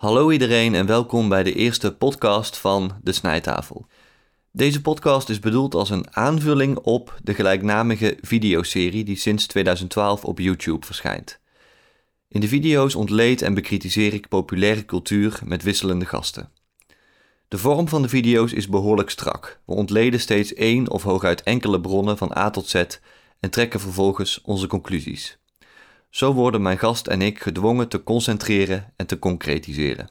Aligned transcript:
Hallo 0.00 0.30
iedereen 0.30 0.74
en 0.74 0.86
welkom 0.86 1.28
bij 1.28 1.42
de 1.42 1.52
eerste 1.52 1.94
podcast 1.94 2.56
van 2.56 2.98
De 3.02 3.12
Snijtafel. 3.12 3.86
Deze 4.52 4.80
podcast 4.80 5.28
is 5.28 5.38
bedoeld 5.38 5.74
als 5.74 5.90
een 5.90 6.16
aanvulling 6.16 6.78
op 6.78 7.18
de 7.22 7.34
gelijknamige 7.34 8.18
videoserie 8.20 9.04
die 9.04 9.16
sinds 9.16 9.46
2012 9.46 10.24
op 10.24 10.38
YouTube 10.38 10.86
verschijnt. 10.86 11.40
In 12.28 12.40
de 12.40 12.48
video's 12.48 12.94
ontleed 12.94 13.42
en 13.42 13.54
bekritiseer 13.54 14.14
ik 14.14 14.28
populaire 14.28 14.84
cultuur 14.84 15.40
met 15.44 15.62
wisselende 15.62 16.06
gasten. 16.06 16.50
De 17.48 17.58
vorm 17.58 17.88
van 17.88 18.02
de 18.02 18.08
video's 18.08 18.52
is 18.52 18.68
behoorlijk 18.68 19.10
strak. 19.10 19.60
We 19.66 19.74
ontleden 19.74 20.20
steeds 20.20 20.54
één 20.54 20.90
of 20.90 21.02
hooguit 21.02 21.42
enkele 21.42 21.80
bronnen 21.80 22.18
van 22.18 22.36
A 22.36 22.50
tot 22.50 22.68
Z 22.68 22.84
en 23.40 23.50
trekken 23.50 23.80
vervolgens 23.80 24.40
onze 24.42 24.66
conclusies. 24.66 25.39
Zo 26.10 26.32
worden 26.32 26.62
mijn 26.62 26.78
gast 26.78 27.06
en 27.06 27.22
ik 27.22 27.42
gedwongen 27.42 27.88
te 27.88 28.02
concentreren 28.02 28.92
en 28.96 29.06
te 29.06 29.18
concretiseren. 29.18 30.10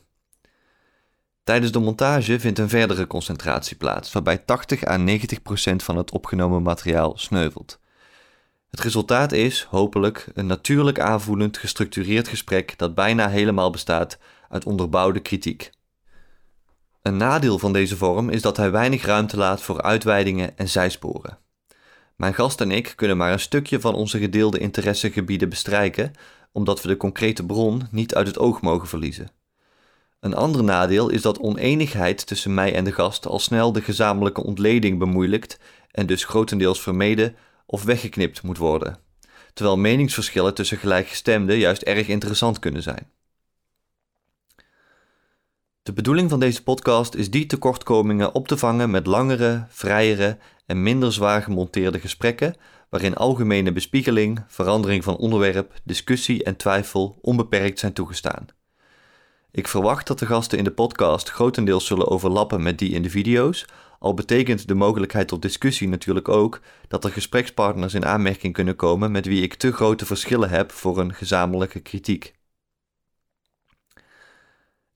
Tijdens 1.43 1.71
de 1.71 1.79
montage 1.79 2.39
vindt 2.39 2.59
een 2.59 2.69
verdere 2.69 3.07
concentratie 3.07 3.77
plaats, 3.77 4.11
waarbij 4.11 4.37
80 4.37 4.87
à 4.87 4.97
90 4.97 5.41
procent 5.41 5.83
van 5.83 5.97
het 5.97 6.11
opgenomen 6.11 6.61
materiaal 6.61 7.17
sneuvelt. 7.17 7.79
Het 8.69 8.79
resultaat 8.79 9.31
is, 9.31 9.63
hopelijk, 9.69 10.27
een 10.33 10.45
natuurlijk 10.45 10.99
aanvoelend, 10.99 11.57
gestructureerd 11.57 12.27
gesprek 12.27 12.77
dat 12.77 12.95
bijna 12.95 13.29
helemaal 13.29 13.69
bestaat 13.69 14.17
uit 14.49 14.65
onderbouwde 14.65 15.19
kritiek. 15.19 15.71
Een 17.01 17.17
nadeel 17.17 17.59
van 17.59 17.73
deze 17.73 17.97
vorm 17.97 18.29
is 18.29 18.41
dat 18.41 18.57
hij 18.57 18.71
weinig 18.71 19.05
ruimte 19.05 19.37
laat 19.37 19.61
voor 19.61 19.81
uitweidingen 19.81 20.57
en 20.57 20.69
zijsporen. 20.69 21.37
Mijn 22.19 22.33
gast 22.33 22.61
en 22.61 22.71
ik 22.71 22.93
kunnen 22.95 23.17
maar 23.17 23.31
een 23.31 23.39
stukje 23.39 23.79
van 23.79 23.93
onze 23.93 24.19
gedeelde 24.19 24.57
interessegebieden 24.57 25.49
bestrijken, 25.49 26.11
omdat 26.51 26.81
we 26.81 26.87
de 26.87 26.97
concrete 26.97 27.45
bron 27.45 27.87
niet 27.91 28.15
uit 28.15 28.27
het 28.27 28.37
oog 28.37 28.61
mogen 28.61 28.87
verliezen. 28.87 29.31
Een 30.19 30.33
ander 30.33 30.63
nadeel 30.63 31.09
is 31.09 31.21
dat 31.21 31.39
oneenigheid 31.39 32.27
tussen 32.27 32.53
mij 32.53 32.75
en 32.75 32.83
de 32.83 32.91
gast 32.91 33.25
al 33.25 33.39
snel 33.39 33.71
de 33.71 33.81
gezamenlijke 33.81 34.43
ontleding 34.43 34.99
bemoeilijkt 34.99 35.59
en 35.91 36.05
dus 36.05 36.23
grotendeels 36.23 36.81
vermeden 36.81 37.35
of 37.65 37.83
weggeknipt 37.83 38.41
moet 38.41 38.57
worden, 38.57 38.99
terwijl 39.53 39.77
meningsverschillen 39.77 40.53
tussen 40.53 40.77
gelijkgestemden 40.77 41.57
juist 41.57 41.81
erg 41.81 42.07
interessant 42.07 42.59
kunnen 42.59 42.83
zijn. 42.83 43.11
De 45.89 45.95
bedoeling 45.95 46.29
van 46.29 46.39
deze 46.39 46.63
podcast 46.63 47.15
is 47.15 47.31
die 47.31 47.45
tekortkomingen 47.45 48.35
op 48.35 48.47
te 48.47 48.57
vangen 48.57 48.89
met 48.89 49.05
langere, 49.05 49.65
vrijere 49.69 50.37
en 50.65 50.83
minder 50.83 51.13
zwaar 51.13 51.41
gemonteerde 51.41 51.99
gesprekken, 51.99 52.55
waarin 52.89 53.15
algemene 53.15 53.71
bespiegeling, 53.71 54.43
verandering 54.47 55.03
van 55.03 55.17
onderwerp, 55.17 55.73
discussie 55.83 56.43
en 56.43 56.55
twijfel 56.55 57.17
onbeperkt 57.21 57.79
zijn 57.79 57.93
toegestaan. 57.93 58.45
Ik 59.51 59.67
verwacht 59.67 60.07
dat 60.07 60.19
de 60.19 60.25
gasten 60.25 60.57
in 60.57 60.63
de 60.63 60.71
podcast 60.71 61.29
grotendeels 61.29 61.85
zullen 61.85 62.07
overlappen 62.07 62.63
met 62.63 62.79
die 62.79 62.91
in 62.91 63.01
de 63.01 63.09
video's, 63.09 63.65
al 63.99 64.13
betekent 64.13 64.67
de 64.67 64.75
mogelijkheid 64.75 65.27
tot 65.27 65.41
discussie 65.41 65.87
natuurlijk 65.87 66.27
ook 66.27 66.61
dat 66.87 67.03
er 67.03 67.11
gesprekspartners 67.11 67.93
in 67.93 68.05
aanmerking 68.05 68.53
kunnen 68.53 68.75
komen 68.75 69.11
met 69.11 69.25
wie 69.25 69.43
ik 69.43 69.53
te 69.53 69.71
grote 69.71 70.05
verschillen 70.05 70.49
heb 70.49 70.71
voor 70.71 70.99
een 70.99 71.13
gezamenlijke 71.13 71.79
kritiek. 71.79 72.37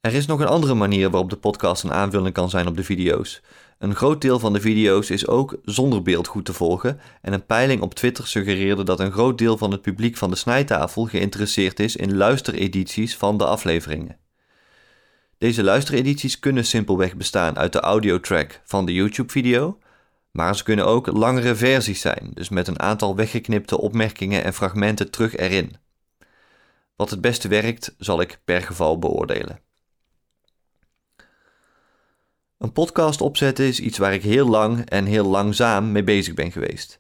Er 0.03 0.13
is 0.13 0.25
nog 0.25 0.39
een 0.39 0.47
andere 0.47 0.73
manier 0.73 1.09
waarop 1.09 1.29
de 1.29 1.37
podcast 1.37 1.83
een 1.83 1.93
aanvulling 1.93 2.33
kan 2.33 2.49
zijn 2.49 2.67
op 2.67 2.77
de 2.77 2.83
video's. 2.83 3.41
Een 3.77 3.95
groot 3.95 4.21
deel 4.21 4.39
van 4.39 4.53
de 4.53 4.61
video's 4.61 5.09
is 5.09 5.27
ook 5.27 5.57
zonder 5.63 6.01
beeld 6.01 6.27
goed 6.27 6.45
te 6.45 6.53
volgen 6.53 6.99
en 7.21 7.33
een 7.33 7.45
peiling 7.45 7.81
op 7.81 7.93
Twitter 7.93 8.27
suggereerde 8.27 8.83
dat 8.83 8.99
een 8.99 9.11
groot 9.11 9.37
deel 9.37 9.57
van 9.57 9.71
het 9.71 9.81
publiek 9.81 10.17
van 10.17 10.29
de 10.29 10.35
snijtafel 10.35 11.05
geïnteresseerd 11.05 11.79
is 11.79 11.95
in 11.95 12.15
luisteredities 12.15 13.17
van 13.17 13.37
de 13.37 13.45
afleveringen. 13.45 14.17
Deze 15.37 15.63
luisteredities 15.63 16.39
kunnen 16.39 16.65
simpelweg 16.65 17.15
bestaan 17.15 17.57
uit 17.57 17.73
de 17.73 17.79
audiotrack 17.79 18.61
van 18.63 18.85
de 18.85 18.93
YouTube-video, 18.93 19.79
maar 20.31 20.55
ze 20.55 20.63
kunnen 20.63 20.85
ook 20.85 21.07
langere 21.07 21.55
versies 21.55 22.01
zijn, 22.01 22.31
dus 22.33 22.49
met 22.49 22.67
een 22.67 22.79
aantal 22.79 23.15
weggeknipte 23.15 23.79
opmerkingen 23.79 24.43
en 24.43 24.53
fragmenten 24.53 25.11
terug 25.11 25.35
erin. 25.35 25.75
Wat 26.95 27.09
het 27.09 27.21
beste 27.21 27.47
werkt, 27.47 27.95
zal 27.97 28.21
ik 28.21 28.39
per 28.45 28.61
geval 28.61 28.99
beoordelen. 28.99 29.62
Een 32.63 32.71
podcast 32.71 33.21
opzetten 33.21 33.65
is 33.65 33.79
iets 33.79 33.97
waar 33.97 34.13
ik 34.13 34.23
heel 34.23 34.47
lang 34.47 34.89
en 34.89 35.05
heel 35.05 35.25
langzaam 35.25 35.91
mee 35.91 36.03
bezig 36.03 36.33
ben 36.33 36.51
geweest. 36.51 36.99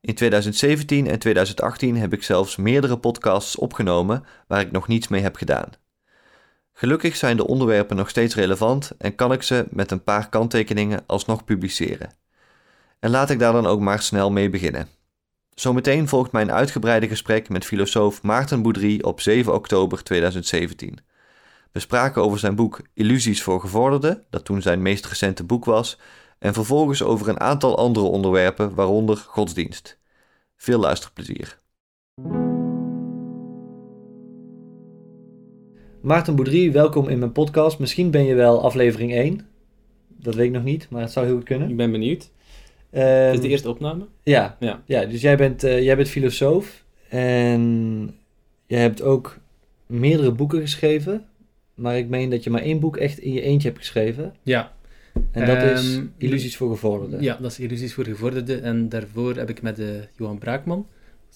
In 0.00 0.14
2017 0.14 1.06
en 1.06 1.18
2018 1.18 1.96
heb 1.96 2.12
ik 2.12 2.22
zelfs 2.22 2.56
meerdere 2.56 2.98
podcasts 2.98 3.56
opgenomen 3.56 4.24
waar 4.46 4.60
ik 4.60 4.70
nog 4.70 4.88
niets 4.88 5.08
mee 5.08 5.22
heb 5.22 5.36
gedaan. 5.36 5.68
Gelukkig 6.72 7.16
zijn 7.16 7.36
de 7.36 7.46
onderwerpen 7.46 7.96
nog 7.96 8.08
steeds 8.08 8.34
relevant 8.34 8.90
en 8.98 9.14
kan 9.14 9.32
ik 9.32 9.42
ze 9.42 9.66
met 9.70 9.90
een 9.90 10.02
paar 10.02 10.28
kanttekeningen 10.28 11.02
alsnog 11.06 11.44
publiceren. 11.44 12.14
En 12.98 13.10
laat 13.10 13.30
ik 13.30 13.38
daar 13.38 13.52
dan 13.52 13.66
ook 13.66 13.80
maar 13.80 14.02
snel 14.02 14.30
mee 14.30 14.50
beginnen. 14.50 14.88
Zometeen 15.54 16.08
volgt 16.08 16.32
mijn 16.32 16.52
uitgebreide 16.52 17.08
gesprek 17.08 17.48
met 17.48 17.64
filosoof 17.64 18.22
Maarten 18.22 18.62
Boudry 18.62 18.98
op 19.02 19.20
7 19.20 19.54
oktober 19.54 20.02
2017. 20.02 20.98
We 21.72 21.80
spraken 21.80 22.22
over 22.22 22.38
zijn 22.38 22.54
boek 22.54 22.80
Illusies 22.94 23.42
voor 23.42 23.60
Gevorderden, 23.60 24.24
dat 24.30 24.44
toen 24.44 24.62
zijn 24.62 24.82
meest 24.82 25.06
recente 25.06 25.44
boek 25.44 25.64
was, 25.64 25.98
en 26.38 26.54
vervolgens 26.54 27.02
over 27.02 27.28
een 27.28 27.40
aantal 27.40 27.76
andere 27.76 28.06
onderwerpen, 28.06 28.74
waaronder 28.74 29.16
godsdienst. 29.16 29.98
Veel 30.56 30.78
luisterplezier. 30.78 31.58
Maarten 36.00 36.34
Boudry, 36.34 36.72
welkom 36.72 37.08
in 37.08 37.18
mijn 37.18 37.32
podcast. 37.32 37.78
Misschien 37.78 38.10
ben 38.10 38.24
je 38.24 38.34
wel 38.34 38.62
aflevering 38.62 39.12
1. 39.12 39.46
Dat 40.08 40.34
weet 40.34 40.46
ik 40.46 40.52
nog 40.52 40.64
niet, 40.64 40.86
maar 40.90 41.02
het 41.02 41.12
zou 41.12 41.26
heel 41.26 41.34
goed 41.34 41.44
kunnen. 41.44 41.70
Ik 41.70 41.76
ben 41.76 41.90
benieuwd. 41.90 42.30
Um, 42.92 43.00
Dit 43.00 43.34
is 43.34 43.40
de 43.40 43.48
eerste 43.48 43.68
opname? 43.68 44.06
Ja, 44.22 44.56
Ja. 44.60 44.82
ja 44.86 45.04
dus 45.04 45.20
jij 45.20 45.36
bent, 45.36 45.64
eh, 45.64 45.82
jij 45.82 45.96
bent 45.96 46.08
filosoof 46.08 46.84
en 47.08 47.60
je 48.66 48.76
hebt 48.76 49.02
ook 49.02 49.38
meerdere 49.86 50.32
boeken 50.32 50.60
geschreven. 50.60 51.24
Maar 51.80 51.98
ik 51.98 52.08
meen 52.08 52.30
dat 52.30 52.44
je 52.44 52.50
maar 52.50 52.62
één 52.62 52.80
boek 52.80 52.96
echt 52.96 53.18
in 53.18 53.32
je 53.32 53.40
eentje 53.40 53.68
hebt 53.68 53.80
geschreven. 53.80 54.34
Ja. 54.42 54.72
En 55.30 55.46
dat 55.46 55.62
is 55.62 55.96
Ehm, 55.96 56.06
Illusies 56.16 56.56
voor 56.56 56.70
Gevorderden. 56.70 57.22
Ja, 57.22 57.36
dat 57.40 57.50
is 57.50 57.58
Illusies 57.58 57.94
voor 57.94 58.04
Gevorderden. 58.04 58.62
En 58.62 58.88
daarvoor 58.88 59.36
heb 59.36 59.48
ik 59.48 59.62
met 59.62 59.78
eh, 59.78 59.86
Johan 60.16 60.38
Braakman, 60.38 60.86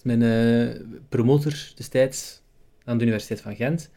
mijn 0.03 0.21
eh, 0.21 0.81
promotor 1.09 1.71
destijds 1.75 2.41
aan 2.83 2.97
de 2.97 3.03
Universiteit 3.03 3.41
van 3.41 3.55
Gent, 3.55 3.91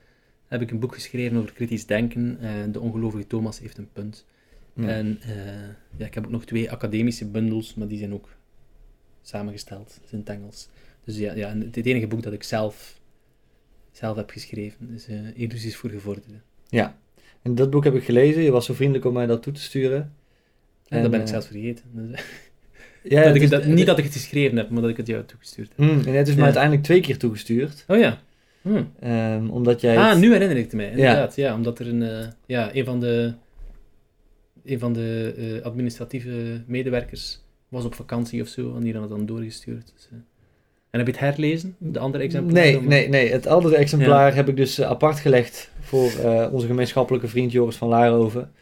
heb 0.47 0.61
ik 0.61 0.71
een 0.71 0.79
boek 0.79 0.95
geschreven 0.95 1.37
over 1.37 1.53
kritisch 1.53 1.87
denken. 1.87 2.39
Eh, 2.41 2.51
de 2.73 2.81
ongelovige 2.81 3.27
Thomas 3.27 3.59
heeft 3.59 3.79
een 3.79 3.93
punt. 3.93 4.27
En 4.75 5.19
eh, 5.23 5.37
ja, 5.97 6.07
ik 6.07 6.15
heb 6.15 6.25
ook 6.25 6.31
nog 6.31 6.45
twee 6.45 6.71
academische 6.71 7.27
bundels, 7.27 7.75
maar 7.75 7.89
die 7.89 7.99
zijn 7.99 8.13
ook 8.15 8.29
samengesteld. 9.23 9.89
Dat 9.95 10.05
is 10.05 10.13
in 10.13 10.19
het 10.19 10.29
Engels. 10.29 10.69
Dus 11.05 11.17
ja, 11.17 11.35
ja 11.35 11.57
het 11.57 11.87
enige 11.87 12.07
boek 12.07 12.23
dat 12.23 12.33
ik 12.33 12.43
zelf, 12.43 12.98
zelf 13.99 14.17
heb 14.17 14.31
geschreven 14.31 14.91
is 14.95 15.07
eh, 15.09 15.17
Illusies 15.35 15.77
voor 15.77 15.91
Gevorderden. 15.91 16.43
Ja. 16.69 16.99
En 17.43 17.55
dat 17.55 17.71
boek 17.71 17.85
heb 17.85 17.95
ik 17.95 18.05
gelezen. 18.05 18.43
Je 18.43 18.51
was 18.51 18.67
zo 18.67 18.75
vriendelijk 18.75 19.05
om 19.05 19.13
mij 19.13 19.27
dat 19.27 19.43
toe 19.43 19.53
te 19.53 19.61
sturen. 19.61 20.13
En 20.89 21.03
dat 21.03 21.11
ben 21.11 21.21
ik 21.21 21.27
eh, 21.27 21.33
zelfs 21.33 21.47
vergeten. 21.47 21.85
Dus, 23.03 23.13
Ja, 23.13 23.33
dat 23.33 23.37
is- 23.61 23.67
niet 23.67 23.87
dat 23.87 23.99
ik 23.99 24.05
het 24.05 24.13
geschreven 24.13 24.57
heb, 24.57 24.71
maar 24.71 24.81
dat 24.83 24.91
ik 24.91 24.97
het 24.97 25.07
jou 25.07 25.25
toegestuurd 25.25 25.69
heb. 25.77 25.77
Hmm, 25.89 26.01
en 26.07 26.13
het 26.15 26.27
is 26.29 26.33
me 26.35 26.39
Ja. 26.39 26.45
uiteindelijk 26.45 26.83
twee 26.83 27.01
keer 27.01 27.19
toegestuurd. 27.19 27.85
Oh 27.89 27.99
ja. 27.99 28.21
Hm. 28.63 28.83
ehm, 29.01 29.49
omdat 29.51 29.81
jij... 29.81 29.97
Ah, 29.99 30.11
het- 30.11 30.19
nu 30.19 30.33
herinner 30.33 30.57
ik 30.57 30.65
het 30.65 30.73
mij. 30.73 30.91
Inderdaad, 30.91 31.37
ja. 31.37 31.55
omdat 31.55 31.79
er 31.79 31.89
een, 31.89 32.03
eh, 32.03 32.27
ja, 32.47 32.75
een 32.75 32.85
van 32.85 33.01
de, 33.01 33.33
een 34.65 34.79
van 34.79 34.93
de 34.93 35.35
eh, 35.37 35.65
administratieve 35.67 36.63
medewerkers 36.67 37.41
was 37.69 37.85
op 37.85 37.95
vakantie 37.95 38.43
of 38.43 38.49
zo, 38.49 38.75
en 38.77 38.83
die 38.83 38.93
had 38.93 39.03
het 39.03 39.11
dan 39.11 39.27
doorgestuurd. 39.27 39.93
Dus, 39.97 40.09
eh. 40.13 40.19
En 40.91 40.99
heb 40.99 41.07
je 41.07 41.13
het 41.13 41.21
herlezen, 41.23 41.77
de 41.79 41.99
andere 41.99 42.25
exemplaren? 42.25 42.73
Nee, 42.73 42.81
nee, 42.89 43.09
nee. 43.09 43.31
Het 43.31 43.47
andere 43.47 43.77
exemplaar 43.77 44.35
heb 44.35 44.49
ik 44.49 44.57
dus 44.57 44.79
eh, 44.79 44.89
apart 44.89 45.19
gelegd 45.19 45.71
voor 45.81 46.11
eh, 46.11 46.53
onze 46.53 46.67
gemeenschappelijke 46.67 47.29
vriend 47.29 47.53
Joris 47.53 47.77
van 47.77 47.89
Laarhoven. 47.89 48.53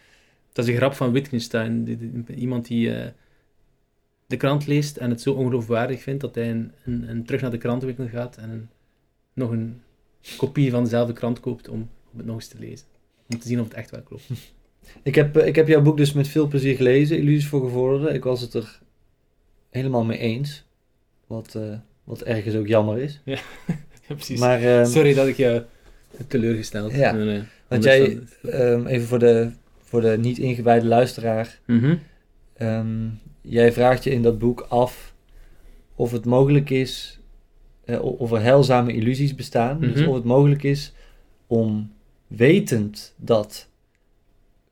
Dat 0.52 0.64
is 0.64 0.70
een 0.70 0.76
grap 0.76 0.92
van 0.94 1.12
Wittgenstein. 1.12 1.84
Die- 1.84 1.96
die- 2.24 2.34
iemand 2.36 2.66
die 2.66 2.94
eh, 2.94 3.06
de 4.26 4.36
krant 4.36 4.66
leest 4.66 4.96
en 4.96 5.10
het 5.10 5.20
zo 5.20 5.32
ongeloofwaardig 5.32 6.02
vindt 6.02 6.20
dat 6.20 6.34
hij 6.34 6.50
een, 6.50 6.72
een, 6.84 7.08
een 7.10 7.24
terug 7.24 7.40
naar 7.40 7.50
de 7.50 7.58
krantenwinkel 7.58 8.08
gaat 8.08 8.36
en 8.36 8.50
een, 8.50 8.68
nog 9.32 9.50
een 9.50 9.80
kopie 10.36 10.70
van 10.70 10.82
dezelfde 10.82 11.12
krant 11.12 11.40
koopt 11.40 11.68
om, 11.68 11.88
om 12.12 12.16
het 12.18 12.26
nog 12.26 12.34
eens 12.34 12.48
te 12.48 12.58
lezen. 12.58 12.86
Om 13.30 13.38
te 13.38 13.48
zien 13.48 13.60
of 13.60 13.64
het 13.68 13.74
echt 13.76 13.90
wel 13.90 14.02
klopt. 14.02 14.24
Ik 15.02 15.14
heb, 15.14 15.36
ik 15.38 15.54
heb 15.56 15.68
jouw 15.68 15.82
boek 15.82 15.96
dus 15.96 16.12
met 16.12 16.28
veel 16.28 16.46
plezier 16.46 16.76
gelezen, 16.76 17.18
Illusies 17.18 17.46
voor 17.48 17.60
Gevorderden. 17.60 18.14
Ik 18.14 18.24
was 18.24 18.40
het 18.40 18.54
er 18.54 18.80
helemaal 19.70 20.04
mee 20.04 20.18
eens. 20.18 20.64
Wat, 21.26 21.58
wat 22.06 22.22
ergens 22.22 22.54
ook 22.54 22.66
jammer 22.66 22.98
is. 22.98 23.20
Ja, 24.08 24.14
precies. 24.14 24.40
Maar 24.40 24.62
ehm, 24.62 24.84
Sorry 24.84 25.14
dat 25.14 25.26
ik 25.26 25.36
je 25.36 25.64
heb 26.16 26.28
teleurgesteld. 26.28 26.92
Ja, 26.94 27.12
Nee, 27.12 27.24
nee. 27.24 27.42
want 27.68 27.84
jij, 27.84 28.18
ehm, 28.42 28.86
even 28.86 29.06
voor 29.06 29.18
de, 29.18 29.50
voor 29.82 30.00
de 30.00 30.16
niet 30.20 30.38
ingewijde 30.38 30.86
luisteraar. 30.86 31.58
Mhm. 31.66 31.96
Ehm, 32.56 33.08
jij 33.40 33.72
vraagt 33.72 34.04
je 34.04 34.10
in 34.10 34.22
dat 34.22 34.38
boek 34.38 34.60
af 34.68 35.14
of 35.94 36.12
het 36.12 36.24
mogelijk 36.24 36.70
is, 36.70 37.18
eh, 37.84 38.02
of 38.02 38.32
er 38.32 38.40
heilzame 38.42 38.92
illusies 38.92 39.34
bestaan. 39.34 39.80
Dus 39.80 40.00
Mhm. 40.00 40.08
of 40.08 40.14
het 40.14 40.24
mogelijk 40.24 40.62
is 40.62 40.92
om 41.46 41.92
wetend 42.26 43.14
dat 43.16 43.68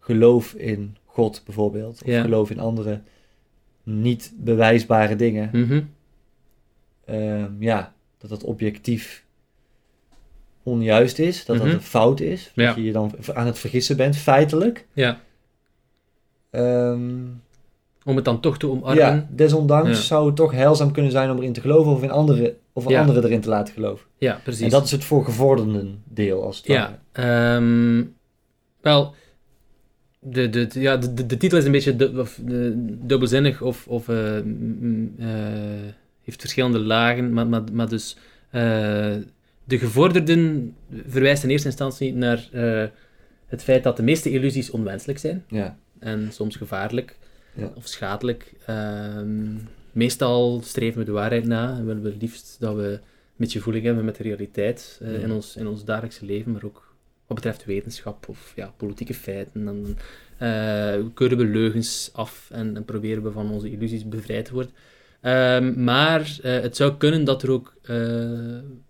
geloof 0.00 0.52
in 0.54 0.96
God 1.04 1.42
bijvoorbeeld, 1.44 2.02
of 2.02 2.08
Ja. 2.08 2.22
geloof 2.22 2.50
in 2.50 2.58
andere 2.60 3.00
niet 3.82 4.32
bewijsbare 4.36 5.16
dingen, 5.16 5.48
Mhm. 5.52 5.82
Ehm, 7.06 7.50
ja, 7.62 7.92
dat 8.18 8.30
dat 8.30 8.44
objectief 8.44 9.24
onjuist 10.62 11.18
is, 11.18 11.44
dat 11.44 11.56
Mhm. 11.56 11.64
dat 11.64 11.74
een 11.74 11.80
fout 11.82 12.20
is, 12.20 12.50
Ja. 12.54 12.66
dat 12.66 12.74
je 12.76 12.82
je 12.84 12.92
dan 12.92 13.12
aan 13.34 13.46
het 13.46 13.58
vergissen 13.58 13.96
bent, 13.96 14.16
feitelijk. 14.16 14.86
Ja, 14.92 15.20
Ehm, 16.50 17.10
om 18.04 18.16
het 18.16 18.24
dan 18.24 18.40
toch 18.40 18.58
te 18.58 18.68
omarmen. 18.68 18.96
ja, 19.04 19.26
desondanks 19.30 19.88
Ja. 19.88 19.94
zou 20.04 20.26
het 20.26 20.36
toch 20.36 20.52
heilzaam 20.52 20.92
kunnen 20.92 21.10
zijn 21.10 21.30
om 21.30 21.36
erin 21.36 21.52
te 21.52 21.60
geloven 21.60 21.92
of 21.92 22.02
in 22.02 22.10
andere, 22.10 22.56
of 22.72 22.88
Ja. 22.88 23.00
anderen 23.00 23.24
erin 23.24 23.40
te 23.40 23.48
laten 23.48 23.74
geloven. 23.74 24.06
Ja, 24.18 24.40
precies. 24.42 24.62
En 24.64 24.70
dat 24.70 24.84
is 24.84 24.90
het 24.90 25.04
voor 25.04 25.24
gevorderden 25.24 26.02
deel 26.04 26.42
als 26.44 26.56
het 26.56 26.66
Ja, 26.66 26.98
ware. 27.12 27.56
ehm, 27.56 28.04
wel, 28.80 29.14
de, 30.18 30.48
de, 30.50 30.68
ja, 30.72 30.96
de, 30.96 31.14
de, 31.14 31.26
de 31.26 31.36
titel 31.36 31.58
is 31.58 31.64
een 31.64 31.72
beetje 31.72 31.96
du- 31.96 32.18
of, 32.18 32.40
dubbelzinnig 32.82 33.62
of, 33.62 33.86
of 33.88 34.08
eh, 34.08 34.36
eh, 34.38 34.44
heeft 36.24 36.40
verschillende 36.40 36.78
lagen, 36.78 37.32
maar, 37.32 37.46
maar, 37.46 37.62
maar 37.72 37.88
dus 37.88 38.16
eh, 38.50 39.14
de 39.64 39.78
gevorderden 39.78 40.74
verwijst 41.06 41.42
in 41.44 41.50
eerste 41.50 41.68
instantie 41.68 42.14
naar 42.14 42.48
eh, 42.52 42.84
het 43.46 43.62
feit 43.62 43.82
dat 43.82 43.96
de 43.96 44.02
meeste 44.02 44.30
illusies 44.30 44.70
onwenselijk 44.70 45.18
zijn 45.18 45.44
Ja. 45.48 45.78
en 45.98 46.28
soms 46.32 46.56
gevaarlijk 46.56 47.16
Ja. 47.54 47.70
of 47.74 47.86
schadelijk. 47.86 48.52
Ehm, 48.66 49.46
meestal 49.92 50.60
streven 50.64 50.98
we 50.98 51.04
de 51.04 51.12
waarheid 51.12 51.46
na 51.46 51.76
en 51.76 51.86
willen 51.86 52.02
we 52.02 52.16
liefst 52.20 52.56
dat 52.60 52.74
we 52.76 52.82
een 52.92 53.00
beetje 53.36 53.60
voeling 53.60 53.84
hebben 53.84 54.04
met 54.04 54.16
de 54.16 54.22
realiteit 54.22 54.98
eh, 55.02 55.12
Ja. 55.12 55.18
in, 55.18 55.30
ons, 55.32 55.56
in 55.56 55.66
ons 55.66 55.84
dagelijkse 55.84 56.24
leven, 56.24 56.52
maar 56.52 56.64
ook 56.64 56.94
wat 57.26 57.36
betreft 57.36 57.64
wetenschap 57.64 58.28
of 58.28 58.52
ja, 58.56 58.72
politieke 58.76 59.14
feiten. 59.14 59.64
Dan 59.64 59.96
eh, 60.38 60.94
keuren 61.14 61.38
we 61.38 61.44
leugens 61.44 62.10
af 62.12 62.48
en, 62.52 62.76
en 62.76 62.84
proberen 62.84 63.22
we 63.22 63.30
van 63.30 63.50
onze 63.50 63.70
illusies 63.70 64.08
bevrijd 64.08 64.44
te 64.44 64.52
worden. 64.52 64.72
Ehm, 65.24 65.84
maar 65.84 66.38
eh, 66.42 66.60
het 66.60 66.76
zou 66.76 66.94
kunnen 66.96 67.24
dat 67.24 67.42
er 67.42 67.50
ook 67.50 67.74
eh, 67.82 67.96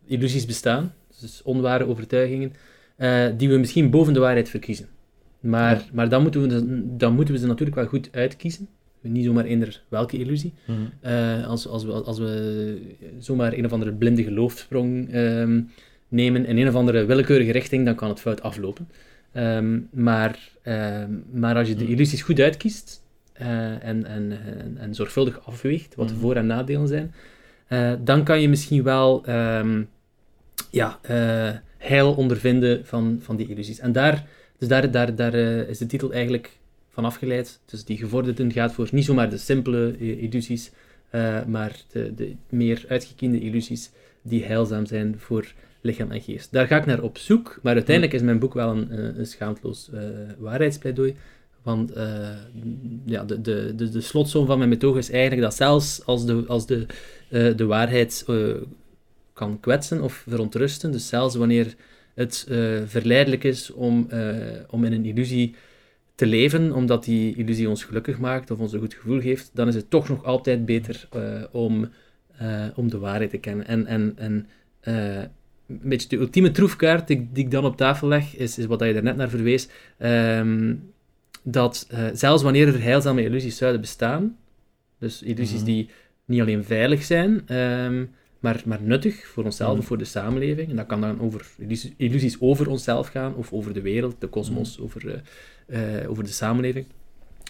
illusies 0.06 0.46
bestaan, 0.46 0.92
dus 1.20 1.42
onware 1.42 1.86
overtuigingen, 1.86 2.52
eh, 2.96 3.25
die 3.36 3.48
we 3.48 3.56
misschien 3.56 3.90
boven 3.90 4.12
de 4.12 4.20
waarheid 4.20 4.48
verkiezen. 4.48 4.86
Maar, 5.40 5.75
Ja. 5.76 5.82
maar 5.92 6.08
dan, 6.08 6.22
moeten 6.22 6.40
we, 6.40 6.46
de- 6.48 6.96
dan 6.96 7.14
moeten 7.14 7.34
we 7.34 7.40
ze 7.40 7.46
natuurlijk 7.46 7.76
wel 7.76 7.86
goed 7.86 8.08
uitkiezen. 8.12 8.69
Niet 9.00 9.25
zomaar 9.25 9.44
eender 9.44 9.82
welke 9.88 10.19
illusie. 10.19 10.52
Mhm. 10.66 11.44
Als, 11.44 11.66
als, 11.69 11.84
we, 11.84 11.92
als 11.92 12.19
we 12.19 12.78
zomaar 13.19 13.52
een 13.52 13.64
of 13.64 13.72
andere 13.72 13.92
blinde 13.92 14.22
geloofsprong 14.22 15.10
ehm, 15.12 15.60
nemen 16.08 16.46
in 16.46 16.56
een 16.58 16.69
of 16.69 16.75
andere 16.75 17.04
willekeurige 17.04 17.52
richting, 17.52 17.84
dan 17.84 17.94
kan 17.94 18.08
het 18.08 18.20
fout 18.20 18.42
aflopen. 18.42 18.88
Ehm, 19.32 19.78
maar, 19.90 20.38
maar 21.32 21.56
als 21.56 21.69
je 21.69 21.75
de 21.75 21.82
Mhm. 21.84 21.92
illusies 21.92 22.22
goed 22.22 22.40
uitkiest 22.40 23.02
eh, 23.34 23.84
en, 23.84 24.04
en, 24.06 24.06
en, 24.06 24.76
en 24.78 24.94
zorgvuldig 24.94 25.46
afweegt 25.46 25.94
wat 25.94 26.08
de 26.08 26.14
Mhm. 26.14 26.22
voor- 26.22 26.36
en 26.36 26.46
nadelen 26.46 26.88
zijn, 26.88 27.14
eh, 27.66 27.92
dan 28.00 28.25
kan 28.25 28.40
je 28.40 28.48
misschien 28.48 28.82
wel 28.82 29.25
ehm, 29.25 29.82
ja, 30.70 30.98
eh, 31.02 31.50
heil 31.78 32.12
ondervinden 32.14 32.86
van, 32.86 33.19
van 33.22 33.36
die 33.36 33.48
illusies. 33.48 33.78
En 33.78 33.92
daar, 33.92 34.26
dus 34.58 34.69
daar, 34.69 34.90
daar, 34.90 35.14
daar 35.14 35.34
is 35.34 35.78
de 35.78 35.86
titel 35.86 36.12
eigenlijk 36.12 36.58
van 36.90 37.04
afgeleid. 37.04 37.60
Dus 37.64 37.84
die 37.84 37.96
gevorderden 37.96 38.52
gaat 38.52 38.72
voor 38.72 38.88
niet 38.92 39.04
zomaar 39.04 39.31
de 39.31 39.38
simpele 39.38 39.96
illusies, 39.98 40.70
maar 41.46 41.76
de, 41.92 42.14
de 42.14 42.34
meer 42.48 42.84
uitgekiende 42.88 43.40
illusies 43.40 43.90
die 44.22 44.44
heilzaam 44.44 44.86
zijn 44.86 45.14
voor 45.19 45.52
lichaam 45.81 46.10
en 46.10 46.20
geest. 46.20 46.52
Daar 46.52 46.66
ga 46.66 46.76
ik 46.76 46.86
naar 46.86 47.02
op 47.02 47.19
zoek, 47.19 47.58
maar 47.62 47.75
uiteindelijk 47.75 48.14
is 48.16 48.22
mijn 48.22 48.38
boek 48.38 48.54
wel 48.54 48.70
een, 48.70 49.19
een 49.19 49.26
schaamteloos 49.26 49.90
waarheidspleidooi. 50.38 51.14
Want 51.64 51.93
eh, 51.93 52.28
ja, 53.05 53.25
de, 53.25 53.40
de, 53.40 53.72
de, 53.76 53.90
de 53.90 54.00
slotsom 54.00 54.46
van 54.46 54.58
mijn 54.58 54.70
methode 54.70 54.99
is 54.99 55.11
eigenlijk 55.11 55.43
dat 55.43 55.55
zelfs 55.55 56.05
als 56.05 56.26
de, 56.26 56.44
als 56.46 56.66
de, 56.66 56.87
eh, 57.28 57.56
de 57.56 57.64
waarheid 57.64 58.25
eh, 58.26 58.37
kan 59.32 59.61
kwetsen 59.61 60.02
of 60.02 60.25
verontrusten, 60.28 60.93
dus 60.93 61.08
zelfs 61.08 61.34
wanneer 61.34 61.75
het 62.14 62.46
verleidelijk 62.87 63.44
is 63.44 63.72
om, 63.72 64.08
om 64.70 64.84
in 64.84 64.93
een 64.93 65.05
illusie 65.05 65.55
te 66.14 66.26
leven, 66.26 66.72
omdat 66.72 67.05
die 67.05 67.37
illusie 67.37 67.69
ons 67.69 67.84
gelukkig 67.84 68.19
maakt 68.19 68.50
of 68.50 68.58
ons 68.58 68.72
een 68.72 68.81
goed 68.81 68.94
gevoel 68.94 69.20
geeft, 69.20 69.50
dan 69.52 69.69
is 69.69 69.75
het 69.75 69.90
toch 69.90 70.08
nog 70.08 70.25
altijd 70.25 70.64
beter 70.64 71.08
om, 71.52 71.88
om 72.75 72.90
de 72.90 72.99
waarheid 72.99 73.31
te 73.31 73.38
kennen. 73.38 73.67
En, 73.67 73.87
en, 73.87 74.12
en 74.17 74.46
een 75.69 75.81
beetje 75.82 76.08
de 76.08 76.17
ultieme 76.17 76.50
troefkaart 76.50 77.06
die, 77.06 77.28
die 77.32 77.44
ik 77.44 77.50
dan 77.50 77.64
op 77.64 77.76
tafel 77.76 78.08
leg, 78.08 78.37
is, 78.37 78.58
is 78.58 78.67
wat 78.67 78.81
je 78.81 78.93
daarnet 78.93 79.17
naar 79.17 79.28
verwees, 79.28 79.69
ehm, 79.99 80.75
dat 81.44 81.87
eh, 81.91 82.05
zelfs 82.12 82.43
wanneer 82.43 82.69
er 82.69 82.82
heilzame 82.82 83.23
illusies 83.25 83.56
zouden 83.56 83.81
bestaan, 83.81 84.37
dus 84.99 85.23
illusies 85.23 85.56
Mhm. 85.56 85.64
die 85.64 85.91
niet 86.25 86.41
alleen 86.41 86.64
veilig 86.64 87.02
zijn, 87.02 87.43
ehm, 87.46 88.05
maar, 88.38 88.62
maar 88.64 88.82
nuttig 88.82 89.26
voor 89.26 89.44
onszelf 89.44 89.70
Mhm. 89.70 89.79
of 89.81 89.87
voor 89.87 89.99
de 89.99 90.05
samenleving. 90.05 90.70
En 90.70 90.76
dat 90.76 90.87
kan 90.87 91.00
dan 91.00 91.20
over 91.20 91.46
illusies, 91.58 91.93
illusies 91.96 92.41
over 92.41 92.69
onszelf 92.69 93.08
gaan, 93.08 93.35
of 93.35 93.52
over 93.52 93.73
de 93.73 93.81
wereld, 93.82 94.20
de 94.20 94.26
kosmos, 94.26 94.81
over, 94.81 95.23
eh, 95.67 96.00
eh, 96.02 96.11
over 96.11 96.25
de 96.25 96.31
samenleving. 96.31 96.87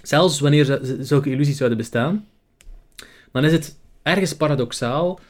Zelfs 0.02 0.40
wanneer 0.40 0.80
zulke 1.00 1.30
illusies 1.30 1.56
zouden 1.56 1.78
bestaan, 1.78 2.26
dan 3.32 3.44
is 3.44 3.52
het 3.52 3.78
ergens 4.02 4.36
paradoxaal 4.36 5.20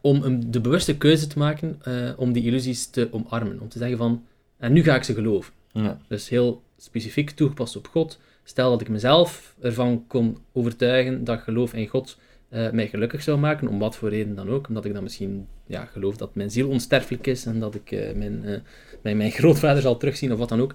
om 0.00 0.22
een, 0.22 0.50
de 0.50 0.60
bewuste 0.60 0.96
keuze 0.96 1.26
te 1.26 1.38
maken 1.38 1.78
om 2.16 2.32
die 2.32 2.44
illusies 2.44 2.86
te 2.86 3.08
omarmen. 3.10 3.60
Om 3.60 3.68
te 3.68 3.78
zeggen 3.78 3.96
van, 3.98 4.24
en 4.58 4.72
nu 4.72 4.82
ga 4.82 4.94
ik 4.94 5.02
ze 5.02 5.14
geloven. 5.14 5.52
Ja. 5.72 5.98
Dus 6.08 6.28
heel 6.28 6.62
specifiek 6.82 7.30
toegepast 7.30 7.76
op 7.76 7.88
God. 7.88 8.18
Stel 8.44 8.70
dat 8.70 8.80
ik 8.80 8.88
mezelf 8.88 9.54
ervan 9.60 10.06
kon 10.06 10.38
overtuigen 10.52 11.24
dat 11.24 11.40
geloof 11.40 11.74
in 11.74 11.86
God 11.86 12.18
eh, 12.48 12.70
mij 12.70 12.88
gelukkig 12.88 13.22
zou 13.22 13.38
maken, 13.38 13.68
om 13.68 13.78
wat 13.78 13.96
voor 13.96 14.08
reden 14.08 14.34
dan 14.34 14.48
ook. 14.48 14.68
Omdat 14.68 14.84
ik 14.84 14.94
dan 14.94 15.02
misschien 15.02 15.46
ja, 15.66 15.84
geloof 15.84 16.16
dat 16.16 16.34
mijn 16.34 16.50
ziel 16.50 16.68
onsterfelijk 16.68 17.26
is 17.26 17.46
en 17.46 17.60
dat 17.60 17.74
ik 17.74 17.92
eh, 17.92 18.14
mijn, 18.14 18.44
eh, 18.44 18.58
mijn, 19.02 19.16
mijn 19.16 19.30
grootvader 19.30 19.82
zal 19.82 19.96
terugzien 19.96 20.32
of 20.32 20.38
wat 20.38 20.48
dan 20.48 20.60
ook. 20.60 20.74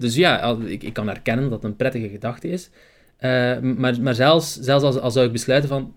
Dus 0.00 0.14
ja, 0.14 0.56
ik, 0.66 0.82
ik 0.82 0.92
kan 0.92 1.08
erkennen 1.08 1.44
dat 1.50 1.62
het 1.62 1.70
een 1.70 1.76
prettige 1.76 2.08
gedachte 2.08 2.48
is. 2.48 2.70
Maar, 3.60 4.00
maar 4.00 4.14
zelfs, 4.14 4.58
zelfs 4.60 4.84
als, 4.84 4.98
als 4.98 5.12
zou 5.12 5.26
ik 5.26 5.32
besluiten 5.32 5.68
van 5.68 5.94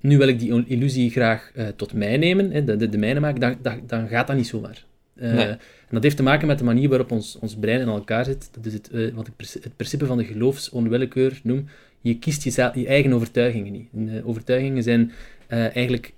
nu 0.00 0.18
wil 0.18 0.28
ik 0.28 0.38
die 0.38 0.66
illusie 0.66 1.10
graag 1.10 1.52
tot 1.76 1.92
mij 1.92 2.16
nemen, 2.16 2.66
de, 2.66 2.88
de, 2.88 2.98
mijne 2.98 3.20
maken, 3.20 3.40
dan, 3.40 3.56
dan, 3.62 3.80
dan 3.86 4.08
gaat 4.08 4.26
dat 4.26 4.36
niet 4.36 4.46
zomaar. 4.46 4.87
Eh, 5.18 5.32
Nee. 5.32 5.56
En 5.88 5.94
dat 5.94 6.02
heeft 6.02 6.16
te 6.16 6.22
maken 6.22 6.46
met 6.46 6.58
de 6.58 6.64
manier 6.64 6.88
waarop 6.88 7.10
ons, 7.10 7.38
ons 7.40 7.56
brein 7.56 7.80
in 7.80 7.86
elkaar 7.86 8.24
zit. 8.24 8.48
Dat 8.52 8.66
is 8.66 8.72
het, 8.72 8.90
eh, 8.90 9.14
wat 9.14 9.26
ik 9.26 9.32
het 9.62 9.76
principe 9.76 10.06
van 10.06 10.18
de 10.18 10.24
geloofsonwillekeur 10.24 11.40
noem. 11.42 11.66
Je 12.00 12.18
kiest 12.18 12.44
jezelf, 12.44 12.74
je 12.74 12.86
eigen 12.86 13.12
overtuigingen 13.12 13.72
niet. 13.72 13.88
En, 13.94 14.08
eh, 14.08 14.28
overtuigingen 14.28 14.82
zijn 14.82 15.12
eigenlijk 15.48 16.12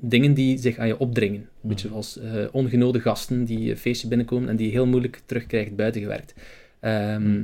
dingen 0.00 0.34
die 0.34 0.58
zich 0.58 0.78
aan 0.78 0.86
je 0.86 0.98
opdringen. 0.98 1.40
Een 1.40 1.68
beetje 1.68 1.88
zoals 1.88 2.18
eh 2.18 2.44
ongenode 2.52 3.00
gasten 3.00 3.44
die 3.44 3.70
een 3.70 3.76
feestje 3.76 4.08
binnenkomen 4.08 4.48
en 4.48 4.56
die 4.56 4.66
je 4.66 4.72
heel 4.72 4.86
moeilijk 4.86 5.20
terugkrijgt 5.26 5.76
buitengewerkt. 5.76 6.34
Ehm 6.80 7.42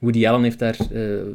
Woody 0.00 0.26
Allen 0.26 0.42
heeft 0.42 0.58
daar 0.58 0.76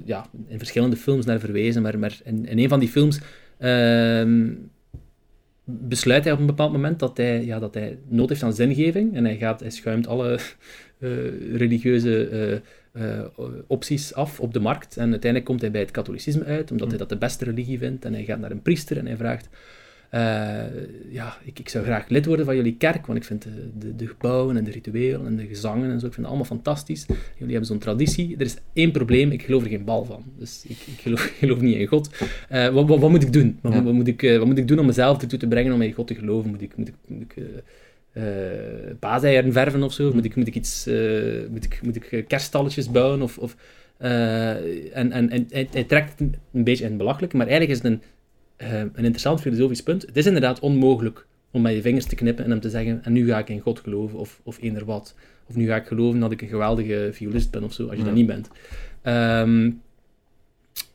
ja, 0.05 0.29
in 0.47 0.57
verschillende 0.57 0.95
films 0.95 1.25
naar 1.25 1.39
verwezen, 1.39 1.81
maar, 1.81 1.99
maar 1.99 2.19
in, 2.23 2.45
in 2.45 2.59
een 2.59 2.69
van 2.69 2.79
die 2.79 2.89
films 2.89 3.19
ehm, 3.57 4.49
besluit 5.69 6.23
hij 6.23 6.33
op 6.33 6.39
een 6.39 6.45
bepaald 6.45 6.71
moment 6.71 6.99
dat 6.99 7.17
hij, 7.17 7.45
ja, 7.45 7.59
dat 7.59 7.73
hij 7.73 7.97
nood 8.07 8.29
heeft 8.29 8.43
aan 8.43 8.53
zingeving 8.53 9.15
en 9.15 9.25
hij, 9.25 9.37
gaat, 9.37 9.59
hij 9.59 9.69
schuimt 9.69 10.07
alle 10.07 10.33
eh, 10.99 11.09
religieuze 11.55 12.27
eh, 12.27 13.13
eh, 13.17 13.25
opties 13.67 14.13
af 14.13 14.39
op 14.39 14.53
de 14.53 14.59
markt 14.59 14.97
en 14.97 15.09
uiteindelijk 15.09 15.45
komt 15.45 15.61
hij 15.61 15.71
bij 15.71 15.81
het 15.81 15.91
katholicisme 15.91 16.43
uit, 16.43 16.71
omdat 16.71 16.87
hij 16.87 16.97
dat 16.97 17.09
de 17.09 17.17
beste 17.17 17.45
religie 17.45 17.77
vindt 17.77 18.05
en 18.05 18.13
hij 18.13 18.23
gaat 18.23 18.39
naar 18.39 18.51
een 18.51 18.61
priester 18.61 18.97
en 18.97 19.05
hij 19.05 19.17
vraagt 19.17 19.49
ja, 21.09 21.37
ik, 21.43 21.59
ik 21.59 21.69
zou 21.69 21.83
graag 21.85 22.07
lid 22.09 22.25
worden 22.25 22.45
van 22.45 22.55
jullie 22.55 22.75
kerk, 22.77 23.05
want 23.05 23.19
ik 23.19 23.25
vind 23.25 23.41
de, 23.41 23.49
de, 23.79 23.95
de 23.95 24.07
gebouwen 24.07 24.57
en 24.57 24.63
de 24.63 24.71
rituelen 24.71 25.25
en 25.25 25.35
de 25.35 25.47
gezangen 25.47 25.91
en 25.91 25.99
zo, 25.99 26.05
ik 26.05 26.13
vind 26.13 26.15
het 26.15 26.25
allemaal 26.25 26.45
fantastisch. 26.45 27.05
Jullie 27.07 27.51
hebben 27.51 27.65
zo'n 27.65 27.77
traditie. 27.77 28.35
Er 28.37 28.45
is 28.45 28.55
één 28.73 28.91
probleem, 28.91 29.31
ik 29.31 29.41
geloof 29.41 29.63
er 29.63 29.69
geen 29.69 29.83
bal 29.83 30.05
van. 30.05 30.23
Dus 30.37 30.63
ik, 30.67 30.77
ik, 30.95 30.99
geloof, 31.01 31.25
ik 31.31 31.33
geloof 31.39 31.59
niet 31.61 31.75
in 31.75 31.87
God. 31.87 32.09
Eh, 32.49 32.67
wat, 32.67 32.87
wat, 32.87 32.99
wat 32.99 33.09
moet 33.09 33.23
ik 33.23 33.33
doen? 33.33 33.59
Wat, 33.61 33.73
Ja. 33.73 33.83
wat 33.83 33.93
moet 33.93 34.07
ik, 34.07 34.23
eh, 34.23 34.37
wat 34.37 34.47
moet 34.47 34.57
ik 34.57 34.67
doen 34.67 34.79
om 34.79 34.85
mezelf 34.85 35.21
ertoe 35.21 35.39
te 35.39 35.47
brengen 35.47 35.73
om 35.73 35.81
in 35.81 35.93
God 35.93 36.07
te 36.07 36.15
geloven? 36.15 36.49
Moet 36.49 36.61
ik, 36.61 36.77
moet 36.77 36.87
ik, 36.87 36.93
moet 37.07 37.21
ik 37.21 37.33
eh, 37.37 37.43
eh, 38.23 38.95
paaseieren 38.99 39.53
verven 39.53 39.83
of 39.83 39.93
zo? 39.93 40.13
Moet 40.13 40.25
ik, 40.25 40.35
moet 40.35 40.47
ik 40.47 40.55
iets, 40.55 40.87
eh, 40.87 40.95
moet 41.49 41.63
ik, 41.63 41.79
moet 41.83 41.95
ik 41.95 42.03
eh, 42.03 42.27
kerststalletjes 42.27 42.91
bouwen? 42.91 43.21
Of, 43.21 43.37
of, 43.37 43.55
eh, 43.97 44.49
en, 44.97 45.11
en, 45.11 45.29
en 45.29 45.45
hij, 45.49 45.67
hij 45.71 45.83
trekt 45.83 46.19
het 46.19 46.37
een 46.53 46.63
beetje 46.63 46.83
in 46.83 46.89
het 46.89 46.97
belachelijke, 46.97 47.37
maar 47.37 47.47
eigenlijk 47.47 47.79
is 47.79 47.83
het 47.83 47.93
een, 47.93 48.01
eh, 48.01 48.07
een 48.57 48.91
interessant 48.95 49.41
filosofisch 49.41 49.83
punt. 49.83 50.01
Het 50.01 50.17
is 50.17 50.25
inderdaad 50.25 50.59
onmogelijk 50.59 51.25
om 51.51 51.61
met 51.61 51.73
je 51.73 51.81
vingers 51.81 52.05
te 52.05 52.15
knippen 52.15 52.43
en 52.43 52.49
hem 52.49 52.59
te 52.59 52.69
zeggen, 52.69 53.03
en 53.03 53.13
nu 53.13 53.27
ga 53.27 53.37
ik 53.39 53.49
in 53.49 53.59
God 53.59 53.79
geloven, 53.79 54.19
of, 54.19 54.39
of 54.43 54.61
eender 54.61 54.85
wat. 54.85 55.15
Of 55.49 55.55
nu 55.55 55.65
ga 55.67 55.75
ik 55.75 55.87
geloven 55.87 56.19
dat 56.19 56.31
ik 56.31 56.41
een 56.41 56.47
geweldige 56.47 57.09
violist 57.13 57.51
ben, 57.51 57.63
of 57.63 57.73
zo, 57.73 57.83
als 57.83 57.91
je 57.91 57.97
Ja. 57.99 58.03
dat 58.05 58.13
niet 58.13 58.27
bent. 58.27 58.49
Ehm, 59.01 59.71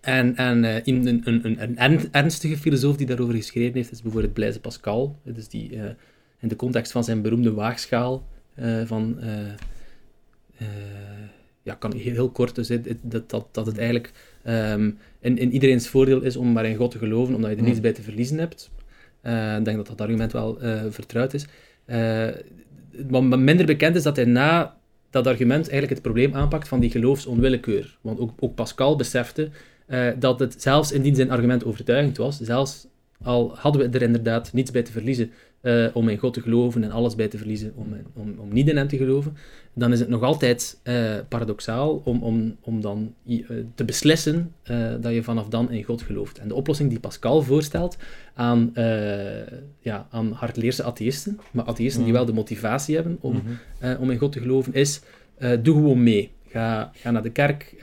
en 0.01 0.37
en 0.37 0.65
eh, 0.65 0.77
in- 0.85 1.07
een, 1.07 1.21
een, 1.25 1.41
een, 1.47 1.63
een 1.63 1.77
ern- 1.79 2.09
ernstige 2.13 2.57
filosoof 2.57 2.97
die 2.97 3.07
daarover 3.07 3.35
geschreven 3.35 3.75
heeft, 3.75 3.93
is 3.93 4.03
bijvoorbeeld 4.03 4.33
Blaise 4.33 4.61
Pascal. 4.61 5.17
Dus 5.25 5.49
die 5.49 5.77
eh, 5.77 5.91
in 6.41 6.49
de 6.49 6.57
context 6.57 6.93
van 6.93 7.05
zijn 7.05 7.23
beroemde 7.23 7.53
waagschaal 7.53 8.27
eh, 8.55 8.81
van... 8.85 9.17
eh, 9.21 9.49
eh, 10.59 10.67
ja, 11.63 11.75
kan 11.75 11.95
heel, 11.97 12.13
heel 12.13 12.31
kort, 12.31 12.55
dus 12.55 12.69
dat, 13.03 13.31
dat, 13.31 13.49
dat 13.53 13.67
het 13.67 13.79
eigenlijk 13.79 14.13
ehm, 14.45 14.91
in, 15.21 15.39
in 15.39 15.53
iedereen's 15.53 15.89
voordeel 15.89 16.21
is 16.23 16.37
om 16.37 16.53
maar 16.53 16.65
in 16.65 16.77
God 16.77 16.91
te 16.91 16.99
geloven, 16.99 17.35
omdat 17.35 17.51
je 17.51 17.57
er 17.57 17.63
Mm. 17.63 17.69
niets 17.69 17.81
bij 17.81 17.93
te 17.93 18.03
verliezen 18.03 18.39
hebt. 18.39 18.71
Eh, 19.21 19.57
ik 19.57 19.65
denk 19.65 19.77
dat 19.77 19.87
dat 19.87 20.01
argument 20.01 20.33
wel 20.33 20.61
eh, 20.61 20.83
vertrouwd 20.89 21.35
is. 21.35 21.47
Eh, 21.85 22.29
wat 23.09 23.23
minder 23.23 23.67
bekend 23.67 23.97
is 23.97 24.03
dat 24.03 24.17
hij 24.17 24.25
na 24.25 24.77
dat 25.11 25.27
argument 25.27 25.63
eigenlijk 25.69 25.93
het 25.93 26.03
probleem 26.03 26.35
aanpakt 26.35 26.69
van 26.69 26.81
die 26.81 26.91
geloofsonwillekeur. 26.91 27.99
Want 28.01 28.19
ook, 28.19 28.31
ook 28.39 28.55
Pascal 28.55 28.97
besefte 28.97 29.51
dat 30.19 30.41
het 30.41 30.63
zelfs 30.63 30.93
indien 30.93 31.15
zijn 31.15 31.31
argument 31.31 31.65
overtuigend 31.65 32.17
was, 32.17 32.39
zelfs 32.41 32.87
al 33.23 33.57
hadden 33.57 33.91
we 33.91 33.99
er 33.99 34.03
inderdaad 34.03 34.53
niets 34.53 34.71
bij 34.71 34.83
te 34.83 34.93
verliezen 34.93 35.31
eh, 35.63 35.87
om 35.93 36.09
in 36.09 36.19
God 36.19 36.35
te 36.35 36.41
geloven 36.41 36.85
en 36.85 36.91
alles 36.91 37.15
bij 37.15 37.29
te 37.29 37.39
verliezen 37.39 37.73
om, 37.75 37.95
om, 38.15 38.35
om 38.39 38.53
niet 38.53 38.69
in 38.69 38.77
hem 38.77 38.89
te 38.89 38.97
geloven, 38.97 39.37
dan 39.75 39.93
is 39.93 40.01
het 40.01 40.09
nog 40.09 40.23
altijd 40.23 40.79
eh, 40.83 41.15
paradoxaal 41.29 42.01
om, 42.05 42.23
om, 42.23 42.57
om 42.61 42.81
dan 42.81 43.15
eh, 43.27 43.39
te 43.75 43.85
beslissen 43.85 44.53
dat 45.01 45.13
je 45.13 45.23
vanaf 45.23 45.49
dan 45.49 45.71
in 45.71 45.83
God 45.85 46.03
gelooft. 46.03 46.39
En 46.39 46.49
de 46.49 46.55
oplossing 46.55 46.89
die 46.91 47.01
Pascal 47.01 47.43
voorstelt 47.43 47.97
aan, 48.35 48.73
ja, 49.81 50.07
aan 50.11 50.33
hardleerse 50.33 50.83
atheïsten, 50.83 51.39
maar 51.51 51.65
atheïsten 51.65 52.03
die 52.03 52.13
Mhm. 52.13 52.17
wel 52.17 52.27
de 52.27 52.33
motivatie 52.41 52.95
hebben 52.95 53.19
om, 53.21 53.43
Mhm. 53.81 53.97
om 54.01 54.11
in 54.11 54.19
God 54.19 54.33
te 54.33 54.41
geloven, 54.41 54.75
is 54.75 55.01
doe 55.63 55.75
gewoon 55.75 56.03
mee. 56.03 56.31
Ga, 56.49 56.91
ga 56.95 57.11
naar 57.11 57.23
de 57.23 57.31
kerk, 57.31 57.75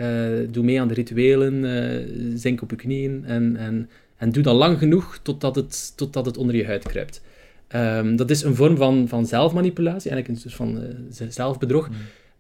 doe 0.51 0.63
mee 0.63 0.81
aan 0.81 0.87
de 0.87 0.93
rituelen, 0.93 2.39
zink 2.39 2.61
op 2.61 2.69
je 2.69 2.75
knieën 2.75 3.23
en, 3.25 3.55
en, 3.55 3.89
en 4.17 4.31
doe 4.31 4.43
dat 4.43 4.55
lang 4.55 4.77
genoeg 4.77 5.19
totdat 5.21 5.55
het, 5.55 5.93
totdat 5.97 6.25
het 6.25 6.37
onder 6.37 6.55
je 6.55 6.65
huid 6.65 6.83
kruipt. 6.83 7.21
Ehm, 7.69 8.15
dat 8.15 8.29
is 8.29 8.43
een 8.43 8.55
vorm 8.55 8.77
van, 8.77 9.07
van 9.07 9.25
zelfmanipulatie, 9.25 10.11
eigenlijk 10.11 10.27
een 10.27 10.49
soort 10.49 10.55
van 10.69 10.81
eh, 10.81 11.27
zelfbedrog. 11.29 11.89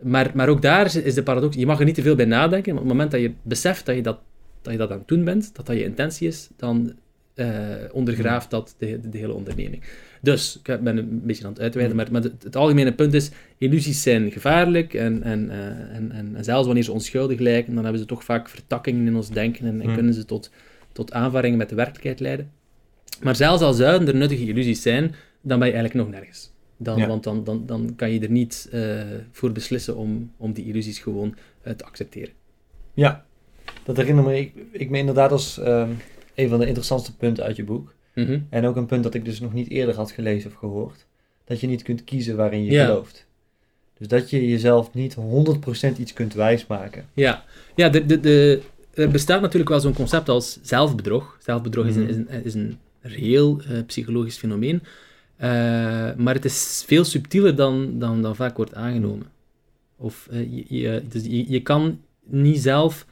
Maar, 0.01 0.31
maar 0.33 0.49
ook 0.49 0.61
daar 0.61 0.85
is- 0.85 1.13
de 1.13 1.23
paradox, 1.23 1.55
je 1.55 1.65
mag 1.65 1.79
er 1.79 1.85
niet 1.85 1.95
te 1.95 2.01
veel 2.01 2.15
bij 2.15 2.25
nadenken, 2.25 2.73
maar 2.73 2.81
op 2.83 2.87
het 2.89 2.97
moment 2.97 3.11
dat 3.11 3.21
je 3.21 3.31
beseft 3.41 3.85
dat 3.85 3.95
je 3.95 4.01
dat, 4.01 4.19
dat, 4.61 4.71
je 4.73 4.79
dat 4.79 4.91
aan 4.91 4.97
het 4.97 5.07
doen 5.07 5.23
bent, 5.23 5.55
dat 5.55 5.65
dat 5.65 5.75
je 5.77 5.83
intentie 5.83 6.27
is, 6.27 6.49
dan 6.57 6.93
eh, 7.33 7.47
ondergraaft 7.91 8.49
dat 8.49 8.75
de, 8.77 8.99
de, 9.01 9.09
de 9.09 9.17
hele 9.17 9.33
onderneming. 9.33 9.83
Dus, 10.21 10.59
ik 10.63 10.79
ben 10.83 10.97
een 10.97 11.21
beetje 11.23 11.45
aan 11.45 11.51
het 11.51 11.61
uitweiden, 11.61 11.95
maar, 11.95 12.07
maar 12.11 12.21
het, 12.21 12.43
het 12.43 12.55
algemene 12.55 12.93
punt 12.93 13.13
is, 13.13 13.29
illusies 13.57 14.01
zijn 14.01 14.31
gevaarlijk 14.31 14.93
en, 14.93 15.23
en, 15.23 15.49
eh, 15.49 15.95
en, 15.95 16.11
en, 16.11 16.35
en 16.35 16.43
zelfs 16.43 16.65
wanneer 16.65 16.83
ze 16.83 16.91
onschuldig 16.91 17.39
lijken, 17.39 17.73
dan 17.73 17.83
hebben 17.83 18.01
ze 18.01 18.07
toch 18.07 18.23
vaak 18.23 18.49
vertakkingen 18.49 19.07
in 19.07 19.15
ons 19.15 19.29
denken 19.29 19.65
en, 19.65 19.81
en 19.81 19.87
kunnen 19.93 20.13
ze 20.13 20.25
tot, 20.25 20.51
tot 20.91 21.13
aanvaringen 21.13 21.57
met 21.57 21.69
de 21.69 21.75
werkelijkheid 21.75 22.19
leiden. 22.19 22.49
Maar 23.21 23.35
zelfs 23.35 23.61
al 23.61 23.73
zouden 23.73 24.07
er 24.07 24.15
nuttige 24.15 24.45
illusies 24.45 24.81
zijn, 24.81 25.15
dan 25.41 25.59
ben 25.59 25.67
je 25.67 25.73
eigenlijk 25.73 26.05
nog 26.05 26.13
nergens. 26.19 26.51
Dan, 26.77 26.97
Ja. 26.97 27.07
Want 27.07 27.23
dan, 27.23 27.43
dan, 27.43 27.65
dan 27.65 27.93
kan 27.95 28.11
je 28.11 28.19
er 28.19 28.29
niet 28.31 28.67
eh, 28.71 29.01
voor 29.31 29.51
beslissen 29.51 29.95
om, 29.95 30.31
om 30.37 30.53
die 30.53 30.65
illusies 30.65 30.99
gewoon 30.99 31.35
eh, 31.61 31.73
te 31.73 31.85
accepteren. 31.85 32.33
Ja, 32.93 33.25
dat 33.83 33.97
herinner 33.97 34.23
me 34.23 34.37
ik, 34.39 34.53
ik 34.71 34.89
me 34.89 34.97
inderdaad 34.97 35.31
als 35.31 35.57
ehm, 35.59 35.89
een 36.35 36.49
van 36.49 36.59
de 36.59 36.65
interessantste 36.65 37.15
punten 37.15 37.43
uit 37.43 37.55
je 37.55 37.63
boek. 37.63 37.93
Mhm. 38.15 38.39
En 38.49 38.65
ook 38.65 38.75
een 38.75 38.85
punt 38.85 39.03
dat 39.03 39.13
ik 39.13 39.25
dus 39.25 39.39
nog 39.39 39.53
niet 39.53 39.69
eerder 39.69 39.95
had 39.95 40.11
gelezen 40.11 40.49
of 40.49 40.55
gehoord. 40.57 41.05
Dat 41.45 41.59
je 41.59 41.67
niet 41.67 41.83
kunt 41.83 42.03
kiezen 42.03 42.35
waarin 42.35 42.63
je 42.63 42.71
Ja. 42.71 42.85
gelooft. 42.85 43.27
Dus 43.97 44.07
dat 44.07 44.29
je 44.29 44.47
jezelf 44.49 44.93
niet 44.93 45.15
100% 45.15 45.97
iets 45.99 46.13
kunt 46.13 46.33
wijsmaken. 46.33 47.05
Ja, 47.13 47.43
ja 47.75 47.89
de, 47.89 48.05
de, 48.05 48.19
de, 48.19 48.61
er 48.93 49.09
bestaat 49.09 49.41
natuurlijk 49.41 49.69
wel 49.69 49.79
zo'n 49.79 49.93
concept 49.93 50.29
als 50.29 50.59
zelfbedrog. 50.61 51.37
Zelfbedrog 51.41 51.85
is, 51.85 51.95
een, 51.95 52.01
Mhm. 52.01 52.09
is, 52.11 52.15
een, 52.15 52.43
is 52.43 52.53
een 52.53 52.77
reëel 53.01 53.59
eh, 53.61 53.77
psychologisch 53.85 54.37
fenomeen. 54.37 54.81
Eh, 55.35 55.49
maar 56.15 56.33
het 56.33 56.45
is 56.45 56.83
veel 56.87 57.03
subtieler 57.03 57.55
dan, 57.55 57.99
dan, 57.99 58.21
dan 58.21 58.35
vaak 58.35 58.57
wordt 58.57 58.73
aangenomen. 58.73 59.27
Of 59.97 60.27
eh, 60.31 60.39
je, 60.55 60.65
je, 60.79 61.03
dus 61.09 61.23
je, 61.23 61.51
je 61.51 61.61
kan 61.61 61.99
niet 62.25 62.59
zelf 62.59 63.05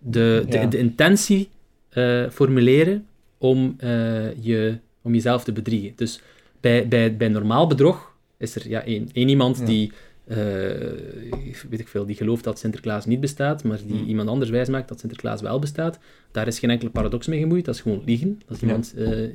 de, 0.00 0.44
de, 0.48 0.58
Ja. 0.58 0.66
de 0.66 0.78
intentie 0.78 1.48
formuleren 2.30 3.06
om, 3.38 3.76
je, 4.40 4.78
om 5.02 5.14
jezelf 5.14 5.44
te 5.44 5.52
bedriegen. 5.52 5.92
Dus 5.96 6.20
bij, 6.60 6.88
bij, 6.88 7.16
bij 7.16 7.28
normaal 7.28 7.66
bedrog 7.66 8.12
is 8.36 8.54
er 8.54 8.68
ja, 8.68 8.84
één, 8.84 9.08
één 9.12 9.28
iemand 9.28 9.58
Ja. 9.58 9.64
die, 9.64 9.92
weet 11.68 11.80
ik 11.80 11.88
veel, 11.88 12.06
die 12.06 12.16
gelooft 12.16 12.44
dat 12.44 12.58
Sinterklaas 12.58 13.06
niet 13.06 13.20
bestaat, 13.20 13.64
maar 13.64 13.78
die 13.86 13.96
Hmm. 13.96 14.08
iemand 14.08 14.28
anders 14.28 14.50
wijsmaakt 14.50 14.88
dat 14.88 15.00
Sinterklaas 15.00 15.40
wel 15.40 15.58
bestaat. 15.58 15.98
Daar 16.32 16.46
is 16.46 16.58
geen 16.58 16.70
enkele 16.70 16.90
paradox 16.90 17.26
mee 17.26 17.40
gemoeid, 17.40 17.64
dat 17.64 17.74
is 17.74 17.80
gewoon 17.80 18.02
liegen. 18.04 18.40
Dat 18.46 18.56
is 18.56 18.60
Ja. 18.62 18.66
iemand 18.66 18.94
eh, 18.96 19.24
eh, 19.24 19.30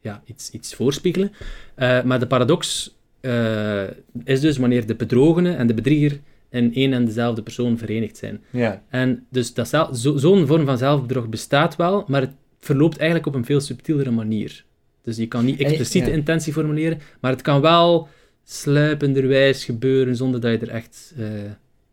ja, 0.00 0.22
iets, 0.24 0.50
iets 0.50 0.74
voorspiegelen. 0.74 1.32
Eh, 1.74 2.02
maar 2.02 2.18
de 2.18 2.26
paradox 2.26 2.94
eh, 3.20 3.82
is 4.24 4.40
dus 4.40 4.56
wanneer 4.56 4.86
de 4.86 4.94
bedrogene 4.94 5.52
en 5.54 5.66
de 5.66 5.74
bedrieger 5.74 6.20
in 6.50 6.74
één 6.74 6.92
en 6.92 7.04
dezelfde 7.04 7.42
persoon 7.42 7.78
verenigd 7.78 8.16
zijn. 8.16 8.40
Ja, 8.50 8.82
En 8.88 9.26
dus 9.30 9.52
zo- 9.92 10.16
zo'n 10.16 10.46
vorm 10.46 10.64
van 10.66 10.78
zelfbedrog 10.78 11.28
bestaat 11.28 11.76
wel, 11.76 12.04
maar 12.08 12.20
het 12.20 12.32
verloopt 12.60 12.96
eigenlijk 12.96 13.26
op 13.26 13.34
een 13.34 13.44
veel 13.44 13.60
subtielere 13.60 14.10
manier. 14.10 14.64
Dus 15.02 15.16
je 15.16 15.26
kan 15.28 15.44
niet 15.44 15.60
expliciete 15.60 16.10
ja. 16.10 16.16
intentie 16.16 16.52
formuleren, 16.52 17.00
maar 17.20 17.30
het 17.32 17.42
kan 17.42 17.60
wel 17.60 18.08
sluipenderwijs 18.44 19.64
gebeuren 19.64 20.16
zonder 20.16 20.40
dat 20.40 20.50
je 20.50 20.58
er 20.58 20.68
echt 20.68 21.14
eh, 21.18 21.26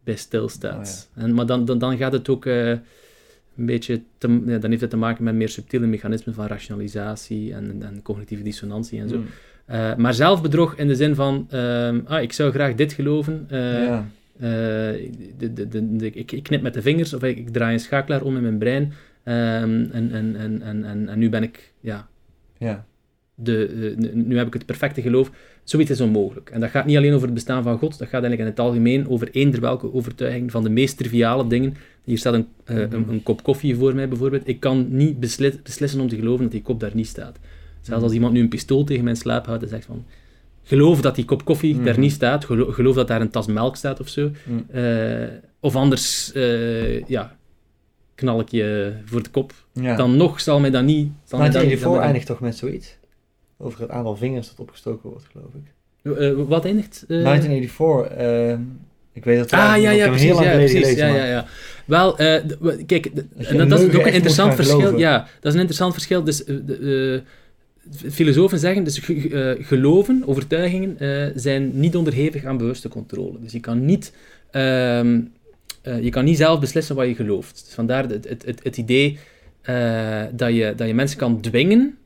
bij 0.03 0.15
stilstaat. 0.15 1.09
Oh, 1.15 1.23
en, 1.23 1.33
maar 1.33 1.45
dan, 1.45 1.65
dan, 1.65 1.77
dan 1.77 1.97
gaat 1.97 2.11
het 2.11 2.29
ook 2.29 2.45
eh, 2.45 2.69
een 2.69 3.65
beetje, 3.65 4.01
te, 4.17 4.41
ja, 4.45 4.57
dan 4.57 4.69
heeft 4.69 4.81
het 4.81 4.89
te 4.89 4.97
maken 4.97 5.23
met 5.23 5.35
meer 5.35 5.49
subtiele 5.49 5.85
mechanismen 5.85 6.33
van 6.33 6.47
rationalisatie 6.47 7.53
en, 7.53 7.77
en 7.81 8.01
cognitieve 8.01 8.43
dissonantie 8.43 8.99
en 8.99 9.09
zo. 9.09 9.17
Mm. 9.17 9.25
Eh, 9.65 9.95
maar 9.95 10.13
zelfbedrog 10.13 10.75
in 10.75 10.87
de 10.87 10.95
zin 10.95 11.15
van, 11.15 11.47
ehm, 11.49 11.99
ah, 12.05 12.21
ik 12.21 12.33
zou 12.33 12.51
graag 12.51 12.75
dit 12.75 12.93
geloven, 12.93 13.45
ja. 13.49 14.05
de, 15.37 15.67
de, 15.67 16.11
ik, 16.11 16.31
ik 16.31 16.43
knip 16.43 16.61
met 16.61 16.73
de 16.73 16.81
vingers 16.81 17.13
of 17.13 17.23
ik, 17.23 17.37
ik 17.37 17.49
draai 17.49 17.73
een 17.73 17.79
schakelaar 17.79 18.21
om 18.21 18.35
in 18.35 18.41
mijn 18.41 18.57
brein. 18.57 18.93
ehm, 19.23 19.85
en, 19.91 20.11
en, 20.11 20.35
en, 20.35 20.61
en, 20.61 21.09
en, 21.09 21.19
nu 21.19 21.29
ben 21.29 21.43
ik, 21.43 21.73
ja, 21.79 22.07
ja. 22.57 22.85
de, 23.35 23.93
nu 24.13 24.37
heb 24.37 24.47
ik 24.47 24.53
het 24.53 24.65
perfecte 24.65 25.01
geloof. 25.01 25.31
Zoiets 25.69 25.89
is 25.91 26.01
onmogelijk. 26.01 26.49
En 26.49 26.59
dat 26.59 26.69
gaat 26.69 26.85
niet 26.85 26.97
alleen 26.97 27.13
over 27.13 27.25
het 27.25 27.33
bestaan 27.33 27.63
van 27.63 27.77
God, 27.77 27.89
dat 27.97 28.07
gaat 28.07 28.11
eigenlijk 28.23 28.41
in 28.41 28.45
het 28.47 28.59
algemeen 28.59 29.09
over 29.09 29.29
eender 29.31 29.61
welke 29.61 29.93
overtuiging 29.93 30.51
van 30.51 30.63
de 30.63 30.69
meest 30.69 30.97
triviale 30.97 31.47
dingen. 31.47 31.75
Hier 32.03 32.17
staat 32.17 32.33
een, 32.33 32.47
eh, 32.65 32.77
een, 32.77 33.05
een 33.09 33.23
kop 33.23 33.43
koffie 33.43 33.75
voor 33.75 33.95
mij 33.95 34.07
bijvoorbeeld. 34.07 34.47
Ik 34.47 34.59
kan 34.59 34.87
niet 34.89 35.19
besli- 35.19 35.59
beslissen 35.63 35.99
om 35.99 36.07
te 36.07 36.15
geloven 36.15 36.43
dat 36.43 36.51
die 36.51 36.61
kop 36.61 36.79
daar 36.79 36.91
niet 36.93 37.07
staat. 37.07 37.37
Zelfs 37.81 38.03
als 38.03 38.13
iemand 38.13 38.33
nu 38.33 38.39
een 38.39 38.49
pistool 38.49 38.83
tegen 38.83 39.03
mijn 39.03 39.15
slaap 39.15 39.45
houdt 39.45 39.63
en 39.63 39.69
zegt 39.69 39.85
van... 39.85 40.05
Geloof 40.63 41.01
dat 41.01 41.15
die 41.15 41.25
kop 41.25 41.45
koffie 41.45 41.75
daar 41.81 41.93
Mhm. 41.93 41.99
niet 41.99 42.11
staat. 42.11 42.45
Gelo- 42.45 42.71
geloof 42.71 42.95
dat 42.95 43.07
daar 43.07 43.21
een 43.21 43.29
tas 43.29 43.47
melk 43.47 43.75
staat 43.75 43.99
of 43.99 44.07
zo. 44.07 44.31
Mm. 44.45 44.65
Eh, 44.71 45.27
of 45.59 45.75
anders, 45.75 46.31
eh, 46.31 47.03
ja, 47.05 47.37
knal 48.15 48.39
ik 48.39 48.49
je 48.49 48.93
voor 49.05 49.23
de 49.23 49.29
kop. 49.29 49.53
ja. 49.73 49.95
Dan 49.95 50.17
nog 50.17 50.39
zal 50.41 50.59
mij 50.59 50.69
dat 50.69 50.83
niet... 50.83 51.11
Zal 51.23 51.39
mij 51.39 51.49
dat 51.49 51.61
niet- 51.63 51.79
1984 51.79 51.79
zal 51.81 51.89
mij 51.89 51.97
dat- 51.99 52.05
eindigt 52.05 52.25
toch 52.27 52.39
met 52.39 52.55
zoiets? 52.57 52.97
Over 53.61 53.81
het 53.81 53.89
aantal 53.89 54.15
vingers 54.15 54.47
dat 54.49 54.59
opgestoken 54.59 55.09
wordt, 55.09 55.25
geloof 55.31 55.51
ik. 55.53 56.17
Eh, 56.19 56.47
wat 56.47 56.65
eindigt? 56.65 57.05
eh? 57.07 57.21
1984, 57.23 58.17
ehm, 58.17 58.61
ik 59.13 59.23
weet 59.23 59.51
wel. 59.51 59.59
Ah, 59.59 59.81
ja, 59.81 59.91
ja, 59.91 60.07
precies. 60.07 60.25
heel 60.25 60.35
lang 60.35 60.45
Ja, 60.47 60.53
precies. 60.53 60.79
gelezen. 60.79 61.07
Ja, 61.07 61.15
ja, 61.15 61.25
ja. 61.25 61.45
Wel, 61.85 62.17
eh, 62.17 62.43
kijk, 62.85 63.15
dat, 63.15 63.69
dat 63.69 63.79
is 63.79 63.85
ook 63.95 64.05
een 64.05 64.13
interessant 64.13 64.55
verschil. 64.55 64.77
geloven. 64.79 64.99
Ja, 64.99 65.17
dat 65.19 65.27
is 65.45 65.53
een 65.53 65.59
interessant 65.59 65.93
verschil. 65.93 66.23
Dus, 66.23 66.43
eh, 66.43 66.55
de, 66.65 67.23
eh, 68.03 68.11
filosofen 68.11 68.59
zeggen, 68.59 68.83
dus 68.83 68.97
ge- 68.97 69.19
ge- 69.19 69.55
eh, 69.57 69.65
geloven, 69.65 70.23
overtuigingen, 70.25 70.99
eh, 70.99 71.27
zijn 71.35 71.79
niet 71.79 71.95
onderhevig 71.95 72.45
aan 72.45 72.57
bewuste 72.57 72.87
controle. 72.89 73.39
Dus 73.41 73.51
je 73.51 73.59
kan 73.59 73.85
niet, 73.85 74.13
ehm, 74.51 75.19
eh, 75.81 76.03
je 76.03 76.09
kan 76.09 76.25
niet 76.25 76.37
zelf 76.37 76.59
beslissen 76.59 76.95
wat 76.95 77.07
je 77.07 77.15
gelooft. 77.15 77.63
Dus 77.65 77.73
vandaar 77.73 78.03
het, 78.09 78.29
het, 78.29 78.45
het, 78.45 78.59
het 78.63 78.77
idee 78.77 79.17
eh, 79.61 80.21
dat, 80.31 80.53
je, 80.55 80.73
dat 80.75 80.87
je 80.87 80.93
mensen 80.93 81.17
kan 81.17 81.41
dwingen 81.41 81.97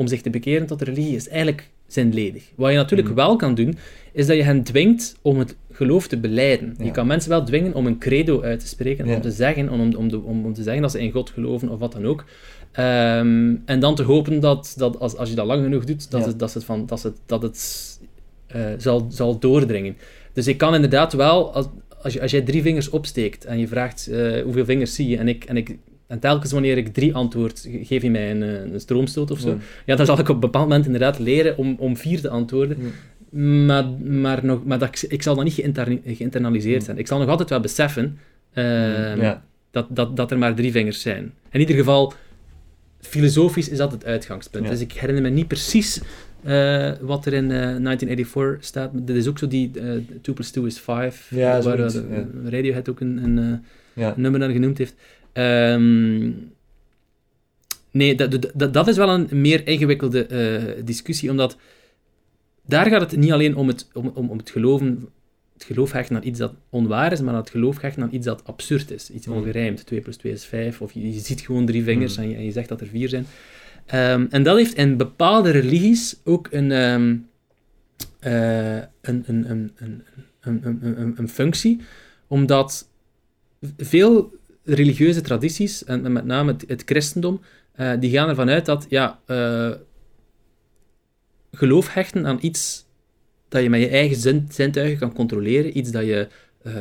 om 0.00 0.06
zich 0.06 0.20
te 0.22 0.30
bekeren 0.30 0.66
tot 0.66 0.78
de 0.78 0.84
religie, 0.84 1.14
is 1.16 1.28
eigenlijk 1.28 1.68
zinledig. 1.86 2.50
Wat 2.54 2.70
je 2.70 2.76
natuurlijk 2.76 3.08
Mhm. 3.08 3.16
wel 3.16 3.36
kan 3.36 3.54
doen, 3.54 3.78
is 4.12 4.26
dat 4.26 4.36
je 4.36 4.42
hen 4.42 4.62
dwingt 4.62 5.16
om 5.22 5.38
het 5.38 5.56
geloof 5.72 6.08
te 6.08 6.18
beleiden. 6.18 6.74
Je 6.82 6.90
kan 6.90 7.06
mensen 7.06 7.30
wel 7.30 7.44
dwingen 7.44 7.74
om 7.74 7.86
een 7.86 7.98
credo 7.98 8.42
uit 8.42 8.60
te 8.60 8.66
spreken, 8.66 9.06
Ja. 9.06 9.14
om, 9.14 9.20
te 9.20 9.30
zeggen, 9.30 9.68
om, 9.70 9.94
om, 9.94 10.08
de- 10.08 10.20
om, 10.20 10.44
om 10.44 10.52
te 10.54 10.62
zeggen 10.62 10.82
dat 10.82 10.90
ze 10.90 11.00
in 11.00 11.10
God 11.10 11.30
geloven 11.30 11.68
of 11.68 11.78
wat 11.78 11.92
dan 11.92 12.06
ook. 12.06 12.24
Ehm, 12.72 13.54
en 13.64 13.80
dan 13.80 13.94
te 13.94 14.02
hopen 14.02 14.40
dat, 14.40 14.74
dat 14.76 14.98
als, 15.00 15.16
als 15.16 15.28
je 15.28 15.34
dat 15.34 15.46
lang 15.46 15.62
genoeg 15.62 15.84
doet, 15.84 16.10
dat 16.10 16.20
Ja. 16.20 16.26
het, 16.26 16.38
dat 16.38 16.54
het, 16.54 16.64
van, 16.64 16.86
dat 16.86 17.02
het, 17.02 17.16
dat 17.26 17.42
het 17.42 17.58
zal, 18.78 19.06
zal 19.10 19.38
doordringen. 19.38 19.96
Dus 20.32 20.46
ik 20.46 20.58
kan 20.58 20.74
inderdaad 20.74 21.12
wel, 21.12 21.52
als, 21.54 21.66
als, 22.02 22.12
je, 22.12 22.20
als 22.20 22.30
jij 22.30 22.40
drie 22.42 22.62
vingers 22.62 22.88
opsteekt 22.90 23.44
en 23.44 23.58
je 23.58 23.68
vraagt 23.68 24.06
eh, 24.08 24.42
hoeveel 24.42 24.64
vingers 24.64 24.94
zie 24.94 25.08
je, 25.08 25.16
en, 25.16 25.28
ik, 25.28 25.44
en, 25.44 25.56
ik, 25.56 25.76
en 26.10 26.18
telkens 26.18 26.52
wanneer 26.52 26.76
ik 26.76 26.88
drie 26.92 27.14
antwoord, 27.14 27.60
ge- 27.60 27.84
geef 27.84 28.02
je 28.02 28.10
mij 28.10 28.30
een, 28.30 28.42
eh, 28.42 28.72
een 28.72 28.80
stroomstoot 28.80 29.30
of 29.30 29.38
zo, 29.40 29.52
Mm. 29.52 29.60
ja, 29.86 29.96
dan 29.96 30.06
zal 30.06 30.18
ik 30.18 30.28
op 30.28 30.34
een 30.34 30.40
bepaald 30.40 30.68
moment 30.68 30.84
inderdaad 30.86 31.18
leren 31.18 31.56
om, 31.56 31.76
om 31.78 31.96
vier 31.96 32.20
te 32.20 32.28
antwoorden. 32.28 32.76
Maar, 33.66 33.84
maar, 34.04 34.44
nog, 34.44 34.64
maar 34.64 34.78
dat, 34.78 34.88
ik- 34.88 35.10
ik 35.10 35.22
zal 35.22 35.34
dan 35.34 35.44
niet 35.44 35.52
geïnter- 35.54 35.98
geïnternaliseerd 36.06 36.84
zijn. 36.84 36.98
Ik 36.98 37.06
zal 37.06 37.18
nog 37.18 37.28
altijd 37.28 37.48
wel 37.50 37.60
beseffen 37.60 38.18
ehm, 38.52 39.20
ja. 39.20 39.42
dat, 39.70 39.86
dat, 39.90 40.16
dat 40.16 40.30
er 40.30 40.38
maar 40.38 40.54
drie 40.54 40.70
vingers 40.72 41.00
zijn. 41.00 41.32
In 41.50 41.60
ieder 41.60 41.76
geval, 41.76 42.12
filosofisch 43.00 43.68
is 43.68 43.78
dat 43.78 43.92
het 43.92 44.04
uitgangspunt. 44.04 44.64
Ja. 44.64 44.70
Dus 44.70 44.80
ik 44.80 44.92
herinner 44.92 45.22
me 45.22 45.28
niet 45.30 45.48
precies 45.48 46.00
eh, 46.42 46.92
wat 47.00 47.26
er 47.26 47.32
in 47.32 47.44
eh, 47.50 47.56
1984 47.58 48.64
staat. 48.64 48.90
Dit 48.94 49.16
is 49.16 49.26
ook 49.28 49.38
zo 49.38 49.46
die 49.48 49.70
uh, 49.74 49.82
2 50.22 50.34
plus 50.34 50.50
2 50.50 50.66
is 50.66 50.78
5, 50.80 51.30
Ja, 51.34 51.62
waar 51.62 51.78
eh, 51.78 51.94
ja. 52.10 52.26
Radiohead 52.50 52.88
ook 52.88 53.00
een, 53.00 53.24
een, 53.24 53.38
eh, 53.38 54.02
Ja. 54.02 54.08
een 54.16 54.20
nummer 54.22 54.40
naar 54.40 54.50
genoemd 54.50 54.78
heeft. 54.78 54.94
Ehm, 55.32 56.30
nee, 57.90 58.14
dat, 58.14 58.48
dat, 58.54 58.72
dat 58.72 58.88
is 58.88 58.96
wel 58.96 59.08
een 59.08 59.28
meer 59.40 59.66
ingewikkelde 59.66 60.26
eh, 60.26 60.84
discussie, 60.84 61.30
omdat 61.30 61.56
daar 62.66 62.86
gaat 62.86 63.10
het 63.10 63.20
niet 63.20 63.32
alleen 63.32 63.56
om 63.56 63.68
het, 63.68 63.88
om, 63.92 64.12
om, 64.14 64.30
om 64.30 64.38
het 64.38 64.50
geloven 64.50 65.08
het 65.60 65.68
geloof 65.68 65.92
hecht 65.92 66.10
naar 66.10 66.22
iets 66.22 66.38
dat 66.38 66.54
onwaar 66.68 67.12
is, 67.12 67.20
maar 67.20 67.34
het 67.34 67.50
geloof 67.50 67.80
hecht 67.80 67.96
naar 67.96 68.10
iets 68.10 68.26
dat 68.26 68.44
absurd 68.44 68.90
is. 68.90 69.10
Iets 69.10 69.26
mm. 69.26 69.34
ongerijmd. 69.34 69.86
2 69.86 70.00
plus 70.00 70.16
2 70.16 70.32
is 70.32 70.44
5, 70.44 70.80
of 70.80 70.92
je, 70.92 71.12
ziet 71.12 71.40
gewoon 71.40 71.66
drie 71.66 71.82
vingers 71.82 72.16
mm. 72.16 72.22
en, 72.22 72.44
je, 72.44 72.52
zegt 72.52 72.68
dat 72.68 72.80
er 72.80 72.86
vier 72.86 73.08
zijn. 73.08 73.26
Ehm, 73.86 74.26
en 74.30 74.42
dat 74.42 74.56
heeft 74.56 74.74
in 74.74 74.96
bepaalde 74.96 75.50
religies 75.50 76.20
ook 76.24 76.48
een, 76.50 76.72
ehm, 76.72 77.16
eh, 78.20 78.82
een, 79.00 79.24
een, 79.26 81.14
een 81.16 81.28
functie, 81.28 81.80
omdat 82.26 82.88
veel 83.76 84.32
religieuze 84.64 85.20
tradities, 85.20 85.84
en 85.84 86.12
met 86.12 86.24
name 86.24 86.52
het, 86.52 86.64
het 86.66 86.82
christendom, 86.86 87.40
eh, 87.72 87.92
die 88.00 88.10
gaan 88.10 88.28
ervan 88.28 88.48
uit 88.48 88.66
dat 88.66 88.86
ja, 88.88 89.20
eh, 89.26 89.70
geloof 91.52 91.94
hechten 91.94 92.26
aan 92.26 92.38
iets 92.40 92.88
dat 93.48 93.62
je 93.62 93.70
met 93.70 93.80
je 93.80 93.88
eigen 93.88 94.16
zin, 94.16 94.46
zintuigen 94.50 94.98
kan 94.98 95.12
controleren, 95.12 95.78
iets 95.78 95.90
dat 95.90 96.04
je 96.04 96.28
eh, 96.62 96.72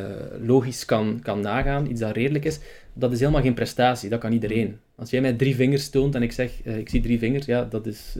logisch 0.42 0.86
kan, 0.86 1.20
kan 1.24 1.42
nagaan, 1.42 1.92
iets 1.92 2.00
dat 2.00 2.16
redelijk 2.16 2.46
is, 2.46 2.60
dat 2.94 3.12
is 3.12 3.20
helemaal 3.20 3.42
geen 3.42 3.54
prestatie, 3.54 4.10
dat 4.10 4.20
kan 4.20 4.32
iedereen. 4.32 4.78
Als 4.96 5.10
jij 5.10 5.22
mij 5.22 5.34
drie 5.34 5.56
vingers 5.56 5.90
toont 5.90 6.16
en 6.16 6.24
ik 6.24 6.32
zeg, 6.32 6.64
ik 6.64 6.90
zie 6.90 7.02
drie 7.02 7.20
vingers, 7.20 7.46
ja, 7.46 7.64
dat 7.64 7.86
is... 7.86 8.18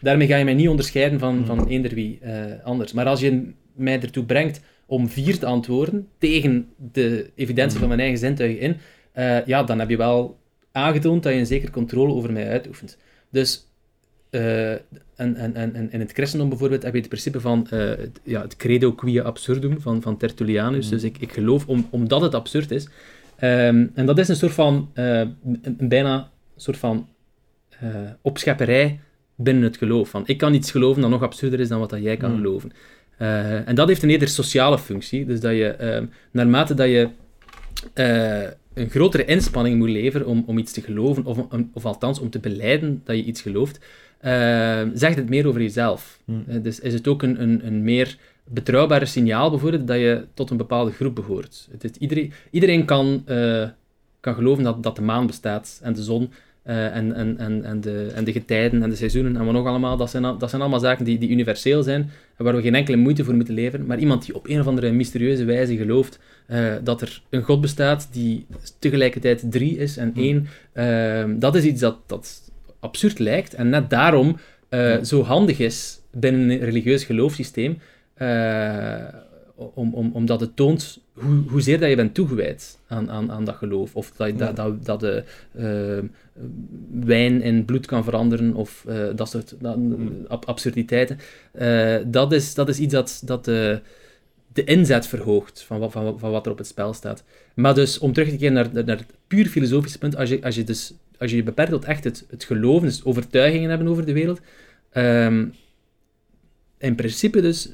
daarmee 0.00 0.26
ga 0.26 0.36
je 0.36 0.44
mij 0.44 0.54
niet 0.54 0.68
onderscheiden 0.68 1.18
van, 1.18 1.36
Mm. 1.36 1.46
van 1.46 1.68
eender 1.68 1.94
wie 1.94 2.20
anders. 2.62 2.92
Maar 2.92 3.06
als 3.06 3.20
je 3.20 3.52
mij 3.74 4.00
ertoe 4.00 4.24
brengt 4.24 4.60
om 4.86 5.08
vier 5.08 5.38
te 5.38 5.46
antwoorden, 5.46 6.08
tegen 6.18 6.68
de 6.92 7.30
evidentie 7.34 7.78
van 7.78 7.88
mijn 7.88 8.00
eigen 8.00 8.18
zintuigen 8.18 8.60
in, 8.60 8.76
eh, 9.12 9.46
ja, 9.46 9.62
dan 9.62 9.78
heb 9.78 9.90
je 9.90 9.96
wel 9.96 10.38
aangetoond 10.72 11.22
dat 11.22 11.32
je 11.32 11.38
een 11.38 11.46
zekere 11.46 11.72
controle 11.72 12.12
over 12.12 12.32
mij 12.32 12.48
uitoefent. 12.48 12.98
Dus 13.30 13.66
eh, 14.34 14.72
en, 14.72 15.36
en, 15.36 15.54
en, 15.54 15.74
en 15.74 15.92
in 15.92 16.00
het 16.00 16.12
christendom 16.12 16.48
bijvoorbeeld 16.48 16.82
heb 16.82 16.92
je 16.92 16.98
het 16.98 17.08
principe 17.08 17.40
van 17.40 17.66
eh, 17.70 17.78
het, 17.78 18.20
ja, 18.22 18.40
het 18.42 18.56
credo 18.56 18.92
quia 18.92 19.22
absurdum 19.22 19.80
van, 19.80 20.02
van 20.02 20.16
Tertullianus. 20.16 20.84
Mhm. 20.84 20.94
Dus 20.94 21.04
ik, 21.04 21.18
ik 21.18 21.32
geloof 21.32 21.66
om, 21.66 21.86
omdat 21.90 22.20
het 22.20 22.34
absurd 22.34 22.70
is. 22.70 22.88
Ehm, 23.36 23.86
en 23.94 24.06
dat 24.06 24.18
is 24.18 24.28
een 24.28 24.36
soort 24.36 24.52
van, 24.52 24.90
eh, 24.94 25.18
een, 25.18 25.60
een 25.62 25.88
bijna 25.88 26.16
een 26.54 26.60
soort 26.60 26.76
van 26.78 27.08
opschepperij 28.22 29.00
binnen 29.34 29.62
het 29.62 29.76
geloof. 29.76 30.08
Van, 30.08 30.22
ik 30.26 30.38
kan 30.38 30.54
iets 30.54 30.70
geloven 30.70 31.02
dat 31.02 31.10
nog 31.10 31.22
absurder 31.22 31.60
is 31.60 31.68
dan 31.68 31.78
wat 31.78 31.90
dat 31.90 32.02
jij 32.02 32.16
kan 32.16 32.30
Mhm. 32.30 32.40
geloven. 32.40 32.72
Eh, 33.18 33.68
en 33.68 33.74
dat 33.74 33.88
heeft 33.88 34.02
een 34.02 34.10
eerder 34.10 34.28
sociale 34.28 34.78
functie. 34.78 35.24
Dus 35.26 35.40
dat 35.40 35.52
je, 35.52 35.66
ehm, 35.66 36.06
naarmate 36.30 36.74
dat 36.74 36.86
je 36.88 37.08
eh, 37.92 38.42
een 38.74 38.90
grotere 38.90 39.24
inspanning 39.24 39.76
moet 39.78 39.88
leveren 39.88 40.26
om, 40.26 40.42
om 40.46 40.58
iets 40.58 40.72
te 40.72 40.80
geloven, 40.80 41.24
of, 41.24 41.38
om- 41.38 41.70
of 41.72 41.84
althans 41.84 42.18
om 42.18 42.30
te 42.30 42.38
beleiden 42.38 43.00
dat 43.04 43.16
je 43.16 43.24
iets 43.24 43.42
gelooft, 43.42 43.78
eh, 44.18 44.82
zegt 44.94 45.16
het 45.16 45.28
meer 45.28 45.46
over 45.46 45.60
jezelf. 45.62 46.18
Hmm. 46.24 46.44
Eh, 46.48 46.62
dus 46.62 46.80
is 46.80 46.92
het 46.92 47.08
ook 47.08 47.22
een, 47.22 47.42
een, 47.42 47.66
een 47.66 47.82
meer 47.84 48.16
betrouwbare 48.44 49.06
signaal 49.06 49.50
bijvoorbeeld 49.50 49.86
dat 49.86 49.96
je 49.98 50.24
tot 50.34 50.50
een 50.50 50.56
bepaalde 50.56 50.90
groep 50.90 51.14
behoort. 51.14 51.68
Het 51.70 51.84
is, 51.84 51.90
iedereen, 51.98 52.32
iedereen 52.50 52.84
kan, 52.84 53.24
kan 54.20 54.34
geloven 54.34 54.64
dat, 54.64 54.82
dat 54.82 54.96
de 54.96 55.02
maan 55.02 55.26
bestaat 55.26 55.80
en 55.82 55.92
de 55.92 56.02
zon 56.02 56.30
eh, 56.64 56.96
en, 56.96 57.14
en, 57.14 57.38
en, 57.38 57.64
en, 57.64 57.80
de, 57.80 58.10
en 58.14 58.24
de 58.24 58.32
getijden 58.32 58.82
en 58.82 58.90
de 58.90 58.96
seizoenen 58.96 59.36
en 59.36 59.44
wat 59.44 59.54
nog 59.54 59.66
allemaal. 59.66 59.96
Dat 59.96 60.10
zijn, 60.10 60.22
dat 60.22 60.50
zijn 60.50 60.62
allemaal 60.62 60.80
zaken 60.80 61.04
die, 61.04 61.18
die 61.18 61.28
universeel 61.28 61.82
zijn 61.82 62.10
en 62.36 62.44
waar 62.44 62.56
we 62.56 62.62
geen 62.62 62.74
enkele 62.74 62.96
moeite 62.96 63.24
voor 63.24 63.34
moeten 63.34 63.54
leveren. 63.54 63.86
Maar 63.86 63.98
iemand 63.98 64.24
die 64.24 64.34
op 64.34 64.48
een 64.48 64.60
of 64.60 64.66
andere 64.66 64.92
mysterieuze 64.92 65.44
wijze 65.44 65.76
gelooft 65.76 66.18
eh, 66.46 66.72
dat 66.82 67.00
er 67.00 67.22
een 67.30 67.42
God 67.42 67.60
bestaat 67.60 68.08
die 68.12 68.46
tegelijkertijd 68.78 69.44
drie 69.50 69.76
is 69.78 69.96
en 69.96 70.10
Hmm. 70.14 70.22
één, 70.22 70.48
eh, 70.72 71.24
dat 71.38 71.54
is 71.54 71.64
iets 71.64 71.80
dat, 71.80 71.96
dat 72.06 72.50
absurd 72.80 73.18
lijkt 73.18 73.54
en 73.54 73.68
net 73.68 73.90
daarom 73.90 74.36
Ja. 74.70 75.04
zo 75.04 75.22
handig 75.22 75.58
is 75.58 76.00
binnen 76.12 76.50
een 76.50 76.58
religieus 76.58 77.04
geloofssysteem, 77.04 77.78
om, 79.54 79.94
om, 79.94 80.10
omdat 80.12 80.40
het 80.40 80.56
toont 80.56 81.00
hoe, 81.14 81.42
hoezeer 81.48 81.80
dat 81.80 81.88
je 81.88 81.96
bent 81.96 82.14
toegewijd 82.14 82.78
aan, 82.86 83.10
aan, 83.10 83.30
aan 83.32 83.44
dat 83.44 83.54
geloof. 83.56 83.94
Of 83.96 84.10
dat, 84.16 84.38
dat, 84.38 84.56
dat, 84.56 84.84
dat 84.84 85.00
de 85.00 85.24
eh, 85.52 86.08
wijn 86.90 87.42
in 87.42 87.64
bloed 87.64 87.86
kan 87.86 88.04
veranderen, 88.04 88.54
of 88.54 88.84
eh, 88.88 89.06
dat 89.16 89.30
soort 89.30 89.54
dat- 89.58 89.78
ab- 90.28 90.44
absurditeiten. 90.44 91.18
Eh, 91.52 91.96
dat, 92.06 92.32
is, 92.32 92.54
dat 92.54 92.68
is 92.68 92.78
iets 92.78 92.92
dat, 92.92 93.22
dat 93.24 93.44
de, 93.44 93.80
de 94.52 94.64
inzet 94.64 95.06
verhoogt 95.06 95.62
van 95.62 95.78
wat, 95.78 95.92
van, 95.92 96.18
van 96.18 96.30
wat 96.30 96.46
er 96.46 96.52
op 96.52 96.58
het 96.58 96.66
spel 96.66 96.92
staat. 96.92 97.24
Maar 97.54 97.74
dus, 97.74 97.98
om 97.98 98.12
terug 98.12 98.28
te 98.30 98.36
keren 98.36 98.52
naar, 98.52 98.68
naar 98.72 98.96
het 98.96 99.06
puur 99.26 99.46
filosofische 99.46 99.98
punt, 99.98 100.16
als 100.16 100.28
je, 100.28 100.42
als 100.42 100.54
je, 100.54 100.64
dus, 100.64 100.94
als 101.18 101.30
je 101.30 101.36
je 101.36 101.42
beperkt 101.42 101.70
tot 101.70 101.84
echt 101.84 102.04
het, 102.04 102.26
het 102.30 102.44
geloven, 102.44 102.86
dus 102.88 103.04
overtuigingen 103.04 103.68
hebben 103.68 103.88
over 103.88 104.06
de 104.06 104.12
wereld, 104.12 104.40
ehm, 104.90 105.46
in 106.78 106.94
principe 106.94 107.40
dus 107.40 107.68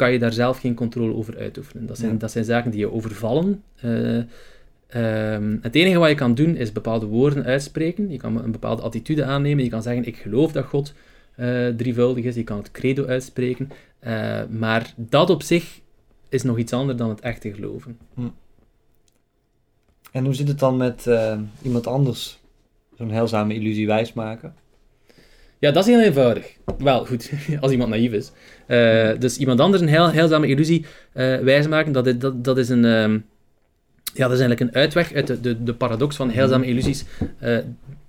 kan 0.00 0.12
je 0.12 0.18
daar 0.18 0.32
zelf 0.32 0.58
geen 0.58 0.74
controle 0.74 1.14
over 1.14 1.38
uitoefenen. 1.38 1.86
Dat 1.86 1.98
zijn, 1.98 2.12
Ja. 2.12 2.18
dat 2.18 2.30
zijn 2.30 2.44
zaken 2.44 2.70
die 2.70 2.80
je 2.80 2.92
overvallen. 2.92 3.62
Eh, 3.80 4.16
ehm, 4.86 5.56
het 5.60 5.74
enige 5.74 5.98
wat 5.98 6.08
je 6.08 6.14
kan 6.14 6.34
doen 6.34 6.56
is 6.56 6.72
bepaalde 6.72 7.06
woorden 7.06 7.44
uitspreken. 7.44 8.10
Je 8.10 8.16
kan 8.16 8.44
een 8.44 8.52
bepaalde 8.52 8.82
attitude 8.82 9.24
aannemen. 9.24 9.64
Je 9.64 9.70
kan 9.70 9.82
zeggen, 9.82 10.06
ik 10.06 10.16
geloof 10.16 10.52
dat 10.52 10.64
God 10.64 10.94
eh, 11.36 11.68
drievuldig 11.68 12.24
is. 12.24 12.34
Je 12.34 12.44
kan 12.44 12.56
het 12.58 12.70
credo 12.70 13.06
uitspreken. 13.06 13.70
Eh, 13.98 14.40
maar 14.50 14.92
dat 14.96 15.30
op 15.30 15.42
zich 15.42 15.80
is 16.28 16.42
nog 16.42 16.58
iets 16.58 16.72
anders 16.72 16.98
dan 16.98 17.08
het 17.08 17.20
echte 17.20 17.52
geloven. 17.54 17.98
En 20.12 20.24
hoe 20.24 20.34
zit 20.34 20.48
het 20.48 20.58
dan 20.58 20.76
met 20.76 21.08
iemand 21.62 21.86
anders 21.86 22.38
zo'n 22.96 23.10
heilzame 23.10 23.54
illusie 23.54 23.86
wijsmaken? 23.86 24.54
Ja, 25.60 25.70
dat 25.70 25.86
is 25.86 25.94
heel 25.94 26.02
eenvoudig. 26.02 26.46
Wel, 26.78 27.06
goed, 27.06 27.30
als 27.60 27.72
iemand 27.72 27.90
naïef 27.90 28.12
is. 28.12 28.30
Eh, 28.66 29.10
dus 29.18 29.36
iemand 29.36 29.60
anders 29.60 29.82
een 29.82 29.88
heel, 29.88 30.12
heilzame 30.12 30.46
illusie 30.46 30.84
eh 31.12 31.38
wijsmaken, 31.38 31.92
dat 31.92 32.06
is, 32.06 32.18
dat, 32.18 32.44
dat 32.44 32.58
is 32.58 32.68
een... 32.68 32.84
ehm, 32.84 33.18
ja, 34.14 34.28
dat 34.28 34.38
is 34.38 34.40
eigenlijk 34.40 34.60
een 34.60 34.74
uitweg 34.74 35.12
uit 35.14 35.26
de, 35.26 35.40
de, 35.40 35.62
de 35.62 35.74
paradox 35.74 36.16
van 36.16 36.30
heilzame 36.30 36.66
illusies 36.66 37.04
eh, 37.38 37.58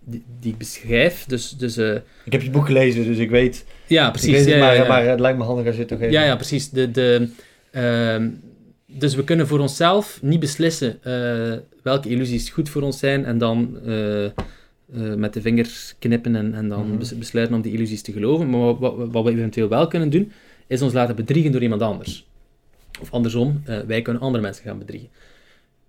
die, 0.04 0.24
die 0.40 0.52
ik 0.52 0.58
beschrijf. 0.58 1.26
Dus, 1.26 1.50
dus 1.50 1.78
Ik 1.78 2.32
heb 2.32 2.42
je 2.42 2.50
boek 2.50 2.66
gelezen, 2.66 3.06
dus 3.06 3.18
ik 3.18 3.30
weet, 3.30 3.66
ja, 3.88 4.06
ik 4.06 4.12
precies. 4.12 4.32
weet 4.32 4.40
het, 4.46 4.50
ja, 4.54 4.60
maar, 4.60 4.76
ja, 4.76 4.82
ja. 4.82 4.88
maar 4.88 5.06
het 5.06 5.20
lijkt 5.20 5.38
me 5.38 5.44
handig 5.44 5.66
als 5.66 5.74
je 5.74 5.80
het 5.80 5.90
toch 5.90 6.00
even... 6.00 6.12
Ja, 6.12 6.24
ja, 6.24 6.36
precies. 6.36 6.70
De, 6.70 6.92
de, 6.92 7.30
ehm, 7.72 8.30
dus 8.86 9.16
we 9.16 9.24
kunnen 9.24 9.48
voor 9.48 9.60
onszelf 9.60 10.20
niet 10.22 10.40
beslissen 10.40 11.00
welke 11.84 12.10
illusies 12.10 12.50
goed 12.50 12.70
voor 12.70 12.82
ons 12.82 13.00
zijn 13.00 13.26
en 13.26 13.38
dan 13.38 13.78
eh, 14.96 15.14
met 15.14 15.34
de 15.34 15.42
vingers 15.42 15.96
knippen 16.00 16.36
en, 16.36 16.54
en 16.54 16.70
dan 16.70 16.88
Mhm. 16.88 16.98
bes- 16.98 17.18
besluiten 17.18 17.56
om 17.56 17.62
die 17.62 17.74
illusies 17.74 18.02
te 18.02 18.12
geloven. 18.12 18.50
Maar 18.50 18.60
wat, 18.60 18.80
wat, 18.80 19.12
wat 19.12 19.24
we 19.24 19.32
eventueel 19.32 19.68
wel 19.70 19.88
kunnen 19.88 20.10
doen, 20.10 20.32
is 20.68 20.82
ons 20.82 20.94
laten 20.94 21.16
bedriegen 21.16 21.52
door 21.52 21.62
iemand 21.62 21.82
anders. 21.82 22.28
Of 23.02 23.12
andersom, 23.12 23.62
eh, 23.66 23.80
wij 23.80 24.02
kunnen 24.02 24.22
andere 24.22 24.44
mensen 24.44 24.64
gaan 24.64 24.78
bedriegen. 24.80 25.10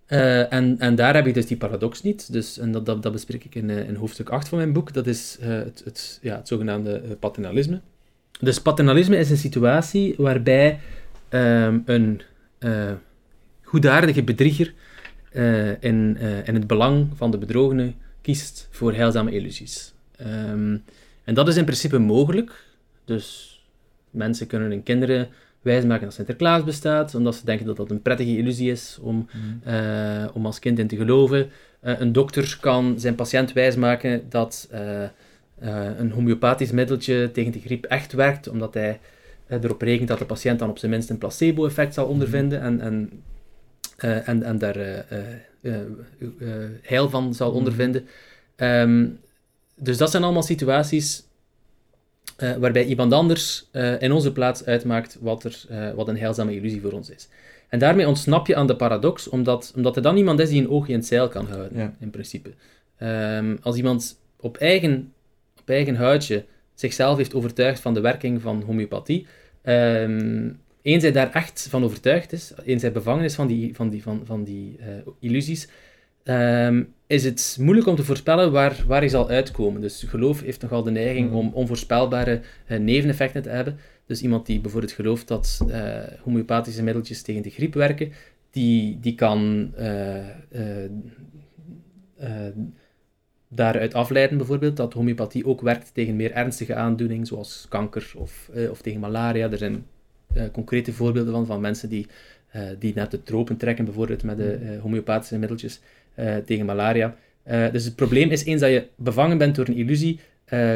Eh, 0.07 0.53
en, 0.53 0.77
en 0.79 0.95
daar 0.95 1.15
heb 1.15 1.27
ik 1.27 1.35
dus 1.35 1.47
die 1.47 1.57
paradox 1.57 2.03
niet. 2.03 2.33
Dus, 2.33 2.59
en 2.59 2.73
dat, 2.73 2.87
dat, 2.87 3.03
dat 3.03 3.13
bespreek 3.13 3.45
ik 3.45 3.55
in, 3.55 3.71
in 3.71 3.95
hoofdstuk 3.95 4.29
8 4.31 4.49
van 4.49 4.59
mijn 4.59 4.73
boek. 4.73 4.93
Dat 4.93 5.07
is 5.07 5.39
het, 5.41 5.83
het, 5.85 6.19
ja, 6.23 6.37
het 6.37 6.49
zogenaamde 6.49 6.99
paternalisme. 7.21 7.81
Dus 8.41 8.61
paternalisme 8.61 9.17
is 9.17 9.31
een 9.31 9.37
situatie 9.37 10.15
waarbij 10.17 10.79
ehm, 11.29 11.79
een 11.85 12.21
goedaardige 13.63 14.23
bedrieger 14.23 14.73
in, 15.81 16.17
in 16.45 16.55
het 16.55 16.67
belang 16.67 17.07
van 17.15 17.31
de 17.31 17.39
bedrogene 17.39 17.93
kiest 18.23 18.69
voor 18.71 18.93
heilzame 18.95 19.31
illusies. 19.31 19.93
Ehm, 20.17 20.77
en 21.25 21.35
dat 21.35 21.49
is 21.49 21.57
in 21.57 21.65
principe 21.65 21.99
mogelijk. 21.99 22.65
Dus 23.05 23.57
mensen 24.11 24.47
kunnen 24.47 24.71
hun 24.71 24.83
kinderen 24.83 25.29
wijsmaken 25.63 26.05
dat 26.05 26.15
Sinterklaas 26.15 26.65
bestaat, 26.65 27.15
omdat 27.15 27.35
ze 27.35 27.45
denken 27.45 27.67
dat 27.67 27.77
dat 27.77 27.91
een 27.91 28.03
prettige 28.03 28.37
illusie 28.37 28.71
is 28.71 28.99
om 29.01 29.29
Mhm. 29.33 29.75
eh, 29.75 30.25
om 30.33 30.47
als 30.47 30.59
kind 30.59 30.79
in 30.79 30.87
te 30.87 30.97
geloven. 30.97 31.51
Eh, 31.81 32.01
een 32.01 32.13
dokter 32.13 32.57
kan 32.61 33.01
zijn 33.01 33.15
patiënt 33.15 33.53
wijsmaken 33.53 34.23
dat 34.29 34.69
eh, 34.71 35.05
een 35.99 36.11
homeopathisch 36.11 36.71
middeltje 36.71 37.31
tegen 37.33 37.53
de 37.53 37.61
griep 37.61 37.85
echt 37.85 38.13
werkt, 38.13 38.49
omdat 38.49 38.75
hij 38.75 39.01
erop 39.49 39.83
rekent 39.83 40.09
dat 40.09 40.19
de 40.19 40.25
patiënt 40.25 40.59
dan 40.59 40.71
op 40.71 40.79
zijn 40.79 40.91
minst 40.91 41.11
een 41.11 41.19
placebo-effect 41.19 41.95
zal 41.95 42.07
ondervinden 42.07 42.61
en, 42.61 42.81
en, 42.81 43.11
en, 44.27 44.43
en 44.43 44.59
daar 44.59 45.05
heil 46.83 47.09
van 47.09 47.35
zal 47.35 47.49
Mhm. 47.49 47.57
ondervinden. 47.57 48.09
Ehm, 48.57 49.07
dus 49.77 49.97
dat 49.97 50.11
zijn 50.11 50.23
allemaal 50.23 50.43
situaties 50.43 51.23
eh, 52.37 52.55
waarbij 52.57 52.85
iemand 52.85 53.13
anders 53.13 53.69
eh, 53.71 54.01
in 54.03 54.13
onze 54.13 54.33
plaats 54.33 54.65
uitmaakt 54.65 55.19
wat, 55.21 55.45
er, 55.45 55.65
eh, 55.69 55.91
wat 55.93 56.09
een 56.09 56.19
heilzame 56.19 56.55
illusie 56.55 56.81
voor 56.81 56.93
ons 56.93 57.11
is. 57.11 57.29
En 57.69 57.79
daarmee 57.79 58.09
ontsnap 58.09 58.47
je 58.47 58.55
aan 58.57 58.67
de 58.67 58.77
paradox, 58.77 59.29
omdat, 59.29 59.73
omdat 59.77 59.97
er 59.97 60.03
dan 60.03 60.17
iemand 60.17 60.39
is 60.41 60.49
die 60.49 60.61
een 60.63 60.71
oogje 60.71 60.93
in 60.93 60.99
het 60.99 61.09
zeil 61.09 61.29
kan 61.29 61.47
houden, 61.47 61.79
Ja. 61.79 61.95
in 62.01 62.11
principe. 62.11 62.51
Ehm, 62.99 63.57
als 63.63 63.77
iemand 63.77 64.19
op 64.41 64.57
eigen, 64.57 65.13
op 65.61 65.69
eigen 65.69 65.95
huidje 65.97 66.45
zichzelf 66.75 67.17
heeft 67.17 67.35
overtuigd 67.35 67.81
van 67.81 67.95
de 67.95 68.01
werking 68.01 68.43
van 68.43 68.63
homeopathie. 68.63 69.27
Ehm, 69.63 70.51
eens 70.83 71.03
hij 71.03 71.13
daar 71.13 71.33
echt 71.33 71.67
van 71.71 71.85
overtuigd 71.85 72.33
is, 72.33 72.53
eens 72.65 72.83
hij 72.83 72.93
bevangen 72.93 73.25
is 73.25 73.35
van 73.35 73.47
die, 73.47 73.75
van 73.75 73.89
die, 73.89 74.03
van, 74.03 74.21
van 74.25 74.45
die 74.45 74.77
eh, 74.79 74.87
illusies, 75.21 75.69
ehm, 76.23 76.83
is 77.07 77.25
het 77.25 77.57
moeilijk 77.61 77.87
om 77.87 77.97
te 77.97 78.05
voorspellen 78.05 78.53
waar, 78.53 78.85
waar 78.87 79.01
hij 79.01 79.09
zal 79.09 79.29
uitkomen. 79.29 79.81
Dus 79.81 80.03
geloof 80.03 80.41
heeft 80.41 80.63
nogal 80.63 80.83
de 80.83 80.91
neiging 80.91 81.29
Mhm. 81.29 81.37
om 81.37 81.53
onvoorspelbare 81.53 82.41
eh, 82.67 82.79
neveneffecten 82.79 83.43
te 83.43 83.49
hebben. 83.49 83.79
Dus 84.07 84.23
iemand 84.23 84.47
die 84.47 84.61
bijvoorbeeld 84.61 84.93
gelooft 84.93 85.29
dat 85.29 85.65
eh, 85.69 86.03
homeopathische 86.23 86.83
middeltjes 86.83 87.23
tegen 87.23 87.43
de 87.43 87.51
griep 87.51 87.75
werken, 87.75 88.13
die, 88.51 88.99
die 89.01 89.15
kan 89.15 89.73
daaruit 93.49 93.95
afleiden 93.95 94.37
bijvoorbeeld 94.37 94.77
dat 94.77 94.93
homeopathie 94.93 95.47
ook 95.47 95.61
werkt 95.61 95.95
tegen 95.95 96.17
meer 96.17 96.33
ernstige 96.33 96.75
aandoeningen, 96.75 97.27
zoals 97.27 97.67
kanker 97.69 98.13
of, 98.17 98.51
of 98.71 98.83
tegen 98.83 99.01
malaria. 99.01 99.51
Er 99.51 99.59
zijn 99.59 99.85
eh, 100.35 100.43
concrete 100.53 100.93
voorbeelden 100.93 101.33
van, 101.33 101.47
van 101.47 101.61
mensen 101.61 101.89
die, 101.89 102.07
eh, 102.51 102.63
die 102.79 102.93
net 102.95 103.11
de 103.11 103.23
tropen 103.23 103.57
trekken, 103.57 103.85
bijvoorbeeld 103.85 104.23
met 104.23 104.37
de 104.37 104.53
eh, 104.53 104.81
homeopathische 104.81 105.39
middeltjes 105.39 105.81
tegen 106.45 106.67
malaria. 106.67 107.17
Dus 107.73 107.85
het 107.85 107.97
probleem 107.97 108.31
is, 108.31 108.45
eens 108.45 108.61
dat 108.61 108.71
je 108.71 108.87
bevangen 108.97 109.39
bent 109.39 109.55
door 109.55 109.69
een 109.69 109.77
illusie, 109.77 110.21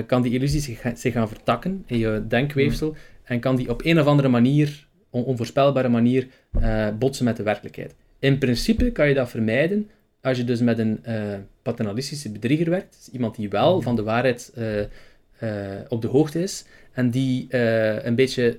kan 0.07 0.23
die 0.23 0.33
illusie 0.33 0.61
zich, 0.61 0.83
zich 0.95 1.13
gaan 1.13 1.29
vertakken 1.29 1.85
in 1.87 1.99
je 1.99 2.25
denkweefsel 2.29 2.95
en 3.25 3.41
kan 3.41 3.57
die 3.57 3.71
op 3.71 3.85
een 3.85 4.01
of 4.01 4.07
andere 4.07 4.29
manier, 4.29 4.87
on- 5.11 5.25
onvoorspelbare 5.25 5.89
manier, 5.89 6.27
botsen 6.99 7.25
met 7.25 7.37
de 7.37 7.43
werkelijkheid. 7.43 7.95
In 8.19 8.39
principe 8.39 8.93
kan 8.93 9.09
je 9.09 9.15
dat 9.15 9.31
vermijden 9.31 9.91
als 10.21 10.37
je 10.37 10.45
dus 10.45 10.61
met 10.61 10.79
een 10.79 11.01
paternalistische 11.63 12.31
bedrieger 12.31 12.71
werkt, 12.71 12.97
dus 12.99 13.15
iemand 13.15 13.37
die 13.37 13.49
wel 13.49 13.83
van 13.83 13.97
de 13.97 14.03
waarheid 14.03 14.53
op 15.89 16.03
de 16.03 16.09
hoogte 16.09 16.43
is 16.43 16.65
en 16.93 17.11
die 17.11 17.47
een 18.07 18.15
beetje 18.15 18.59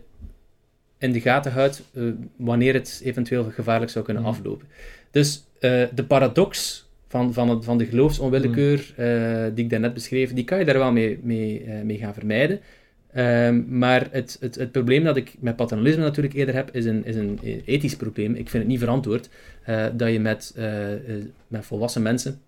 in 0.97 1.12
de 1.12 1.21
gaten 1.21 1.51
houdt 1.51 1.83
eh, 1.93 2.03
wanneer 2.36 2.73
het 2.73 3.01
eventueel 3.03 3.43
gevaarlijk 3.43 3.91
zou 3.91 4.05
kunnen 4.05 4.23
Mhm. 4.23 4.31
aflopen. 4.31 4.67
Dus 5.12 5.43
eh, 5.60 5.83
de 5.93 6.03
paradox 6.03 6.86
van, 7.07 7.33
van, 7.33 7.49
het, 7.49 7.65
van 7.65 7.77
de 7.77 7.86
geloofsonwillekeur 7.86 8.93
eh, 8.95 9.45
die 9.53 9.63
ik 9.63 9.69
daarnet 9.69 9.93
beschreef, 9.93 10.33
die 10.33 10.43
kan 10.43 10.60
je 10.60 10.65
daar 10.65 10.77
wel 10.77 10.91
mee, 10.91 11.19
mee, 11.23 11.65
mee 11.83 11.97
gaan 11.97 12.13
vermijden. 12.13 12.60
Ehm, 13.13 13.77
maar 13.77 14.07
het, 14.12 14.38
het, 14.39 14.55
het 14.55 14.71
probleem 14.71 15.03
dat 15.03 15.17
ik 15.17 15.33
met 15.39 15.55
paternalisme 15.55 16.03
natuurlijk 16.03 16.36
eerder 16.36 16.55
heb, 16.55 16.69
is 16.75 16.86
een, 16.86 17.05
is 17.05 17.15
een 17.15 17.39
ethisch 17.65 17.95
probleem. 17.95 18.36
Ik 18.36 18.49
vind 18.49 18.63
het 18.63 18.71
niet 18.71 18.79
verantwoord 18.79 19.29
dat 19.93 20.12
je 20.12 20.19
met, 20.19 20.55
met 21.47 21.65
volwassen 21.65 22.01
mensen 22.01 22.39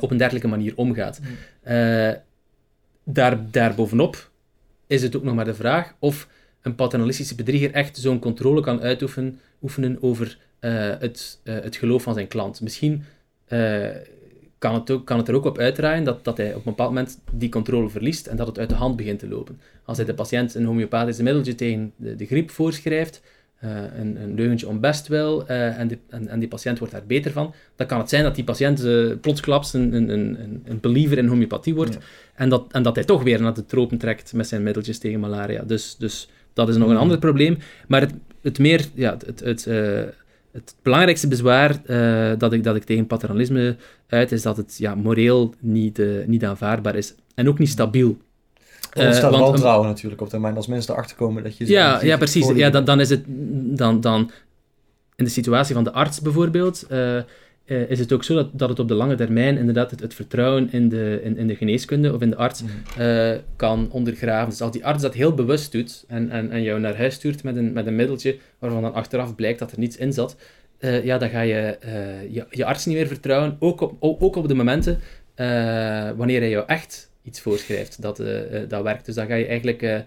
op 0.00 0.10
een 0.10 0.16
dergelijke 0.16 0.48
manier 0.48 0.72
omgaat. 0.76 1.20
Mm. 1.20 1.26
Eh, 1.62 2.12
daar, 3.04 3.50
daarbovenop 3.50 4.30
is 4.86 5.02
het 5.02 5.16
ook 5.16 5.22
nog 5.22 5.34
maar 5.34 5.44
de 5.44 5.54
vraag 5.54 5.94
of 5.98 6.28
een 6.62 6.74
paternalistische 6.74 7.34
bedrieger 7.34 7.72
echt 7.72 7.96
zo'n 7.98 8.18
controle 8.18 8.60
kan 8.60 8.80
uitoefenen 8.80 9.40
oefenen 9.62 9.98
over 10.00 10.38
eh, 10.58 10.90
het, 10.98 11.40
eh, 11.42 11.54
het 11.54 11.76
geloof 11.76 12.02
van 12.02 12.14
zijn 12.14 12.28
klant. 12.28 12.60
Misschien 12.60 13.04
eh, 13.44 13.88
kan, 14.58 14.74
het 14.74 14.90
ook, 14.90 15.06
kan 15.06 15.18
het 15.18 15.28
er 15.28 15.34
ook 15.34 15.44
op 15.44 15.58
uitdraaien 15.58 16.04
dat, 16.04 16.24
dat 16.24 16.36
hij 16.36 16.48
op 16.48 16.54
een 16.54 16.62
bepaald 16.64 16.88
moment 16.88 17.20
die 17.32 17.48
controle 17.48 17.88
verliest 17.88 18.26
en 18.26 18.36
dat 18.36 18.46
het 18.46 18.58
uit 18.58 18.68
de 18.68 18.74
hand 18.74 18.96
begint 18.96 19.18
te 19.18 19.28
lopen. 19.28 19.60
Als 19.84 19.96
hij 19.96 20.06
de 20.06 20.14
patiënt 20.14 20.54
een 20.54 20.64
homeopathische 20.64 21.22
middeltje 21.22 21.54
tegen 21.54 21.92
de, 21.96 22.16
de 22.16 22.26
griep 22.26 22.50
voorschrijft, 22.50 23.22
een, 23.62 24.22
een 24.22 24.34
leugentje 24.34 24.68
om 24.68 24.80
best 24.80 25.08
wil, 25.08 25.46
eh, 25.46 25.78
en, 25.78 25.88
die, 25.88 25.98
en, 26.08 26.28
en 26.28 26.38
die 26.38 26.48
patiënt 26.48 26.78
wordt 26.78 26.92
daar 26.92 27.06
beter 27.06 27.32
van, 27.32 27.54
dan 27.76 27.86
kan 27.86 27.98
het 27.98 28.08
zijn 28.08 28.22
dat 28.22 28.34
die 28.34 28.44
patiënt 28.44 28.80
plotsklaps 29.20 29.72
een, 29.72 29.94
een, 29.94 30.08
een, 30.08 30.62
een 30.64 30.80
believer 30.80 31.18
in 31.18 31.26
homeopathie 31.26 31.74
wordt 31.74 31.94
Ja. 31.94 32.00
en, 32.34 32.48
dat, 32.48 32.64
en 32.70 32.82
dat 32.82 32.94
hij 32.94 33.04
toch 33.04 33.22
weer 33.22 33.40
naar 33.40 33.54
de 33.54 33.66
tropen 33.66 33.98
trekt 33.98 34.32
met 34.32 34.48
zijn 34.48 34.62
middeltjes 34.62 34.98
tegen 34.98 35.20
malaria. 35.20 35.62
Dus, 35.62 35.96
dus 35.96 36.28
dat 36.52 36.68
is 36.68 36.76
nog 36.76 36.86
een 36.86 36.92
Mhm. 36.92 37.02
ander 37.02 37.18
probleem. 37.18 37.58
Maar 37.88 38.00
het, 38.00 38.12
het 38.42 38.58
meer, 38.58 38.86
ja, 38.94 39.16
het, 39.26 39.40
het, 39.40 39.66
eh, 39.66 40.00
het 40.52 40.74
belangrijkste 40.82 41.28
bezwaar 41.28 41.80
eh, 41.86 42.38
dat, 42.38 42.52
ik, 42.52 42.64
dat 42.64 42.76
ik 42.76 42.84
tegen 42.84 43.06
paternalisme 43.06 43.76
uit, 44.08 44.32
is 44.32 44.42
dat 44.42 44.56
het 44.56 44.74
ja, 44.78 44.94
moreel 44.94 45.54
niet, 45.60 45.98
eh, 45.98 46.06
niet 46.26 46.44
aanvaardbaar 46.44 46.94
is. 46.96 47.14
En 47.34 47.48
ook 47.48 47.58
niet 47.58 47.68
stabiel. 47.68 48.18
Er 48.92 49.06
ontstaat 49.06 49.32
Eh, 49.32 49.38
want- 49.38 49.50
wantrouwen 49.50 49.88
natuurlijk 49.88 50.20
op 50.20 50.28
termijn. 50.28 50.56
Als 50.56 50.66
mensen 50.66 50.92
erachter 50.94 51.16
komen 51.16 51.42
dat 51.42 51.56
je... 51.56 51.66
Ja, 51.68 52.02
ja 52.04 52.16
precies. 52.16 52.48
Ja, 52.54 52.70
dan, 52.70 52.84
dan 52.84 53.00
is 53.00 53.08
het 53.10 53.24
dan, 53.78 54.00
dan 54.00 54.30
in 55.16 55.24
de 55.24 55.30
situatie 55.30 55.74
van 55.74 55.84
de 55.84 55.92
arts 55.92 56.20
bijvoorbeeld, 56.20 56.86
eh, 56.88 57.18
eh, 57.72 57.90
is 57.90 57.98
het 57.98 58.12
ook 58.12 58.24
zo 58.24 58.34
dat, 58.34 58.48
dat 58.52 58.68
het 58.68 58.78
op 58.78 58.88
de 58.88 58.94
lange 58.94 59.14
termijn 59.14 59.56
inderdaad 59.58 59.90
het, 59.90 60.00
het 60.00 60.14
vertrouwen 60.14 60.68
in 60.72 60.88
de, 60.88 61.20
in, 61.24 61.36
in 61.36 61.46
de 61.46 61.56
geneeskunde 61.56 62.14
of 62.14 62.20
in 62.20 62.30
de 62.30 62.36
arts 62.36 62.62
Mhm. 62.62 63.00
eh, 63.00 63.38
kan 63.56 63.88
ondergraven. 63.90 64.50
Dus 64.50 64.60
als 64.60 64.72
die 64.72 64.84
arts 64.86 65.02
dat 65.02 65.14
heel 65.14 65.34
bewust 65.34 65.72
doet 65.72 66.04
en, 66.08 66.30
en, 66.30 66.50
en 66.50 66.62
jou 66.62 66.80
naar 66.80 66.96
huis 66.96 67.14
stuurt 67.14 67.42
met 67.42 67.56
een, 67.56 67.72
met 67.72 67.86
een 67.86 67.96
middeltje 67.96 68.36
waarvan 68.58 68.82
dan 68.82 68.94
achteraf 68.94 69.34
blijkt 69.34 69.58
dat 69.58 69.72
er 69.72 69.78
niets 69.78 69.96
in 69.96 70.12
zat, 70.12 70.36
eh, 70.78 71.04
ja, 71.04 71.18
dan 71.18 71.28
ga 71.28 71.40
je, 71.40 71.78
je 72.30 72.46
je 72.50 72.64
arts 72.64 72.86
niet 72.86 72.96
meer 72.96 73.06
vertrouwen, 73.06 73.56
ook 73.58 73.80
op, 73.80 74.22
ook 74.22 74.36
op 74.36 74.48
de 74.48 74.54
momenten 74.54 74.98
wanneer 76.16 76.40
hij 76.40 76.50
jou 76.50 76.64
echt 76.66 77.10
iets 77.22 77.40
voorschrijft 77.40 78.02
dat, 78.02 78.22
dat 78.68 78.82
werkt. 78.82 79.06
Dus 79.06 79.14
dan 79.14 79.26
ga 79.26 79.34
je 79.34 79.46
eigenlijk 79.46 80.04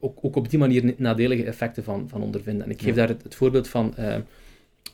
ook, 0.00 0.18
ook 0.22 0.36
op 0.36 0.50
die 0.50 0.58
manier 0.58 0.94
nadelige 0.96 1.44
effecten 1.44 1.84
van, 1.84 2.08
van 2.08 2.22
ondervinden. 2.22 2.64
En 2.64 2.70
ik 2.70 2.78
geef 2.80 2.88
Ja. 2.88 2.94
daar 2.94 3.08
het, 3.08 3.22
het 3.22 3.34
voorbeeld 3.34 3.68
van 3.68 3.94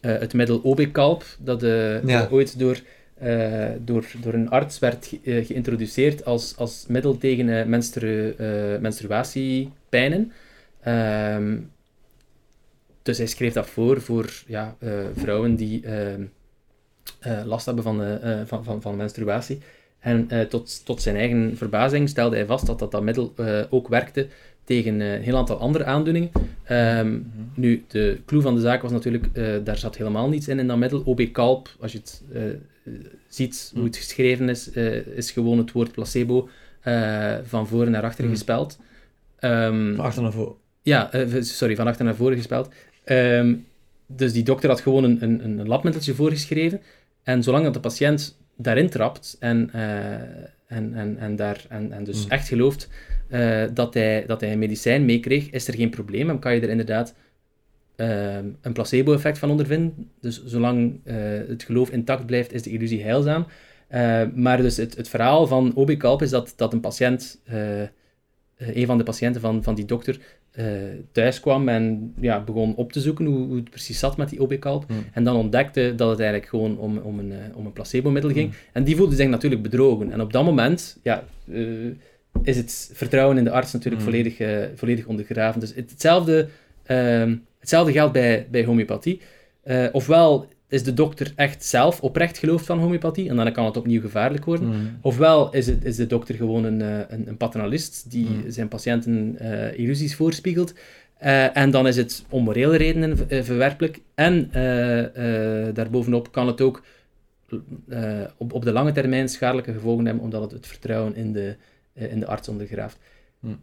het 0.00 0.34
middel 0.34 0.60
Obekalp, 0.64 1.24
dat 1.38 1.62
eh, 1.62 2.04
Ja. 2.04 2.28
ooit 2.30 2.58
door, 2.58 2.80
eh, 3.14 3.68
door, 3.80 4.04
door 4.22 4.34
een 4.34 4.50
arts 4.50 4.78
werd 4.78 5.06
ge- 5.06 5.20
eh, 5.24 5.46
geïntroduceerd 5.46 6.24
als, 6.24 6.56
als 6.56 6.84
middel 6.88 7.18
tegen 7.18 7.48
eh, 7.48 7.66
menstru, 7.66 8.30
eh, 8.38 8.78
menstruatiepijnen. 8.80 10.32
Ehm, 10.82 11.56
dus 13.02 13.18
hij 13.18 13.26
schreef 13.26 13.52
dat 13.52 13.66
voor 13.66 14.00
voor 14.00 14.30
ja, 14.46 14.76
eh, 14.78 14.90
vrouwen 15.16 15.56
die 15.56 15.82
ehm, 15.86 16.22
eh, 17.20 17.40
last 17.44 17.66
hebben 17.66 17.84
van, 17.84 18.02
eh, 18.02 18.40
eh, 18.40 18.46
van, 18.46 18.64
van, 18.64 18.82
van 18.82 18.96
menstruatie. 18.96 19.58
En 19.98 20.26
eh, 20.30 20.40
tot, 20.40 20.84
tot 20.84 21.02
zijn 21.02 21.16
eigen 21.16 21.56
verbazing 21.56 22.08
stelde 22.08 22.36
hij 22.36 22.46
vast 22.46 22.66
dat 22.66 22.78
dat, 22.78 22.90
dat 22.90 23.02
middel 23.02 23.32
eh, 23.36 23.60
ook 23.70 23.88
werkte 23.88 24.26
tegen 24.66 25.00
eh, 25.00 25.12
een 25.14 25.22
heel 25.22 25.36
aantal 25.36 25.58
andere 25.58 25.84
aandoeningen. 25.84 26.30
Ehm, 26.64 27.12
Mhm. 27.12 27.20
nu, 27.54 27.84
de 27.88 28.20
clue 28.26 28.40
van 28.42 28.54
de 28.54 28.60
zaak 28.60 28.82
was 28.82 28.92
natuurlijk, 28.92 29.26
eh, 29.32 29.44
daar 29.64 29.78
zat 29.78 29.96
helemaal 29.96 30.28
niets 30.28 30.48
in 30.48 30.58
in 30.58 30.66
dat 30.66 30.76
middel. 30.76 31.02
OB 31.04 31.20
Kalp, 31.32 31.68
als 31.80 31.92
je 31.92 31.98
het 31.98 32.22
eh, 32.32 32.42
ziet 33.28 33.70
hoe 33.74 33.84
het 33.84 33.96
geschreven 33.96 34.48
is, 34.48 34.68
is 35.14 35.30
gewoon 35.30 35.58
het 35.58 35.72
woord 35.72 35.92
placebo 35.92 36.48
van 37.42 37.66
voren 37.66 37.90
naar 37.90 38.02
achter 38.02 38.24
Hmm. 38.24 38.32
gespeld. 38.32 38.78
Ehm, 39.38 39.94
Van 39.94 40.04
achter 40.04 40.22
naar 40.22 40.32
voren. 40.32 40.54
ja, 40.82 41.10
sorry, 41.40 41.76
van 41.76 41.86
achter 41.86 42.04
naar 42.04 42.14
voren 42.14 42.36
gespeld. 42.36 42.68
Ehm, 43.04 43.54
dus 44.06 44.32
die 44.32 44.42
dokter 44.42 44.68
had 44.68 44.80
gewoon 44.80 45.04
een, 45.04 45.22
een, 45.22 45.44
een 45.58 45.66
labmiddeltje 45.68 46.14
voorgeschreven. 46.14 46.80
En 47.22 47.42
zolang 47.42 47.64
dat 47.64 47.74
de 47.74 47.80
patiënt 47.80 48.36
daarin 48.56 48.88
trapt 48.90 49.36
en, 49.40 49.70
en, 50.66 50.94
en, 50.94 51.16
en, 51.18 51.36
daar, 51.36 51.64
en, 51.68 51.92
en 51.92 52.04
dus 52.04 52.24
Mm. 52.24 52.30
echt 52.30 52.48
gelooft 52.48 52.88
eh, 53.28 53.62
dat, 53.74 53.94
hij, 53.94 54.24
dat 54.26 54.40
hij 54.40 54.52
een 54.52 54.58
medicijn 54.58 55.04
meekreeg, 55.04 55.50
is 55.50 55.68
er 55.68 55.74
geen 55.74 55.90
probleem. 55.90 56.26
Dan 56.26 56.38
kan 56.38 56.54
je 56.54 56.60
er 56.60 56.68
inderdaad 56.68 57.14
ehm, 57.96 58.44
een 58.60 58.72
placebo-effect 58.72 59.38
van 59.38 59.50
ondervinden. 59.50 60.10
Dus 60.20 60.44
zolang 60.44 61.00
eh, 61.04 61.16
het 61.48 61.62
geloof 61.62 61.90
intact 61.90 62.26
blijft, 62.26 62.52
is 62.52 62.62
de 62.62 62.70
illusie 62.70 63.02
heilzaam. 63.02 63.46
Eh, 63.88 64.22
maar 64.34 64.62
dus 64.62 64.76
het, 64.76 64.96
het 64.96 65.08
verhaal 65.08 65.46
van 65.46 65.72
Obikalp 65.74 66.22
is 66.22 66.30
dat, 66.30 66.52
dat 66.56 66.72
een 66.72 66.80
patiënt, 66.80 67.40
een 68.56 68.86
van 68.86 68.98
de 68.98 69.04
patiënten 69.04 69.40
van, 69.40 69.62
van 69.62 69.74
die 69.74 69.84
dokter, 69.84 70.18
thuis 71.12 71.40
kwam 71.40 71.68
en 71.68 72.14
ja, 72.20 72.40
begon 72.40 72.74
op 72.74 72.92
te 72.92 73.00
zoeken 73.00 73.24
hoe, 73.24 73.46
hoe 73.46 73.56
het 73.56 73.70
precies 73.70 73.98
zat 73.98 74.16
met 74.16 74.28
die 74.28 74.40
Obikalp. 74.40 74.84
Hmm. 74.88 75.04
En 75.12 75.24
dan 75.24 75.36
ontdekte 75.36 75.94
dat 75.96 76.10
het 76.10 76.20
eigenlijk 76.20 76.48
gewoon 76.48 76.78
om, 76.78 76.98
om 76.98 77.18
een, 77.18 77.32
om 77.54 77.66
een 77.66 77.72
placebo-middel 77.72 78.30
ging. 78.30 78.48
Hmm. 78.48 78.58
En 78.72 78.84
die 78.84 78.96
voelde 78.96 79.14
zich 79.14 79.28
natuurlijk 79.28 79.62
bedrogen. 79.62 80.12
En 80.12 80.20
op 80.20 80.32
dat 80.32 80.44
moment 80.44 80.98
ja, 81.02 81.24
is 82.42 82.56
het 82.56 82.90
vertrouwen 82.92 83.38
in 83.38 83.44
de 83.44 83.50
arts 83.50 83.72
natuurlijk 83.72 84.02
Hmm. 84.02 84.12
volledig, 84.12 84.38
eh, 84.38 84.64
volledig 84.74 85.06
ondergraven. 85.06 85.60
Dus 85.60 85.74
het- 85.74 85.90
hetzelfde, 85.90 86.48
ehm, 86.82 87.36
hetzelfde 87.58 87.92
geldt 87.92 88.12
bij, 88.12 88.46
bij 88.50 88.64
homeopathie. 88.64 89.20
Eh, 89.62 89.84
ofwel 89.92 90.48
is 90.68 90.82
de 90.82 90.94
dokter 90.94 91.32
echt 91.36 91.64
zelf 91.64 92.00
oprecht 92.00 92.38
geloofd 92.38 92.66
van 92.66 92.78
homeopathie, 92.78 93.28
en 93.28 93.36
dan 93.36 93.52
kan 93.52 93.64
het 93.64 93.76
opnieuw 93.76 94.00
gevaarlijk 94.00 94.44
worden. 94.44 94.68
Mhm. 94.68 94.78
Ofwel 95.00 95.52
is, 95.52 95.66
het, 95.66 95.84
is 95.84 95.96
de 95.96 96.06
dokter 96.06 96.34
gewoon 96.34 96.64
een, 96.64 96.82
eh, 96.82 96.98
een, 97.08 97.28
een 97.28 97.36
paternalist 97.36 98.10
die 98.10 98.26
Hmm. 98.26 98.50
zijn 98.50 98.68
patiënten 98.68 99.38
illusies 99.76 100.14
voorspiegelt. 100.14 100.74
En 101.52 101.70
dan 101.70 101.86
is 101.86 101.96
het 101.96 102.24
om 102.28 102.44
morele 102.44 102.76
redenen 102.76 103.18
verwerpelijk. 103.44 104.00
En 104.14 104.48
eh, 104.52 105.74
daarbovenop 105.74 106.32
kan 106.32 106.46
het 106.46 106.60
ook 106.60 106.82
op, 108.36 108.52
op 108.52 108.64
de 108.64 108.72
lange 108.72 108.92
termijn 108.92 109.28
schadelijke 109.28 109.72
gevolgen 109.72 110.04
hebben, 110.06 110.24
omdat 110.24 110.42
het 110.42 110.50
het 110.52 110.66
vertrouwen 110.66 111.14
in 111.16 111.32
de, 111.32 111.56
in 111.96 112.20
de 112.20 112.26
arts 112.26 112.48
ondergraaft. 112.48 112.98
Hmm. 113.40 113.60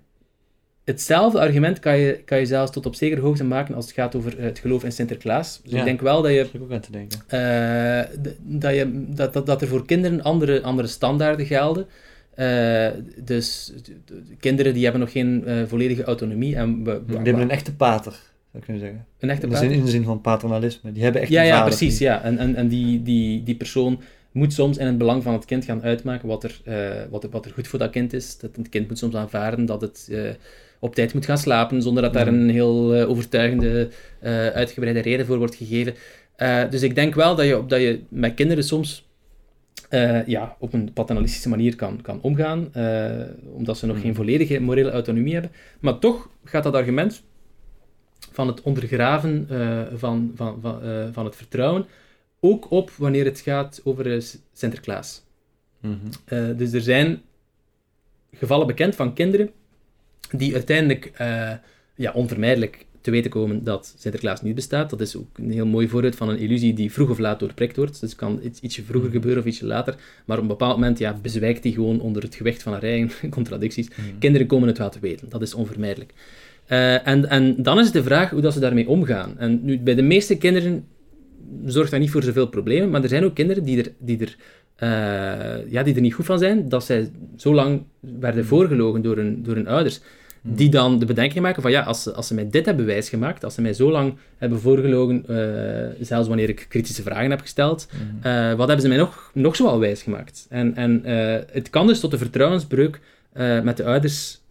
Hetzelfde 0.84 1.39
argument 1.39 1.80
kan 1.80 1.98
je, 1.98 2.22
kan 2.26 2.39
je 2.39 2.46
zelfs 2.46 2.72
tot 2.72 2.86
op 2.86 2.96
zekere 2.96 3.22
hoogte 3.22 3.43
maken 3.43 3.76
als 3.76 3.86
het 3.86 3.93
gaat 3.93 4.15
over 4.15 4.38
eh, 4.38 4.43
het 4.43 4.60
geloof 4.60 4.84
in 4.84 4.91
Sinterklaas. 4.91 5.60
Dus 5.63 5.72
Ja. 5.72 5.78
ik 5.80 5.86
denk 5.86 6.02
wel 6.02 6.22
dat 6.22 6.32
je 6.32 6.48
ook 6.62 6.72
aan 6.72 6.80
te 6.80 6.91
denken. 6.91 7.19
eh, 7.28 8.17
dat, 8.41 8.76
je, 8.76 9.06
dat, 9.10 9.34
dat, 9.34 9.46
dat 9.46 9.62
er 9.62 9.67
voor 9.67 9.86
kinderen 9.86 10.22
andere, 10.22 10.62
andere 10.62 10.88
standaarden 10.88 11.46
gelden. 11.46 11.86
Eh, 12.36 12.88
dus 13.24 13.74
de, 13.84 13.96
de 14.06 14.36
kinderen 14.39 14.74
die 14.74 14.84
hebben 14.84 15.02
nog 15.02 15.12
geen 15.12 15.46
eh, 15.46 15.63
volledige 15.65 16.04
autonomie. 16.04 16.56
En 16.56 16.84
we, 16.84 17.02
Die 17.08 17.15
hebben 17.15 17.39
een 17.41 17.50
echte 17.50 17.76
pater, 17.76 18.12
zou 18.12 18.22
ik 18.54 18.62
kunnen 18.62 18.82
zeggen. 18.82 19.06
een 19.19 19.30
echte 19.30 19.48
pater. 19.48 19.72
in 19.72 19.84
de 19.86 19.91
zin 19.91 20.04
van 20.04 20.22
paternalisme. 20.22 20.91
Die 20.91 21.04
hebben 21.04 21.22
echt 21.22 21.32
Ja, 21.32 21.41
een 21.41 21.48
ja, 21.48 21.58
vader 21.58 21.76
precies. 21.78 21.98
die- 21.98 22.08
Ja. 22.08 22.22
En, 22.24 22.38
en, 22.38 22.56
en 22.56 22.67
die, 22.67 23.02
die, 23.04 23.43
die 23.43 23.56
persoon 23.56 24.02
moet 24.34 24.54
soms 24.54 24.78
in 24.78 24.86
het 24.86 24.98
belang 24.98 25.24
van 25.24 25.34
het 25.34 25.46
kind 25.46 25.65
gaan 25.65 25.84
uitmaken 25.84 26.28
wat 26.28 26.43
er, 26.43 26.62
eh, 26.63 27.02
wat 27.10 27.28
wat 27.32 27.46
er 27.46 27.52
goed 27.52 27.67
voor 27.67 27.80
dat 27.80 27.89
kind 27.89 28.13
is. 28.13 28.38
Dat 28.38 28.56
het 28.56 28.69
kind 28.69 28.88
moet 28.88 28.98
soms 28.98 29.15
aanvaarden 29.15 29.65
dat 29.65 29.82
het 29.82 30.08
eh, 30.12 30.19
op 30.80 30.96
tijd 30.96 31.13
moet 31.13 31.26
gaan 31.26 31.38
slapen, 31.38 31.82
zonder 31.82 32.04
dat 32.04 32.13
daar 32.13 32.32
Mhm. 32.32 32.41
een 32.41 32.50
heel 32.50 32.93
eh, 32.93 33.10
overtuigende, 33.10 33.89
uitgebreide 34.54 35.00
reden 35.00 35.26
voor 35.26 35.38
wordt 35.38 35.56
gegeven. 35.56 35.93
Dus 36.69 36.82
ik 36.82 36.96
denk 36.96 37.15
wel 37.15 37.36
dat 37.36 37.46
je, 37.46 37.63
dat 37.67 37.82
je 37.82 38.02
met 38.10 38.34
kinderen 38.34 38.63
soms 38.63 39.08
ja, 40.26 40.56
op 40.60 40.74
een 40.74 40.93
paternalistische 40.93 41.50
manier 41.50 41.76
kan, 41.76 42.02
kan 42.02 42.19
omgaan, 42.22 42.72
omdat 43.54 43.78
ze 43.78 43.86
nog 43.86 43.96
Mhm. 43.96 44.06
geen 44.06 44.15
volledige 44.15 44.60
morele 44.60 44.91
autonomie 44.91 45.34
hebben. 45.34 45.52
Maar 45.80 46.00
toch 46.00 46.30
gaat 46.43 46.63
dat 46.63 46.74
argument 46.74 47.24
van 48.32 48.48
het 48.48 48.62
ondergraven 48.62 49.48
van, 49.96 50.32
van, 50.36 50.58
van, 50.62 50.82
van 51.13 51.26
het 51.26 51.36
vertrouwen 51.36 51.86
ook 52.44 52.72
op 52.72 52.92
wanneer 52.92 53.26
het 53.26 53.40
gaat 53.40 53.82
over 53.84 54.14
eh, 54.16 54.22
Sinterklaas. 54.54 55.24
Mhm. 55.80 55.96
Eh, 56.26 56.48
dus 56.58 56.74
er 56.74 56.82
zijn 56.82 57.22
gevallen 58.34 58.68
bekend 58.68 58.96
van 58.96 59.14
kinderen 59.14 59.50
die 60.32 60.54
uiteindelijk 60.54 61.12
eh, 61.14 61.52
ja, 61.96 62.12
onvermijdelijk 62.12 62.86
te 63.02 63.12
weten 63.12 63.32
komen 63.32 63.64
dat 63.64 63.96
Sinterklaas 63.98 64.42
niet 64.42 64.56
bestaat. 64.56 64.90
Dat 64.90 65.02
is 65.02 65.16
ook 65.16 65.38
een 65.38 65.52
heel 65.52 65.66
mooi 65.66 65.88
voorbeeld 65.88 66.16
van 66.16 66.30
een 66.30 66.38
illusie 66.38 66.74
die 66.74 66.92
vroeg 66.92 67.10
of 67.10 67.20
laat 67.20 67.40
doorprikt 67.40 67.76
wordt. 67.76 67.92
Dus 67.92 68.10
het 68.10 68.20
kan 68.20 68.40
iets, 68.44 68.60
ietsje 68.60 68.84
vroeger 68.84 69.12
gebeuren 69.12 69.42
of 69.42 69.48
ietsje 69.48 69.66
later. 69.66 69.96
Maar 70.26 70.38
op 70.38 70.44
een 70.44 70.50
bepaald 70.50 70.76
moment 70.76 71.00
ja, 71.00 71.14
bezwijkt 71.22 71.64
die 71.64 71.74
gewoon 71.74 72.02
onder 72.02 72.24
het 72.24 72.36
gewicht 72.36 72.64
van 72.64 72.72
haar 72.74 72.84
eigen 72.84 73.30
contradicties. 73.30 73.90
Mhm. 73.90 74.20
Kinderen 74.20 74.48
komen 74.48 74.68
het 74.68 74.78
wel 74.78 74.90
te 74.90 75.00
weten. 75.00 75.30
Dat 75.30 75.42
is 75.42 75.54
onvermijdelijk. 75.54 76.14
En, 76.66 77.30
en 77.30 77.64
dan 77.64 77.80
is 77.80 77.92
de 77.92 78.04
vraag 78.04 78.30
hoe 78.30 78.42
dat 78.42 78.54
ze 78.54 78.60
daarmee 78.60 78.88
omgaan. 78.88 79.38
En 79.38 79.60
nu, 79.64 79.80
bij 79.80 79.96
de 79.96 80.02
meeste 80.02 80.38
kinderen 80.38 80.86
zorgt 81.66 81.92
dat 81.92 82.00
niet 82.00 82.12
voor 82.12 82.24
zoveel 82.24 82.48
problemen, 82.48 82.90
maar 82.90 83.04
er 83.04 83.10
zijn 83.10 83.24
ook 83.24 83.36
kinderen 83.36 83.64
die 83.64 83.84
er, 83.84 83.92
die 83.98 84.20
er, 84.20 84.36
eh, 84.76 85.72
ja, 85.72 85.84
die 85.84 85.96
er 85.96 86.02
niet 86.02 86.14
goed 86.14 86.26
van 86.26 86.40
zijn, 86.40 86.70
dat 86.70 86.84
zij 86.86 87.12
zo 87.38 87.54
lang 87.54 87.84
werden 88.00 88.46
voorgelogen 88.46 89.02
door 89.02 89.16
hun, 89.18 89.44
door 89.44 89.56
hun 89.56 89.68
ouders. 89.68 90.00
Die 90.46 90.70
dan 90.70 91.00
de 91.00 91.06
bedenking 91.06 91.42
maken 91.44 91.62
van 91.62 91.72
ja, 91.72 91.82
als 91.82 92.04
ze, 92.04 92.14
als 92.14 92.28
ze 92.28 92.34
mij 92.34 92.50
dit 92.50 92.66
hebben 92.66 92.86
wijsgemaakt, 92.86 93.44
als 93.44 93.54
ze 93.54 93.62
mij 93.62 93.74
zo 93.74 93.92
lang 93.92 94.16
hebben 94.38 94.60
voorgelogen, 94.60 95.26
eh, 95.28 96.06
zelfs 96.06 96.28
wanneer 96.28 96.50
ik 96.50 96.66
kritische 96.70 97.02
vragen 97.02 97.30
heb 97.30 97.42
gesteld, 97.42 97.88
Mhm. 97.92 98.28
eh, 98.28 98.48
wat 98.54 98.68
hebben 98.68 98.82
ze 98.82 98.88
mij 98.88 98.98
nog, 98.98 99.32
nog 99.34 99.56
zoal 99.56 99.80
wijsgemaakt? 99.80 100.46
En, 100.50 100.76
en 100.76 101.02
het 101.52 101.70
kan 101.70 101.88
dus 101.88 102.00
tot 102.00 102.12
een 102.14 102.18
vertrouwensbreuk 102.18 103.00
met 103.64 103.78
de 103.78 103.86
ouders 103.86 104.42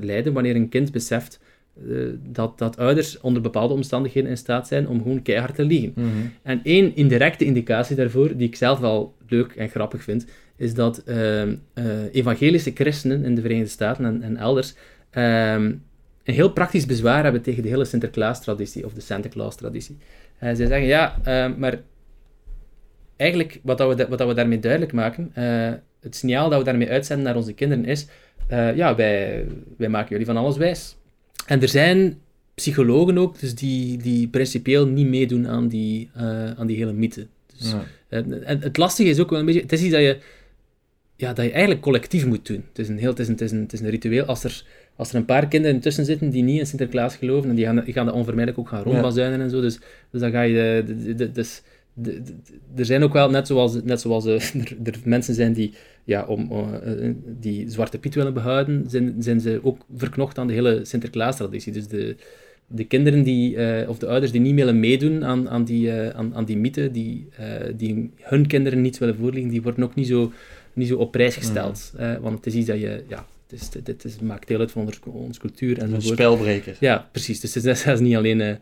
leiden 0.00 0.32
wanneer 0.32 0.56
een 0.56 0.68
kind 0.68 0.92
beseft 0.92 1.40
eh, 1.76 1.96
dat, 2.28 2.58
dat 2.58 2.76
ouders 2.76 3.20
onder 3.20 3.42
bepaalde 3.42 3.74
omstandigheden 3.74 4.30
in 4.30 4.36
staat 4.36 4.68
zijn 4.68 4.88
om 4.88 5.02
gewoon 5.02 5.22
keihard 5.22 5.54
te 5.54 5.64
liegen. 5.64 5.92
Mhm. 5.94 6.08
En 6.42 6.60
één 6.62 6.96
indirecte 6.96 7.44
indicatie 7.44 7.96
daarvoor, 7.96 8.36
die 8.36 8.48
ik 8.48 8.56
zelf 8.56 8.78
wel 8.78 9.14
leuk 9.28 9.52
en 9.52 9.68
grappig 9.68 10.02
vind, 10.02 10.26
is 10.60 10.74
dat 10.74 11.02
ehm, 11.04 11.54
eh, 11.74 11.84
evangelische 12.12 12.70
christenen 12.74 13.24
in 13.24 13.34
de 13.34 13.40
Verenigde 13.40 13.70
Staten 13.70 14.04
en, 14.04 14.22
en 14.22 14.36
elders 14.36 14.74
ehm, 15.10 15.64
een 16.24 16.34
heel 16.34 16.52
praktisch 16.52 16.86
bezwaar 16.86 17.22
hebben 17.22 17.42
tegen 17.42 17.62
de 17.62 17.68
hele 17.68 17.84
Sinterklaas-traditie 17.84 18.84
of 18.84 18.92
de 18.92 19.00
Santa 19.00 19.28
Claus-traditie. 19.28 19.96
Eh, 20.38 20.54
zij 20.54 20.66
zeggen, 20.66 20.86
ja, 20.86 21.16
eh, 21.22 21.56
maar 21.56 21.80
eigenlijk 23.16 23.60
wat, 23.62 23.78
dat 23.78 23.96
we, 23.96 24.08
wat 24.08 24.18
dat 24.18 24.28
we 24.28 24.34
daarmee 24.34 24.58
duidelijk 24.58 24.92
maken, 24.92 25.30
het 26.00 26.16
signaal 26.16 26.48
dat 26.48 26.58
we 26.58 26.64
daarmee 26.64 26.90
uitzenden 26.90 27.24
naar 27.24 27.36
onze 27.36 27.52
kinderen 27.52 27.84
is, 27.84 28.06
ja, 28.74 28.94
wij, 28.94 29.46
wij 29.76 29.88
maken 29.88 30.08
jullie 30.10 30.26
van 30.26 30.36
alles 30.36 30.56
wijs. 30.56 30.96
En 31.50 31.60
er 31.62 31.68
zijn 31.68 32.18
psychologen 32.54 33.18
ook, 33.18 33.40
dus 33.40 33.54
die, 33.54 33.96
die 33.98 34.28
principieel 34.28 34.86
niet 34.86 35.06
meedoen 35.06 35.48
aan 35.48 35.68
die, 35.68 36.10
eh, 36.14 36.50
aan 36.50 36.66
die 36.66 36.76
hele 36.76 36.92
mythe. 36.92 37.26
Dus, 37.58 37.70
Ja. 37.70 37.84
eh, 38.08 38.18
en 38.50 38.60
het 38.62 38.76
lastige 38.76 39.08
is 39.08 39.18
ook 39.20 39.30
wel 39.30 39.38
een 39.38 39.44
beetje, 39.46 39.60
het 39.60 39.72
is 39.72 39.80
iets 39.82 39.90
dat 39.92 40.00
je, 40.00 40.18
ja, 41.16 41.32
dat 41.32 41.44
je 41.44 41.50
eigenlijk 41.50 41.80
collectief 41.80 42.26
moet 42.26 42.46
doen. 42.46 42.64
Het 42.68 42.78
is 42.78 42.88
een, 42.88 42.98
heel, 42.98 43.10
het 43.10 43.18
is 43.18 43.26
een, 43.26 43.32
het 43.32 43.42
is 43.42 43.50
een, 43.50 43.60
het 43.60 43.72
is 43.72 43.80
een 43.80 43.90
ritueel. 43.90 44.24
Als 44.24 44.44
er, 44.44 44.64
als 44.96 45.10
er 45.10 45.14
een 45.16 45.24
paar 45.24 45.48
kinderen 45.48 45.80
tussen 45.80 46.04
zitten 46.04 46.30
die 46.30 46.42
niet 46.42 46.58
in 46.58 46.66
Sinterklaas 46.66 47.16
geloven, 47.16 47.50
en 47.50 47.56
die 47.56 47.64
gaan, 47.64 47.84
die 47.84 47.92
gaan 47.94 48.06
dat 48.06 48.14
onvermijdelijk 48.14 48.58
ook 48.58 48.68
gaan 48.68 48.82
rondbazuinen 48.82 49.40
en 49.40 49.50
zo, 49.50 49.60
dus, 49.60 49.78
dus 50.10 50.20
dan 50.20 50.30
ga 50.30 50.42
je... 50.42 50.82
de- 50.86 51.02
de- 51.04 51.14
de- 51.14 51.32
dus, 51.32 51.62
er 52.76 52.84
zijn 52.84 53.02
ook 53.02 53.12
wel, 53.12 53.30
net 53.30 53.46
zoals, 53.46 53.82
net 53.84 54.00
zoals 54.00 54.26
eh, 54.26 54.54
er, 54.64 54.76
er 54.84 54.94
mensen 55.04 55.34
zijn 55.34 55.52
die, 55.52 55.74
ja, 56.04 56.24
om, 56.24 56.50
eh, 56.50 57.10
die 57.40 57.70
Zwarte 57.70 57.98
Piet 57.98 58.14
willen 58.14 58.34
behouden, 58.34 58.84
zijn, 58.88 59.14
zijn 59.18 59.40
ze 59.40 59.60
ook 59.62 59.78
verknocht 59.96 60.38
aan 60.38 60.46
de 60.46 60.52
hele 60.52 60.80
Sinterklaas-traditie. 60.84 61.72
Dus 61.72 61.86
de, 61.86 62.16
de 62.66 62.84
kinderen 62.84 63.22
die, 63.22 63.56
eh, 63.56 63.88
of 63.88 63.98
de 63.98 64.06
ouders 64.06 64.32
die 64.32 64.40
niet 64.40 64.54
willen 64.54 64.80
meedoen 64.80 65.24
aan, 65.24 65.48
aan, 65.48 65.64
die, 65.64 65.90
eh, 65.92 66.18
aan, 66.18 66.34
aan 66.34 66.44
die 66.44 66.56
mythe, 66.56 66.90
die, 66.90 67.28
die 67.76 68.10
hun 68.20 68.46
kinderen 68.46 68.80
niet 68.80 68.98
willen 68.98 69.16
voorleggen, 69.16 69.50
die 69.50 69.62
worden 69.62 69.84
ook 69.84 69.94
niet 69.94 70.06
zo, 70.06 70.32
niet 70.72 70.88
zo 70.88 70.96
op 70.96 71.12
prijs 71.12 71.36
gesteld. 71.36 71.92
Eh, 71.96 72.16
want 72.16 72.36
het 72.36 72.46
is 72.46 72.54
iets 72.54 72.66
dat 72.66 72.80
je, 72.80 73.04
ja, 73.08 73.26
het, 73.48 73.60
is, 73.60 73.70
dit 73.82 74.04
is, 74.04 74.18
maakt 74.18 74.48
deel 74.48 74.58
uit 74.60 74.70
van 74.70 74.86
onze, 74.86 75.00
onze 75.04 75.40
cultuur 75.40 75.76
Een 75.76 75.82
enzovoort. 75.82 76.18
spelbreker. 76.18 76.76
Ja, 76.80 77.08
precies. 77.12 77.40
Dus 77.40 77.54
het 77.54 77.64
is 77.64 77.80
zelfs 77.82 78.00
niet 78.00 78.16
alleen... 78.16 78.58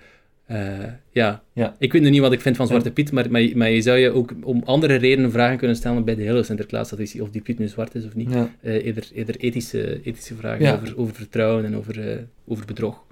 eh, 0.48 0.78
ja. 1.11 1.42
Ja. 1.52 1.74
ik 1.78 1.92
weet 1.92 2.02
nu 2.02 2.11
niet 2.11 2.20
wat 2.20 2.32
ik 2.32 2.40
vind 2.40 2.56
van 2.56 2.66
Zwarte 2.66 2.90
Piet, 2.92 3.12
maar, 3.12 3.30
maar, 3.30 3.48
maar 3.54 3.70
je 3.70 3.82
zou 3.82 3.98
je 3.98 4.11
ook 4.11 4.34
om 4.42 4.62
andere 4.64 4.94
redenen 4.94 5.30
vragen 5.30 5.56
kunnen 5.58 5.76
stellen 5.76 6.04
bij 6.04 6.14
de 6.14 6.22
hele 6.22 6.42
Sinterklaas-traditie, 6.42 7.22
of 7.22 7.30
die 7.30 7.40
Piet 7.42 7.58
nu 7.58 7.68
zwart 7.68 7.94
is 7.94 8.04
of 8.06 8.14
niet. 8.14 8.32
Ja. 8.32 8.50
Eh, 8.61 8.84
eerder, 8.87 9.08
eerder 9.14 9.37
ethische, 9.37 10.02
ethische 10.02 10.34
vragen 10.34 10.64
Ja. 10.64 10.72
over, 10.74 10.98
over 10.98 11.14
vertrouwen 11.14 11.64
en 11.64 11.76
over, 11.76 12.11
eh, 12.11 12.18
over 12.46 12.66
bedrog. 12.66 13.04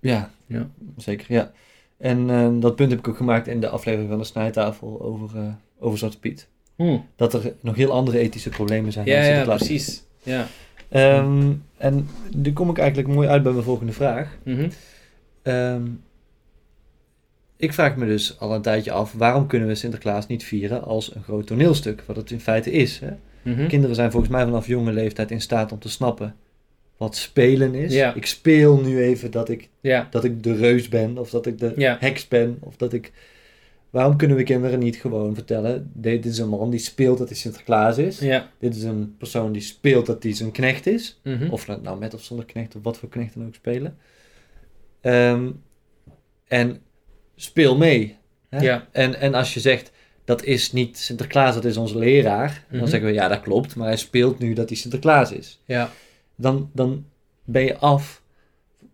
Ja, 0.00 0.30
Ja. 0.46 0.68
zeker. 0.96 1.26
Ja. 1.28 1.52
En 1.98 2.26
dat 2.60 2.76
punt 2.76 2.90
heb 2.90 2.98
ik 2.98 3.08
ook 3.08 3.16
gemaakt 3.16 3.46
in 3.46 3.60
de 3.60 3.68
aflevering 3.68 4.08
van 4.10 4.18
de 4.18 4.24
snijtafel 4.24 5.02
over, 5.02 5.30
over 5.78 5.98
Zwarte 5.98 6.18
Piet. 6.18 6.48
Dat 7.16 7.34
er 7.34 7.52
nog 7.60 7.76
heel 7.76 7.90
andere 7.92 8.18
ethische 8.18 8.48
problemen 8.50 8.92
zijn. 8.92 9.06
dan 9.06 9.14
Ja, 9.14 9.22
ja, 9.24 9.44
precies. 9.44 10.04
Ja. 10.22 10.46
Ehm, 10.88 11.52
en 11.76 12.08
nu 12.36 12.52
kom 12.52 12.70
ik 12.70 12.78
eigenlijk 12.78 13.08
mooi 13.08 13.28
uit 13.28 13.42
bij 13.42 13.52
mijn 13.52 13.64
volgende 13.64 13.92
vraag. 13.92 14.38
Ehm, 15.42 15.82
ik 17.56 17.72
vraag 17.72 17.96
me 17.96 18.06
dus 18.06 18.38
al 18.38 18.54
een 18.54 18.62
tijdje 18.62 18.90
af, 18.92 19.12
waarom 19.12 19.46
kunnen 19.46 19.68
we 19.68 19.74
Sinterklaas 19.74 20.26
niet 20.26 20.44
vieren 20.44 20.82
als 20.84 21.14
een 21.14 21.22
groot 21.22 21.46
toneelstuk? 21.46 22.02
Wat 22.06 22.16
het 22.16 22.30
in 22.30 22.40
feite 22.40 22.70
is. 22.70 22.98
Hè? 22.98 23.10
Mhm. 23.42 23.66
Kinderen 23.66 23.94
zijn 23.96 24.10
volgens 24.10 24.32
mij 24.32 24.44
vanaf 24.44 24.66
jonge 24.66 24.92
leeftijd 24.92 25.30
in 25.30 25.40
staat 25.40 25.72
om 25.72 25.78
te 25.78 25.88
snappen 25.88 26.36
wat 26.96 27.16
spelen 27.16 27.74
is. 27.74 27.94
Ja. 27.94 28.14
Ik 28.14 28.26
speel 28.26 28.80
nu 28.80 29.02
even 29.02 29.30
dat 29.30 29.48
ik, 29.48 29.68
Ja. 29.80 30.08
dat 30.10 30.24
ik 30.24 30.42
de 30.42 30.54
reus 30.54 30.88
ben, 30.88 31.18
of 31.18 31.30
dat 31.30 31.46
ik 31.46 31.58
de 31.58 31.72
Ja. 31.76 31.96
heks 32.00 32.28
ben, 32.28 32.56
of 32.60 32.76
dat 32.76 32.92
ik... 32.92 33.12
Waarom 33.90 34.16
kunnen 34.16 34.36
we 34.36 34.42
kinderen 34.42 34.78
niet 34.78 34.96
gewoon 34.96 35.34
vertellen, 35.34 35.90
dit 35.92 36.26
is 36.26 36.38
een 36.38 36.48
man 36.48 36.70
die 36.70 36.80
speelt 36.80 37.18
dat 37.18 37.28
hij 37.28 37.36
Sinterklaas 37.36 37.98
is. 37.98 38.18
Dit 38.58 38.76
is 38.76 38.82
een 38.82 39.14
persoon 39.18 39.52
die 39.52 39.62
speelt 39.62 40.06
dat 40.06 40.22
hij 40.22 40.34
zijn 40.34 40.50
knecht 40.50 40.86
is. 40.86 41.20
Mhm. 41.24 41.50
Of 41.50 41.64
dat 41.64 41.82
nou 41.82 41.98
met 41.98 42.14
of 42.14 42.22
zonder 42.22 42.46
knecht, 42.46 42.76
of 42.76 42.82
wat 42.82 42.98
voor 42.98 43.08
knecht 43.08 43.34
dan 43.34 43.46
ook 43.46 43.54
spelen. 43.54 43.96
Ehm, 45.00 45.50
en 46.48 46.80
speel 47.36 47.76
mee. 47.76 48.16
Hè? 48.48 48.60
Ja. 48.60 48.86
En, 48.90 49.20
en 49.20 49.34
als 49.34 49.54
je 49.54 49.60
zegt, 49.60 49.92
dat 50.24 50.44
is 50.44 50.72
niet 50.72 50.98
Sinterklaas, 50.98 51.54
dat 51.54 51.64
is 51.64 51.76
onze 51.76 51.98
leraar. 51.98 52.64
Mhm. 52.68 52.78
Dan 52.78 52.88
zeggen 52.88 53.08
we, 53.08 53.14
ja, 53.14 53.28
dat 53.28 53.40
klopt. 53.40 53.76
Maar 53.76 53.86
hij 53.86 53.96
speelt 53.96 54.38
nu 54.38 54.52
dat 54.52 54.68
hij 54.68 54.78
Sinterklaas 54.78 55.32
is. 55.32 55.60
Ja. 55.64 55.90
Dan, 56.36 56.70
dan 56.72 57.04
ben 57.44 57.64
je 57.64 57.76
af 57.76 58.22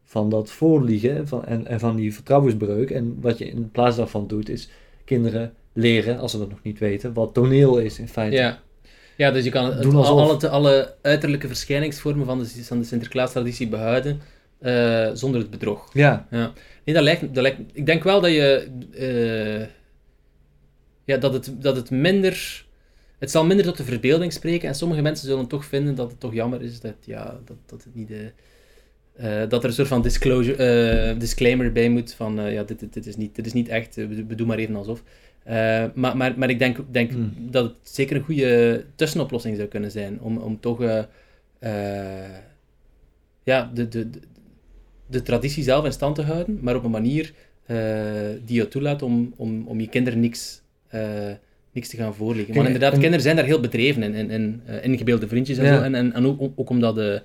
van 0.04 0.30
dat 0.30 0.50
voorliegen 0.50 1.28
van, 1.28 1.44
en, 1.44 1.66
en 1.66 1.80
van 1.80 1.96
die 1.96 2.14
vertrouwensbreuk. 2.14 2.90
En 2.90 3.16
wat 3.20 3.38
je 3.38 3.48
in 3.48 3.70
plaats 3.70 3.96
daarvan 3.96 4.26
doet, 4.26 4.48
is 4.48 4.68
kinderen 5.04 5.54
leren, 5.72 6.18
als 6.18 6.30
ze 6.30 6.38
dat 6.38 6.50
nog 6.50 6.62
niet 6.62 6.78
weten, 6.78 7.12
wat 7.12 7.34
toneel 7.34 7.78
is 7.78 7.98
in 7.98 8.08
feite. 8.08 8.36
Ja. 8.36 8.60
Ja, 9.16 9.30
dus 9.30 9.44
je 9.44 9.50
kan 9.50 9.64
het, 9.64 9.94
alsof. 9.94 10.04
alle, 10.04 10.48
alle 10.48 10.94
uiterlijke 11.02 11.46
verschijningsvormen 11.46 12.26
van 12.26 12.38
de, 12.38 12.64
van 12.64 12.78
de 12.78 12.84
Sinterklaas-traditie 12.84 13.68
behouden 13.68 14.20
eh, 14.60 15.10
zonder 15.14 15.40
het 15.40 15.50
bedrog. 15.50 15.90
Ja. 15.92 16.26
Nee, 16.84 16.94
dat 16.94 17.02
lijkt, 17.04 17.20
dat 17.34 17.42
lijkt, 17.42 17.60
ik 17.72 17.86
denk 17.86 18.02
wel 18.02 18.20
dat 18.20 18.30
je. 18.30 18.68
eh, 18.92 19.68
ja, 21.04 21.16
dat 21.16 21.32
het, 21.32 21.52
dat 21.58 21.76
het 21.76 21.90
minder. 21.90 22.64
Het 23.18 23.30
zal 23.30 23.44
minder 23.46 23.66
tot 23.66 23.76
de 23.76 23.84
verbeelding 23.84 24.32
spreken. 24.32 24.68
En 24.68 24.74
sommige 24.74 25.02
mensen 25.02 25.28
zullen 25.28 25.46
toch 25.46 25.64
vinden 25.64 25.94
dat 25.94 26.10
het 26.10 26.20
toch 26.20 26.34
jammer 26.34 26.62
is 26.62 26.80
dat, 26.80 26.94
ja, 27.04 27.40
dat, 27.44 27.56
dat 27.66 27.84
het 27.84 27.94
niet 27.94 28.08
de. 28.08 28.32
eh, 29.16 29.48
dat 29.48 29.62
er 29.62 29.68
een 29.68 29.74
soort 29.74 29.88
van 29.88 30.02
disclosure, 30.02 31.16
disclaimer 31.18 31.72
bij 31.72 31.88
moet 31.88 32.14
van 32.14 32.34
ja, 32.52 32.62
dit, 32.62 32.78
dit, 32.80 32.92
dit 32.92 33.06
is 33.06 33.16
niet, 33.16 33.34
dit 33.34 33.46
is 33.46 33.52
niet 33.52 33.68
echt, 33.68 33.94
we, 33.94 34.24
we 34.26 34.34
doen 34.34 34.46
maar 34.46 34.58
even 34.58 34.76
alsof. 34.76 35.02
Maar, 35.94 36.16
maar, 36.16 36.38
maar 36.38 36.50
ik 36.50 36.58
denk, 36.58 36.78
denk 36.90 37.10
Hmm. 37.10 37.34
dat 37.50 37.64
het 37.64 37.76
zeker 37.82 38.16
een 38.16 38.22
goede 38.22 38.84
tussenoplossing 38.94 39.56
zou 39.56 39.68
kunnen 39.68 39.90
zijn 39.90 40.20
om, 40.20 40.36
om 40.38 40.60
toch 40.60 40.82
ja, 43.44 43.70
de, 43.74 43.88
de, 43.88 44.10
de, 45.10 45.22
traditie 45.22 45.62
zelf 45.62 45.84
in 45.84 45.92
stand 45.92 46.14
te 46.14 46.22
houden, 46.22 46.58
maar 46.62 46.76
op 46.76 46.84
een 46.84 46.90
manier 46.90 47.32
eh, 47.66 47.76
die 48.44 48.56
je 48.56 48.68
toelaat 48.68 49.02
om, 49.02 49.32
om, 49.36 49.66
om 49.66 49.80
je 49.80 49.88
kinderen 49.88 50.20
niks 50.20 50.62
eh, 50.88 51.30
niks 51.72 51.88
te 51.88 51.96
gaan 51.96 52.14
voorleggen. 52.14 52.54
Maar 52.54 52.64
inderdaad, 52.64 52.92
en- 52.92 52.98
kinderen 52.98 53.24
zijn 53.24 53.36
daar 53.36 53.44
heel 53.44 53.60
bedreven 53.60 54.02
in, 54.02 54.14
in, 54.14 54.30
in 54.30 54.60
eh, 54.66 54.84
ingebeelde 54.84 55.28
vriendjes 55.28 55.58
en 55.58 55.64
Ja. 55.64 55.76
zo. 55.76 55.82
En, 55.82 55.94
en, 55.94 56.12
en 56.12 56.26
ook, 56.26 56.50
ook 56.54 56.70
om, 56.70 56.80
dat, 56.80 57.22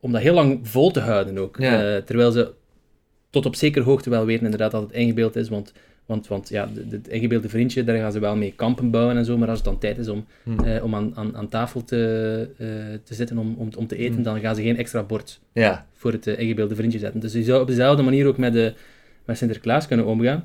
om 0.00 0.12
dat 0.12 0.20
heel 0.22 0.34
lang 0.34 0.58
vol 0.62 0.90
te 0.90 1.00
houden 1.00 1.38
ook. 1.38 1.56
Ja. 1.58 2.00
Terwijl 2.02 2.30
ze 2.32 2.52
tot 3.30 3.46
op 3.46 3.54
zekere 3.56 3.84
hoogte 3.84 4.10
wel 4.10 4.24
weten 4.24 4.44
inderdaad 4.44 4.70
dat 4.70 4.82
het 4.82 4.92
ingebeeld 4.92 5.36
is, 5.36 5.48
want, 5.48 5.72
want, 6.06 6.26
want 6.28 6.48
ja, 6.48 6.68
het 6.90 7.08
ingebeelde 7.08 7.48
vriendje, 7.48 7.84
daar 7.84 7.96
gaan 7.98 8.12
ze 8.12 8.18
wel 8.18 8.36
mee 8.36 8.52
kampen 8.56 8.90
bouwen 8.90 9.16
en 9.16 9.24
zo, 9.24 9.38
maar 9.38 9.48
als 9.48 9.56
het 9.58 9.66
dan 9.66 9.78
tijd 9.78 9.98
is 9.98 10.08
om, 10.08 10.24
Hm. 10.42 10.60
eh, 10.64 10.84
om 10.84 10.94
aan, 10.94 11.16
aan, 11.16 11.36
aan 11.36 11.48
tafel 11.48 11.84
te, 11.84 12.48
eh, 12.58 12.66
te 13.04 13.14
zitten 13.14 13.38
om, 13.38 13.54
om, 13.58 13.68
om 13.76 13.86
te 13.86 13.96
eten, 13.96 14.14
Hm. 14.16 14.22
dan 14.22 14.40
gaan 14.40 14.54
ze 14.54 14.62
geen 14.62 14.76
extra 14.76 15.02
bord 15.02 15.40
Ja. 15.52 15.86
voor 15.92 16.12
het 16.12 16.26
eh, 16.26 16.38
ingebeelde 16.38 16.74
vriendje 16.74 16.98
zetten. 16.98 17.20
Dus 17.20 17.32
je 17.32 17.42
zou 17.42 17.60
op 17.60 17.66
dezelfde 17.66 18.02
manier 18.02 18.26
ook 18.26 18.38
met, 18.38 18.52
de, 18.52 18.74
met 19.24 19.38
Sinterklaas 19.38 19.86
kunnen 19.86 20.06
omgaan. 20.06 20.44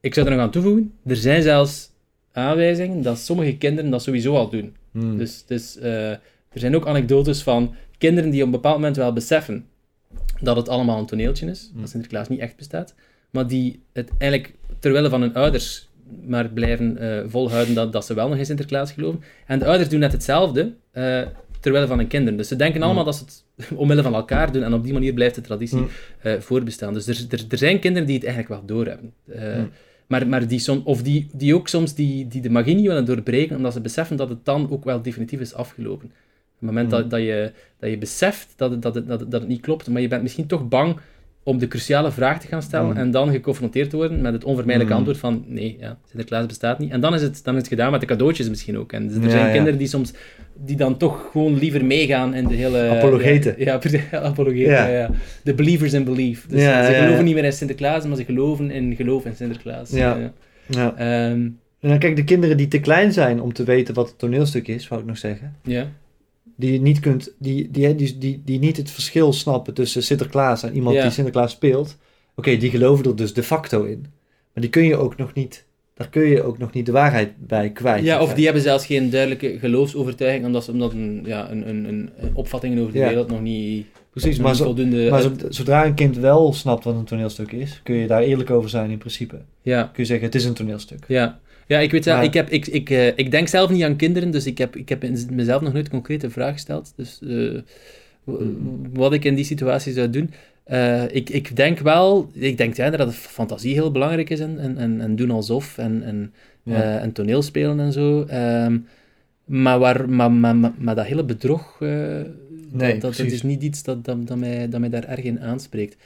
Ik 0.00 0.14
zou 0.14 0.26
er 0.26 0.32
nog 0.34 0.42
aan 0.42 0.50
toevoegen, 0.50 0.92
er 1.06 1.16
zijn 1.16 1.42
zelfs 1.42 1.90
aanwijzingen 2.32 3.02
dat 3.02 3.18
sommige 3.18 3.56
kinderen 3.56 3.90
dat 3.90 4.02
sowieso 4.02 4.34
al 4.36 4.48
doen. 4.50 4.76
Hm. 4.92 5.16
Dus, 5.16 5.44
dus 5.46 5.78
eh, 5.78 6.10
er 6.10 6.20
zijn 6.64 6.76
ook 6.76 6.86
anekdotes 6.86 7.42
van 7.42 7.74
kinderen 7.98 8.30
die 8.30 8.40
op 8.40 8.46
een 8.46 8.52
bepaald 8.52 8.74
moment 8.76 8.96
wel 8.96 9.12
beseffen 9.12 9.66
dat 10.40 10.56
het 10.56 10.68
allemaal 10.68 10.98
een 10.98 11.06
toneeltje 11.06 11.46
is, 11.46 11.70
dat 11.74 11.88
Sinterklaas 11.88 12.28
niet 12.28 12.38
echt 12.40 12.56
bestaat, 12.56 12.94
maar 13.30 13.46
die 13.46 13.80
het 13.92 14.10
eigenlijk 14.18 14.54
terwille 14.78 15.08
van 15.08 15.20
hun 15.20 15.34
ouders 15.34 15.88
maar 16.26 16.48
blijven 16.48 16.98
eh, 16.98 17.20
volhouden 17.26 17.74
dat, 17.74 17.92
dat 17.92 18.04
ze 18.04 18.14
wel 18.14 18.28
nog 18.28 18.38
in 18.38 18.46
Sinterklaas 18.46 18.92
geloven. 18.92 19.22
En 19.46 19.58
de 19.58 19.64
ouders 19.66 19.88
doen 19.88 20.00
net 20.00 20.12
hetzelfde 20.12 20.72
eh 20.90 21.22
terwille 21.60 21.86
van 21.86 21.98
hun 21.98 22.06
kinderen. 22.06 22.36
Dus 22.38 22.48
ze 22.48 22.56
denken 22.56 22.82
allemaal 22.82 23.04
dat 23.04 23.14
ze 23.16 23.24
het 23.24 23.44
omwille 23.82 24.02
van 24.02 24.14
elkaar 24.14 24.52
doen 24.52 24.62
en 24.62 24.72
op 24.74 24.84
die 24.84 24.92
manier 24.92 25.12
blijft 25.12 25.34
de 25.34 25.40
traditie 25.40 25.78
Mm. 25.78 25.88
eh, 26.22 26.32
voorbestaan. 26.38 26.92
Dus 26.94 27.06
er, 27.06 27.26
er, 27.30 27.44
er 27.48 27.58
zijn 27.58 27.78
kinderen 27.78 28.06
die 28.06 28.16
het 28.16 28.24
eigenlijk 28.26 28.54
wel 28.54 28.76
doorhebben. 28.76 29.12
Eh, 29.26 29.56
Mm. 29.56 29.70
Maar, 30.06 30.26
maar 30.26 30.48
die, 30.48 30.58
som, 30.58 30.80
of 30.84 31.02
die, 31.02 31.26
die 31.32 31.54
ook 31.54 31.68
soms 31.68 31.94
die, 31.94 32.28
die 32.28 32.40
de 32.42 32.50
magie 32.50 32.74
niet 32.74 32.86
willen 32.86 33.04
doorbreken, 33.04 33.56
omdat 33.56 33.72
ze 33.72 33.80
beseffen 33.80 34.16
dat 34.16 34.28
het 34.28 34.44
dan 34.44 34.70
ook 34.70 34.84
wel 34.84 35.02
definitief 35.02 35.40
is 35.40 35.54
afgelopen. 35.54 36.06
Op 36.06 36.12
het 36.58 36.68
moment 36.68 36.84
Mm. 36.86 36.90
dat, 36.90 37.10
dat, 37.10 37.20
je, 37.20 37.52
dat 37.78 37.90
je 37.90 37.98
beseft 37.98 38.52
dat 38.56 38.70
het, 38.70 38.82
dat, 38.82 38.94
het, 38.94 39.08
dat, 39.08 39.20
het, 39.20 39.30
dat 39.30 39.40
het 39.40 39.50
niet 39.50 39.60
klopt, 39.60 39.88
maar 39.88 40.00
je 40.02 40.08
bent 40.08 40.22
misschien 40.22 40.46
toch 40.46 40.68
bang 40.68 40.96
om 41.42 41.58
de 41.58 41.68
cruciale 41.68 42.10
vraag 42.12 42.40
te 42.40 42.46
gaan 42.46 42.62
stellen 42.62 42.90
Mm. 42.90 42.96
en 42.96 43.10
dan 43.10 43.30
geconfronteerd 43.30 43.90
te 43.90 43.96
worden 43.96 44.20
met 44.20 44.32
het 44.32 44.44
onvermijdelijke 44.44 44.92
Mm. 44.94 44.98
antwoord 44.98 45.18
van 45.20 45.44
nee, 45.46 45.76
ja, 45.80 45.98
Sinterklaas 46.08 46.46
bestaat 46.46 46.78
niet. 46.78 46.90
En 46.90 47.00
dan 47.00 47.14
is, 47.14 47.22
het, 47.22 47.40
dan 47.44 47.54
is 47.54 47.60
het 47.60 47.68
gedaan 47.68 47.90
met 47.90 48.00
de 48.00 48.06
cadeautjes 48.06 48.48
misschien 48.48 48.78
ook. 48.78 48.92
En 48.92 49.06
dus 49.08 49.16
er 49.16 49.22
Ja, 49.22 49.30
zijn 49.30 49.46
ja. 49.46 49.52
kinderen 49.52 49.78
die 49.78 49.88
soms 49.88 50.12
die 50.64 50.76
dan 50.76 50.96
toch 50.96 51.28
gewoon 51.32 51.58
liever 51.58 51.84
meegaan 51.84 52.34
in 52.34 52.46
de 52.48 52.54
hele... 52.54 52.88
Apologeten. 52.88 53.54
Ja, 53.58 53.80
apologeten. 54.12 55.14
De 55.44 55.54
believers 55.54 55.92
in 55.92 56.04
belief. 56.04 56.46
Dus 56.48 56.62
ze 56.62 56.92
geloven 57.02 57.24
niet 57.24 57.34
meer 57.34 57.44
in 57.44 57.52
Sinterklaas, 57.52 58.06
maar 58.06 58.16
ze 58.16 58.24
geloven 58.24 58.70
in 58.70 58.96
geloof 58.96 59.24
in 59.24 59.36
Sinterklaas. 59.36 59.90
Ja. 59.90 60.32
Ehm, 60.70 61.48
En 61.80 61.88
dan 61.88 61.98
kijk, 61.98 62.16
de 62.16 62.24
kinderen 62.24 62.56
die 62.56 62.68
te 62.68 62.80
klein 62.80 63.12
zijn 63.12 63.40
om 63.40 63.52
te 63.52 63.64
weten 63.64 63.94
wat 63.94 64.08
het 64.08 64.18
toneelstuk 64.18 64.68
is, 64.68 64.88
wou 64.88 65.00
ik 65.00 65.06
nog 65.06 65.18
zeggen. 65.18 65.54
ja. 65.62 65.86
Die 66.60 66.72
je 66.72 66.80
niet 66.80 67.00
kunt, 67.00 67.32
die, 67.38 67.70
die, 67.70 67.94
die, 67.94 68.18
die, 68.18 68.42
die 68.44 68.58
niet 68.58 68.76
het 68.76 68.90
verschil 68.90 69.32
snappen 69.32 69.74
tussen 69.74 70.02
Sinterklaas 70.02 70.62
en 70.62 70.74
iemand 70.74 70.96
Ja. 70.96 71.02
die 71.02 71.10
Sinterklaas 71.10 71.50
speelt. 71.50 71.96
Oké, 72.36 72.56
die 72.56 72.70
geloven 72.70 73.04
er 73.04 73.16
dus 73.16 73.32
de 73.34 73.42
facto 73.42 73.84
in. 73.84 74.00
Maar 74.52 74.62
die 74.62 74.68
kun 74.70 74.84
je 74.84 74.96
ook 74.96 75.16
nog 75.16 75.34
niet, 75.34 75.64
daar 75.94 76.08
kun 76.08 76.22
je 76.22 76.42
ook 76.42 76.58
nog 76.58 76.72
niet 76.72 76.86
de 76.86 76.92
waarheid 76.92 77.30
bij 77.46 77.70
kwijt. 77.70 78.04
ja, 78.04 78.22
of 78.22 78.34
die 78.34 78.44
hebben 78.44 78.62
zelfs 78.62 78.86
geen 78.86 79.10
duidelijke 79.10 79.58
geloofsovertuiging, 79.58 80.46
omdat, 80.46 80.64
ze, 80.64 80.70
omdat 80.72 80.92
een, 80.92 81.22
ja, 81.26 81.50
een, 81.50 81.68
een, 81.68 81.84
een 82.18 82.30
opvattingen 82.34 82.78
over 82.80 82.92
de 82.92 82.98
Ja. 82.98 83.08
wereld 83.08 83.28
nog 83.28 83.40
niet, 83.40 83.86
Precies, 84.10 84.38
maar, 84.38 84.54
zo, 84.56 84.74
maar 85.10 85.20
zo- 85.22 85.32
zodra 85.48 85.86
een 85.86 85.94
kind 85.94 86.16
wel 86.16 86.52
snapt 86.52 86.84
wat 86.84 86.94
een 86.94 87.04
toneelstuk 87.04 87.52
is, 87.52 87.80
kun 87.82 87.94
je 87.94 88.06
daar 88.06 88.22
eerlijk 88.22 88.50
over 88.50 88.70
zijn 88.70 88.90
in 88.90 88.98
principe. 88.98 89.36
ja, 89.62 89.82
Kun 89.82 90.02
je 90.02 90.04
zeggen, 90.04 90.26
het 90.26 90.34
is 90.34 90.44
een 90.44 90.54
toneelstuk. 90.54 91.04
ja. 91.08 91.38
Ja, 91.68 91.78
ik 91.78 91.90
weet 91.90 92.04
wel, 92.04 92.14
Maar- 92.16 92.24
ik, 92.24 92.34
heb, 92.34 92.48
ik, 92.50 92.66
ik, 92.66 92.90
eh, 92.90 93.06
ik 93.06 93.30
denk 93.30 93.48
zelf 93.48 93.70
niet 93.70 93.82
aan 93.82 93.96
kinderen, 93.96 94.30
dus 94.30 94.46
ik 94.46 94.58
heb, 94.58 94.76
ik 94.76 94.88
heb 94.88 95.04
mezelf 95.30 95.62
nog 95.62 95.72
nooit 95.72 95.84
een 95.84 95.92
concrete 95.92 96.30
vraag 96.30 96.52
gesteld. 96.52 96.92
Dus 96.96 97.18
eh, 97.22 97.60
w- 98.24 98.40
wat 98.92 99.12
ik 99.12 99.24
in 99.24 99.34
die 99.34 99.44
situatie 99.44 99.92
zou 99.92 100.10
doen. 100.10 100.30
Eh, 100.64 101.02
ik, 101.10 101.30
ik 101.30 101.56
denk 101.56 101.78
wel, 101.78 102.30
ik 102.32 102.56
denk 102.56 102.76
ja, 102.76 102.90
dat 102.90 103.14
fantasie 103.14 103.72
heel 103.72 103.90
belangrijk 103.92 104.30
is 104.30 104.40
en, 104.40 104.58
en, 104.58 104.78
en, 104.78 105.00
en 105.00 105.16
doen 105.16 105.30
alsof 105.30 105.78
en, 105.78 106.02
en, 106.02 106.32
Ja. 106.62 106.98
en 106.98 107.12
toneelspelen 107.12 107.80
en 107.80 107.92
zo. 107.92 108.22
Ehm, 108.24 108.78
maar, 109.44 109.78
waar, 109.78 110.08
maar, 110.08 110.32
maar, 110.32 110.56
maar, 110.56 110.72
maar 110.78 110.94
dat 110.94 111.06
hele 111.06 111.24
bedrog, 111.24 111.76
Nee, 111.80 112.98
dat, 112.98 113.00
dat, 113.00 113.18
is 113.18 113.42
niet 113.42 113.62
iets 113.62 113.82
dat, 113.82 114.04
dat, 114.04 114.26
dat, 114.26 114.36
mij, 114.38 114.68
dat 114.68 114.80
mij 114.80 114.88
daar 114.88 115.04
erg 115.04 115.22
in 115.24 115.40
aanspreekt. 115.40 115.96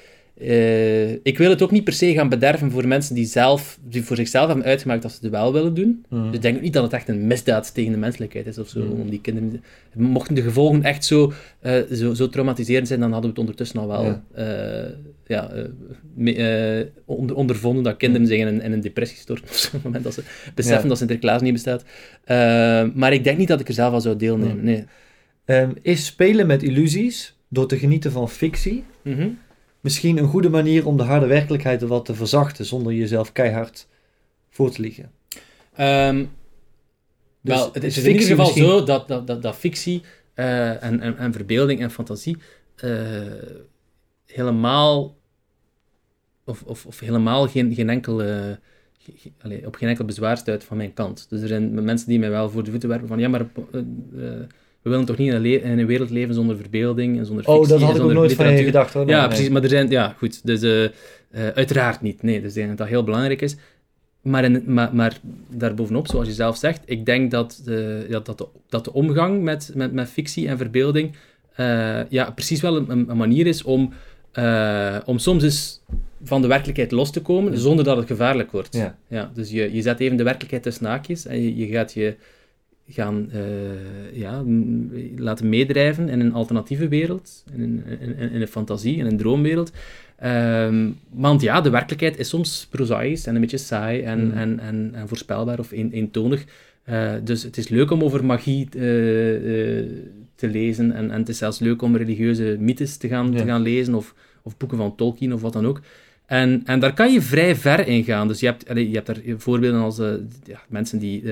Eh, 0.42 1.10
ik 1.12 1.38
wil 1.38 1.50
het 1.50 1.62
ook 1.62 1.70
niet 1.70 1.84
per 1.84 1.92
se 1.92 2.12
gaan 2.12 2.28
bederven 2.28 2.70
voor 2.70 2.86
mensen 2.88 3.14
die, 3.14 3.24
zelf, 3.24 3.78
die 3.88 4.02
voor 4.02 4.16
zichzelf 4.16 4.46
hebben 4.46 4.64
uitgemaakt 4.64 5.02
dat 5.02 5.10
ze 5.12 5.18
het 5.22 5.30
wel 5.30 5.52
willen 5.52 5.74
doen. 5.74 6.04
Mm. 6.08 6.26
Dus 6.26 6.34
ik 6.34 6.42
denk 6.42 6.56
ook 6.56 6.62
niet 6.62 6.72
dat 6.72 6.82
het 6.82 6.92
echt 6.92 7.08
een 7.08 7.26
misdaad 7.26 7.74
tegen 7.74 7.92
de 7.92 7.98
menselijkheid 7.98 8.46
is 8.46 8.58
of 8.58 8.68
zo. 8.68 8.80
Mm. 8.80 9.00
Om 9.00 9.10
die 9.10 9.20
kinderen... 9.20 9.62
Mochten 9.94 10.34
de 10.34 10.42
gevolgen 10.42 10.82
echt 10.82 11.04
zo, 11.04 11.32
eh, 11.60 11.74
zo, 11.92 12.14
zo 12.14 12.28
traumatiserend 12.28 12.88
zijn, 12.88 13.00
dan 13.00 13.12
hadden 13.12 13.30
we 13.34 13.40
het 13.40 13.48
ondertussen 13.48 13.80
al 13.80 13.88
wel 13.88 14.04
Ja. 14.04 14.22
ja. 14.36 14.86
ja, 15.26 15.50
eh, 15.50 15.64
me- 16.14 16.34
eh, 16.34 16.86
onder, 17.04 17.36
ondervonden 17.36 17.82
dat 17.84 17.96
kinderen 17.96 18.26
zich 18.26 18.38
in 18.38 18.46
een, 18.46 18.62
in 18.62 18.72
een 18.72 18.80
depressie 18.80 19.18
storten 19.18 19.44
op 19.44 19.72
het 19.72 19.82
moment 19.82 20.04
dat 20.04 20.14
ze 20.14 20.22
beseffen 20.54 20.82
Ja. 20.82 20.88
dat 20.88 20.98
Sinterklaas 20.98 21.40
niet 21.42 21.52
bestaat. 21.52 21.84
Maar 22.94 23.12
ik 23.12 23.24
denk 23.24 23.38
niet 23.38 23.48
dat 23.48 23.60
ik 23.60 23.68
er 23.68 23.74
zelf 23.74 23.94
aan 23.94 24.00
zou 24.02 24.16
deelnemen. 24.16 24.56
Mm. 24.58 24.64
Nee. 24.64 24.84
Ehm, 25.44 25.70
is 25.82 26.06
spelen 26.06 26.46
met 26.46 26.62
illusies, 26.62 27.36
door 27.48 27.66
te 27.66 27.78
genieten 27.78 28.12
van 28.12 28.28
fictie, 28.28 28.84
Mhm. 29.02 29.28
Misschien 29.82 30.18
een 30.18 30.28
goede 30.28 30.48
manier 30.50 30.86
om 30.86 30.96
de 30.96 31.02
harde 31.02 31.26
werkelijkheid 31.26 31.82
wat 31.82 32.04
te 32.04 32.14
verzachten, 32.14 32.64
zonder 32.64 32.92
jezelf 32.92 33.32
keihard 33.32 33.86
voor 34.50 34.70
te 34.70 34.80
liegen? 34.80 35.10
Ehm, 35.74 36.16
Dus 37.40 37.54
wel, 37.56 37.70
het 37.72 37.84
is 37.84 37.98
in 37.98 38.06
ieder 38.10 38.26
geval 38.26 38.44
misschien- 38.44 38.64
zo 38.64 38.84
dat, 38.84 39.08
dat, 39.08 39.26
dat, 39.26 39.42
dat 39.42 39.56
fictie 39.56 40.02
eh, 40.34 40.82
en, 40.82 41.00
en, 41.00 41.16
en 41.18 41.32
verbeelding 41.32 41.80
en 41.80 41.90
fantasie 41.90 42.36
eh, 42.76 42.90
helemaal 44.26 45.16
of, 46.44 46.62
of, 46.62 46.86
of 46.86 46.98
helemaal 47.00 47.48
geen, 47.48 47.74
geen 47.74 47.90
enkele 47.90 48.58
ge- 48.98 49.12
ge- 49.16 49.32
allee, 49.42 49.66
op 49.66 49.74
geen 49.74 49.88
enkel 49.88 50.04
bezwaar 50.04 50.36
stuit 50.36 50.64
van 50.64 50.76
mijn 50.76 50.94
kant. 50.94 51.26
Dus 51.28 51.40
er 51.40 51.48
zijn 51.48 51.84
mensen 51.84 52.08
die 52.08 52.18
mij 52.18 52.30
wel 52.30 52.50
voor 52.50 52.64
de 52.64 52.70
voeten 52.70 52.88
werpen 52.88 53.08
van 53.08 53.18
ja, 53.18 53.28
maar 53.28 53.46
eh, 53.72 53.80
we 54.82 54.90
willen 54.90 55.04
toch 55.04 55.16
niet 55.16 55.32
in 55.32 55.34
een, 55.34 55.62
in 55.62 55.78
een 55.78 55.86
wereld 55.86 56.10
leven 56.10 56.34
zonder 56.34 56.56
verbeelding 56.56 57.18
en 57.18 57.26
zonder 57.26 57.44
fictie 57.44 57.62
Oh, 57.62 57.68
dat 57.68 57.80
had 57.80 57.96
ik 57.96 58.02
ook 58.02 58.12
nooit 58.12 58.34
van 58.34 58.52
je 58.52 58.64
gedacht 58.64 58.94
hoor. 58.94 59.08
Ja, 59.08 59.18
Nee, 59.18 59.28
precies. 59.28 59.48
Maar 59.48 59.62
er 59.62 59.68
zijn, 59.68 59.90
ja, 59.90 60.14
goed. 60.18 60.46
Dus 60.46 60.62
eh, 60.62 60.84
eh, 60.84 60.90
uiteraard 61.54 62.00
niet. 62.00 62.22
Nee, 62.22 62.40
dus 62.40 62.48
ik 62.48 62.54
denk 62.54 62.68
dat 62.68 62.78
dat 62.78 62.88
heel 62.88 63.04
belangrijk 63.04 63.40
is. 63.40 63.56
Maar, 64.22 64.44
in, 64.44 64.62
maar, 64.66 64.94
maar 64.94 65.18
daarbovenop, 65.48 66.08
zoals 66.08 66.26
je 66.26 66.32
zelf 66.32 66.56
zegt, 66.56 66.80
ik 66.84 67.06
denk 67.06 67.30
dat 67.30 67.60
de, 67.64 68.06
ja, 68.08 68.20
dat 68.20 68.38
de, 68.38 68.46
dat 68.68 68.84
de 68.84 68.92
omgang 68.92 69.42
met, 69.42 69.70
met, 69.74 69.92
met 69.92 70.08
fictie 70.08 70.48
en 70.48 70.58
verbeelding 70.58 71.14
eh, 71.54 72.00
ja, 72.08 72.30
precies 72.30 72.60
wel 72.60 72.76
een, 72.76 73.10
een 73.10 73.16
manier 73.16 73.46
is 73.46 73.62
om, 73.62 73.92
eh, 74.32 74.96
om 75.04 75.18
soms 75.18 75.42
eens 75.42 75.80
van 76.22 76.42
de 76.42 76.48
werkelijkheid 76.48 76.90
los 76.90 77.10
te 77.10 77.22
komen, 77.22 77.58
zonder 77.58 77.84
dat 77.84 77.96
het 77.96 78.06
gevaarlijk 78.06 78.50
wordt. 78.50 78.76
Ja. 78.76 78.96
Ja, 79.08 79.30
dus 79.34 79.50
je, 79.50 79.74
je 79.74 79.82
zet 79.82 80.00
even 80.00 80.16
de 80.16 80.22
werkelijkheid 80.22 80.62
tussen 80.62 80.86
haakjes 80.86 81.26
en 81.26 81.42
je, 81.42 81.56
je 81.56 81.66
gaat 81.66 81.92
je 81.92 82.16
gaan 82.92 83.28
eh, 83.32 83.40
ja, 84.12 84.42
laten 85.16 85.48
meedrijven 85.48 86.08
in 86.08 86.20
een 86.20 86.32
alternatieve 86.32 86.88
wereld, 86.88 87.44
in 87.54 87.62
een, 87.62 87.82
in, 88.00 88.16
in- 88.18 88.30
in 88.30 88.40
een 88.40 88.46
fantasie, 88.48 88.96
in 88.96 89.06
een 89.06 89.16
droomwereld. 89.16 89.72
Ehm, 90.18 90.90
want 91.10 91.40
ja, 91.42 91.60
de 91.60 91.70
werkelijkheid 91.70 92.18
is 92.18 92.28
soms 92.28 92.66
prozaïs 92.70 93.26
en 93.26 93.34
een 93.34 93.40
beetje 93.40 93.56
saai 93.58 94.02
en, 94.02 94.24
Mm. 94.24 94.32
en, 94.32 94.58
en, 94.60 94.90
en 94.94 95.08
voorspelbaar 95.08 95.58
of 95.58 95.72
een, 95.72 95.90
eentonig. 95.92 96.44
Eh, 96.84 97.12
dus 97.24 97.42
het 97.42 97.56
is 97.56 97.68
leuk 97.68 97.90
om 97.90 98.02
over 98.02 98.24
magie 98.24 98.64
eh, 98.64 98.80
te 100.34 100.48
lezen 100.48 100.92
en, 100.92 101.10
en 101.10 101.18
het 101.18 101.28
is 101.28 101.38
zelfs 101.38 101.58
leuk 101.58 101.82
om 101.82 101.96
religieuze 101.96 102.56
mythes 102.60 102.96
te 102.96 103.08
gaan, 103.08 103.32
Ja. 103.32 103.38
te 103.38 103.44
gaan 103.44 103.62
lezen 103.62 103.94
of, 103.94 104.14
of 104.42 104.56
boeken 104.56 104.78
van 104.78 104.96
Tolkien 104.96 105.32
of 105.32 105.40
wat 105.40 105.52
dan 105.52 105.66
ook. 105.66 105.80
En, 106.26 106.62
en 106.64 106.80
daar 106.80 106.94
kan 106.94 107.12
je 107.12 107.22
vrij 107.22 107.56
ver 107.56 107.86
in 107.88 108.04
gaan. 108.04 108.28
Dus 108.28 108.40
je 108.40 108.46
hebt, 108.46 108.68
allee, 108.68 108.88
je 108.88 108.94
hebt 108.94 109.06
daar 109.06 109.20
voorbeelden 109.36 109.80
als 109.80 109.96
ja, 110.44 110.60
mensen 110.68 110.98
die 110.98 111.22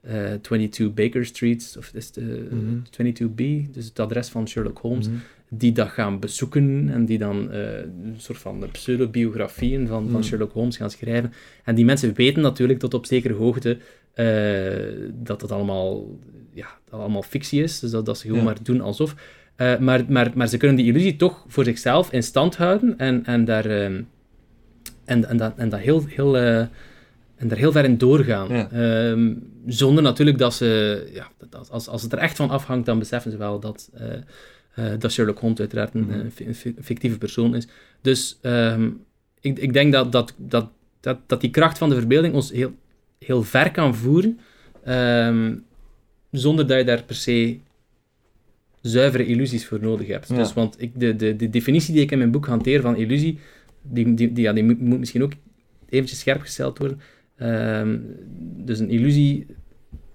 eh, 0.00 0.32
eh, 0.32 0.40
22 0.40 0.94
Baker 0.94 1.26
Street, 1.26 1.74
of 1.78 1.90
is 1.94 2.06
het, 2.06 2.16
eh, 2.16 2.24
Mhm. 2.24 2.80
22B, 2.90 3.72
dus 3.72 3.84
het 3.84 3.98
adres 4.00 4.28
van 4.28 4.48
Sherlock 4.48 4.78
Holmes, 4.78 5.06
Mhm. 5.08 5.16
die 5.48 5.72
dat 5.72 5.88
gaan 5.88 6.18
bezoeken 6.18 6.88
en 6.92 7.04
die 7.04 7.18
dan 7.18 7.50
eh, 7.50 7.76
een 7.78 8.14
soort 8.16 8.38
van 8.38 8.64
pseudobiografieën 8.72 9.86
van, 9.86 10.02
van 10.08 10.16
Mm. 10.20 10.22
Sherlock 10.24 10.52
Holmes 10.52 10.76
gaan 10.76 10.90
schrijven. 10.90 11.32
En 11.64 11.74
die 11.74 11.84
mensen 11.84 12.14
weten 12.14 12.42
natuurlijk 12.42 12.78
tot 12.78 12.94
op 12.94 13.06
zekere 13.06 13.34
hoogte 13.34 13.78
dat 15.12 15.40
het 15.40 15.52
allemaal, 15.52 16.18
ja, 16.52 16.66
dat 16.90 17.00
allemaal 17.00 17.22
fictie 17.22 17.62
is, 17.62 17.78
dus 17.80 17.90
dat, 17.90 18.06
dat 18.06 18.18
ze 18.18 18.22
gewoon 18.22 18.38
Ja. 18.38 18.44
maar 18.44 18.56
doen 18.62 18.80
alsof. 18.80 19.14
Maar, 19.56 20.04
maar, 20.08 20.30
maar 20.34 20.48
ze 20.48 20.56
kunnen 20.56 20.76
die 20.76 20.86
illusie 20.86 21.16
toch 21.16 21.44
voor 21.48 21.64
zichzelf 21.64 22.12
in 22.12 22.22
stand 22.22 22.56
houden 22.56 22.98
en, 22.98 23.24
en, 23.26 23.44
daar, 23.44 23.64
ehm, 23.66 24.02
en, 25.04 25.28
en, 25.28 25.36
dat, 25.36 25.52
en 25.56 25.68
dat 25.68 25.80
heel, 25.80 26.04
heel, 26.06 26.36
en 27.40 27.48
daar 27.48 27.58
heel 27.58 27.72
ver 27.72 27.84
in 27.84 27.98
doorgaan. 27.98 28.48
Ja. 28.48 28.70
Ehm, 28.70 29.34
zonder 29.66 30.02
natuurlijk 30.02 30.38
dat 30.38 30.54
ze, 30.54 31.10
ja, 31.12 31.28
dat, 31.50 31.70
als, 31.70 31.88
als 31.88 32.02
het 32.02 32.12
er 32.12 32.18
echt 32.18 32.36
van 32.36 32.50
afhangt, 32.50 32.86
dan 32.86 32.98
beseffen 32.98 33.30
ze 33.30 33.36
wel 33.36 33.60
dat, 33.60 33.90
eh, 33.94 34.12
eh, 34.74 34.98
dat 35.00 35.12
Sherlock 35.12 35.38
Holmes 35.38 35.58
uiteraard 35.58 35.94
een, 35.94 36.06
Mhm. 36.06 36.26
eh, 36.48 36.72
fictieve 36.80 37.18
persoon 37.18 37.54
is. 37.54 37.68
Dus 38.00 38.38
ehm, 38.42 38.90
ik, 39.40 39.58
ik 39.58 39.72
denk 39.72 39.92
dat, 39.92 40.12
dat, 40.12 40.34
dat, 40.36 40.68
dat, 41.00 41.18
dat 41.26 41.40
die 41.40 41.50
kracht 41.50 41.78
van 41.78 41.88
de 41.88 41.94
verbeelding 41.94 42.34
ons 42.34 42.50
heel, 42.52 42.72
heel 43.18 43.42
ver 43.42 43.70
kan 43.70 43.94
voeren, 43.94 44.38
ehm, 44.84 45.54
zonder 46.30 46.66
dat 46.66 46.78
je 46.78 46.84
daar 46.84 47.02
per 47.02 47.14
se 47.14 47.58
zuivere 48.80 49.26
illusies 49.26 49.66
voor 49.66 49.80
nodig 49.80 50.06
hebt. 50.06 50.28
Ja. 50.28 50.34
Dus, 50.36 50.52
want 50.52 50.82
ik, 50.82 50.90
de, 50.94 51.16
de, 51.16 51.36
de 51.36 51.50
definitie 51.50 51.94
die 51.94 52.02
ik 52.02 52.10
in 52.10 52.18
mijn 52.18 52.30
boek 52.30 52.46
hanteer 52.46 52.80
van 52.80 52.96
illusie, 52.96 53.38
die, 53.82 54.14
die, 54.14 54.32
die, 54.32 54.44
ja, 54.44 54.52
die 54.52 54.64
moet 54.64 54.98
misschien 54.98 55.22
ook 55.22 55.32
eventjes 55.88 56.18
scherp 56.18 56.40
gesteld 56.40 56.78
worden. 56.78 57.00
Ehm, 57.40 57.98
dus 58.56 58.78
een 58.78 58.88
illusie, 58.90 59.46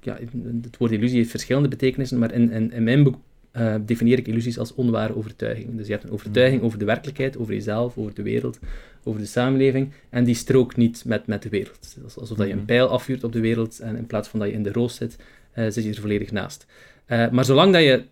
ja, 0.02 0.18
het 0.62 0.78
woord 0.78 0.92
illusie 0.92 1.18
heeft 1.18 1.30
verschillende 1.30 1.68
betekenissen, 1.68 2.20
maar 2.20 2.34
in, 2.34 2.52
in, 2.52 2.72
in 2.72 2.84
mijn 2.84 3.04
boek 3.04 3.16
eh, 3.52 3.76
definieer 3.86 4.18
ik 4.18 4.28
illusies 4.28 4.60
als 4.60 4.74
onware 4.76 5.16
overtuigingen. 5.16 5.78
Dus 5.78 5.86
je 5.88 5.92
hebt 5.92 6.04
een 6.06 6.12
overtuiging 6.12 6.62
over 6.62 6.80
de 6.80 6.86
werkelijkheid, 6.86 7.38
over 7.38 7.54
jezelf, 7.54 7.98
over 7.98 8.14
de 8.14 8.22
wereld, 8.24 8.60
over 9.04 9.20
de 9.20 9.26
samenleving, 9.28 9.92
en 10.10 10.24
die 10.24 10.36
strookt 10.36 10.78
niet 10.78 11.04
met, 11.06 11.28
met 11.28 11.42
de 11.44 11.50
wereld. 11.50 11.96
Is 12.08 12.18
alsof 12.18 12.38
dat 12.38 12.46
je 12.48 12.52
een 12.52 12.58
Mhm. 12.58 12.68
pijl 12.68 12.88
afvuurt 12.88 13.24
op 13.24 13.32
de 13.32 13.40
wereld, 13.40 13.80
en 13.80 13.96
in 13.96 14.06
plaats 14.06 14.28
van 14.28 14.40
dat 14.40 14.50
je 14.50 14.54
in 14.56 14.64
de 14.64 14.72
roos 14.72 14.96
zit, 14.96 15.16
eh, 15.52 15.66
zit 15.70 15.84
je 15.84 15.90
er 15.90 16.02
volledig 16.02 16.32
naast. 16.32 16.66
Eh, 17.06 17.30
maar 17.30 17.46
zolang 17.46 17.74
dat 17.74 17.82
je 17.84 18.04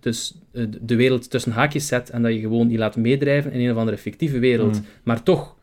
dus 0.00 0.34
de 0.80 0.96
wereld 0.96 1.30
tussen 1.30 1.52
haakjes 1.52 1.86
zet 1.86 2.10
en 2.10 2.22
dat 2.22 2.32
je 2.32 2.40
gewoon 2.40 2.68
die 2.68 2.78
laat 2.78 2.96
meedrijven 2.96 3.52
in 3.52 3.60
een 3.60 3.70
of 3.72 3.76
andere 3.76 3.98
fictieve 3.98 4.38
wereld, 4.38 4.74
Mm. 4.76 4.84
maar 5.02 5.22
toch 5.22 5.56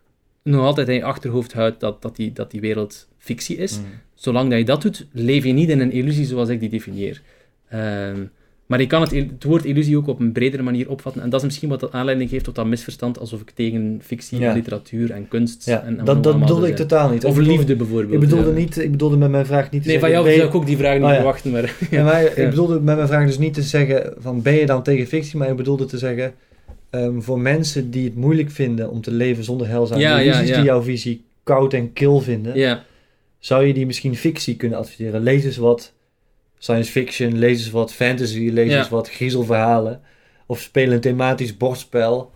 nog 0.43 0.65
altijd 0.65 0.87
in 0.87 0.93
je 0.95 1.03
achterhoofd 1.03 1.53
houdt 1.53 1.79
dat, 1.79 2.01
dat, 2.01 2.15
die, 2.15 2.33
dat 2.33 2.51
die 2.51 2.61
wereld 2.61 3.07
fictie 3.17 3.57
is, 3.57 3.77
Mm. 3.77 3.85
zolang 4.15 4.49
dat 4.49 4.59
je 4.59 4.65
dat 4.65 4.81
doet, 4.81 5.07
leef 5.11 5.43
je 5.43 5.51
niet 5.53 5.69
in 5.69 5.79
een 5.79 5.91
illusie 5.91 6.25
zoals 6.25 6.49
ik 6.49 6.59
die 6.59 6.69
definieer. 6.69 7.21
Ehm, 7.69 8.17
maar 8.65 8.79
je 8.79 8.87
kan 8.87 9.01
het, 9.01 9.11
het 9.11 9.43
woord 9.43 9.65
illusie 9.65 9.97
ook 9.97 10.07
op 10.07 10.19
een 10.19 10.31
bredere 10.31 10.63
manier 10.63 10.89
opvatten. 10.89 11.21
En 11.21 11.29
dat 11.29 11.39
is 11.39 11.45
misschien 11.45 11.69
wat 11.69 11.79
dat 11.79 11.91
aanleiding 11.91 12.29
geeft 12.29 12.43
tot 12.43 12.55
dat 12.55 12.65
misverstand, 12.65 13.19
alsof 13.19 13.41
ik 13.41 13.49
tegen 13.49 13.99
fictie 14.03 14.39
Ja. 14.39 14.53
literatuur 14.53 15.11
en 15.11 15.27
kunst 15.27 15.65
Ja, 15.65 15.81
en, 15.83 15.99
en 15.99 16.05
dat, 16.05 16.23
dat 16.23 16.39
bedoelde 16.39 16.67
ik 16.67 16.75
totaal 16.75 17.09
niet. 17.09 17.25
Of 17.25 17.37
liefde 17.37 17.75
bijvoorbeeld. 17.75 18.13
Ik 18.23 18.29
bedoelde, 18.29 18.49
ja. 18.49 18.55
niet, 18.55 18.77
ik 18.77 18.91
bedoelde 18.91 19.17
met 19.17 19.29
mijn 19.31 19.45
vraag 19.45 19.71
niet 19.71 19.81
te 19.81 19.87
Nee, 19.87 19.99
van 19.99 20.09
zeggen... 20.09 20.11
jou 20.11 20.23
ben 20.23 20.31
je- 20.33 20.37
zou 20.39 20.49
ik 20.49 20.55
ook 20.55 20.65
die 20.65 20.77
vraag 20.77 20.93
niet 20.95 21.03
Oh, 21.03 21.09
ja. 21.09 21.15
verwachten, 21.15 21.51
maar... 21.51 21.75
Maar 21.91 22.23
ik 22.39 22.49
bedoelde 22.49 22.73
met 22.79 22.95
mijn 22.95 23.07
vraag 23.07 23.25
dus 23.25 23.37
niet 23.37 23.53
te 23.53 23.61
zeggen 23.61 24.13
van 24.17 24.41
ben 24.41 24.53
je 24.53 24.65
dan 24.65 24.83
tegen 24.83 25.07
fictie, 25.07 25.37
maar 25.37 25.49
ik 25.49 25.55
bedoelde 25.55 25.85
te 25.85 25.97
zeggen 25.97 26.33
ehm, 26.91 27.19
voor 27.19 27.39
mensen 27.39 27.91
die 27.91 28.03
het 28.03 28.15
moeilijk 28.15 28.51
vinden 28.51 28.89
om 28.89 29.01
te 29.01 29.11
leven 29.11 29.43
zonder 29.43 29.67
heilzame 29.67 30.01
Ja, 30.01 30.19
ja. 30.19 30.41
die 30.41 30.63
jouw 30.63 30.81
visie 30.81 31.25
koud 31.43 31.73
en 31.73 31.93
kil 31.93 32.19
vinden, 32.19 32.57
ja, 32.57 32.83
zou 33.39 33.65
je 33.65 33.73
die 33.73 33.85
misschien 33.85 34.15
fictie 34.15 34.55
kunnen 34.55 34.77
adviseren? 34.77 35.21
Lees 35.21 35.43
eens 35.43 35.57
wat 35.57 35.93
science 36.57 36.91
fiction, 36.91 37.37
lees 37.37 37.57
eens 37.57 37.71
wat 37.71 37.93
fantasy, 37.93 38.49
lees 38.49 38.73
eens 38.73 38.89
wat 38.89 39.09
griezelverhalen, 39.09 40.01
of 40.45 40.59
speel 40.59 40.91
een 40.91 40.99
thematisch 41.01 41.57
bordspel, 41.57 42.31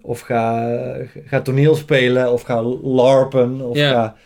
of 0.00 0.20
ga, 0.20 0.76
ga 1.26 1.40
toneel 1.40 1.74
spelen, 1.74 2.32
of 2.32 2.42
ga 2.42 2.62
larpen, 2.82 3.60
of 3.60 3.76
Ja. 3.76 3.90
ga... 3.90 4.16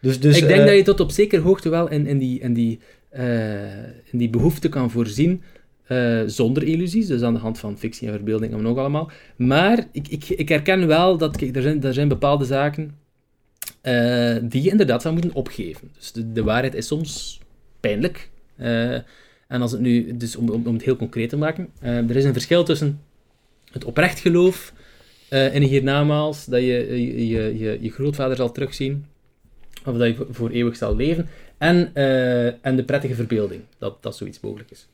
Dus, 0.00 0.20
dus, 0.20 0.36
ik 0.36 0.46
denk 0.46 0.60
eh, 0.60 0.66
dat 0.66 0.76
je 0.76 0.82
tot 0.82 1.00
op 1.00 1.10
zekere 1.10 1.42
hoogte 1.42 1.68
wel 1.68 1.88
in, 1.88 2.06
in, 2.06 2.18
die, 2.18 2.40
in, 2.40 2.52
die, 2.52 2.78
eh, 3.08 3.82
in 3.84 4.18
die 4.18 4.30
behoefte 4.30 4.68
kan 4.68 4.90
voorzien 4.90 5.42
eh, 5.90 6.22
zonder 6.26 6.62
illusies, 6.62 7.06
dus 7.06 7.22
aan 7.22 7.34
de 7.34 7.40
hand 7.40 7.58
van 7.58 7.78
fictie 7.78 8.06
en 8.06 8.14
verbeelding 8.14 8.52
en 8.52 8.62
nog 8.62 8.78
allemaal. 8.78 9.10
Maar 9.36 9.86
ik, 9.92 10.08
ik, 10.08 10.28
ik 10.28 10.48
herken 10.48 10.86
wel 10.86 11.16
dat 11.16 11.40
er, 11.40 11.62
zijn, 11.62 11.82
er 11.82 11.94
zijn 11.94 12.08
bepaalde 12.08 12.44
zaken 12.44 12.94
eh, 13.80 14.36
die 14.42 14.62
je 14.62 14.70
inderdaad 14.70 15.02
zou 15.02 15.14
moeten 15.14 15.34
opgeven. 15.34 15.90
Dus 15.96 16.12
de, 16.12 16.42
waarheid 16.42 16.74
is 16.74 16.86
soms 16.86 17.40
pijnlijk. 17.80 18.30
Eh, 18.56 18.94
en 19.46 19.60
als 19.60 19.72
het 19.72 19.80
nu, 19.80 20.16
dus 20.16 20.36
om, 20.36 20.48
om, 20.48 20.74
het 20.74 20.82
heel 20.82 20.96
concreet 20.96 21.28
te 21.28 21.36
maken, 21.36 21.68
er 21.80 22.16
is 22.16 22.24
een 22.24 22.32
verschil 22.32 22.64
tussen 22.64 23.00
het 23.72 23.84
oprecht 23.84 24.20
geloof 24.20 24.72
in 25.28 25.38
een 25.38 25.62
hiernamaals, 25.62 26.44
dat 26.44 26.60
je 26.60 27.00
je, 27.26 27.58
je, 27.58 27.78
je, 27.80 27.90
grootvader 27.90 28.36
zal 28.36 28.52
terugzien, 28.52 29.06
of 29.84 29.96
dat 29.96 30.16
je 30.16 30.26
voor- 30.30 30.50
eeuwig 30.50 30.76
zal 30.76 30.96
leven, 30.96 31.28
en, 31.58 31.94
en 32.62 32.76
de 32.76 32.84
prettige 32.84 33.14
verbeelding, 33.14 33.62
dat, 33.78 34.02
dat 34.02 34.16
zoiets 34.16 34.40
mogelijk 34.40 34.70
is. 34.70 34.88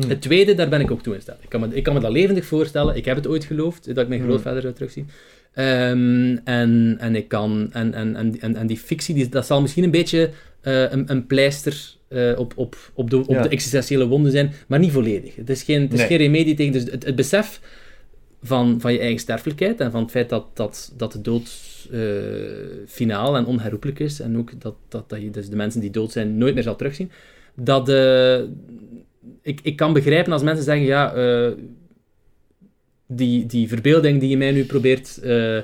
Hmm. 0.00 0.08
Het 0.10 0.20
tweede, 0.22 0.54
daar 0.54 0.68
ben 0.68 0.80
ik 0.80 0.90
ook 0.90 1.02
toe 1.02 1.14
in 1.14 1.20
staat. 1.20 1.38
Ik 1.40 1.48
kan, 1.48 1.60
me, 1.60 1.68
ik 1.74 1.82
kan 1.82 1.94
me 1.94 2.00
dat 2.00 2.10
levendig 2.10 2.44
voorstellen. 2.44 2.96
Ik 2.96 3.04
heb 3.04 3.16
het 3.16 3.26
ooit 3.26 3.44
geloofd, 3.44 3.86
dat 3.86 3.98
ik 3.98 4.08
mijn 4.08 4.20
Hmm. 4.20 4.28
grootvader 4.30 4.60
zou 4.62 4.74
terugzien. 4.74 5.08
Ehm, 5.52 6.36
en, 6.44 6.96
en 6.98 7.14
ik 7.16 7.28
kan... 7.28 7.68
En, 7.72 7.94
en, 7.94 8.16
en, 8.16 8.40
en, 8.40 8.56
en 8.56 8.66
die 8.66 8.76
fictie, 8.78 9.14
die, 9.14 9.28
dat 9.28 9.46
zal 9.46 9.60
misschien 9.60 9.84
een 9.84 9.90
beetje 9.90 10.30
eh, 10.60 10.90
een, 10.92 11.10
een 11.10 11.26
pleister 11.26 11.94
eh, 12.08 12.32
op, 12.38 12.52
op, 12.56 12.76
op, 12.94 13.10
de, 13.10 13.16
op 13.18 13.28
Ja. 13.28 13.42
de 13.42 13.48
existentiële 13.48 14.06
wonden 14.06 14.32
zijn, 14.32 14.52
maar 14.66 14.78
niet 14.78 14.92
volledig. 14.92 15.36
Het 15.36 15.50
is 15.50 15.62
geen, 15.62 15.80
het 15.82 15.92
is 15.92 15.98
Nee. 15.98 16.08
geen 16.08 16.16
remedie 16.18 16.54
tegen... 16.54 16.72
Dus 16.72 16.82
het, 16.90 17.04
het 17.04 17.16
besef 17.16 17.60
van, 18.42 18.80
van 18.80 18.92
je 18.92 18.98
eigen 18.98 19.20
sterfelijkheid 19.20 19.80
en 19.80 19.90
van 19.90 20.02
het 20.02 20.10
feit 20.10 20.28
dat, 20.28 20.46
dat, 20.54 20.92
dat 20.96 21.12
de 21.12 21.20
dood 21.20 21.50
eh, 21.92 22.00
finaal 22.86 23.36
en 23.36 23.46
onherroepelijk 23.46 23.98
is 23.98 24.20
en 24.20 24.36
ook 24.38 24.60
dat, 24.60 24.74
dat, 24.88 25.08
dat 25.08 25.20
je 25.20 25.30
dus 25.30 25.48
de 25.48 25.56
mensen 25.56 25.80
die 25.80 25.90
dood 25.90 26.12
zijn 26.12 26.38
nooit 26.38 26.54
meer 26.54 26.62
zal 26.62 26.76
terugzien, 26.76 27.10
dat... 27.54 27.88
ik, 29.42 29.60
ik 29.62 29.76
kan 29.76 29.92
begrijpen 29.92 30.32
als 30.32 30.42
mensen 30.42 30.64
zeggen, 30.64 30.86
ja, 30.86 31.14
eh, 31.14 31.50
die, 33.06 33.46
die 33.46 33.68
verbeelding 33.68 34.20
die 34.20 34.28
je 34.28 34.36
mij 34.36 34.52
nu 34.52 34.64
probeert 34.64 35.18
eh, 35.22 35.58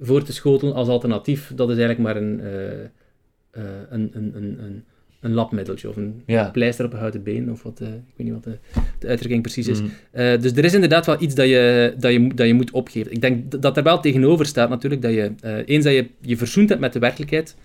voor 0.00 0.22
te 0.22 0.32
schotelen 0.32 0.74
als 0.74 0.88
alternatief, 0.88 1.52
dat 1.54 1.70
is 1.70 1.76
eigenlijk 1.78 2.08
maar 2.08 2.16
een, 2.22 2.40
eh, 2.40 3.62
een, 3.90 4.10
een, 4.12 4.32
een, 4.36 4.84
een, 5.20 5.32
labmiddeltje 5.34 5.88
of 5.88 5.96
een 5.96 6.22
Ja. 6.26 6.50
pleister 6.50 6.84
op 6.84 6.92
een 6.92 6.98
houten 6.98 7.22
been, 7.22 7.50
of 7.50 7.62
wat, 7.62 7.80
ik 7.80 7.86
weet 8.16 8.26
niet 8.26 8.32
wat 8.32 8.44
de, 8.44 8.58
de 8.98 9.06
uitdrukking 9.06 9.42
precies 9.42 9.68
is. 9.68 9.80
Eh, 10.10 10.40
dus 10.40 10.52
er 10.52 10.64
is 10.64 10.74
inderdaad 10.74 11.06
wel 11.06 11.22
iets 11.22 11.34
dat 11.34 11.46
je, 11.48 11.94
dat 11.98 12.12
je, 12.12 12.18
moet- 12.18 12.36
dat 12.36 12.46
je 12.46 12.54
moet 12.54 12.70
opgeven. 12.70 13.12
Ik 13.12 13.20
denk 13.20 13.62
dat 13.62 13.76
er 13.76 13.82
wel 13.82 14.00
tegenover 14.00 14.46
staat 14.46 14.68
natuurlijk 14.68 15.02
dat 15.02 15.12
je, 15.12 15.32
eens 15.64 15.84
dat 15.84 15.92
je 15.94 16.08
je 16.20 16.36
verzoend 16.36 16.68
hebt 16.68 16.80
met 16.80 16.92
de 16.92 16.98
werkelijkheid, 16.98 17.56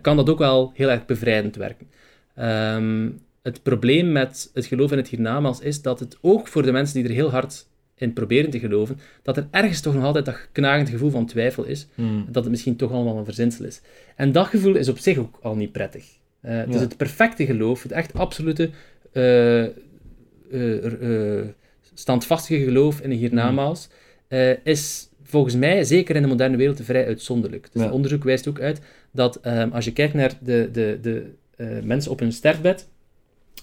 kan 0.00 0.16
dat 0.16 0.30
ook 0.30 0.38
wel 0.38 0.72
heel 0.74 0.90
erg 0.90 1.06
bevrijdend 1.06 1.56
werken. 1.56 1.86
Ehm, 2.34 3.08
het 3.42 3.62
probleem 3.62 4.12
met 4.12 4.50
het 4.54 4.66
geloof 4.66 4.90
in 4.92 4.96
het 4.98 5.08
hiernamaals 5.08 5.60
is 5.60 5.82
dat 5.82 6.00
het 6.00 6.16
ook 6.20 6.48
voor 6.48 6.62
de 6.62 6.72
mensen 6.72 6.94
die 7.00 7.04
er 7.08 7.14
heel 7.14 7.30
hard 7.30 7.66
in 7.94 8.12
proberen 8.12 8.50
te 8.50 8.58
geloven, 8.58 8.98
dat 9.22 9.36
er 9.36 9.46
ergens 9.50 9.80
toch 9.80 9.94
nog 9.94 10.04
altijd 10.04 10.24
dat 10.24 10.48
knagend 10.52 10.88
gevoel 10.88 11.10
van 11.10 11.26
twijfel 11.26 11.64
is, 11.64 11.86
Hmm. 11.94 12.24
dat 12.30 12.42
het 12.42 12.50
misschien 12.50 12.76
toch 12.76 12.92
allemaal 12.92 13.16
een 13.18 13.24
verzinsel 13.24 13.64
is. 13.64 13.80
En 14.16 14.32
dat 14.32 14.46
gevoel 14.46 14.74
is 14.74 14.88
op 14.88 14.98
zich 14.98 15.18
ook 15.18 15.38
al 15.42 15.54
niet 15.56 15.72
prettig. 15.72 16.04
Dus 16.40 16.50
Ja. 16.74 16.78
het 16.78 16.96
perfecte 16.96 17.46
geloof, 17.46 17.82
het 17.82 17.92
echt 17.92 18.14
absolute 18.14 18.70
eh, 19.12 19.64
eh, 19.64 21.44
standvastige 21.94 22.64
geloof 22.64 23.00
in 23.00 23.10
een 23.10 23.16
hiernamaals, 23.16 23.88
is 24.64 25.08
volgens 25.22 25.54
mij, 25.56 25.84
zeker 25.84 26.16
in 26.16 26.22
de 26.22 26.28
moderne 26.28 26.56
wereld, 26.56 26.80
vrij 26.82 27.06
uitzonderlijk. 27.06 27.68
Dus 27.72 27.82
Ja. 27.82 27.90
onderzoek 27.90 28.24
wijst 28.24 28.48
ook 28.48 28.60
uit 28.60 28.80
dat 29.10 29.40
ehm, 29.40 29.68
als 29.72 29.84
je 29.84 29.92
kijkt 29.92 30.14
naar 30.14 30.32
de, 30.40 30.68
de, 30.72 30.98
de 31.02 31.26
mensen 31.84 32.10
op 32.10 32.18
hun 32.18 32.32
sterfbed, 32.32 32.88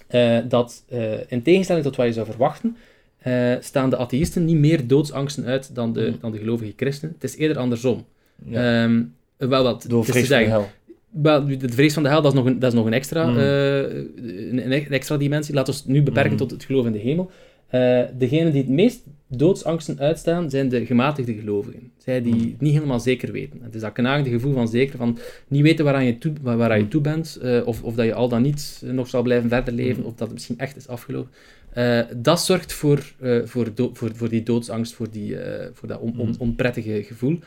eh, 0.07 0.37
dat 0.47 0.83
eh, 0.89 1.01
in 1.27 1.41
tegenstelling 1.41 1.85
tot 1.85 1.95
wat 1.95 2.05
je 2.05 2.13
zou 2.13 2.25
verwachten, 2.25 2.77
eh, 3.19 3.53
staan 3.59 3.89
de 3.89 3.97
atheïsten 3.97 4.45
niet 4.45 4.57
meer 4.57 4.87
doodsangsten 4.87 5.45
uit 5.45 5.75
dan 5.75 5.93
de, 5.93 6.01
Hmm. 6.01 6.17
dan 6.21 6.31
de 6.31 6.37
gelovige 6.37 6.73
christenen. 6.75 7.13
Het 7.13 7.23
is 7.23 7.37
eerder 7.37 7.57
andersom. 7.57 8.05
Ja. 8.45 8.83
Ehm, 8.83 9.01
wel 9.37 9.63
wat, 9.63 9.85
Door 9.87 10.05
vrees 10.05 10.27
van 10.27 10.37
de 10.37 10.43
hel. 10.45 10.69
wel, 11.09 11.45
de 11.57 11.69
vrees 11.69 11.93
van 11.93 12.03
de 12.03 12.09
hel, 12.09 12.21
dat 12.21 12.31
is 12.33 12.37
nog 12.39 12.47
een, 12.47 12.59
dat 12.59 12.71
is 12.71 12.77
nog 12.77 12.85
een, 12.85 12.93
extra, 12.93 13.25
Mm. 13.25 13.37
een, 13.37 14.71
een 14.71 14.71
extra 14.89 15.17
dimensie. 15.17 15.53
Laten 15.55 15.73
we 15.73 15.79
het 15.79 15.89
nu 15.89 16.01
beperken 16.03 16.31
Mm. 16.31 16.37
tot 16.37 16.51
het 16.51 16.63
geloof 16.63 16.85
in 16.85 16.91
de 16.91 16.97
hemel. 16.99 17.31
Eh 17.67 18.01
degenen 18.17 18.51
die 18.51 18.61
het 18.61 18.71
meest 18.71 19.03
doodsangsten 19.32 19.99
uitstaan, 19.99 20.49
zijn 20.49 20.69
de 20.69 20.86
gematigde 20.86 21.34
gelovigen. 21.34 21.91
Zij 21.97 22.21
die 22.21 22.34
het 22.34 22.61
niet 22.61 22.73
helemaal 22.73 22.99
zeker 22.99 23.32
weten. 23.32 23.59
Het 23.63 23.75
is 23.75 23.82
dat 23.82 23.91
knagende 23.93 24.30
gevoel 24.30 24.53
van 24.53 24.67
zeker, 24.67 24.97
van 24.97 25.17
niet 25.47 25.61
weten 25.61 25.86
waaraan 25.86 26.05
je 26.05 26.17
toe, 26.17 26.34
waar, 26.41 26.57
waaraan 26.57 26.77
je 26.77 26.84
Mm. 26.84 26.89
toe 26.89 27.01
bent, 27.01 27.38
eh, 27.41 27.61
of, 27.67 27.84
of 27.84 27.95
dat 27.95 28.05
je 28.05 28.13
al 28.13 28.30
dan 28.30 28.41
niet 28.41 28.82
eh, 28.86 28.91
nog 28.91 29.07
zal 29.07 29.21
blijven 29.21 29.49
verder 29.49 29.73
leven, 29.73 30.01
Mm. 30.01 30.07
of 30.07 30.11
dat 30.15 30.27
het 30.27 30.34
misschien 30.34 30.57
echt 30.57 30.75
is 30.77 30.88
afgelopen. 30.88 31.32
Eh, 31.69 31.99
dat 32.17 32.41
zorgt 32.41 32.73
voor, 32.73 33.13
voor, 33.45 33.73
do- 33.73 33.89
voor, 33.93 34.09
voor 34.15 34.30
die 34.30 34.43
doodsangst, 34.43 34.93
voor, 34.93 35.09
die, 35.11 35.36
voor 35.73 35.88
dat 35.88 35.99
on- 35.99 36.19
on- 36.19 36.36
onprettige 36.39 37.03
gevoel. 37.03 37.39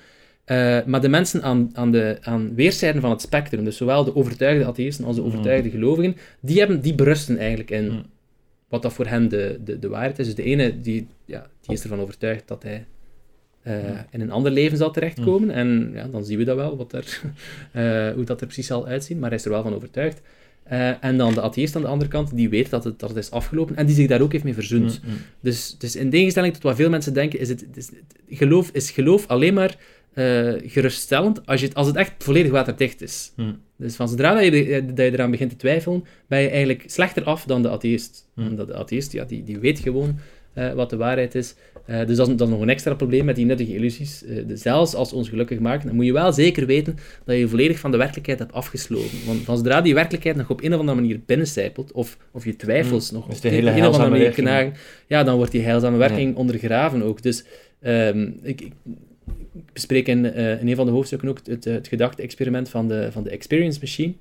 Maar 0.87 1.01
de 1.01 1.09
mensen 1.09 1.43
aan, 1.43 1.70
aan, 1.72 1.91
de, 1.93 2.18
aan 2.20 2.55
weerszijden 2.55 3.01
van 3.01 3.11
het 3.11 3.20
spectrum, 3.20 3.64
dus 3.64 3.76
zowel 3.76 4.05
de 4.05 4.16
overtuigde 4.16 4.64
atheïsten 4.66 5.05
als 5.05 5.16
de 5.16 5.22
overtuigde 5.22 5.70
gelovigen, 5.70 6.16
die, 6.41 6.59
hebben, 6.59 6.80
die 6.80 6.95
berusten 6.95 7.39
eigenlijk 7.39 7.70
in. 7.70 8.03
Wat 8.73 8.83
dat 8.83 8.93
voor 8.93 9.07
hen 9.07 9.29
de, 9.29 9.61
de, 9.64 9.79
de 9.79 9.89
waarheid 9.89 10.18
is. 10.18 10.27
Dus 10.27 10.35
de 10.35 10.43
ene 10.43 10.81
die, 10.81 11.07
ja, 11.25 11.47
die 11.61 11.75
is 11.75 11.83
ervan 11.83 12.01
overtuigd 12.01 12.49
dat 12.49 12.62
hij 12.62 12.85
eh, 13.62 13.75
Mm. 13.75 14.05
in 14.11 14.20
een 14.20 14.31
ander 14.31 14.53
leven 14.53 14.79
zal 14.79 14.91
terechtkomen. 14.91 15.51
En 15.51 15.91
ja, 15.95 16.07
dan 16.07 16.25
zien 16.25 16.39
we 16.39 16.45
dat 16.45 16.57
wel, 16.57 16.77
wat 16.77 16.93
er, 16.93 17.20
eh, 17.73 18.14
hoe 18.14 18.25
dat 18.25 18.41
er 18.41 18.47
precies 18.47 18.66
zal 18.66 18.87
uitzien. 18.87 19.18
Maar 19.18 19.29
hij 19.29 19.39
is 19.39 19.45
er 19.45 19.51
wel 19.51 19.62
van 19.62 19.75
overtuigd. 19.75 20.20
Eh, 20.62 21.05
en 21.05 21.16
dan 21.16 21.35
de 21.35 21.41
atheïst 21.41 21.77
aan 21.77 21.83
de 21.83 21.89
andere 21.89 22.11
kant, 22.11 22.37
die 22.37 22.49
weet 22.49 22.70
dat 22.70 22.85
het, 22.85 22.99
dat 22.99 23.09
het 23.09 23.18
is 23.18 23.31
afgelopen 23.31 23.77
en 23.77 23.87
die 23.87 23.95
zich 23.95 24.07
daar 24.07 24.20
ook 24.20 24.33
heeft 24.33 24.45
mee 24.45 24.55
verzoend. 24.55 25.01
Mm, 25.05 25.11
mm. 25.11 25.18
Dus, 25.41 25.79
dus 25.79 25.97
in 25.97 26.11
tegenstelling 26.11 26.53
tot 26.53 26.62
wat 26.62 26.77
veel 26.77 26.91
mensen 26.91 27.14
denken, 27.14 27.39
is, 27.39 27.49
het, 27.49 27.66
is, 27.75 27.91
geloof, 28.29 28.70
is 28.73 28.91
geloof 28.91 29.27
alleen 29.27 29.55
maar 29.55 29.77
eh, 30.15 30.53
geruststellend 30.67 31.47
als, 31.47 31.61
je 31.61 31.67
het, 31.67 31.75
als 31.75 31.87
het 31.87 31.97
echt 31.97 32.13
volledig 32.19 32.51
waterdicht 32.51 33.03
is. 33.03 33.33
Hmm. 33.37 33.59
Dus 33.77 33.97
van 33.97 34.09
zodra 34.09 34.35
dat 34.35 34.45
je, 34.45 34.51
be- 34.51 34.95
dat 34.95 35.05
je 35.07 35.13
eraan 35.13 35.31
begint 35.31 35.51
te 35.51 35.57
twijfelen, 35.57 36.05
ben 36.27 36.41
je 36.41 36.49
eigenlijk 36.49 36.85
slechter 36.87 37.25
af 37.25 37.45
dan 37.45 37.63
de 37.63 37.71
atheïst. 37.71 38.29
Hmm. 38.35 38.49
Omdat 38.49 38.67
de 38.67 38.75
atheïst, 38.75 39.13
ja, 39.13 39.25
die, 39.25 39.45
die 39.45 39.59
weet 39.59 39.79
gewoon 39.79 40.19
eh, 40.53 40.73
wat 40.73 40.91
de 40.91 40.97
waarheid 40.97 41.35
is. 41.35 41.55
Eh, 41.87 42.07
dus 42.07 42.17
dat 42.17 42.29
is, 42.29 42.37
dat 42.37 42.49
is 42.49 42.55
nog 42.55 42.63
een 42.63 42.69
extra 42.69 42.95
probleem 42.95 43.25
met 43.25 43.37
die 43.37 43.45
nuttige 43.45 43.75
illusies. 43.75 44.23
Uh, 44.23 44.43
zelfs 44.49 44.95
als 44.95 45.13
ons 45.13 45.29
gelukkig 45.29 45.59
maken, 45.59 45.87
dan 45.87 45.97
moet 45.97 46.05
je 46.05 46.13
wel 46.13 46.33
zeker 46.33 46.67
weten 46.67 46.97
dat 47.25 47.37
je 47.37 47.49
volledig 47.49 47.79
van 47.79 47.91
de 47.91 47.97
werkelijkheid 47.97 48.39
hebt 48.39 48.53
afgesloten. 48.53 49.19
Want 49.27 49.41
van 49.41 49.57
zodra 49.57 49.81
die 49.81 49.95
werkelijkheid 49.95 50.37
nog 50.37 50.51
op 50.51 50.63
een 50.63 50.73
of 50.73 50.79
andere 50.79 51.01
manier 51.01 51.21
binnencijpelt, 51.27 51.93
of, 51.93 52.17
of 52.33 52.45
je 52.45 52.57
twijfels 52.57 53.11
mm, 53.11 53.17
nog 53.17 53.29
op 53.29 53.45
een 53.45 53.69
of 53.69 53.95
andere 53.95 54.11
manier 54.11 54.31
knagen, 54.31 54.73
ja, 55.07 55.25
dan 55.25 55.37
wordt 55.37 55.53
die 55.53 55.63
heilzame 55.63 55.97
werking 55.97 56.37
ondergraven 56.37 57.03
ook. 57.03 57.23
Dus 57.23 57.45
um, 57.81 58.39
ik, 58.43 58.61
ik, 58.61 58.73
bespreek 59.72 60.09
in, 60.09 60.35
in 60.35 60.68
een 60.68 60.76
van 60.76 60.87
de 60.87 60.93
hoofdstukken 60.93 61.28
ook 61.28 61.41
het, 61.45 61.64
het 61.64 61.89
gedachte-experiment 61.89 62.68
van 62.68 62.89
de, 62.89 63.12
van 63.12 63.22
de 63.22 63.30
Experience 63.30 63.80
Machine 63.80 64.12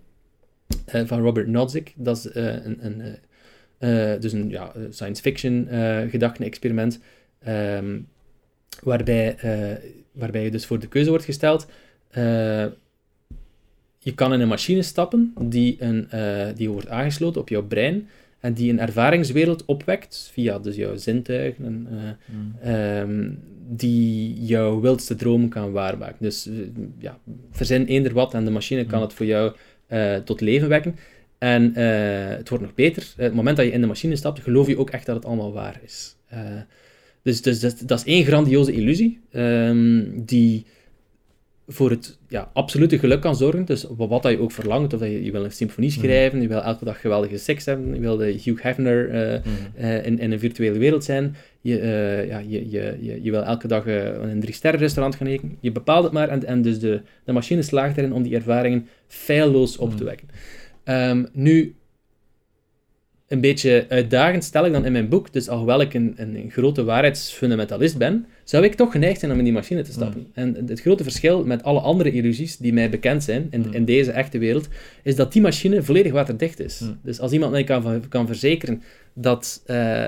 van 0.85 1.21
Robert 1.21 1.47
Nozick. 1.47 1.93
Dat 1.95 2.17
is 2.17 2.29
een, 2.33 2.85
een 2.85 4.21
dus 4.21 4.33
een 4.33 4.49
ja, 4.49 4.73
science 4.89 5.21
fiction 5.21 5.67
gedachten-experiment, 6.09 6.99
um, 7.47 8.07
waarbij, 8.83 9.37
waarbij 10.11 10.43
je 10.43 10.51
dus 10.51 10.65
voor 10.65 10.79
de 10.79 10.87
keuze 10.87 11.09
wordt 11.09 11.25
gesteld. 11.25 11.67
je 13.97 14.13
kan 14.15 14.33
in 14.33 14.39
een 14.39 14.47
machine 14.47 14.81
stappen 14.81 15.33
die, 15.41 15.75
een, 15.79 16.07
die 16.55 16.69
wordt 16.69 16.89
aangesloten 16.89 17.41
op 17.41 17.49
jouw 17.49 17.63
brein 17.63 18.07
en 18.41 18.53
die 18.53 18.71
een 18.71 18.79
ervaringswereld 18.79 19.65
opwekt 19.65 20.29
via 20.33 20.59
dus 20.59 20.75
jouw 20.75 20.95
zintuigen, 20.95 21.87
mm. 22.25 22.69
um, 22.71 23.39
die 23.77 24.45
jouw 24.45 24.79
wildste 24.79 25.15
dromen 25.15 25.49
kan 25.49 25.71
waarmaken. 25.71 26.17
Dus 26.19 26.49
ja, 26.99 27.19
verzin 27.51 27.85
eender 27.85 28.13
wat 28.13 28.33
en 28.33 28.45
de 28.45 28.51
machine 28.51 28.85
kan 28.85 28.99
mm. 28.99 29.05
het 29.05 29.13
voor 29.13 29.25
jou 29.25 29.53
tot 30.23 30.41
leven 30.41 30.69
wekken. 30.69 30.95
En 31.41 31.73
uh, 31.79 32.37
het 32.37 32.49
wordt 32.49 32.63
nog 32.63 32.73
beter. 32.73 33.03
Uh, 33.17 33.23
het 33.23 33.33
moment 33.33 33.57
dat 33.57 33.65
je 33.65 33.71
in 33.71 33.81
de 33.81 33.87
machine 33.87 34.15
stapt, 34.15 34.39
geloof 34.39 34.67
je 34.67 34.77
ook 34.77 34.89
echt 34.89 35.05
dat 35.05 35.15
het 35.15 35.25
allemaal 35.25 35.53
waar 35.53 35.79
is. 35.83 36.15
Dus, 37.23 37.41
dus 37.41 37.59
dat, 37.59 37.81
dat, 37.85 37.99
is 37.99 38.05
één 38.05 38.25
grandioze 38.25 38.71
illusie 38.71 39.19
um, 39.31 40.25
die 40.25 40.65
voor 41.67 41.89
het 41.89 42.17
ja, 42.27 42.49
absolute 42.53 42.99
geluk 42.99 43.21
kan 43.21 43.35
zorgen. 43.35 43.65
Dus 43.65 43.85
wat 43.97 44.23
dat 44.23 44.31
je 44.31 44.39
ook 44.39 44.51
verlangt, 44.51 44.93
of 44.93 44.99
dat 44.99 45.09
je, 45.09 45.23
je 45.23 45.31
wil 45.31 45.43
een 45.43 45.51
symfonie 45.51 45.89
mhm. 45.89 45.99
schrijven, 45.99 46.41
je 46.41 46.47
wil 46.47 46.61
elke 46.61 46.85
dag 46.85 47.01
geweldige 47.01 47.37
seks 47.37 47.65
hebben, 47.65 47.93
je 47.93 47.99
wil 47.99 48.17
de 48.17 48.39
Hugh 48.43 48.63
Hefner 48.63 49.09
mm. 49.43 49.81
in, 49.83 50.19
in, 50.19 50.31
een 50.31 50.39
virtuele 50.39 50.77
wereld 50.79 51.03
zijn, 51.03 51.35
je, 51.61 51.77
ja, 52.27 52.39
je, 52.39 52.69
je, 52.69 52.97
je, 53.01 53.23
je, 53.23 53.31
wil 53.31 53.43
elke 53.43 53.67
dag 53.67 53.85
in 53.85 54.29
een 54.29 54.39
drie-sterren 54.39 54.79
restaurant 54.79 55.15
gaan 55.15 55.27
eten, 55.27 55.57
je 55.59 55.71
bepaalt 55.71 56.03
het 56.03 56.13
maar 56.13 56.29
en, 56.29 56.45
en 56.45 56.61
dus 56.61 56.79
de, 56.79 57.01
de 57.23 57.31
machine 57.31 57.61
slaagt 57.61 57.97
erin 57.97 58.13
om 58.13 58.23
die 58.23 58.35
ervaringen 58.35 58.87
feilloos 59.07 59.77
op 59.77 59.89
te 59.89 60.03
mhm. 60.03 60.05
wekken. 60.05 60.27
Um, 60.83 61.27
nu, 61.33 61.75
een 63.31 63.41
beetje 63.41 63.85
uitdagend 63.89 64.43
stel 64.43 64.65
ik 64.65 64.71
dan 64.71 64.85
in 64.85 64.91
mijn 64.91 65.09
boek, 65.09 65.33
dus 65.33 65.49
alhoewel 65.49 65.81
ik 65.81 65.93
een, 65.93 66.13
een, 66.17 66.49
grote 66.49 66.83
waarheidsfundamentalist 66.83 67.97
ben, 67.97 68.25
zou 68.43 68.63
ik 68.63 68.73
toch 68.73 68.91
geneigd 68.91 69.19
zijn 69.19 69.31
om 69.31 69.37
in 69.37 69.43
die 69.43 69.53
machine 69.53 69.81
te 69.81 69.91
stappen. 69.91 70.19
Mm. 70.19 70.31
En 70.33 70.67
het 70.67 70.81
grote 70.81 71.03
verschil 71.03 71.45
met 71.45 71.63
alle 71.63 71.79
andere 71.79 72.11
illusies 72.11 72.57
die 72.57 72.73
mij 72.73 72.89
bekend 72.89 73.23
zijn 73.23 73.47
in, 73.49 73.61
mm. 73.61 73.73
in 73.73 73.85
deze 73.85 74.11
echte 74.11 74.37
wereld, 74.37 74.67
is 75.03 75.15
dat 75.15 75.33
die 75.33 75.41
machine 75.41 75.83
volledig 75.83 76.11
waterdicht 76.11 76.59
is. 76.59 76.79
Mm. 76.79 76.99
Dus 77.03 77.19
als 77.19 77.31
iemand 77.31 77.51
mij 77.51 77.63
kan, 77.63 78.03
kan 78.09 78.27
verzekeren 78.27 78.81
dat, 79.13 79.63
uh, 79.67 80.05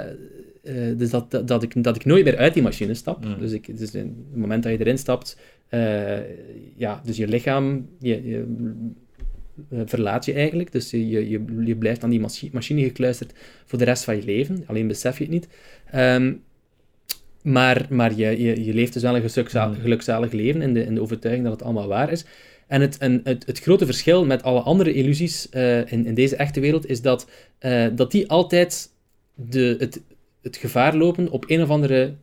uh, 0.64 0.98
dus 0.98 1.10
dat, 1.10 1.32
dat, 1.32 1.48
dat, 1.48 1.64
ik, 1.64 1.84
dat 1.84 1.96
ik 1.96 2.06
nooit 2.06 2.24
meer 2.24 2.38
uit 2.38 2.54
die 2.54 2.64
machine 2.64 2.94
stap, 2.94 3.26
dus, 3.40 3.52
ik, 3.52 3.78
dus 3.78 3.92
het 3.94 4.08
moment 4.34 4.64
dat 4.64 4.72
je 4.72 4.80
erin 4.80 4.98
stapt, 4.98 5.38
uh, 5.70 6.18
ja, 6.76 7.02
dus 7.06 7.18
je 7.18 7.28
lichaam, 7.28 7.88
je, 8.00 8.28
je 8.28 8.46
verlaat 9.86 10.26
je 10.26 10.34
eigenlijk. 10.34 10.72
Dus 10.72 10.92
je, 10.92 11.30
je, 11.30 11.44
je 11.66 11.76
blijft 11.76 12.04
aan 12.04 12.10
die 12.10 12.28
machine 12.52 12.84
gekluisterd 12.84 13.34
voor 13.66 13.80
de 13.80 13.86
rest 13.86 14.04
van 14.04 14.16
je 14.16 14.24
leven. 14.24 14.64
Alleen 14.68 14.88
besef 14.88 15.18
je 15.18 15.24
het 15.24 15.34
niet. 15.34 15.48
Um, 15.96 16.44
maar 17.44 17.86
maar 17.90 18.16
je, 18.16 18.42
je, 18.42 18.66
je 18.66 18.74
leeft 18.74 18.94
dus 18.94 19.02
wel 19.02 19.16
een 19.16 19.30
gelukzalig, 19.30 19.78
mm. 19.78 19.82
gelukzalig 19.82 20.32
leven 20.32 20.62
in 20.62 20.74
de, 20.74 20.84
in 20.84 20.96
de 20.96 21.02
overtuiging 21.02 21.46
dat 21.46 21.54
het 21.54 21.64
allemaal 21.64 21.88
waar 21.88 22.12
is. 22.12 22.26
En 22.68 22.82
het, 22.82 22.98
en 22.98 23.22
het, 23.24 23.46
het 23.46 23.60
grote 23.60 23.86
verschil 23.86 24.26
met 24.26 24.44
alle 24.44 24.60
andere 24.60 24.94
illusies 24.94 25.48
uh, 25.52 25.92
in, 25.92 26.06
in 26.06 26.14
deze 26.14 26.36
echte 26.36 26.60
wereld 26.60 26.90
is 26.90 27.02
dat, 27.02 27.30
uh, 27.62 27.88
dat 27.96 28.12
die 28.12 28.30
altijd 28.30 28.90
de, 29.36 29.76
het, 29.80 30.02
het 30.42 30.58
gevaar 30.58 30.96
lopen 30.96 31.30
op 31.30 31.44
een 31.48 31.62
of 31.62 31.70
andere 31.70 32.14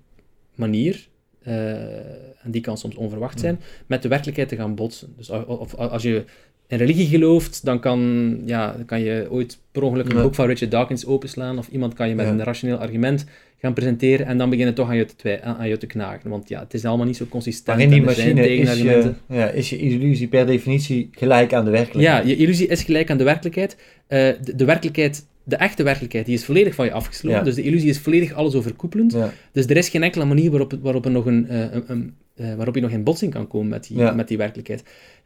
manier, 0.55 1.09
uh, 1.47 2.45
en 2.45 2.51
die 2.51 2.61
kan 2.61 2.79
soms 2.79 2.95
onverwacht 2.95 3.35
mm. 3.35 3.41
zijn, 3.41 3.61
met 3.87 4.03
de 4.03 4.09
werkelijkheid 4.09 4.49
te 4.49 4.57
gaan 4.57 4.75
botsen. 4.75 5.15
Dus 5.17 5.31
of, 5.31 5.75
als 5.75 6.03
je 6.03 6.25
in 6.71 6.79
religie 6.79 7.07
gelooft, 7.07 7.65
dan 7.65 7.81
kan, 7.81 8.39
ja, 8.47 8.77
kan 8.87 9.01
je 9.01 9.27
ooit 9.31 9.59
per 9.73 9.83
ongeluk 9.83 10.13
een 10.13 10.23
boek 10.23 10.35
van 10.35 10.47
Richard 10.47 10.71
Dawkins 10.71 11.07
openslaan, 11.07 11.59
of 11.59 11.69
iemand 11.69 11.95
kan 11.95 12.09
je 12.09 12.15
met 12.15 12.27
een 12.27 12.45
rationeel 12.45 12.77
argument 12.77 13.25
gaan 13.59 13.73
presenteren, 13.73 14.27
en 14.27 14.39
dan 14.39 14.51
beginnen 14.51 14.75
toch 14.75 14.89
aan 14.89 14.97
je 14.97 15.07
te, 15.17 15.43
aan 15.43 15.69
je 15.69 15.77
te 15.77 15.87
knagen. 15.87 16.31
Want 16.31 16.49
ja, 16.49 16.61
het 16.61 16.75
is 16.75 16.85
allemaal 16.85 17.07
niet 17.07 17.17
zo 17.17 17.27
consistent. 17.29 17.77
Maar 17.77 17.87
in 17.87 17.93
die 17.93 18.03
machine 18.03 18.55
is 18.55 18.81
je, 18.81 19.13
ja, 19.29 19.49
is 19.49 19.71
je 19.71 19.79
illusie 19.79 20.29
per 20.29 20.47
definitie 20.47 21.09
gelijk 21.13 21.53
aan 21.53 21.65
de 21.65 21.71
werkelijkheid. 21.71 22.25
Ja, 22.25 22.29
je 22.29 22.37
illusie 22.37 22.67
is 22.67 22.83
gelijk 22.83 23.11
aan 23.11 23.19
de 23.19 23.25
werkelijkheid. 23.25 23.77
Uh, 23.77 23.79
de, 24.09 24.55
de, 24.57 24.65
werkelijkheid 24.65 25.27
de 25.45 25.57
echte 25.57 25.83
werkelijkheid 25.83 26.27
die 26.27 26.35
is 26.35 26.45
volledig 26.45 26.75
van 26.75 26.85
je 26.85 26.93
afgesloten. 26.93 27.45
Dus 27.45 27.55
de 27.55 27.63
illusie 27.63 27.89
is 27.89 27.99
volledig 27.99 28.33
alles 28.33 28.55
overkoepelend. 28.55 29.17
Dus 29.53 29.67
er 29.67 29.77
is 29.77 29.89
geen 29.89 30.03
enkele 30.03 30.25
manier 30.25 30.51
waarop, 30.51 30.79
waarop, 30.83 31.05
er 31.05 31.11
nog 31.11 31.27
een, 31.27 31.47
uh, 31.51 31.61
een, 31.61 31.85
een 31.87 32.15
uh, 32.37 32.55
waarop 32.55 32.75
je 32.75 32.81
nog 32.81 32.91
in 32.91 33.05
botsing 33.05 33.33
kan 33.33 33.47
komen 33.49 33.69
met 33.69 33.87
die, 33.87 34.13
met 34.13 34.29
die 34.29 34.37
werkelijkheid. 34.37 34.83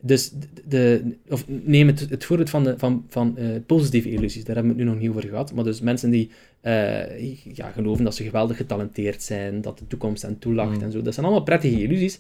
Dus 0.06 0.32
de, 0.68 1.16
of 1.28 1.44
neem 1.46 1.86
het, 1.86 2.06
het 2.10 2.24
voorbeeld 2.24 2.50
van, 2.50 2.64
de, 2.64 2.74
van, 2.78 3.04
van 3.08 3.36
uh, 3.38 3.46
positieve 3.66 4.10
illusies, 4.10 4.44
daar 4.44 4.54
hebben 4.54 4.74
we 4.74 4.78
het 4.78 4.88
nu 4.88 4.92
nog 4.94 5.02
niet 5.02 5.10
over 5.10 5.28
gehad. 5.28 5.54
Maar 5.54 5.64
dus 5.64 5.80
mensen 5.80 6.10
die 6.10 6.30
uh, 6.62 7.34
ja, 7.54 7.70
geloven 7.70 8.04
dat 8.04 8.14
ze 8.14 8.24
geweldig 8.24 8.56
getalenteerd 8.56 9.22
zijn, 9.22 9.60
dat 9.60 9.78
de 9.78 9.86
toekomst 9.86 10.22
hen 10.22 10.38
toelacht 10.38 10.76
mm. 10.76 10.82
en 10.82 10.92
zo. 10.92 11.02
Dat 11.02 11.14
zijn 11.14 11.26
allemaal 11.26 11.44
prettige 11.44 11.82
illusies. 11.82 12.18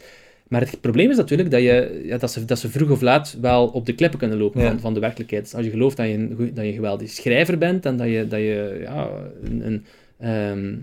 Maar 0.48 0.60
het 0.60 0.80
probleem 0.80 1.10
is 1.10 1.16
natuurlijk 1.16 1.50
dat, 1.50 1.60
je, 1.60 2.02
ja, 2.04 2.18
dat, 2.18 2.30
ze, 2.30 2.44
dat 2.44 2.58
ze 2.58 2.68
vroeg 2.68 2.90
of 2.90 3.00
laat 3.00 3.36
wel 3.40 3.66
op 3.66 3.86
de 3.86 3.94
klippen 3.94 4.18
kunnen 4.18 4.38
lopen 4.38 4.62
van, 4.62 4.80
van 4.80 4.94
de 4.94 5.00
werkelijkheid. 5.00 5.42
Dus 5.42 5.54
als 5.54 5.64
je 5.64 5.70
gelooft 5.70 5.96
dat 5.96 6.06
je 6.06 6.12
een, 6.12 6.50
dat 6.54 6.64
je 6.64 6.72
geweldig 6.72 7.10
schrijver 7.10 7.58
bent 7.58 7.86
en 7.86 7.96
dat 7.96 8.08
je, 8.08 8.26
dat 8.26 8.38
je 8.38 8.78
ja, 8.82 9.10
een, 9.42 9.66
een 9.66 9.84
ehm, 10.18 10.76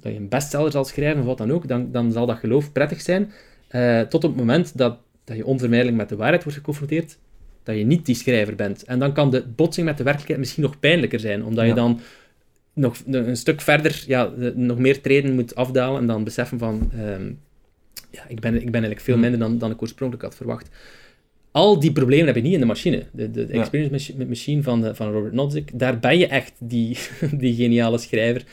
dat 0.00 0.12
je 0.12 0.18
een 0.18 0.28
bestseller 0.28 0.70
zal 0.70 0.84
schrijven 0.84 1.20
of 1.20 1.26
wat 1.26 1.38
dan 1.38 1.52
ook, 1.52 1.68
dan, 1.68 1.92
dan 1.92 2.12
zal 2.12 2.26
dat 2.26 2.38
geloof 2.38 2.72
prettig 2.72 3.00
zijn. 3.00 3.32
Uh, 3.70 4.00
tot 4.00 4.24
op 4.24 4.30
het 4.30 4.38
moment 4.38 4.78
dat, 4.78 4.96
dat 5.24 5.36
je 5.36 5.46
onvermijdelijk 5.46 5.96
met 5.96 6.08
de 6.08 6.16
waarheid 6.16 6.42
wordt 6.42 6.58
geconfronteerd, 6.58 7.18
dat 7.62 7.76
je 7.76 7.84
niet 7.84 8.06
die 8.06 8.14
schrijver 8.14 8.54
bent. 8.54 8.84
En 8.84 8.98
dan 8.98 9.12
kan 9.12 9.30
de 9.30 9.46
botsing 9.46 9.86
met 9.86 9.96
de 9.96 10.02
werkelijkheid 10.02 10.40
misschien 10.40 10.62
nog 10.62 10.78
pijnlijker 10.78 11.20
zijn, 11.20 11.44
omdat 11.44 11.66
je 11.66 11.74
dan 11.74 12.00
nog 12.72 12.96
een 13.06 13.36
stuk 13.36 13.60
verder, 13.60 14.04
ja, 14.06 14.32
nog 14.54 14.78
meer 14.78 15.00
treden 15.00 15.34
moet 15.34 15.54
afdalen 15.54 16.00
en 16.00 16.06
dan 16.06 16.24
beseffen 16.24 16.58
van, 16.58 16.90
ehm, 16.92 17.32
ja, 18.10 18.24
ik 18.28 18.40
ben, 18.40 18.54
ik 18.54 18.60
ben 18.60 18.72
eigenlijk 18.72 19.00
veel 19.00 19.18
minder 19.18 19.38
dan, 19.40 19.58
dan 19.58 19.70
ik 19.70 19.82
oorspronkelijk 19.82 20.24
had 20.24 20.36
verwacht. 20.36 20.68
Al 21.50 21.80
die 21.80 21.92
problemen 21.92 22.26
heb 22.26 22.36
je 22.36 22.42
niet 22.42 22.52
in 22.52 22.60
de 22.60 22.66
machine. 22.66 23.02
De, 23.12 23.30
de, 23.30 23.46
experience 23.46 24.26
machine 24.26 24.62
van, 24.62 24.94
van 24.96 25.12
Robert 25.12 25.32
Nozick, 25.32 25.78
daar 25.78 25.98
ben 25.98 26.18
je 26.18 26.26
echt 26.26 26.52
die, 26.58 26.98
die 27.42 27.54
geniale 27.54 27.98
schrijver. 27.98 28.44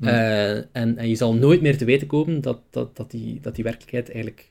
Uh, 0.00 0.50
en, 0.56 0.96
en 0.96 1.08
je 1.08 1.14
zal 1.14 1.34
nooit 1.34 1.60
meer 1.60 1.76
te 1.76 1.84
weten 1.84 2.06
komen 2.06 2.40
dat, 2.40 2.60
dat, 2.70 2.96
dat, 2.96 3.10
die, 3.10 3.38
dat 3.40 3.54
die 3.54 3.64
werkelijkheid 3.64 4.10
eigenlijk 4.10 4.50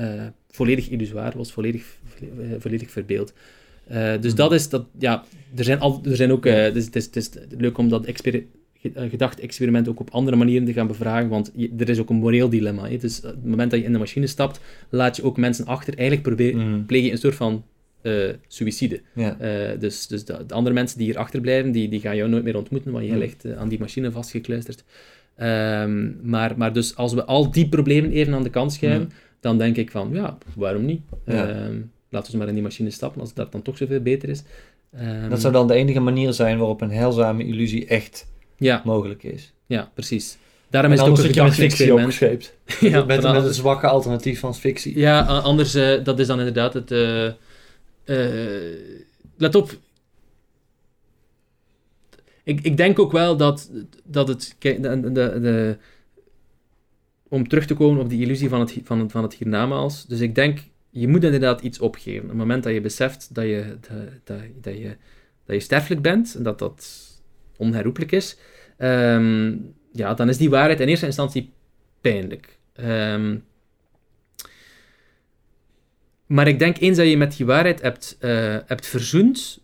uh, 0.00 0.26
volledig 0.50 0.88
illusoir 0.88 1.32
was, 1.36 1.52
volledig, 1.52 1.98
volledig 2.58 2.90
verbeeld. 2.90 3.32
Uh, 3.92 4.12
dus 4.20 4.34
dat 4.34 4.52
is, 4.52 4.68
dat, 4.68 4.86
ja, 4.98 5.24
er 5.56 5.64
zijn, 5.64 5.80
al, 5.80 6.00
er 6.04 6.16
zijn 6.16 6.32
ook, 6.32 6.46
uh, 6.46 6.54
het, 6.54 6.76
is, 6.76 6.84
het, 6.84 7.16
is, 7.16 7.30
leuk 7.58 7.78
om 7.78 7.88
dat 7.88 8.06
gedachte-experiment 8.84 9.88
ook 9.88 10.00
op 10.00 10.10
andere 10.10 10.36
manieren 10.36 10.66
te 10.66 10.72
gaan 10.72 10.86
bevragen, 10.86 11.28
want 11.28 11.52
je, 11.54 11.70
er 11.78 11.88
is 11.88 11.98
ook 11.98 12.10
een 12.10 12.16
moreel 12.16 12.48
dilemma. 12.48 12.88
Hè? 12.88 12.96
Dus 12.96 13.18
op 13.18 13.24
het 13.24 13.44
moment 13.44 13.70
dat 13.70 13.80
je 13.80 13.86
in 13.86 13.92
de 13.92 13.98
machine 13.98 14.26
stapt, 14.26 14.60
laat 14.88 15.16
je 15.16 15.22
ook 15.22 15.36
mensen 15.36 15.66
achter. 15.66 15.94
Eigenlijk 15.94 16.28
probeer, 16.28 16.56
mm. 16.56 16.86
pleeg 16.86 17.04
je 17.04 17.10
een 17.10 17.18
soort 17.18 17.34
van 17.34 17.64
uh, 18.02 18.30
suïcide. 18.46 19.00
Ja. 19.14 19.36
dus 19.78 20.06
dus 20.06 20.24
de, 20.24 20.46
de, 20.46 20.54
andere 20.54 20.74
mensen 20.74 20.98
die 20.98 21.06
hier 21.06 21.18
achterblijven, 21.18 21.72
die, 21.72 21.88
die 21.88 22.00
gaan 22.00 22.16
jou 22.16 22.28
nooit 22.28 22.44
meer 22.44 22.56
ontmoeten, 22.56 22.92
want 22.92 23.04
je 23.04 23.12
mm. 23.12 23.18
ligt 23.18 23.54
aan 23.56 23.68
die 23.68 23.78
machine 23.78 24.10
vastgekluisterd. 24.10 24.84
Um, 25.40 26.18
maar, 26.22 26.54
maar 26.56 26.72
dus 26.72 26.96
als 26.96 27.14
we 27.14 27.24
al 27.24 27.50
die 27.50 27.68
problemen 27.68 28.10
even 28.10 28.34
aan 28.34 28.42
de 28.42 28.50
kant 28.50 28.72
schuiven, 28.72 29.02
mm 29.02 29.28
dan 29.40 29.58
denk 29.58 29.76
ik 29.76 29.90
van, 29.90 30.10
ja, 30.12 30.38
waarom 30.54 30.84
niet? 30.84 31.02
Ehm, 31.24 31.78
laten 32.08 32.32
we 32.32 32.38
maar 32.38 32.48
in 32.48 32.54
die 32.54 32.62
machine 32.62 32.90
stappen, 32.90 33.20
als 33.20 33.34
dat 33.34 33.52
dan 33.52 33.62
toch 33.62 33.76
zoveel 33.76 34.00
beter 34.00 34.28
is. 34.28 34.42
Um, 35.00 35.28
dat 35.28 35.40
zou 35.40 35.52
dan 35.52 35.66
de 35.66 35.74
enige 35.74 36.00
manier 36.00 36.32
zijn 36.32 36.58
waarop 36.58 36.80
een 36.80 36.90
heilzame 36.90 37.44
illusie 37.44 37.86
echt 37.86 38.26
ja. 38.56 38.82
mogelijk 38.84 39.22
is. 39.22 39.52
Ja, 39.66 39.90
precies. 39.94 40.38
Daarom 40.70 40.92
is 40.92 41.00
het 41.00 41.08
ook 41.08 41.18
een 41.18 41.24
gedachte-experiment. 41.24 42.18
ja, 42.80 43.04
met, 43.04 43.22
met 43.22 43.44
een 43.44 43.54
zwakke 43.54 43.86
alternatief 43.86 44.40
van 44.40 44.54
fictie. 44.54 44.98
Ja, 44.98 45.22
anders, 45.22 45.74
uh, 45.74 46.04
dat 46.04 46.18
is 46.18 46.26
dan 46.26 46.38
inderdaad 46.38 46.74
het... 46.74 46.90
Uh, 46.90 47.28
let 49.36 49.54
op, 49.54 49.70
ik, 52.42 52.60
ik 52.60 52.76
denk 52.76 52.98
ook 52.98 53.12
wel 53.12 53.36
dat, 53.36 53.70
dat 54.04 54.28
het... 54.28 54.56
De, 54.58 54.80
de, 54.80 55.12
de, 55.12 55.76
om 57.30 57.48
terug 57.48 57.66
te 57.66 57.74
komen 57.74 58.02
op 58.02 58.08
die 58.08 58.20
illusie 58.20 58.48
van 58.48 58.60
het, 58.60 58.74
van, 58.82 58.98
het, 58.98 59.12
van 59.12 59.22
het 59.22 59.34
hiernamaals. 59.34 60.06
Dus 60.06 60.20
ik 60.20 60.34
denk, 60.34 60.58
je 60.90 61.08
moet 61.08 61.24
inderdaad 61.24 61.60
iets 61.60 61.78
opgeven. 61.78 62.22
Op 62.22 62.28
het 62.28 62.38
moment 62.38 62.62
dat 62.62 62.72
je 62.72 62.80
beseft 62.80 63.34
dat 63.34 63.44
je, 63.44 63.76
dat, 63.80 63.98
dat, 64.24 64.40
dat 64.60 64.74
je, 64.74 64.96
dat 65.44 65.56
je 65.56 65.60
sterfelijk 65.60 66.02
bent 66.02 66.34
en 66.34 66.42
dat 66.42 66.58
dat 66.58 67.08
onherroepelijk 67.56 68.12
is, 68.12 68.36
um, 68.78 69.74
ja, 69.92 70.14
dan 70.14 70.28
is 70.28 70.36
die 70.36 70.50
waarheid 70.50 70.80
in 70.80 70.88
eerste 70.88 71.06
instantie 71.06 71.52
pijnlijk. 72.00 72.58
Ehm, 72.72 73.36
maar 76.26 76.48
ik 76.48 76.58
denk 76.58 76.78
eens 76.78 76.96
dat 76.96 77.08
je 77.08 77.16
met 77.16 77.36
die 77.36 77.46
waarheid 77.46 77.82
hebt, 77.82 78.16
uh, 78.20 78.56
hebt 78.66 78.86
verzoend, 78.86 79.60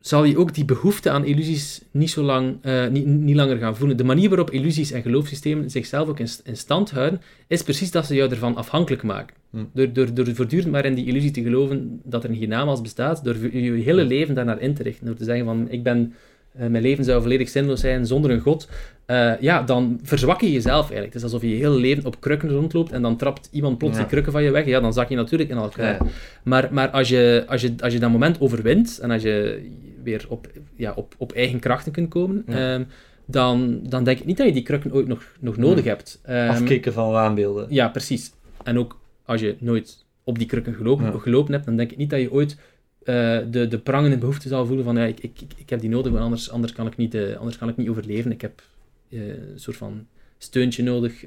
zal 0.00 0.24
je 0.24 0.38
ook 0.38 0.54
die 0.54 0.64
behoefte 0.64 1.10
aan 1.10 1.24
illusies 1.24 1.82
niet, 1.90 2.10
zo 2.10 2.22
lang, 2.22 2.56
uh, 2.62 2.86
niet, 2.86 3.06
niet 3.06 3.36
langer 3.36 3.56
gaan 3.56 3.76
voelen. 3.76 3.96
De 3.96 4.04
manier 4.04 4.28
waarop 4.28 4.50
illusies 4.50 4.92
en 4.92 5.02
geloofssystemen 5.02 5.70
zichzelf 5.70 6.08
ook 6.08 6.18
in, 6.18 6.28
in 6.44 6.56
stand 6.56 6.90
houden, 6.90 7.20
is 7.46 7.62
precies 7.62 7.90
dat 7.90 8.06
ze 8.06 8.14
jou 8.14 8.30
ervan 8.30 8.56
afhankelijk 8.56 9.02
maken. 9.02 9.36
Hm. 9.50 9.64
Door, 9.72 9.92
door, 9.92 10.14
door 10.14 10.34
voortdurend 10.34 10.70
maar 10.70 10.84
in 10.84 10.94
die 10.94 11.06
illusie 11.06 11.30
te 11.30 11.42
geloven 11.42 12.00
dat 12.04 12.24
er 12.24 12.30
een 12.30 12.36
hiernamaals 12.36 12.80
bestaat, 12.80 13.24
door 13.24 13.36
je, 13.52 13.70
hele 13.70 14.04
leven 14.04 14.34
daarnaar 14.34 14.60
in 14.60 14.74
te 14.74 14.82
richten. 14.82 15.06
Door 15.06 15.14
te 15.14 15.24
zeggen 15.24 15.44
van, 15.44 15.66
ik 15.70 15.82
ben 15.82 16.14
uh, 16.60 16.66
mijn 16.66 16.82
leven 16.82 17.04
zou 17.04 17.22
volledig 17.22 17.48
zinloos 17.48 17.80
zijn 17.80 18.06
zonder 18.06 18.30
een 18.30 18.40
god, 18.40 18.68
uh, 19.06 19.40
ja, 19.40 19.62
dan 19.62 20.00
verzwak 20.02 20.40
je 20.40 20.52
jezelf 20.52 20.80
eigenlijk. 20.80 21.12
Het 21.12 21.14
is 21.14 21.22
alsof 21.22 21.42
je 21.42 21.48
je 21.48 21.56
hele 21.56 21.78
leven 21.78 22.06
op 22.06 22.20
krukken 22.20 22.50
rondloopt 22.50 22.92
en 22.92 23.02
dan 23.02 23.16
trapt 23.16 23.48
iemand 23.52 23.78
plots 23.78 23.96
die 23.96 24.06
krukken 24.06 24.32
van 24.32 24.42
je 24.42 24.50
weg. 24.50 24.66
Ja, 24.66 24.80
dan 24.80 24.92
zak 24.92 25.08
je 25.08 25.16
natuurlijk 25.16 25.50
in 25.50 25.56
elkaar. 25.56 25.92
Ja. 25.92 26.10
Maar, 26.42 26.68
maar 26.70 26.88
als, 26.90 27.08
je, 27.08 27.44
als, 27.46 27.60
je, 27.60 27.74
als 27.80 27.92
je 27.92 27.98
dat 27.98 28.10
moment 28.10 28.40
overwint 28.40 28.98
en 29.02 29.10
als 29.10 29.22
je 29.22 29.60
weer 30.08 30.26
op, 30.28 30.50
ja, 30.76 30.92
op, 30.96 31.14
op 31.18 31.32
eigen 31.32 31.58
krachten 31.58 31.92
kunt 31.92 32.08
komen, 32.08 32.44
ja. 32.46 32.74
um, 32.74 32.86
dan, 33.26 33.80
dan 33.82 34.04
denk 34.04 34.18
ik 34.18 34.24
niet 34.24 34.36
dat 34.36 34.46
je 34.46 34.52
die 34.52 34.62
krukken 34.62 34.92
ooit 34.92 35.06
nog, 35.06 35.22
nog 35.40 35.56
nodig 35.56 35.84
hebt. 35.84 36.20
Um, 36.28 36.48
Afkicken 36.48 36.92
van 36.92 37.10
waanbeelden. 37.10 37.66
Ja, 37.70 37.88
precies. 37.88 38.32
En 38.64 38.78
ook 38.78 39.00
als 39.24 39.40
je 39.40 39.56
nooit 39.58 40.04
op 40.24 40.38
die 40.38 40.46
krukken 40.46 40.74
gelopen, 40.74 41.20
gelopen 41.20 41.52
hebt, 41.52 41.64
dan 41.64 41.76
denk 41.76 41.90
ik 41.90 41.96
niet 41.96 42.10
dat 42.10 42.20
je 42.20 42.32
ooit 42.32 42.52
uh, 42.52 43.38
de, 43.50 43.68
de 43.68 43.78
prangende 43.78 44.18
behoefte 44.18 44.48
zal 44.48 44.66
voelen 44.66 44.84
van 44.84 44.96
ja, 44.96 45.04
ik, 45.04 45.20
ik, 45.20 45.40
ik 45.56 45.70
heb 45.70 45.80
die 45.80 45.90
nodig, 45.90 46.12
want 46.12 46.24
anders, 46.24 46.50
anders, 46.50 46.72
kan 46.72 46.86
ik 46.86 46.96
niet, 46.96 47.14
uh, 47.14 47.36
anders 47.36 47.58
kan 47.58 47.68
ik 47.68 47.76
niet 47.76 47.88
overleven. 47.88 48.32
Ik 48.32 48.40
heb 48.40 48.62
uh, 49.08 49.28
een 49.28 49.60
soort 49.60 49.76
van 49.76 50.06
steuntje 50.38 50.82
nodig 50.82 51.24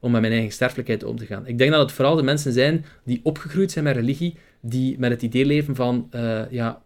om 0.00 0.10
met 0.10 0.20
mijn 0.20 0.32
eigen 0.32 0.52
sterfelijkheid 0.52 1.04
om 1.04 1.16
te 1.16 1.26
gaan. 1.26 1.46
Ik 1.46 1.58
denk 1.58 1.70
dat 1.70 1.80
het 1.80 1.92
vooral 1.92 2.16
de 2.16 2.22
mensen 2.22 2.52
zijn 2.52 2.84
die 3.04 3.20
opgegroeid 3.22 3.70
zijn 3.70 3.84
met 3.84 3.96
religie, 3.96 4.36
die 4.60 4.98
met 4.98 5.10
het 5.10 5.22
idee 5.22 5.46
leven 5.46 5.74
van 5.74 6.10
ja, 6.50 6.82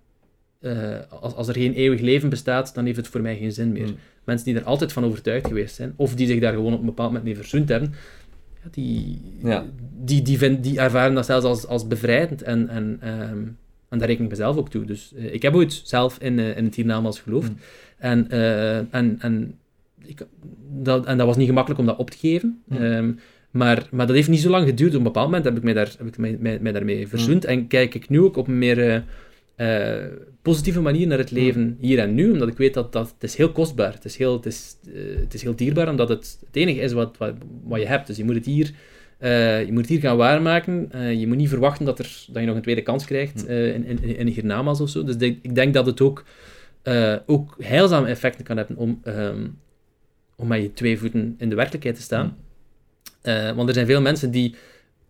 als, 1.21 1.35
als 1.35 1.49
er 1.49 1.55
geen 1.55 1.73
eeuwig 1.73 2.01
leven 2.01 2.29
bestaat, 2.29 2.75
dan 2.75 2.85
heeft 2.85 2.97
het 2.97 3.09
voor 3.09 3.21
mij 3.21 3.37
geen 3.37 3.53
zin 3.53 3.73
meer. 3.73 3.87
Mm. 3.87 3.97
Mensen 4.25 4.47
die 4.47 4.57
er 4.57 4.65
altijd 4.65 4.93
van 4.93 5.05
overtuigd 5.05 5.47
geweest 5.47 5.75
zijn, 5.75 5.93
of 5.97 6.15
die 6.15 6.27
zich 6.27 6.41
daar 6.41 6.53
gewoon 6.53 6.73
op 6.73 6.81
een 6.81 6.87
bepaald 6.87 7.09
moment 7.09 7.25
mee 7.25 7.37
verzoend 7.37 7.69
hebben, 7.69 7.95
die, 8.71 9.21
ja. 9.43 9.65
die, 10.05 10.23
die, 10.23 10.39
die, 10.39 10.61
die, 10.61 10.79
ervaren 10.79 11.15
dat 11.15 11.27
zelfs 11.27 11.45
als, 11.45 11.67
als 11.67 11.87
bevrijdend 11.87 12.43
en, 12.43 12.69
en 12.69 13.01
um, 13.31 13.57
en 13.89 13.99
daar 13.99 14.09
reken 14.09 14.25
ik 14.25 14.31
mezelf 14.31 14.57
ook 14.57 14.71
toe. 14.71 14.85
Dus 14.85 15.13
uh, 15.17 15.35
ik 15.35 15.43
heb 15.43 15.55
ooit 15.55 15.81
zelf 15.85 16.19
in, 16.19 16.39
uh, 16.39 16.57
in 16.57 16.65
het 16.65 16.75
hiernamaals 16.75 17.21
geloofd. 17.21 17.51
Mm. 17.51 17.59
En, 17.99 18.31
en, 18.91 19.17
en, 19.21 19.59
ik, 20.05 20.27
dat, 20.73 21.07
en 21.07 21.19
dat 21.19 21.27
was 21.27 21.37
niet 21.37 21.47
gemakkelijk 21.47 21.81
om 21.81 21.87
dat 21.87 21.99
op 21.99 22.11
te 22.11 22.19
geven. 22.19 22.63
Mm. 22.65 22.77
Um, 22.83 23.19
maar, 23.51 23.87
maar 23.91 24.07
dat 24.07 24.17
heeft 24.17 24.29
niet 24.29 24.41
zo 24.41 24.51
lang 24.51 24.67
geduurd. 24.69 24.91
Op 24.91 24.97
een 24.97 25.03
bepaald 25.03 25.27
moment 25.27 25.45
heb 25.45 25.57
ik 25.57 25.63
mij, 25.63 25.73
daar, 25.73 25.95
heb 25.99 26.07
ik 26.07 26.19
mij, 26.19 26.37
mij, 26.41 26.59
mij 26.61 26.73
daarmee 26.73 27.09
verzoend. 27.09 27.45
En 27.45 27.67
kijk 27.67 27.95
ik 27.95 28.09
nu 28.09 28.21
ook 28.21 28.37
op 28.37 28.49
een 28.49 28.59
meer 28.59 29.05
positieve 30.51 30.81
manier 30.81 31.07
naar 31.07 31.19
het 31.19 31.31
leven 31.31 31.77
hier 31.81 31.99
en 31.99 32.15
nu. 32.15 32.33
Omdat 32.33 32.49
ik 32.49 32.57
weet 32.57 32.75
dat, 32.75 32.93
dat 32.93 33.13
het 33.15 33.23
is 33.23 33.37
heel 33.37 33.53
kostbaar 33.53 33.93
het 33.93 34.05
is 34.05 34.17
heel, 34.17 34.33
het 34.33 34.47
is, 34.47 34.77
het 35.21 35.35
is 35.35 35.43
heel 35.43 35.57
dierbaar. 35.57 35.89
Omdat 35.89 36.09
het 36.09 36.39
het 36.47 36.57
enige 36.57 36.81
is 36.81 36.93
wat, 36.93 37.17
wat, 37.19 37.35
wat 37.65 37.81
je 37.81 37.87
hebt. 37.87 38.07
Dus 38.07 38.17
je 38.17 38.25
moet 38.25 38.35
het 38.35 38.47
hier 38.47 38.73
uh, 39.21 39.65
je 39.65 39.73
moet 39.73 39.81
het 39.81 39.89
hier 39.89 40.01
gaan 40.01 40.17
waarmaken. 40.17 40.91
Uh, 40.95 41.13
je 41.13 41.27
moet 41.27 41.37
niet 41.37 41.49
verwachten 41.49 41.85
dat, 41.85 41.99
er, 41.99 42.25
dat 42.29 42.41
je 42.41 42.47
nog 42.47 42.57
een 42.57 42.63
tweede 42.63 42.83
kans 42.83 43.05
krijgt 43.05 43.49
uh, 43.49 43.75
in, 43.75 43.85
in, 43.87 44.17
in 44.17 44.27
hiernamaals 44.27 44.81
of 44.81 44.89
zo. 44.89 45.05
Dus 45.05 45.17
de, 45.17 45.27
ik 45.27 45.55
denk 45.55 45.75
dat 45.75 45.87
het 45.87 46.01
ook, 46.01 46.25
ook 47.27 47.57
heilzame 47.59 48.09
effecten 48.09 48.45
kan 48.45 48.57
hebben 48.57 48.77
om, 48.77 49.01
um, 49.05 49.59
om 50.37 50.47
met 50.47 50.63
je 50.63 50.73
twee 50.73 50.99
voeten 50.99 51.35
in 51.39 51.49
de 51.49 51.55
werkelijkheid 51.55 51.97
te 51.97 52.03
staan. 52.03 52.37
want 53.55 53.69
er 53.69 53.75
zijn 53.75 53.87
veel 53.87 54.01
mensen 54.01 54.31
die, 54.31 54.55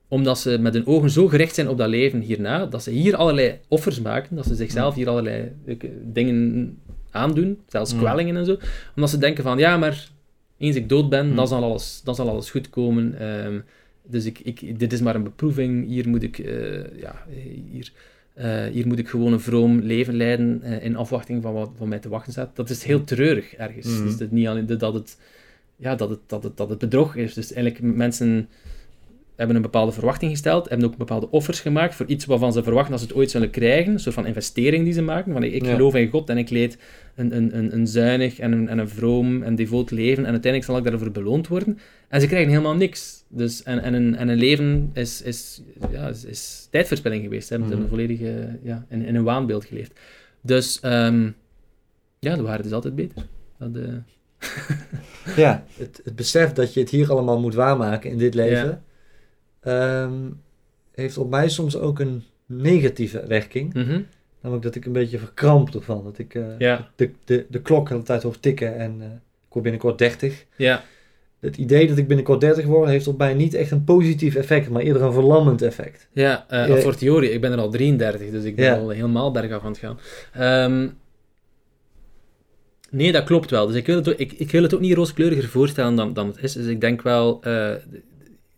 omdat 0.09 0.39
ze 0.39 0.59
met 0.59 0.75
hun 0.75 0.87
ogen 0.87 1.11
zo 1.11 1.29
gericht 1.29 1.55
zijn 1.55 1.69
op 1.69 1.79
dat 1.79 1.89
leven 1.89 2.21
hierna, 2.21 2.67
dat 2.67 2.83
ze 2.83 2.91
hier 2.91 3.17
allerlei 3.17 3.59
offers 3.69 4.01
maken, 4.01 4.37
dat 4.37 4.47
ze 4.47 4.55
zichzelf 4.55 4.95
hier 4.95 5.09
allerlei 5.09 5.53
dingen 6.03 6.79
aandoen, 7.11 7.59
zelfs 7.67 7.97
kwellingen 7.97 8.37
en 8.37 8.45
zo, 8.45 8.59
omdat 8.95 9.11
ze 9.11 9.19
denken 9.19 9.43
van, 9.43 9.59
ja, 9.59 9.77
maar 9.77 10.09
eens 10.59 10.77
ik 10.77 10.89
dood 10.89 11.09
ben, 11.09 11.35
dan, 11.35 11.49
zal 11.49 11.63
alles, 11.63 12.01
dan 12.05 12.15
zal 12.15 12.29
alles 12.29 12.51
goed 12.51 12.71
komen. 12.71 13.29
Um, 13.47 13.65
dus 14.09 14.25
ik, 14.25 14.39
ik, 14.39 14.79
dit 14.79 14.93
is 14.93 15.01
maar 15.01 15.15
een 15.15 15.23
beproeving. 15.23 15.87
Hier 15.87 16.09
moet 16.09 16.23
ik, 16.23 16.39
uh, 16.39 16.99
ja, 17.01 17.25
hier, 17.71 17.93
uh, 18.39 18.65
hier 18.65 18.87
moet 18.87 18.99
ik 18.99 19.09
gewoon 19.09 19.33
een 19.33 19.41
vroom 19.41 19.81
leven 19.81 20.17
leiden 20.17 20.61
uh, 20.65 20.85
in 20.85 20.97
afwachting 20.97 21.43
van 21.43 21.53
wat 21.53 21.71
van 21.77 21.89
mij 21.89 21.99
te 21.99 22.09
wachten 22.09 22.33
staat. 22.33 22.57
Dat 22.57 22.71
is 22.71 22.83
heel 22.83 23.05
treurig 23.05 23.55
ergens. 23.55 23.87
Mm. 23.87 24.05
Dus 24.05 24.17
dat, 24.17 24.31
niet 24.31 24.47
alleen, 24.47 24.67
dat, 24.67 24.95
het, 24.95 25.19
ja, 25.77 25.95
dat, 25.95 26.09
het, 26.09 26.19
dat, 26.27 26.43
het, 26.43 26.57
dat 26.57 26.69
het 26.69 26.79
bedrog 26.79 27.17
is. 27.17 27.35
Dus 27.35 27.53
eigenlijk 27.53 27.97
mensen 27.97 28.49
hebben 29.37 29.57
een 29.57 29.63
bepaalde 29.63 29.93
verwachting 29.93 30.31
gesteld, 30.31 30.69
hebben 30.69 30.87
ook 30.87 30.97
bepaalde 30.97 31.31
offers 31.31 31.61
gemaakt 31.61 31.95
voor 31.95 32.07
iets 32.07 32.25
waarvan 32.25 32.53
ze 32.53 32.63
verwachten 32.63 32.91
dat 32.91 33.01
ze 33.01 33.07
het 33.07 33.17
ooit 33.17 33.31
zullen 33.31 33.51
krijgen, 33.51 33.93
een 33.93 34.01
soort 34.01 34.15
van 34.15 34.27
investering 34.27 34.85
die 34.85 34.93
ze 34.93 35.03
maken, 35.03 35.33
van 35.33 35.43
ik, 35.43 35.65
ja. 35.65 35.75
geloof 35.75 35.95
in 35.95 36.09
God 36.09 36.29
en 36.29 36.39
ik 36.39 36.51
leed 36.51 36.79
een, 37.15 37.37
een, 37.37 37.57
een, 37.59 37.75
een 37.75 37.87
zuinig 37.87 38.39
en 38.39 38.53
een, 38.53 38.69
en 38.69 38.79
een 38.79 38.89
vroom 38.89 39.43
en 39.43 39.55
devoot 39.55 39.91
leven 39.91 40.25
en 40.25 40.31
uiteindelijk 40.31 40.65
zal 40.65 40.77
ik 40.77 40.85
daarvoor 40.85 41.11
beloond 41.11 41.49
worden. 41.49 41.79
En 42.09 42.21
ze 42.21 42.27
krijgen 42.27 42.51
helemaal 42.51 42.75
niks. 42.75 43.25
Dus, 43.29 43.63
en, 43.63 43.83
en, 43.83 43.95
een, 43.95 44.17
en 44.17 44.29
een 44.29 44.39
leven 44.39 44.91
is, 44.93 45.23
is, 45.23 45.63
ja, 45.91 46.09
is, 46.09 46.25
is 46.25 46.69
tijdverspilling 46.71 47.23
geweest. 47.23 47.47
Ze 47.47 47.55
hebben 47.55 47.77
mm. 47.77 47.83
een 47.83 47.89
volledige, 47.89 48.59
ja, 48.63 48.87
in, 48.89 49.05
in 49.05 49.15
een 49.15 49.25
waanbeeld 49.25 49.65
geleefd. 49.65 50.01
Dus 50.41 50.81
um, 50.85 51.35
ja, 52.19 52.37
de 52.37 52.43
waarheid 52.43 52.67
is 52.67 52.73
altijd 52.73 52.95
beter. 52.95 53.27
Dat, 53.59 53.77
uh... 53.77 53.95
ja, 55.45 55.65
het, 55.77 56.01
het 56.05 56.17
besef 56.17 56.53
dat 56.53 56.75
je 56.75 56.81
het 56.81 56.91
hier 56.91 57.11
allemaal 57.11 57.41
moet 57.41 57.55
waarmaken 57.55 58.11
in 58.11 58.19
dit 58.19 58.35
leven... 58.35 58.67
Ja. 58.67 58.83
Um, 59.67 60.41
heeft 60.95 61.19
op 61.19 61.31
mij 61.31 61.49
soms 61.49 61.77
ook 61.77 61.99
een 61.99 62.25
negatieve 62.47 63.27
werking. 63.27 63.75
Mm 63.75 63.83
-hmm. 63.83 64.07
Namelijk 64.41 64.67
dat 64.67 64.75
ik 64.75 64.85
een 64.85 64.93
beetje 64.93 65.19
verkramp 65.19 65.75
ervan. 65.75 66.05
Dat 66.05 66.19
ik 66.19 66.35
uh, 66.35 66.47
ja. 66.59 66.91
de, 66.97 67.11
de, 67.25 67.47
de 67.49 67.61
klok 67.61 67.87
de 67.87 67.93
hele 67.93 68.05
tijd 68.05 68.23
hoor 68.23 68.41
tikken 68.41 68.79
en 68.79 68.97
uh, 68.99 69.05
ik 69.07 69.53
word 69.53 69.63
binnenkort 69.63 69.99
30. 69.99 70.45
Ja 70.57 70.85
het 71.41 71.57
idee 71.57 71.89
dat 71.89 71.99
ik 71.99 72.07
binnenkort 72.07 72.41
30 72.41 72.65
word, 72.65 72.89
heeft 72.89 73.07
op 73.07 73.19
mij 73.19 73.35
niet 73.35 73.55
echt 73.55 73.71
een 73.71 73.85
positief 73.85 74.35
effect, 74.35 74.69
maar 74.69 74.83
eerder 74.83 75.03
een 75.03 75.13
verlammend 75.13 75.63
effect. 75.63 76.09
Ja, 76.13 76.47
uh, 76.51 76.77
voor 76.77 76.97
theorie, 76.97 77.31
ik 77.31 77.41
ben 77.41 77.53
er 77.53 77.59
al 77.59 77.71
33, 77.71 78.31
dus 78.31 78.45
ik 78.45 78.57
ben 78.57 78.65
ja. 78.65 78.77
al 78.77 78.89
helemaal 78.89 79.31
bergaf 79.31 79.65
aan 79.65 79.73
het 79.73 79.79
gaan. 79.79 79.99
Um, 80.73 80.99
nee, 82.91 83.13
dat 83.13 83.25
klopt 83.25 83.51
wel. 83.51 83.67
Dus 83.67 83.77
ik 83.77 83.87
wil 83.87 83.97
het 83.97 84.09
ook, 84.09 84.15
ik, 84.15 84.33
ik 84.33 84.51
wil 84.51 84.63
het 84.63 84.75
ook 84.75 84.81
niet 84.81 84.95
rooskleuriger 84.95 85.49
voorstellen 85.49 85.95
dan, 85.95 86.13
dan 86.13 86.27
het 86.27 86.43
is. 86.43 86.53
Dus 86.53 86.67
ik 86.67 86.81
denk 86.81 87.03
wel 87.03 87.41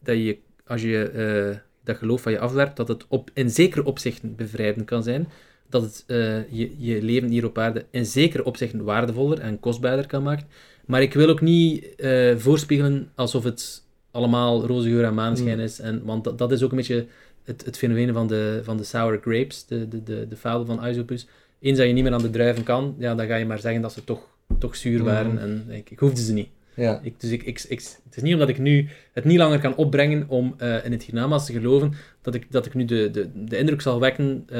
dat 0.02 0.16
je, 0.16 0.38
als 0.68 0.82
je 0.82 1.60
dat 1.84 1.96
geloof 1.96 2.22
van 2.22 2.32
je 2.32 2.38
afwerpt, 2.38 2.76
dat 2.76 2.88
het 2.88 3.04
op, 3.08 3.30
in 3.34 3.50
zekere 3.50 3.84
opzichten 3.84 4.36
bevrijdend 4.36 4.84
kan 4.84 5.02
zijn. 5.02 5.28
Dat 5.68 5.82
het 5.82 6.04
je, 6.50 6.74
je 6.78 7.02
leven 7.02 7.28
hier 7.28 7.44
op 7.44 7.58
aarde 7.58 7.84
in 7.90 8.06
zekere 8.06 8.44
opzichten 8.44 8.84
waardevoller 8.84 9.40
en 9.40 9.60
kostbaarder 9.60 10.06
kan 10.06 10.22
maken. 10.22 10.46
Maar 10.88 11.02
ik 11.02 11.14
wil 11.14 11.28
ook 11.28 11.40
niet 11.40 11.86
uh, 11.96 12.36
voorspiegelen 12.36 13.10
alsof 13.14 13.44
het 13.44 13.86
allemaal 14.10 14.66
roze 14.66 14.88
geur 14.88 15.04
en 15.04 15.14
maneschijn 15.14 15.56
mm. 15.56 15.64
is. 15.64 15.80
En, 15.80 16.04
want 16.04 16.24
dat, 16.24 16.38
dat, 16.38 16.52
is 16.52 16.62
ook 16.62 16.70
een 16.70 16.76
beetje 16.76 17.06
het, 17.44 17.64
het 17.64 17.76
fenomeen 17.76 18.12
van 18.12 18.26
de, 18.26 18.60
van 18.62 18.76
de 18.76 18.84
sour 18.84 19.18
grapes, 19.22 19.66
de, 19.66 19.88
de, 19.88 20.02
de, 20.02 20.26
de 20.28 20.36
fabel 20.36 20.64
van 20.64 20.80
Aesopus. 20.80 21.26
Eens 21.60 21.78
dat 21.78 21.86
je 21.86 21.92
niet 21.92 22.02
meer 22.04 22.12
aan 22.12 22.22
de 22.22 22.30
druiven 22.30 22.62
kan, 22.62 22.94
ja, 22.98 23.14
dan 23.14 23.26
ga 23.26 23.36
je 23.36 23.46
maar 23.46 23.60
zeggen 23.60 23.82
dat 23.82 23.92
ze 23.92 24.04
toch, 24.04 24.28
toch 24.58 24.76
zuur 24.76 25.04
waren. 25.04 25.30
Mm. 25.32 25.38
En 25.38 25.64
ik, 25.68 25.90
ik 25.90 25.98
hoefde 25.98 26.22
ze 26.22 26.32
niet. 26.32 26.48
Ja. 26.78 27.00
Ik, 27.02 27.20
dus 27.20 27.30
ik, 27.30 27.42
ik, 27.42 27.64
ik, 27.68 27.78
het 28.04 28.16
is 28.16 28.22
niet 28.22 28.32
omdat 28.32 28.48
ik 28.48 28.58
nu 28.58 28.88
het 29.12 29.24
niet 29.24 29.38
langer 29.38 29.58
kan 29.58 29.76
opbrengen 29.76 30.24
om 30.28 30.54
uh, 30.62 30.84
in 30.84 30.92
het 30.92 31.02
hiernamaals 31.02 31.46
te 31.46 31.52
geloven, 31.52 31.92
dat 32.22 32.34
ik, 32.34 32.46
dat 32.50 32.66
ik 32.66 32.74
nu 32.74 32.84
de, 32.84 33.10
de, 33.10 33.28
de 33.34 33.58
indruk 33.58 33.80
zal 33.80 34.00
wekken 34.00 34.46
uh, 34.52 34.58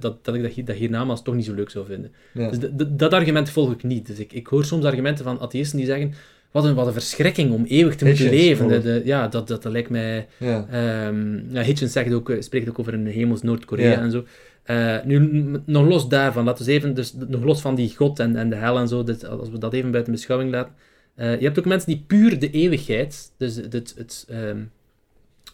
dat, 0.00 0.24
dat 0.24 0.34
ik 0.34 0.42
dat, 0.42 0.66
dat 0.66 0.76
hiernamaals 0.76 1.22
toch 1.22 1.34
niet 1.34 1.44
zo 1.44 1.54
leuk 1.54 1.70
zou 1.70 1.86
vinden. 1.86 2.12
Ja. 2.32 2.48
Dus 2.48 2.58
de, 2.58 2.76
de, 2.76 2.96
dat 2.96 3.12
argument 3.12 3.50
volg 3.50 3.72
ik 3.72 3.82
niet. 3.82 4.06
Dus 4.06 4.18
ik, 4.18 4.32
ik 4.32 4.46
hoor 4.46 4.64
soms 4.64 4.84
argumenten 4.84 5.24
van 5.24 5.40
atheïsten 5.40 5.78
die 5.78 5.86
zeggen, 5.86 6.14
wat 6.50 6.64
een, 6.64 6.74
wat 6.74 6.86
een 6.86 6.92
verschrikking 6.92 7.52
om 7.52 7.64
eeuwig 7.64 7.96
te 7.96 8.04
moeten 8.04 8.30
leven. 8.30 8.68
De, 8.68 8.80
de, 8.80 9.02
ja, 9.04 9.28
dat, 9.28 9.48
dat, 9.48 9.62
dat 9.62 9.72
lijkt 9.72 9.90
mij... 9.90 10.26
Ja. 10.36 11.06
Um, 11.08 11.46
ja, 11.50 11.62
Hitchens 11.62 11.92
zegt 11.92 12.12
ook, 12.12 12.32
spreekt 12.38 12.68
ook 12.68 12.78
over 12.78 12.94
een 12.94 13.06
hemels 13.06 13.42
Noord-Korea 13.42 13.90
ja. 13.90 14.00
en 14.00 14.10
zo. 14.10 14.24
Uh, 14.70 14.96
nu, 15.04 15.18
nog 15.64 15.88
los 15.88 16.08
daarvan, 16.08 16.44
laten 16.44 16.66
we 16.66 16.72
even, 16.72 16.94
dus 16.94 17.14
nog 17.28 17.44
los 17.44 17.60
van 17.60 17.74
die 17.74 17.96
God 17.96 18.18
en, 18.18 18.36
en 18.36 18.50
de 18.50 18.56
hel 18.56 18.78
en 18.78 18.88
zo, 18.88 19.04
als 19.28 19.50
we 19.50 19.58
dat 19.58 19.72
even 19.72 19.90
buiten 19.90 20.12
beschouwing 20.12 20.50
laten, 20.50 20.72
uh, 21.18 21.38
je 21.38 21.44
hebt 21.44 21.58
ook 21.58 21.64
mensen 21.64 21.88
die 21.88 22.04
puur 22.06 22.38
de 22.38 22.50
eeuwigheid, 22.50 23.32
dus 23.36 23.56
het, 23.56 23.72
het, 23.72 23.94
het, 23.96 24.26
um, 24.30 24.70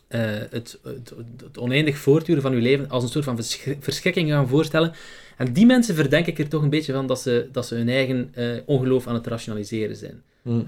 uh, 0.09 0.21
het, 0.51 0.79
het, 0.83 1.59
oneindig 1.59 1.97
voortduren 1.97 2.43
van 2.43 2.55
je 2.55 2.61
leven, 2.61 2.89
als 2.89 3.03
een 3.03 3.09
soort 3.09 3.25
van 3.25 3.39
verschrikking 3.81 4.31
gaan 4.31 4.49
voorstellen. 4.49 4.93
En 5.37 5.53
die 5.53 5.67
mensen 5.67 5.95
verdenk 5.95 6.27
ik 6.27 6.39
er 6.39 6.49
toch 6.49 6.62
een 6.62 6.71
beetje 6.71 6.93
van 6.93 7.07
dat 7.07 7.21
ze, 7.21 7.49
dat 7.53 7.67
ze 7.67 7.75
hun 7.75 7.89
eigen 7.89 8.33
uh, 8.39 8.57
ongeloof 8.67 9.07
aan 9.07 9.15
het 9.15 9.27
rationaliseren 9.27 9.97
zijn. 9.97 10.23
Mm. 10.43 10.65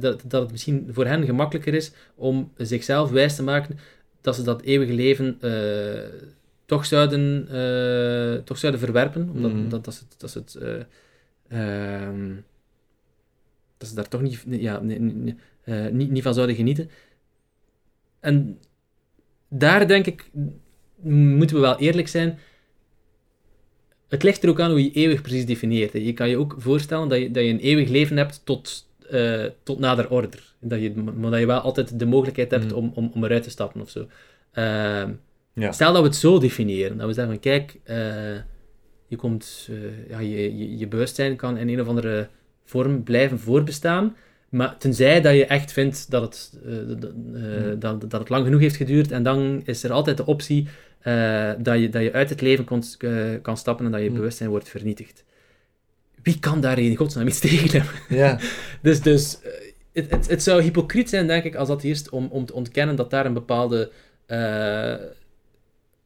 dat, 0.00 0.22
dat 0.26 0.42
het 0.42 0.50
misschien 0.50 0.88
voor 0.92 1.06
hen 1.06 1.24
gemakkelijker 1.24 1.74
is 1.74 1.92
om 2.14 2.52
zichzelf 2.56 3.10
wijs 3.10 3.36
te 3.36 3.42
maken 3.42 3.78
dat 4.20 4.34
ze 4.34 4.42
dat 4.42 4.62
eeuwige 4.62 4.92
leven 4.92 5.38
toch, 6.66 6.86
zouden, 6.86 7.46
toch 8.44 8.58
zouden 8.58 8.80
verwerpen, 8.80 9.30
omdat 9.34 9.52
mm. 9.52 9.68
dat, 9.68 9.84
dat, 9.84 9.94
ze, 9.94 10.02
dat 10.16 10.30
ze 10.30 10.38
het... 10.38 10.58
Um, 11.52 12.44
dat 13.80 13.88
ze 13.88 13.94
daar 13.94 14.08
toch 14.08 14.22
niet, 14.22 14.44
ja, 14.48 14.82
uh, 15.64 15.86
niet, 15.86 16.10
niet 16.10 16.22
van 16.22 16.34
zouden 16.34 16.56
genieten. 16.56 16.90
En 18.20 18.58
daar 19.48 19.88
denk 19.88 20.06
ik, 20.06 20.30
moeten 21.02 21.56
we 21.56 21.62
wel 21.62 21.78
eerlijk 21.78 22.08
zijn. 22.08 22.38
Het 24.08 24.22
ligt 24.22 24.42
er 24.42 24.48
ook 24.48 24.60
aan 24.60 24.70
hoe 24.70 24.84
je 24.84 24.92
eeuwig 24.92 25.22
precies 25.22 25.46
definieert. 25.46 25.92
Je 25.92 26.12
kan 26.12 26.28
je 26.28 26.38
ook 26.38 26.54
voorstellen 26.58 27.08
dat 27.08 27.18
je, 27.18 27.30
dat 27.30 27.44
je 27.44 27.50
een 27.50 27.58
eeuwig 27.58 27.88
leven 27.88 28.16
hebt 28.16 28.40
tot, 28.44 28.88
uh, 29.10 29.44
tot 29.62 29.78
nader 29.78 30.10
order. 30.10 30.54
Dat 30.60 30.80
je, 30.80 30.94
maar 30.94 31.30
dat 31.30 31.40
je 31.40 31.46
wel 31.46 31.60
altijd 31.60 31.98
de 31.98 32.06
mogelijkheid 32.06 32.50
hebt 32.50 32.64
mm. 32.64 32.72
om, 32.72 32.92
om, 32.94 33.10
om 33.14 33.24
eruit 33.24 33.42
te 33.42 33.50
stappen 33.50 33.80
of 33.80 33.90
zo. 33.90 34.00
Uh, 34.00 35.08
ja. 35.52 35.72
Stel 35.72 35.92
dat 35.92 36.02
we 36.02 36.08
het 36.08 36.16
zo 36.16 36.38
definiëren. 36.38 36.96
Dat 36.96 37.06
we 37.06 37.12
zeggen 37.12 37.32
van 37.32 37.42
kijk, 37.42 37.80
uh, 37.84 38.42
je, 39.06 39.16
komt, 39.16 39.70
ja, 40.08 40.18
je, 40.18 40.58
je, 40.58 40.78
je 40.78 40.88
bewustzijn 40.88 41.36
kan 41.36 41.56
in 41.56 41.68
een 41.68 41.80
of 41.80 41.88
andere 41.88 42.28
vorm 42.70 43.02
blijven 43.02 43.38
voorbestaan. 43.38 44.16
Maar 44.48 44.78
tenzij 44.78 45.20
dat 45.20 45.34
je 45.34 45.46
echt 45.46 45.72
vindt 45.72 46.10
dat 46.10 46.22
het, 46.22 46.58
uh, 46.66 47.72
dat, 47.78 48.10
dat 48.10 48.20
het 48.20 48.28
lang 48.28 48.44
genoeg 48.44 48.60
heeft 48.60 48.76
geduurd, 48.76 49.10
en 49.10 49.22
dan 49.22 49.62
is 49.64 49.82
er 49.82 49.92
altijd 49.92 50.16
de 50.16 50.26
optie 50.26 50.68
uh, 51.04 51.50
dat, 51.58 51.78
je, 51.78 51.88
dat 51.88 52.02
je 52.02 52.12
uit 52.12 52.30
het 52.30 52.40
leven 52.40 52.64
kon, 52.64 52.82
kan 53.42 53.56
stappen 53.56 53.84
en 53.84 53.90
dat 53.90 54.00
je 54.00 54.06
hmm. 54.06 54.16
bewustzijn 54.16 54.50
wordt 54.50 54.68
vernietigd. 54.68 55.24
Wie 56.22 56.38
kan 56.38 56.60
daar 56.60 56.78
in 56.78 56.96
godsnaam 56.96 57.26
iets 57.26 57.40
tegen 57.48 57.80
hebben? 57.80 58.18
Ja. 58.18 58.38
dus 58.82 59.00
dus 59.00 59.38
het, 59.92 60.10
het, 60.10 60.28
het, 60.28 60.42
zou 60.42 60.62
hypocriet 60.62 61.08
zijn, 61.08 61.26
denk 61.26 61.44
ik, 61.44 61.54
als 61.54 61.68
dat 61.68 61.82
eerst 61.82 62.08
om, 62.08 62.26
om 62.26 62.46
te 62.46 62.54
ontkennen 62.54 62.96
dat 62.96 63.10
daar 63.10 63.26
een 63.26 63.34
bepaalde, 63.34 63.90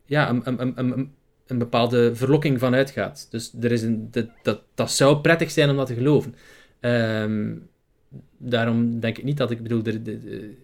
ja, 0.05 0.29
een, 0.29 0.43
een, 0.45 0.61
een, 0.61 0.79
een, 0.79 1.15
bepaalde 1.47 2.15
verlokking 2.15 2.59
van 2.59 2.75
uitgaat. 2.75 3.27
Dus 3.31 3.55
er 3.61 3.73
is 3.73 3.83
een, 3.83 4.09
dat, 4.11 4.27
dat, 4.43 4.63
dat 4.75 4.91
zou 4.91 5.17
prettig 5.17 5.51
zijn 5.51 5.71
om 5.71 5.77
dat 5.77 5.87
te 5.87 5.95
geloven. 5.95 6.35
Um, 6.81 7.69
daarom 8.39 9.01
denk 9.01 9.19
ik 9.19 9.25
niet 9.25 9.37
dat 9.37 9.51
ik 9.51 9.63
bedoel. 9.63 9.83
De, 9.83 10.55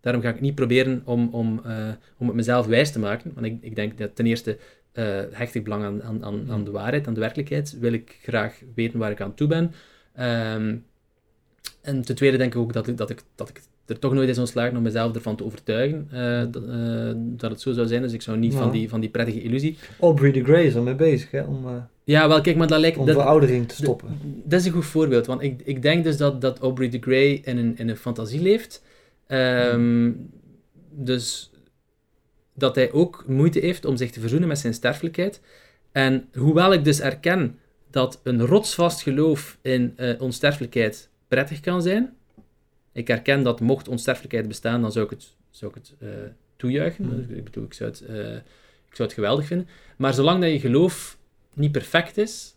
daarom 0.00 0.22
ga 0.22 0.28
ik 0.28 0.40
niet 0.40 0.54
proberen 0.54 1.02
om, 1.04 1.28
om, 1.32 1.60
uh, 1.66 1.88
om 2.16 2.26
het 2.26 2.36
mezelf 2.36 2.66
wijs 2.66 2.92
te 2.92 2.98
maken. 2.98 3.32
Want 3.34 3.46
ik, 3.46 3.58
ik 3.60 3.74
denk 3.74 3.98
dat 3.98 4.16
ten 4.16 4.26
eerste 4.26 4.58
uh, 4.94 5.20
hecht 5.30 5.54
ik 5.54 5.64
belang 5.64 5.84
aan, 5.84 6.24
aan, 6.24 6.50
aan 6.50 6.64
de 6.64 6.70
waarheid, 6.70 7.06
aan 7.06 7.14
de 7.14 7.20
werkelijkheid. 7.20 7.78
Wil 7.78 7.92
ik 7.92 8.18
graag 8.22 8.60
weten 8.74 8.98
waar 8.98 9.10
ik 9.10 9.20
aan 9.20 9.34
toe 9.34 9.48
ben. 9.48 9.72
Um, 10.20 10.84
en 11.80 12.02
ten 12.02 12.14
tweede 12.14 12.36
denk 12.36 12.54
ik 12.54 12.60
ook 12.60 12.72
dat 12.72 12.86
ik, 12.86 12.96
dat 12.96 13.10
ik, 13.10 13.22
dat 13.34 13.48
ik 13.48 13.60
er 13.86 13.98
toch 13.98 14.12
nooit 14.12 14.28
is 14.28 14.38
ontslagen 14.38 14.76
om 14.76 14.82
mezelf 14.82 15.14
ervan 15.14 15.36
te 15.36 15.44
overtuigen 15.44 16.08
dat, 16.50 16.62
uh, 16.62 17.12
dat, 17.16 17.50
het 17.50 17.60
zo 17.60 17.72
zou 17.72 17.86
zijn. 17.86 18.02
Dus 18.02 18.12
ik 18.12 18.22
zou 18.22 18.38
niet 18.38 18.54
van, 18.54 18.70
die, 18.70 18.88
van 18.88 19.00
die 19.00 19.10
prettige 19.10 19.42
illusie... 19.42 19.76
Aubrey 20.00 20.32
de 20.32 20.44
Grey 20.44 20.64
is 20.64 20.74
mee 20.74 20.94
bezig, 20.94 21.30
hè? 21.30 21.42
Om, 21.42 21.66
ja, 22.04 22.28
wel, 22.28 22.40
kijk, 22.40 22.56
maar 22.56 22.66
dat 22.66 22.80
lijkt... 22.80 22.96
Om 22.96 23.06
veroudering 23.06 23.68
te 23.68 23.74
stoppen. 23.74 24.18
Dat, 24.44 24.60
is 24.60 24.66
een 24.66 24.72
goed 24.72 24.84
voorbeeld, 24.84 25.26
want 25.26 25.42
ik, 25.42 25.60
ik 25.64 25.82
denk 25.82 26.04
dus 26.04 26.16
dat, 26.16 26.40
dat 26.40 26.58
Aubrey 26.58 26.88
de 26.88 26.98
Grey 27.00 27.40
in 27.44 27.58
een, 27.58 27.78
in 27.78 27.88
een 27.88 27.96
fantasie 27.96 28.40
leeft. 28.42 28.82
Um, 29.28 30.30
Dus 30.90 31.50
dat 32.54 32.74
hij 32.74 32.92
ook 32.92 33.24
moeite 33.26 33.58
heeft 33.58 33.84
om 33.84 33.96
zich 33.96 34.10
te 34.10 34.20
verzoenen 34.20 34.48
met 34.48 34.58
zijn 34.58 34.74
sterfelijkheid. 34.74 35.40
En 35.92 36.28
hoewel 36.34 36.72
ik 36.72 36.84
dus 36.84 37.00
erken 37.00 37.58
dat 37.90 38.20
een 38.22 38.46
rotsvast 38.46 39.02
geloof 39.02 39.58
in 39.62 39.94
uh, 39.96 40.20
onsterfelijkheid 40.20 41.08
prettig 41.28 41.60
kan 41.60 41.82
zijn, 41.82 42.12
ik 42.94 43.08
erken 43.08 43.42
dat 43.42 43.60
mocht 43.60 43.88
onsterfelijkheid 43.88 44.48
bestaan, 44.48 44.80
dan 44.80 44.92
zou 44.92 45.04
ik 45.04 45.10
het, 45.10 45.36
zou 45.50 45.70
ik 45.70 45.76
het 45.76 45.94
uh, 45.98 46.08
toejuichen. 46.56 47.04
Mm. 47.04 47.36
Ik 47.36 47.44
bedoel, 47.44 47.64
ik 47.64 47.74
zou, 47.74 47.90
het, 47.90 48.04
uh, 48.08 48.36
ik 48.88 48.96
zou 48.96 49.08
het 49.08 49.12
geweldig 49.12 49.46
vinden. 49.46 49.68
Maar 49.96 50.14
zolang 50.14 50.40
dat 50.40 50.50
je 50.50 50.60
geloof 50.60 51.18
niet 51.54 51.72
perfect 51.72 52.16
is, 52.16 52.54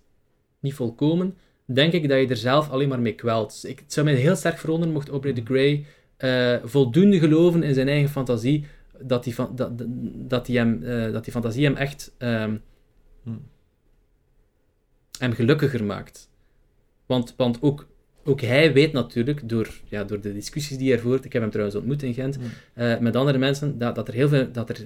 niet 0.60 0.74
volkomen, 0.74 1.38
denk 1.66 1.94
ik 1.94 2.10
dat 2.10 2.20
je 2.20 2.28
er 2.28 2.38
zelf 2.38 2.70
alleen 2.70 2.90
maar 2.90 3.00
mee 3.00 3.16
kwelt. 3.16 3.52
Dus 3.52 3.66
ik, 3.66 3.80
het 3.80 3.94
zou 3.94 4.06
mij 4.06 4.16
heel 4.16 4.36
sterk 4.36 4.58
verwonderen 4.58 4.94
mocht 4.94 5.10
Aubrey 5.10 5.34
de 5.34 5.46
Grey 5.46 5.86
uh, 6.20 6.58
voldoende 6.64 7.20
geloven 7.20 7.64
in 7.64 7.74
zijn 7.74 7.88
eigen 7.88 8.10
fantasie, 8.10 8.66
dat 9.02 9.24
die, 9.24 9.36
van, 9.36 9.56
dat, 9.56 9.72
dat 10.30 10.46
die, 10.46 10.58
hem, 10.58 10.82
dat 11.12 11.24
die 11.24 11.34
fantasie 11.34 11.66
hem 11.66 11.76
echt 11.76 12.16
um, 12.18 12.64
hem 15.20 15.34
gelukkiger 15.34 15.84
maakt. 15.84 16.30
Want, 17.06 17.34
want 17.38 17.62
ook, 17.62 17.88
ook 18.28 18.42
hij 18.42 18.74
weet 18.74 18.92
natuurlijk, 18.92 19.50
door, 19.50 19.68
ja, 19.88 20.04
door 20.04 20.22
de 20.22 20.34
discussies 20.34 20.78
die 20.78 20.92
hij 20.92 21.00
voert, 21.00 21.26
ik 21.26 21.34
heb 21.34 21.42
hem 21.42 21.52
trouwens 21.52 21.78
ontmoet 21.78 22.04
in 22.04 22.14
Gent, 22.14 22.38
uh, 22.76 22.98
met 22.98 23.16
andere 23.16 23.38
mensen, 23.38 23.78
dat, 23.78 23.96
dat 23.96 24.08
er, 24.08 24.14
heel 24.14 24.28
veel, 24.28 24.52
dat 24.52 24.70
er 24.70 24.86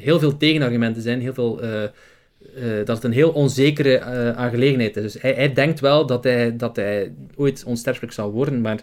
heel 0.00 0.18
veel 0.18 0.36
tegenargumenten 0.36 1.02
zijn, 1.02 1.20
heel 1.20 1.34
veel 1.34 1.64
uh, 1.64 1.82
dat 2.84 2.96
het 2.96 3.04
een 3.04 3.12
heel 3.12 3.30
onzekere 3.30 4.00
aangelegenheid 4.34 4.96
is. 4.96 5.02
Dus 5.02 5.22
hij, 5.22 5.32
hij, 5.32 5.52
denkt 5.52 5.80
wel 5.80 6.06
dat 6.06 6.24
hij, 6.24 6.56
dat 6.56 6.76
hij 6.76 7.12
ooit 7.36 7.64
onsterfelijk 7.64 8.12
zal 8.12 8.30
worden, 8.30 8.60
maar 8.60 8.80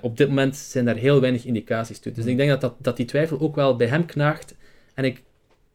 op 0.00 0.16
dit 0.16 0.28
moment 0.28 0.56
zijn 0.56 0.84
daar 0.84 0.96
heel 0.96 1.20
weinig 1.20 1.44
indicaties 1.44 1.98
toe. 1.98 2.12
Dus 2.12 2.24
ik 2.24 2.36
denk 2.36 2.50
dat, 2.50 2.60
dat, 2.60 2.74
dat 2.78 2.96
die 2.96 3.06
twijfel 3.06 3.40
ook 3.40 3.54
wel 3.54 3.76
bij 3.76 3.86
hem 3.86 4.06
knaagt. 4.06 4.54
En 4.94 5.04
ik 5.04 5.22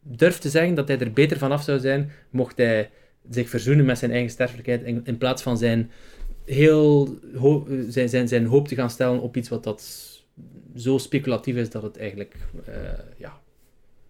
durf 0.01 0.37
te 0.37 0.49
zeggen 0.49 0.75
dat 0.75 0.87
hij 0.87 0.99
er 0.99 1.11
beter 1.11 1.37
vanaf 1.37 1.63
zou 1.63 1.79
zijn 1.79 2.11
mocht 2.29 2.57
hij 2.57 2.89
zich 3.29 3.49
verzoenen 3.49 3.85
met 3.85 3.97
zijn 3.97 4.11
eigen 4.11 4.29
sterfelijkheid 4.29 4.83
in, 4.83 5.01
in 5.03 5.17
plaats 5.17 5.41
van 5.41 5.57
zijn, 5.57 5.91
heel 6.45 7.19
zijn, 7.87 8.09
zijn, 8.09 8.27
zijn 8.27 8.45
hoop 8.45 8.67
te 8.67 8.75
gaan 8.75 8.89
stellen 8.89 9.21
op 9.21 9.37
iets 9.37 9.49
wat 9.49 9.63
dat 9.63 10.11
zo 10.75 10.97
speculatief 10.97 11.55
is 11.55 11.69
dat 11.69 11.83
het 11.83 11.97
eigenlijk 11.97 12.35
ja, 13.17 13.41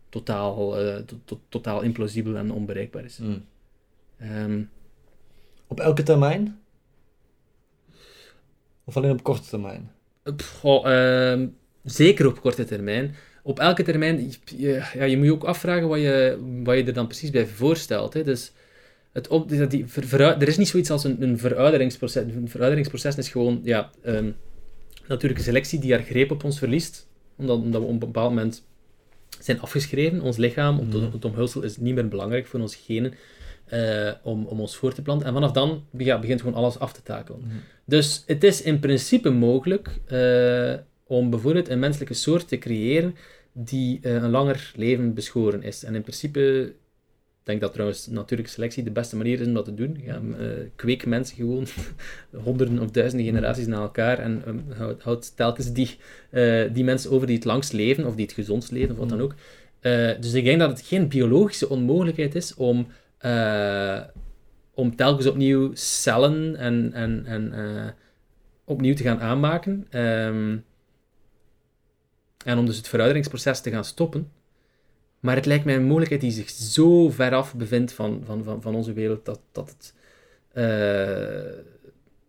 totaal, 0.10 0.82
uh, 0.86 0.96
to 1.26 1.40
totaal 1.50 1.82
implausibel 1.82 2.36
en 2.36 2.52
onbereikbaar 2.52 3.04
is. 3.06 3.18
Mm. 3.18 3.46
Um, 4.22 4.70
op 5.68 5.80
elke 5.80 6.04
termijn? 6.04 6.60
Of 8.84 8.98
alleen 8.98 9.12
op 9.12 9.24
korte 9.24 9.50
termijn? 9.50 9.92
Uh, 10.64 11.48
zeker 11.84 12.28
op 12.28 12.42
korte 12.42 12.66
termijn. 12.66 13.16
Op 13.44 13.60
elke 13.60 13.84
termijn, 13.84 14.32
je, 14.46 14.84
ja, 14.94 15.04
je 15.04 15.18
moet 15.18 15.26
je 15.26 15.32
ook 15.32 15.44
afvragen 15.44 15.88
wat 15.88 16.00
je, 16.00 16.38
wat 16.64 16.78
je 16.78 16.84
er 16.84 16.94
dan 16.94 17.08
precies 17.08 17.30
bij 17.30 17.48
voorstelt. 17.48 18.14
Hè. 18.14 18.24
Dus 18.24 18.52
het 19.14 19.28
op, 19.28 19.50
die, 19.50 19.86
er 20.18 20.48
is 20.48 20.58
niet 20.58 20.68
zoiets 20.68 20.90
als 20.90 21.04
een, 21.04 21.22
een 21.22 21.38
verouderingsproces. 21.38 22.24
Een 22.24 22.50
verouderingsproces 22.50 23.18
is 23.18 23.30
gewoon 23.30 23.60
ja, 23.64 23.90
um, 24.06 24.36
natuurlijke 25.08 25.44
selectie 25.44 25.80
die 25.80 25.92
haar 25.92 26.04
greep 26.04 26.32
op 26.32 26.44
ons 26.44 26.58
verliest. 26.58 27.08
Omdat, 27.36 27.58
omdat 27.58 27.82
we 27.82 27.88
op 27.88 27.94
een 27.94 28.00
bepaald 28.00 28.30
moment 28.30 28.64
zijn 29.40 29.62
afgeschreven. 29.62 30.22
Ons 30.22 30.38
lichaam, 30.38 30.76
mm. 30.76 31.12
het 31.12 31.26
omhulsel, 31.26 31.62
is 31.62 31.78
niet 31.78 31.96
meer 31.96 32.08
belangrijk 32.08 32.48
voor 32.48 32.60
onze 32.60 32.78
genen 32.86 33.14
uh, 33.74 34.12
om, 34.24 34.46
om 34.46 34.60
ons 34.60 34.76
voor 34.76 34.94
te 34.94 35.02
planten. 35.02 35.28
En 35.28 35.34
vanaf 35.34 35.52
dan 35.52 35.86
ja, 35.98 36.20
begint 36.20 36.42
gewoon 36.42 36.56
alles 36.56 36.80
af 36.80 36.94
te 36.94 37.04
takelen. 37.04 37.40
Mhm. 37.40 37.56
Dus 37.86 38.24
het 38.26 38.44
is 38.44 38.62
in 38.62 38.80
principe 38.80 39.30
mogelijk 39.30 39.90
uh, 40.12 40.74
om 41.08 41.30
bijvoorbeeld 41.30 41.70
een 41.70 41.80
menselijke 41.80 42.14
soort 42.14 42.48
te 42.48 42.58
creëren 42.58 43.16
die 43.52 44.00
uh, 44.02 44.14
een 44.14 44.30
langer 44.30 44.72
leven 44.76 45.14
beschoren 45.14 45.64
is. 45.64 45.84
En 45.84 45.96
in 45.96 46.02
principe 46.02 46.74
denk 47.44 47.62
dat 47.62 47.74
trouwens 47.74 48.08
natuurlijke 48.08 48.52
selectie 48.52 48.84
de 48.84 48.92
beste 48.92 49.16
manier 49.16 49.40
is 49.40 49.48
om 49.48 49.54
dat 49.54 49.66
te 49.66 49.74
doen. 49.74 50.02
Ja, 50.04 50.22
uh, 50.40 50.48
kweek 50.76 51.06
mensen 51.06 51.36
gewoon 51.36 51.66
honderden 52.44 52.80
of 52.80 52.92
duizenden 52.92 53.28
generaties 53.28 53.68
na 53.68 53.78
elkaar 53.78 54.20
en 54.20 54.44
um, 54.48 54.66
houd, 55.00 55.36
telkens 55.36 55.74
die, 55.74 55.98
uh, 56.32 56.64
die 56.74 56.84
mensen 56.84 57.12
over 57.12 57.28
die 57.28 57.36
het 57.36 57.46
langst 57.46 57.74
leven 57.74 58.06
of 58.06 58.16
die 58.16 58.26
het 58.26 58.34
gezondst 58.34 58.72
leven 58.72 58.92
of 58.92 58.98
wat 58.98 59.10
dan 59.10 59.22
ook. 59.22 59.36
Uh, 59.82 60.12
dus 60.20 60.34
ik 60.34 60.44
denk 60.44 60.60
dat 60.60 60.70
het 60.70 60.82
geen 60.82 61.08
biologische 61.08 61.70
onmogelijkheid 61.70 62.36
is 62.36 62.54
om, 62.54 62.88
om 64.74 64.96
telkens 64.96 65.28
opnieuw 65.28 65.72
cellen 65.74 66.56
en, 66.56 66.94
en, 66.94 67.26
en 67.26 67.54
opnieuw 68.64 68.96
te 68.96 69.04
gaan 69.04 69.20
aanmaken. 69.20 69.88
Um, 69.92 70.64
en 72.44 72.58
om 72.58 72.66
dus 72.66 72.78
het 72.78 72.88
verouderingsproces 72.88 73.62
te 73.62 73.70
gaan 73.70 73.86
stoppen. 73.86 74.32
Maar 75.24 75.36
het 75.36 75.46
lijkt 75.46 75.66
mij 75.66 75.76
een 75.76 75.84
mogelijkheid 75.84 76.22
die 76.22 76.32
zich 76.32 76.50
zo 76.50 77.10
ver 77.10 77.34
af 77.34 77.56
bevindt 77.56 77.94
van, 77.94 78.22
van, 78.26 78.44
van, 78.44 78.62
van 78.62 78.76
onze 78.76 78.94
wereld, 78.94 79.26
dat, 79.26 79.40
dat, 79.52 79.70
het, 79.70 79.94
uh, 80.54 81.54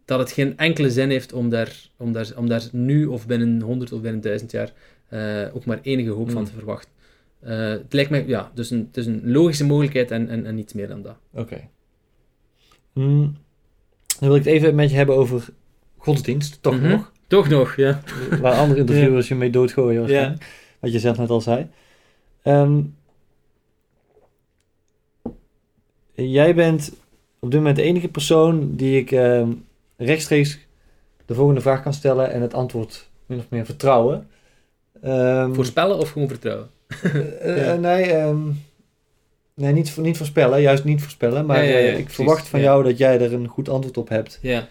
dat 0.04 0.18
het 0.18 0.32
geen 0.32 0.58
enkele 0.58 0.90
zin 0.90 1.10
heeft 1.10 1.32
om 1.32 1.48
daar, 1.48 1.88
om 1.96 2.12
daar, 2.12 2.32
om 2.36 2.48
daar 2.48 2.62
nu 2.72 3.06
of 3.06 3.26
binnen 3.26 3.60
100 3.60 3.92
of 3.92 4.00
binnen 4.00 4.20
1000 4.20 4.50
jaar 4.50 4.72
uh, 5.10 5.56
ook 5.56 5.64
maar 5.64 5.78
enige 5.82 6.10
hoop 6.10 6.26
van 6.26 6.36
hmm. 6.36 6.44
te 6.44 6.52
verwachten. 6.52 6.90
Uh, 7.44 7.68
het 7.68 7.92
lijkt 7.92 8.10
mij, 8.10 8.24
ja, 8.26 8.50
dus 8.54 8.70
een, 8.70 8.84
het 8.86 8.96
is 8.96 9.06
een 9.06 9.20
logische 9.24 9.64
mogelijkheid 9.64 10.10
en, 10.10 10.28
en, 10.28 10.46
en 10.46 10.54
niets 10.54 10.72
meer 10.72 10.88
dan 10.88 11.02
dat. 11.02 11.16
Oké. 11.32 11.42
Okay. 11.42 11.68
Hmm. 12.92 13.36
Dan 14.18 14.28
wil 14.28 14.36
ik 14.36 14.44
het 14.44 14.52
even 14.52 14.74
met 14.74 14.90
je 14.90 14.96
hebben 14.96 15.16
over 15.16 15.48
godsdienst, 15.96 16.58
toch 16.62 16.74
mm 16.74 16.80
-hmm. 16.80 16.90
nog? 16.90 17.12
Toch 17.26 17.48
nog, 17.48 17.76
ja. 17.76 18.00
Waar 18.40 18.52
andere 18.52 18.80
interviewers 18.84 19.28
je 19.28 19.34
mee 19.34 19.50
doodgooien, 19.50 20.06
ja. 20.06 20.36
wat 20.78 20.92
je 20.92 20.98
zelf 20.98 21.18
net 21.18 21.30
al 21.30 21.40
zei. 21.40 21.68
Um, 22.44 22.96
jij 26.14 26.54
bent 26.54 26.92
op 27.38 27.50
dit 27.50 27.58
moment 27.60 27.76
de 27.76 27.82
enige 27.82 28.08
persoon 28.08 28.76
die 28.76 29.00
ik 29.00 29.10
um, 29.10 29.64
rechtstreeks 29.96 30.58
de 31.26 31.34
volgende 31.34 31.60
vraag 31.60 31.82
kan 31.82 31.94
stellen 31.94 32.30
en 32.30 32.40
het 32.40 32.54
antwoord 32.54 33.08
min 33.26 33.38
of 33.38 33.44
meer 33.48 33.64
vertrouwen. 33.64 34.28
Um, 35.04 35.54
Voorspellen 35.54 35.98
of 35.98 36.10
gewoon 36.10 36.28
vertrouwen? 36.28 36.70
uh, 37.04 37.68
uh, 37.68 37.74
nee, 37.74 38.34
nee 39.54 39.72
niet, 39.72 39.96
niet 39.96 40.16
voorspellen, 40.16 40.60
juist 40.60 40.84
niet 40.84 41.00
voorspellen. 41.00 41.46
Maar 41.46 41.64
ja, 41.64 41.78
ja, 41.78 41.78
uh, 41.78 41.98
ik 41.98 42.10
verwacht 42.10 42.48
van 42.48 42.60
jou 42.60 42.84
dat 42.84 42.98
jij 42.98 43.20
er 43.20 43.32
een 43.32 43.48
goed 43.48 43.68
antwoord 43.68 43.96
op 43.96 44.08
hebt. 44.08 44.38
Ja. 44.42 44.68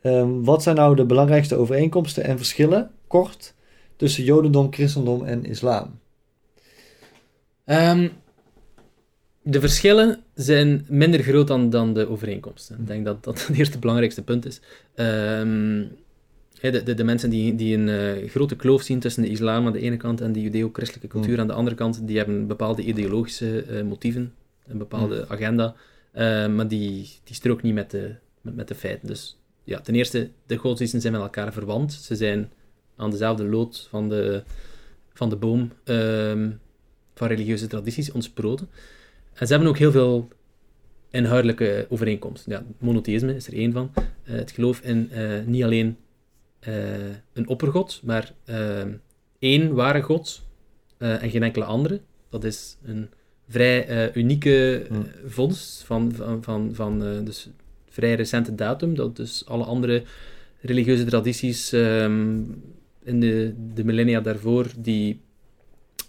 Ehm, 0.00 0.42
wat 0.42 0.62
zijn 0.62 0.76
nou 0.76 0.96
de 0.96 1.04
belangrijkste 1.04 1.56
overeenkomsten 1.56 2.24
en 2.24 2.36
verschillen, 2.36 2.90
kort, 3.06 3.54
tussen 3.96 4.24
Jodendom, 4.24 4.72
Christendom 4.72 5.24
en 5.24 5.44
Islam? 5.44 5.99
Um, 7.70 8.10
de 9.42 9.60
verschillen 9.60 10.22
zijn 10.34 10.86
minder 10.88 11.22
groot 11.22 11.48
dan, 11.48 11.70
dan 11.70 11.94
de 11.94 12.08
overeenkomsten. 12.08 12.78
Ik 12.80 12.86
denk 12.86 13.04
dat 13.04 13.24
dat 13.24 13.46
het 13.46 13.56
eerste 13.58 13.78
belangrijkste 13.78 14.22
punt 14.22 14.46
is. 14.46 14.60
Um, 14.94 15.90
de, 16.60 16.82
de, 16.82 16.94
de, 16.94 17.04
mensen 17.04 17.30
die, 17.30 17.54
die 17.54 17.76
een 17.76 17.88
uh, 17.88 18.30
grote 18.30 18.56
kloof 18.56 18.82
zien 18.82 19.00
tussen 19.00 19.22
de 19.22 19.28
islam 19.28 19.66
aan 19.66 19.72
de 19.72 19.80
ene 19.80 19.96
kant 19.96 20.20
en 20.20 20.32
de 20.32 20.40
judeo-christelijke 20.40 21.08
cultuur 21.08 21.34
mm. 21.34 21.40
aan 21.40 21.46
de 21.46 21.52
andere 21.52 21.76
kant, 21.76 22.06
die 22.06 22.16
hebben 22.16 22.46
bepaalde 22.46 22.82
ideologische 22.82 23.64
uh, 23.66 23.82
motieven, 23.82 24.34
een 24.66 24.78
bepaalde 24.78 25.16
mm. 25.16 25.24
agenda, 25.28 25.74
uh, 26.14 26.46
maar 26.46 26.68
die, 26.68 27.08
die 27.24 27.34
strookt 27.34 27.62
niet 27.62 27.74
met 27.74 27.90
de, 27.90 28.14
met, 28.40 28.54
met, 28.54 28.68
de 28.68 28.74
feiten. 28.74 29.06
Dus 29.06 29.38
ja, 29.64 29.80
ten 29.80 29.94
eerste, 29.94 30.30
de 30.46 30.56
godsdiensten 30.56 31.00
zijn 31.00 31.12
met 31.12 31.22
elkaar 31.22 31.52
verwant. 31.52 31.92
Ze 31.92 32.16
zijn 32.16 32.50
aan 32.96 33.10
dezelfde 33.10 33.44
lood 33.44 33.86
van 33.90 34.08
de, 34.08 34.42
van 35.12 35.28
de 35.28 35.36
boom 35.36 35.72
um, 35.84 36.60
van 37.14 37.28
religieuze 37.28 37.66
tradities 37.66 38.12
ontsproten. 38.12 38.68
En 39.32 39.46
ze 39.46 39.52
hebben 39.52 39.70
ook 39.70 39.78
heel 39.78 39.90
veel 39.90 40.28
inhoudelijke 41.10 41.86
overeenkomsten. 41.88 42.52
Ja, 42.52 42.64
monotheïsme 42.78 43.34
is 43.34 43.46
er 43.46 43.52
één 43.52 43.72
van. 43.72 43.90
Uh, 43.96 44.04
het 44.24 44.50
geloof 44.50 44.80
in 44.80 45.10
uh, 45.12 45.44
niet 45.46 45.62
alleen 45.62 45.96
uh, 46.68 46.74
een 47.32 47.48
oppergod, 47.48 48.00
maar 48.04 48.32
één 49.38 49.74
ware 49.74 50.02
god 50.02 50.48
en 50.98 51.30
geen 51.30 51.42
enkele 51.42 51.64
andere. 51.64 52.00
Dat 52.28 52.44
is 52.44 52.76
een 52.84 53.08
vrij 53.48 54.14
unieke 54.14 54.84
hmm. 54.88 55.06
vondst 55.24 55.82
van, 55.82 56.12
van, 56.12 56.44
van, 56.44 56.74
van 56.74 57.24
dus 57.24 57.48
vrij 57.88 58.14
recente 58.14 58.54
datum. 58.54 58.94
Dat 58.94 59.16
dus 59.16 59.46
alle 59.46 59.64
andere 59.64 60.02
religieuze 60.60 61.04
tradities 61.04 61.72
um, 61.72 62.62
in 63.02 63.20
de, 63.20 63.54
de 63.74 63.84
millennia 63.84 64.20
daarvoor, 64.20 64.66
die 64.76 65.20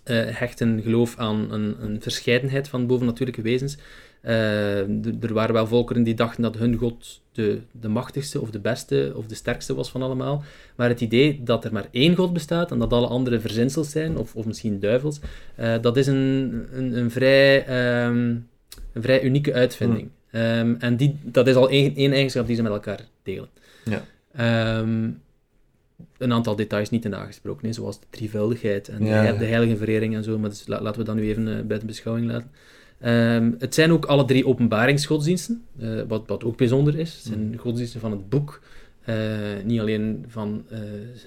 uh, 0.05 0.23
hechten 0.25 0.81
geloof 0.81 1.17
aan 1.17 1.51
een, 1.51 1.75
een, 1.79 2.01
verscheidenheid 2.01 2.67
van 2.67 2.87
bovennatuurlijke 2.87 3.41
wezens. 3.41 3.77
Uh, 4.23 4.79
er 5.23 5.33
waren 5.33 5.53
wel 5.53 5.67
volkeren 5.67 6.03
die 6.03 6.13
dachten 6.13 6.41
dat 6.41 6.57
hun 6.57 6.75
god 6.75 7.21
de, 7.31 7.59
de 7.71 7.87
machtigste 7.87 8.41
of 8.41 8.51
de 8.51 8.59
beste 8.59 9.13
of 9.15 9.25
de 9.25 9.35
sterkste 9.35 9.73
was 9.73 9.89
van 9.89 10.01
allemaal. 10.01 10.43
Maar 10.75 10.89
het 10.89 11.01
idee 11.01 11.41
dat 11.43 11.65
er 11.65 11.73
maar 11.73 11.87
één 11.91 12.15
god 12.15 12.33
bestaat 12.33 12.71
en 12.71 12.79
dat 12.79 12.93
alle 12.93 13.07
andere 13.07 13.39
verzinsels 13.39 13.89
zijn, 13.89 14.17
of, 14.17 14.35
of 14.35 14.45
misschien 14.45 14.79
duivels, 14.79 15.19
uh, 15.59 15.75
dat 15.81 15.97
is 15.97 16.07
een, 16.07 16.65
een, 16.71 16.97
een 16.97 17.11
vrij, 17.11 17.57
um, 18.05 18.47
een 18.93 19.01
vrij 19.01 19.23
unieke 19.23 19.53
uitvinding. 19.53 20.09
Um, 20.31 20.75
en 20.79 20.95
die, 20.95 21.19
dat 21.23 21.47
is 21.47 21.55
al 21.55 21.69
één, 21.69 21.95
één 21.95 22.11
eigenschap 22.11 22.47
die 22.47 22.55
ze 22.55 22.61
met 22.61 22.71
elkaar 22.71 22.99
delen. 23.23 23.49
Ja. 23.83 24.79
Um, 24.79 25.21
een 26.21 26.33
aantal 26.33 26.55
details 26.55 26.89
niet 26.89 27.05
in 27.05 27.15
aangesproken, 27.15 27.67
hè, 27.67 27.73
zoals 27.73 27.99
de 27.99 28.05
drievuldigheid 28.09 28.87
en 28.87 28.99
de, 28.99 29.35
de 29.39 29.45
heilige 29.45 29.77
verering 29.77 30.15
en 30.15 30.23
zo, 30.23 30.39
maar 30.39 30.49
dus 30.49 30.67
laten 30.67 30.97
we 30.97 31.03
dat 31.03 31.15
nu 31.15 31.21
even 31.21 31.47
uh, 31.47 31.61
buiten 31.61 31.87
beschouwing 31.87 32.27
laten. 32.31 32.51
Um, 33.05 33.55
het 33.59 33.73
zijn 33.73 33.91
ook 33.91 34.05
alle 34.05 34.25
drie 34.25 34.45
openbaringsgodsdiensten, 34.45 35.63
uh, 35.79 36.01
wat, 36.07 36.27
wat 36.27 36.43
ook 36.43 36.57
bijzonder 36.57 36.99
is. 36.99 37.13
Het 37.13 37.23
zijn 37.23 37.47
mm. 37.47 37.57
godsdiensten 37.57 37.99
van 37.99 38.11
het 38.11 38.29
boek. 38.29 38.61
Uh, 39.05 39.15
niet 39.63 39.79
alleen 39.79 40.25
van 40.27 40.63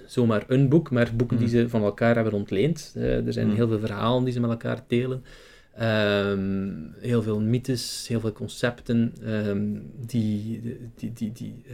zomaar 0.07 0.45
een 0.47 0.69
boek, 0.69 0.91
maar 0.91 1.11
boeken 1.17 1.37
die 1.37 1.47
mm. 1.47 1.53
ze 1.53 1.69
van 1.69 1.83
elkaar 1.83 2.15
hebben 2.15 2.33
ontleend. 2.33 2.93
er 2.97 3.33
zijn 3.33 3.47
mm. 3.47 3.55
heel 3.55 3.69
veel 3.69 3.79
verhalen 3.79 4.25
die 4.25 4.33
ze 4.33 4.41
met 4.41 4.51
elkaar 4.51 4.85
delen. 4.87 5.25
Um, 5.81 6.95
heel 7.01 7.23
veel 7.23 7.41
mythes, 7.41 8.05
heel 8.09 8.21
veel 8.21 8.33
concepten 8.33 9.13
um, 9.27 9.91
die, 10.07 10.61
die, 10.95 11.13
die, 11.13 11.33
die 11.33 11.65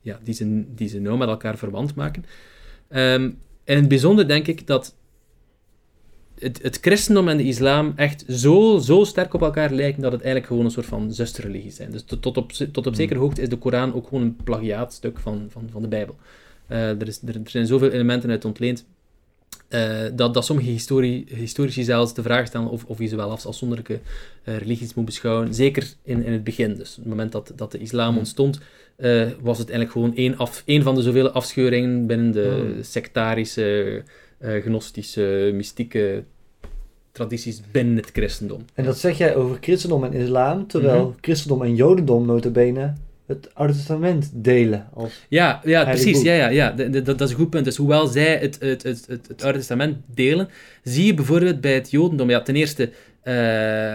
ja, 0.00 0.18
die, 0.22 0.34
ze, 0.34 0.64
die 0.74 0.88
ze 0.88 1.00
nou 1.00 1.18
met 1.18 1.28
elkaar 1.28 1.58
verwant 1.58 1.94
maken. 1.94 2.24
Um, 2.94 3.38
in 3.64 3.76
het 3.76 3.88
bijzonder 3.88 4.28
denk 4.28 4.46
ik 4.46 4.66
dat 4.66 4.94
het, 6.38 6.62
het 6.62 6.78
christendom 6.80 7.28
en 7.28 7.36
de 7.36 7.44
islam 7.44 7.92
echt 7.96 8.24
zo, 8.28 8.78
zo 8.78 9.04
sterk 9.04 9.34
op 9.34 9.42
elkaar 9.42 9.70
lijken 9.70 10.02
dat 10.02 10.12
het 10.12 10.20
eigenlijk 10.20 10.50
gewoon 10.50 10.64
een 10.64 10.70
soort 10.70 10.86
van 10.86 11.12
zusterreligie 11.12 11.70
zijn. 11.70 11.90
Dus 11.90 12.02
tot, 12.02 12.22
tot 12.22 12.36
op, 12.36 12.52
tot 12.52 12.76
op 12.76 12.84
hmm. 12.84 12.94
zekere 12.94 13.18
hoogte 13.18 13.42
is 13.42 13.48
de 13.48 13.56
Koran 13.56 13.94
ook 13.94 14.08
gewoon 14.08 14.22
een 14.22 14.36
plagiaatstuk 14.44 15.18
van, 15.18 15.46
van, 15.48 15.68
van 15.70 15.82
de 15.82 15.88
Bijbel. 15.88 16.16
Uh, 16.70 17.00
er, 17.00 17.08
is, 17.08 17.22
er, 17.26 17.34
er, 17.34 17.50
zijn 17.50 17.66
zoveel 17.66 17.90
elementen 17.90 18.30
uit 18.30 18.44
ontleend 18.44 18.86
uh, 19.70 20.00
dat, 20.12 20.34
dat 20.34 20.44
sommige 20.44 20.68
historie, 20.68 21.26
historici 21.34 21.82
zelfs 21.82 22.14
de 22.14 22.22
vraag 22.22 22.46
stellen 22.46 22.68
of, 22.68 22.84
of 22.84 22.98
je 22.98 23.06
ze 23.06 23.16
wel 23.16 23.30
als 23.30 23.46
afzonderlijke 23.46 24.00
uh, 24.44 24.56
religies 24.58 24.94
moet 24.94 25.04
beschouwen. 25.04 25.54
Zeker 25.54 25.92
in, 26.02 26.24
in 26.24 26.32
het 26.32 26.44
begin. 26.44 26.74
Dus 26.74 26.96
het 26.96 27.06
moment 27.06 27.32
dat, 27.32 27.52
dat 27.56 27.72
de 27.72 27.78
islam 27.78 28.08
hmm. 28.08 28.18
ontstond, 28.18 28.60
uh, 28.96 29.28
was 29.40 29.58
het 29.58 29.70
eigenlijk 29.70 29.90
gewoon 29.98 30.16
één, 30.16 30.36
af, 30.36 30.62
één 30.66 30.82
van 30.82 30.94
de 30.94 31.02
zoveel 31.02 31.30
afscheuringen 31.30 32.06
binnen 32.06 32.32
de 32.32 32.72
hmm. 32.72 32.82
sectarische, 32.82 34.02
gnostische, 34.40 35.50
mystieke 35.54 36.24
tradities 37.12 37.60
binnen 37.70 37.96
het 37.96 38.10
christendom. 38.12 38.64
En 38.74 38.84
dat 38.84 38.98
zeg 38.98 39.18
jij 39.18 39.36
over 39.36 39.58
christendom 39.60 40.04
en 40.04 40.12
islam, 40.12 40.66
terwijl 40.66 41.04
mm 41.06 41.14
christendom 41.20 41.62
en 41.62 41.74
jodendom 41.74 42.26
notabene 42.26 42.92
het 43.30 43.54
Oude 43.54 43.72
Testament 43.72 44.30
delen. 44.34 44.88
Als 44.92 45.26
ja, 45.28 45.60
ja 45.64 45.84
precies. 45.84 46.22
Ja, 46.22 46.34
ja, 46.34 46.48
ja. 46.48 46.70
dat, 46.72 47.04
dat, 47.04 47.20
is 47.20 47.30
een 47.30 47.36
goed 47.36 47.50
punt. 47.50 47.64
Dus 47.64 47.76
hoewel 47.76 48.06
zij 48.06 48.36
het, 48.36 48.60
het, 48.60 48.82
het, 48.82 49.06
het, 49.06 49.28
het 49.28 49.42
Oude 49.42 49.58
Testament 49.58 49.96
delen, 50.14 50.48
zie 50.82 51.06
je 51.06 51.14
bijvoorbeeld 51.14 51.60
bij 51.60 51.74
het 51.74 51.90
Jodendom, 51.90 52.30
ja, 52.30 52.42
ten 52.42 52.56
eerste 52.56 52.90
uh, 53.24 53.94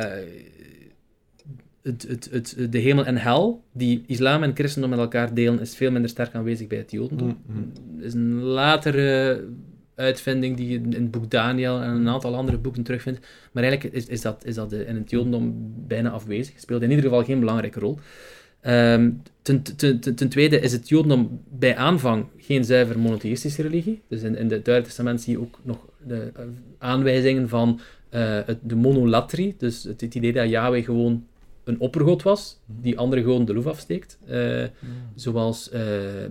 het, 1.82 2.06
het, 2.08 2.30
het, 2.32 2.72
de 2.72 2.78
hemel 2.78 3.06
en 3.06 3.18
hel, 3.18 3.64
die 3.72 4.04
islam 4.08 4.44
en 4.44 4.56
christendom 4.56 4.90
met 4.90 5.00
elkaar 5.00 5.34
delen, 5.34 5.60
is 5.60 5.76
veel 5.76 5.92
minder 5.92 6.10
sterk 6.10 6.34
aanwezig 6.34 6.68
bij 6.68 6.78
het 6.78 6.92
Jodendom. 6.92 7.38
Mm 7.46 7.72
is 8.00 8.14
een 8.14 8.42
latere 8.42 9.44
uitvinding 9.96 10.58
die 10.58 10.70
je 10.70 10.76
in 10.76 10.92
het 10.92 11.12
boek 11.12 11.32
Daniel 11.32 11.82
en 11.82 11.90
een 11.90 12.10
aantal 12.10 12.36
andere 12.36 12.58
boeken 12.58 12.84
terugvindt. 12.84 13.20
Maar 13.52 13.64
eigenlijk 13.64 13.96
is, 13.96 14.06
is 14.06 14.22
dat, 14.22 14.46
is 14.46 14.56
dat 14.56 14.72
in 14.72 14.96
het 14.96 15.10
Jodendom 15.10 15.74
bijna 15.88 16.10
afwezig. 16.10 16.60
Speelt 16.60 16.82
in 16.82 16.90
ieder 16.90 17.06
geval 17.06 17.24
geen 17.24 17.40
belangrijke 17.40 17.80
rol. 17.80 18.00
Um, 18.68 19.22
ten, 19.42 19.64
ten, 19.76 20.16
ten, 20.16 20.30
tweede 20.30 20.60
is 20.60 20.72
het 20.72 20.90
Jodendom 20.90 21.42
bij 21.50 21.76
aanvang 21.76 22.26
geen 22.38 22.64
zuiver 22.64 23.00
monotheïstische 23.00 23.62
religie. 23.62 24.02
Dus 24.08 24.22
in, 24.22 24.38
in 24.38 24.52
het 24.52 24.68
Oude 24.68 24.84
Testament 24.84 25.22
zie 25.22 25.34
je 25.34 25.40
ook 25.40 25.60
nog 25.64 25.78
de 26.08 26.32
uh, 26.40 26.46
aanwijzingen 26.78 27.50
van 27.50 27.80
uh, 28.12 28.40
het, 28.46 28.58
de 28.62 28.76
monolatrie. 28.76 29.56
Dus 29.58 29.84
het, 29.84 30.02
het, 30.02 30.16
idee 30.16 30.34
dat 30.34 30.50
Yahweh 30.50 30.86
gewoon 30.86 31.26
een 31.64 31.80
oppergod 31.80 32.24
was, 32.24 32.60
die 32.66 32.98
andere 32.98 33.22
gewoon 33.22 33.46
de 33.46 33.54
loef 33.54 33.66
afsteekt. 33.66 34.18
Uh, 34.30 34.62
mm. 34.62 34.90
Zoals 35.16 35.72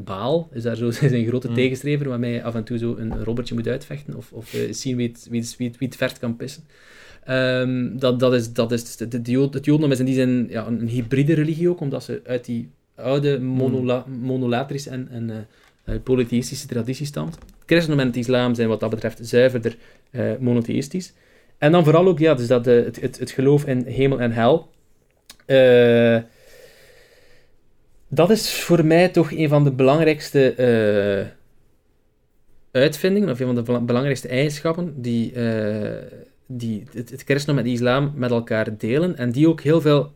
Baal 0.05 0.49
is 0.53 0.63
daar 0.63 0.77
zo 0.77 0.91
zijn 1.11 1.27
grote 1.27 1.49
mm. 1.49 1.55
tegenstrever, 1.55 2.09
waarmee 2.09 2.33
je 2.33 2.43
af 2.43 2.55
en 2.55 2.65
toe 2.65 2.79
zo 2.79 2.97
een 2.97 3.25
robbertje 3.25 3.55
moet 3.55 3.69
uitvechten 3.69 4.17
of, 4.17 4.33
of 4.33 4.57
zien 4.71 4.97
wie 4.97 5.09
het, 5.09 5.27
wie, 5.31 5.43
wie, 5.59 5.75
wie 5.79 5.89
het 5.89 5.97
vert 5.97 6.19
kan 6.19 6.37
pissen. 6.37 6.65
Um, 7.31 7.99
dat, 7.99 8.21
dat 8.21 8.35
is, 8.35 8.53
dat 8.53 8.73
is, 8.73 8.97
de, 8.97 9.23
de, 9.23 9.49
het 9.51 9.65
Jodendom 9.65 9.93
is 9.93 9.99
in 9.99 10.05
die 10.05 10.15
zin 10.15 10.47
ja, 10.49 10.67
een, 10.67 10.89
hybride 10.89 11.35
religie 11.35 11.69
ook, 11.69 11.81
omdat 11.81 12.05
ze 12.05 12.21
uit 12.25 12.45
die 12.45 12.71
oude 12.95 13.41
monola, 13.41 14.05
monolatrische 14.21 14.91
en, 14.91 15.09
en 15.11 15.47
uh, 15.85 15.95
polytheïstische 16.03 16.67
traditie 16.67 17.07
stamt. 17.07 17.39
Christendom 17.67 18.01
en 18.01 18.07
het 18.07 18.17
islam 18.17 18.55
zijn 18.55 18.69
wat 18.69 18.81
dat 18.81 18.91
betreft 18.91 19.19
zuiverder 19.23 19.77
uh, 20.11 20.33
monotheïstisch. 20.39 21.13
En 21.59 21.73
dan 21.73 21.85
vooral 21.85 22.07
ook 22.07 22.19
ja, 22.19 22.35
dus 22.35 22.47
dat, 22.47 22.67
uh, 22.67 22.85
het, 22.85 23.01
het, 23.01 23.19
het 23.19 23.31
geloof 23.31 23.65
in 23.65 23.85
hemel 23.87 24.21
en 24.21 24.33
hel. 24.33 24.69
dat 28.09 28.31
is 28.31 28.53
voor 28.53 28.85
mij 28.85 29.09
toch 29.09 29.33
een 29.33 29.49
van 29.49 29.65
de 29.65 29.73
belangrijkste 29.73 30.55
uitvindingen, 32.71 33.31
of 33.31 33.41
een 33.41 33.47
van 33.47 33.65
de 33.65 33.81
belangrijkste 33.81 34.29
eigenschappen 34.29 35.03
die 35.03 35.33
die 36.47 36.85
het, 36.93 37.11
het 37.11 37.23
christendom 37.23 37.59
en 37.59 37.65
de 37.65 37.77
islam 37.77 38.13
met 38.15 38.31
elkaar 38.31 38.79
delen 38.79 39.17
en 39.17 39.33
die 39.33 39.49
ook 39.49 39.61
heel 39.61 39.81
veel 39.81 40.13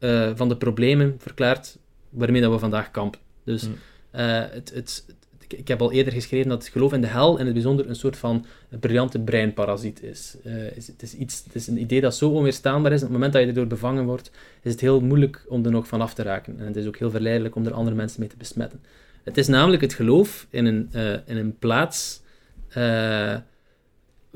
uh, 0.00 0.30
van 0.34 0.48
de 0.48 0.56
problemen 0.56 1.14
verklaart 1.18 1.78
waarmee 2.08 2.40
dat 2.40 2.52
we 2.52 2.58
vandaag 2.58 2.90
kampen. 2.90 3.20
Dus 3.44 3.68
mm. 3.68 3.74
uh, 4.14 4.44
het, 4.50 4.72
het, 4.74 5.04
ik 5.48 5.68
heb 5.68 5.80
al 5.80 5.92
eerder 5.92 6.12
geschreven 6.12 6.48
dat 6.48 6.62
het 6.62 6.72
geloof 6.72 6.92
in 6.92 7.00
de 7.00 7.06
hel 7.06 7.38
in 7.38 7.44
het 7.44 7.54
bijzonder 7.54 7.88
een 7.88 7.96
soort 7.96 8.16
van 8.16 8.44
briljante 8.80 9.20
breinparasiet 9.20 10.02
is. 10.02 10.36
Uh, 10.44 10.76
is, 10.76 10.86
het, 10.86 11.02
is 11.02 11.14
iets, 11.14 11.42
het 11.44 11.54
is 11.54 11.66
een 11.66 11.80
idee 11.80 12.00
dat 12.00 12.16
zo 12.16 12.30
onweerstaanbaar 12.30 12.92
is. 12.92 12.98
Op 12.98 13.04
het 13.04 13.12
moment 13.12 13.32
dat 13.32 13.42
je 13.42 13.48
erdoor 13.48 13.66
bevangen 13.66 14.04
wordt, 14.04 14.30
is 14.62 14.72
het 14.72 14.80
heel 14.80 15.00
moeilijk 15.00 15.44
om 15.48 15.64
er 15.64 15.70
nog 15.70 15.88
van 15.88 16.00
af 16.00 16.14
te 16.14 16.22
raken. 16.22 16.58
En 16.58 16.66
het 16.66 16.76
is 16.76 16.86
ook 16.86 16.96
heel 16.96 17.10
verleidelijk 17.10 17.54
om 17.54 17.66
er 17.66 17.72
andere 17.72 17.96
mensen 17.96 18.20
mee 18.20 18.28
te 18.28 18.36
besmetten. 18.36 18.80
Het 19.22 19.36
is 19.38 19.46
namelijk 19.46 19.82
het 19.82 19.94
geloof 19.94 20.46
in 20.50 20.66
een, 20.66 20.88
in 21.26 21.36
een 21.36 21.58
plaats 21.58 22.22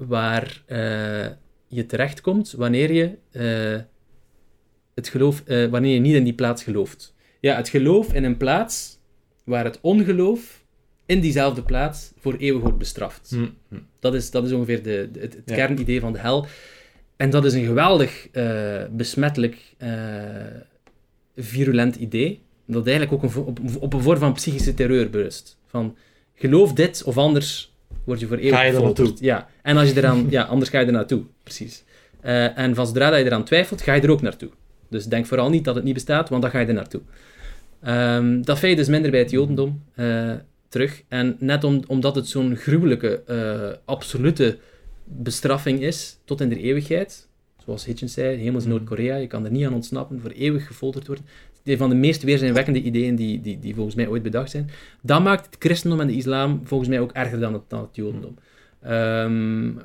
waar 0.06 0.62
uh, 0.68 1.26
je 1.68 1.86
terechtkomt 1.86 2.52
wanneer 2.52 2.92
je 2.92 3.16
uh, 3.32 3.82
het 4.94 5.08
geloof, 5.08 5.42
uh, 5.46 5.66
wanneer 5.66 5.94
je 5.94 6.00
niet 6.00 6.14
in 6.14 6.24
die 6.24 6.34
plaats 6.34 6.62
gelooft. 6.62 7.14
Ja, 7.40 7.56
het 7.56 7.68
geloof 7.68 8.14
in 8.14 8.24
een 8.24 8.36
plaats 8.36 8.98
waar 9.44 9.64
het 9.64 9.78
ongeloof 9.80 10.64
in 11.06 11.20
diezelfde 11.20 11.62
plaats 11.62 12.12
voor 12.18 12.34
eeuwig 12.36 12.62
wordt 12.62 12.78
bestraft. 12.78 13.30
Mm 13.30 13.56
Dat, 13.98 14.14
is, 14.14 14.30
dat 14.30 14.44
is 14.44 14.52
ongeveer 14.52 14.82
de, 14.82 15.10
het, 15.12 15.34
het 15.34 15.42
kernidee 15.44 16.00
van 16.00 16.12
de 16.12 16.18
hel. 16.18 16.46
En 17.16 17.30
dat 17.30 17.44
is 17.44 17.54
een 17.54 17.64
geweldig 17.64 18.28
besmettelijk, 18.90 19.74
virulent 21.36 21.96
idee. 21.96 22.42
dat 22.66 22.86
eigenlijk 22.86 23.24
ook 23.24 23.34
een, 23.34 23.44
op, 23.44 23.60
op 23.80 23.92
een 23.92 24.02
vorm 24.02 24.18
van 24.18 24.32
psychische 24.32 24.74
terreur 24.74 25.10
berust. 25.10 25.58
Van, 25.66 25.96
geloof 26.34 26.72
dit 26.72 27.02
of 27.04 27.18
anders 27.18 27.69
word 28.10 28.20
je 28.20 28.26
voor 28.26 28.36
eeuwig 28.36 28.58
Ga 28.58 28.64
je 28.64 28.72
er 28.72 28.82
naartoe. 28.82 29.12
Ja, 29.18 29.48
en 29.62 29.76
als 29.76 29.88
je 29.88 29.96
eraan, 29.96 30.26
ja, 30.36 30.42
anders 30.42 30.70
ga 30.70 30.80
je 30.80 30.86
er 30.86 30.92
naartoe, 30.92 31.22
precies. 31.42 31.84
Uh, 32.24 32.58
en 32.58 32.74
van 32.74 32.86
zodra 32.86 33.10
dat 33.10 33.18
je 33.18 33.24
eraan 33.24 33.44
twijfelt, 33.44 33.82
ga 33.82 33.94
je 33.94 34.00
er 34.00 34.10
ook 34.10 34.22
naartoe. 34.22 34.50
Dus 34.88 35.04
denk 35.04 35.26
vooral 35.26 35.50
niet 35.50 35.64
dat 35.64 35.74
het 35.74 35.84
niet 35.84 35.94
bestaat, 35.94 36.28
want 36.28 36.42
dan 36.42 36.50
ga 36.50 36.58
je 36.58 36.66
er 36.66 36.74
naartoe. 36.74 37.00
Um, 37.86 38.44
dat 38.44 38.58
vind 38.58 38.72
je 38.72 38.78
dus 38.78 38.88
minder 38.88 39.10
bij 39.10 39.20
het 39.20 39.30
Jodendom 39.30 39.82
uh, 39.96 40.32
terug. 40.68 41.02
En 41.08 41.36
net 41.38 41.64
om, 41.64 41.82
omdat 41.86 42.14
het 42.14 42.28
zo'n 42.28 42.56
gruwelijke, 42.56 43.22
uh, 43.28 43.76
absolute 43.84 44.58
bestraffing 45.04 45.80
is, 45.80 46.18
tot 46.24 46.40
in 46.40 46.48
de 46.48 46.60
eeuwigheid, 46.60 47.28
zoals 47.64 47.84
Hitchens 47.84 48.12
zei, 48.12 48.36
hemels 48.36 48.64
Noord-Korea, 48.64 49.16
je 49.16 49.26
kan 49.26 49.44
er 49.44 49.50
niet 49.50 49.66
aan 49.66 49.74
ontsnappen, 49.74 50.20
voor 50.20 50.30
eeuwig 50.30 50.66
gefolterd 50.66 51.06
worden. 51.06 51.24
Van 51.64 51.88
de 51.88 51.94
meest 51.94 52.22
weerzinwekkende 52.22 52.82
ideeën 52.82 53.16
die, 53.16 53.40
die, 53.40 53.58
die 53.58 53.74
volgens 53.74 53.94
mij 53.94 54.08
ooit 54.08 54.22
bedacht 54.22 54.50
zijn. 54.50 54.70
Dat 55.02 55.22
maakt 55.22 55.46
het 55.46 55.56
christendom 55.58 56.00
en 56.00 56.06
de 56.06 56.16
islam 56.16 56.60
volgens 56.64 56.88
mij 56.88 57.00
ook 57.00 57.12
erger 57.12 57.40
dan 57.40 57.52
het, 57.52 57.62
dan 57.68 57.80
het 57.80 57.96
jodendom. 57.96 58.34
Um, 58.86 59.78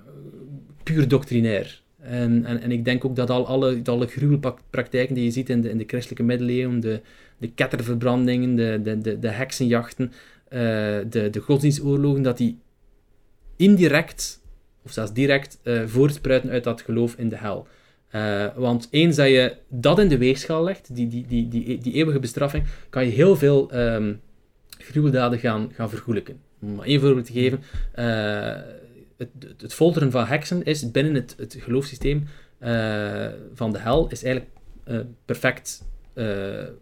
puur 0.83 1.07
doctrinair. 1.07 1.81
En, 1.99 2.45
en, 2.45 2.61
en 2.61 2.71
ik 2.71 2.85
denk 2.85 3.05
ook 3.05 3.15
dat 3.15 3.29
al 3.29 3.47
alle, 3.47 3.81
alle 3.83 4.07
gruwelpraktijken 4.07 5.15
die 5.15 5.23
je 5.23 5.31
ziet 5.31 5.49
in 5.49 5.61
de, 5.61 5.69
in 5.69 5.77
de 5.77 5.83
christelijke 5.87 6.23
middeleeuwen, 6.23 6.79
de, 6.79 7.01
de 7.37 7.51
ketterverbrandingen, 7.51 8.55
de, 8.55 8.79
de, 8.83 9.01
de, 9.01 9.19
de 9.19 9.29
heksenjachten, 9.29 10.05
uh, 10.05 10.59
de, 11.09 11.29
de 11.31 11.39
godsdienstoorlogen, 11.39 12.21
dat 12.21 12.37
die 12.37 12.57
indirect, 13.55 14.41
of 14.83 14.91
zelfs 14.91 15.13
direct, 15.13 15.59
uh, 15.63 15.85
voortspruiten 15.85 16.49
uit 16.49 16.63
dat 16.63 16.81
geloof 16.81 17.15
in 17.15 17.29
de 17.29 17.37
hel. 17.37 17.67
Uh, 18.15 18.45
want 18.55 18.87
eens 18.91 19.15
dat 19.15 19.27
je 19.27 19.55
dat 19.67 19.99
in 19.99 20.07
de 20.07 20.17
weegschaal 20.17 20.63
legt, 20.63 20.95
die, 20.95 21.07
die, 21.07 21.25
die, 21.27 21.47
die, 21.47 21.77
die 21.77 21.93
eeuwige 21.93 22.19
bestraffing, 22.19 22.65
kan 22.89 23.05
je 23.05 23.11
heel 23.11 23.35
veel 23.35 23.75
um, 23.75 24.21
gruweldaden 24.77 25.39
gaan, 25.39 25.71
gaan 25.73 25.89
vergoelijken. 25.89 26.39
Om 26.61 26.83
één 26.83 26.99
voorbeeld 26.99 27.25
te 27.25 27.31
geven, 27.31 27.61
het, 29.17 29.29
het, 29.39 29.61
het, 29.61 29.73
folteren 29.73 30.11
van 30.11 30.25
heksen 30.25 30.63
is 30.63 30.91
binnen 30.91 31.13
het, 31.13 31.35
het 31.37 31.57
geloofssysteem 31.59 32.27
uh, 32.59 33.27
van 33.53 33.71
de 33.71 33.79
hel 33.79 34.07
is 34.07 34.23
eigenlijk 34.23 34.55
perfect, 35.25 35.83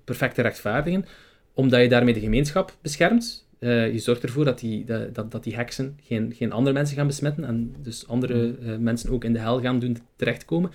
perfect 0.03 0.35
te 0.35 0.41
rechtvaardigen, 0.41 1.05
omdat 1.53 1.81
je 1.81 1.89
daarmee 1.89 2.13
de 2.13 2.19
gemeenschap 2.19 2.77
beschermt. 2.81 3.47
je 3.59 3.99
zorgt 3.99 4.23
ervoor 4.23 4.45
dat 4.45 4.59
die, 4.59 4.85
dat, 4.85 5.31
dat 5.31 5.43
die 5.43 5.55
heksen 5.55 5.97
geen, 6.01 6.33
geen 6.35 6.51
andere 6.51 6.73
mensen 6.73 6.97
gaan 6.97 7.07
besmetten 7.07 7.43
en 7.43 7.75
dus 7.81 8.07
andere 8.07 8.55
mensen 8.79 9.11
ook 9.11 9.23
in 9.23 9.33
de 9.33 9.39
hel 9.39 9.61
gaan 9.61 9.79
doen 9.79 9.97
terechtkomen. 10.15 10.71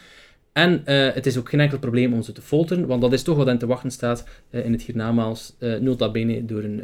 En 0.58 0.82
uh, 0.86 1.14
het 1.14 1.26
is 1.26 1.36
ook 1.36 1.48
geen 1.48 1.60
enkel 1.60 1.78
probleem 1.78 2.12
om 2.12 2.22
ze 2.22 2.32
te 2.32 2.42
folteren, 2.42 2.86
want 2.86 3.00
dat 3.00 3.12
is 3.12 3.22
toch 3.22 3.36
wat 3.36 3.48
aan 3.48 3.58
te 3.58 3.66
wachten 3.66 3.90
staat 3.90 4.24
uh, 4.50 4.64
in 4.64 4.72
het 4.72 4.82
hiernamaals, 4.82 5.56
uh, 5.58 5.78
nota 5.78 6.10
bene 6.10 6.44
door 6.44 6.62
een 6.62 6.80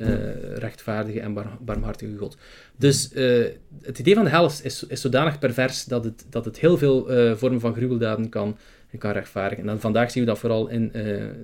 rechtvaardige 0.54 1.20
en 1.20 1.34
bar 1.34 1.46
barmhartige 1.60 2.16
God. 2.16 2.36
Dus 2.76 3.10
het 3.82 3.98
idee 3.98 4.14
van 4.14 4.24
de 4.24 4.30
hel 4.30 4.44
is, 4.44 4.84
is, 4.88 5.00
zodanig 5.00 5.38
pervers 5.38 5.84
dat 5.84 6.04
het, 6.04 6.26
dat 6.30 6.44
het 6.44 6.58
heel 6.58 6.78
veel 6.78 7.06
vormen 7.36 7.60
van 7.60 7.74
gruweldaden 7.74 8.28
kan, 8.28 8.58
kan 8.98 9.12
rechtvaardigen. 9.12 9.68
En 9.68 9.80
vandaag 9.80 10.10
zien 10.10 10.22
we 10.22 10.28
dat 10.28 10.38
vooral 10.38 10.68
in 10.68 10.92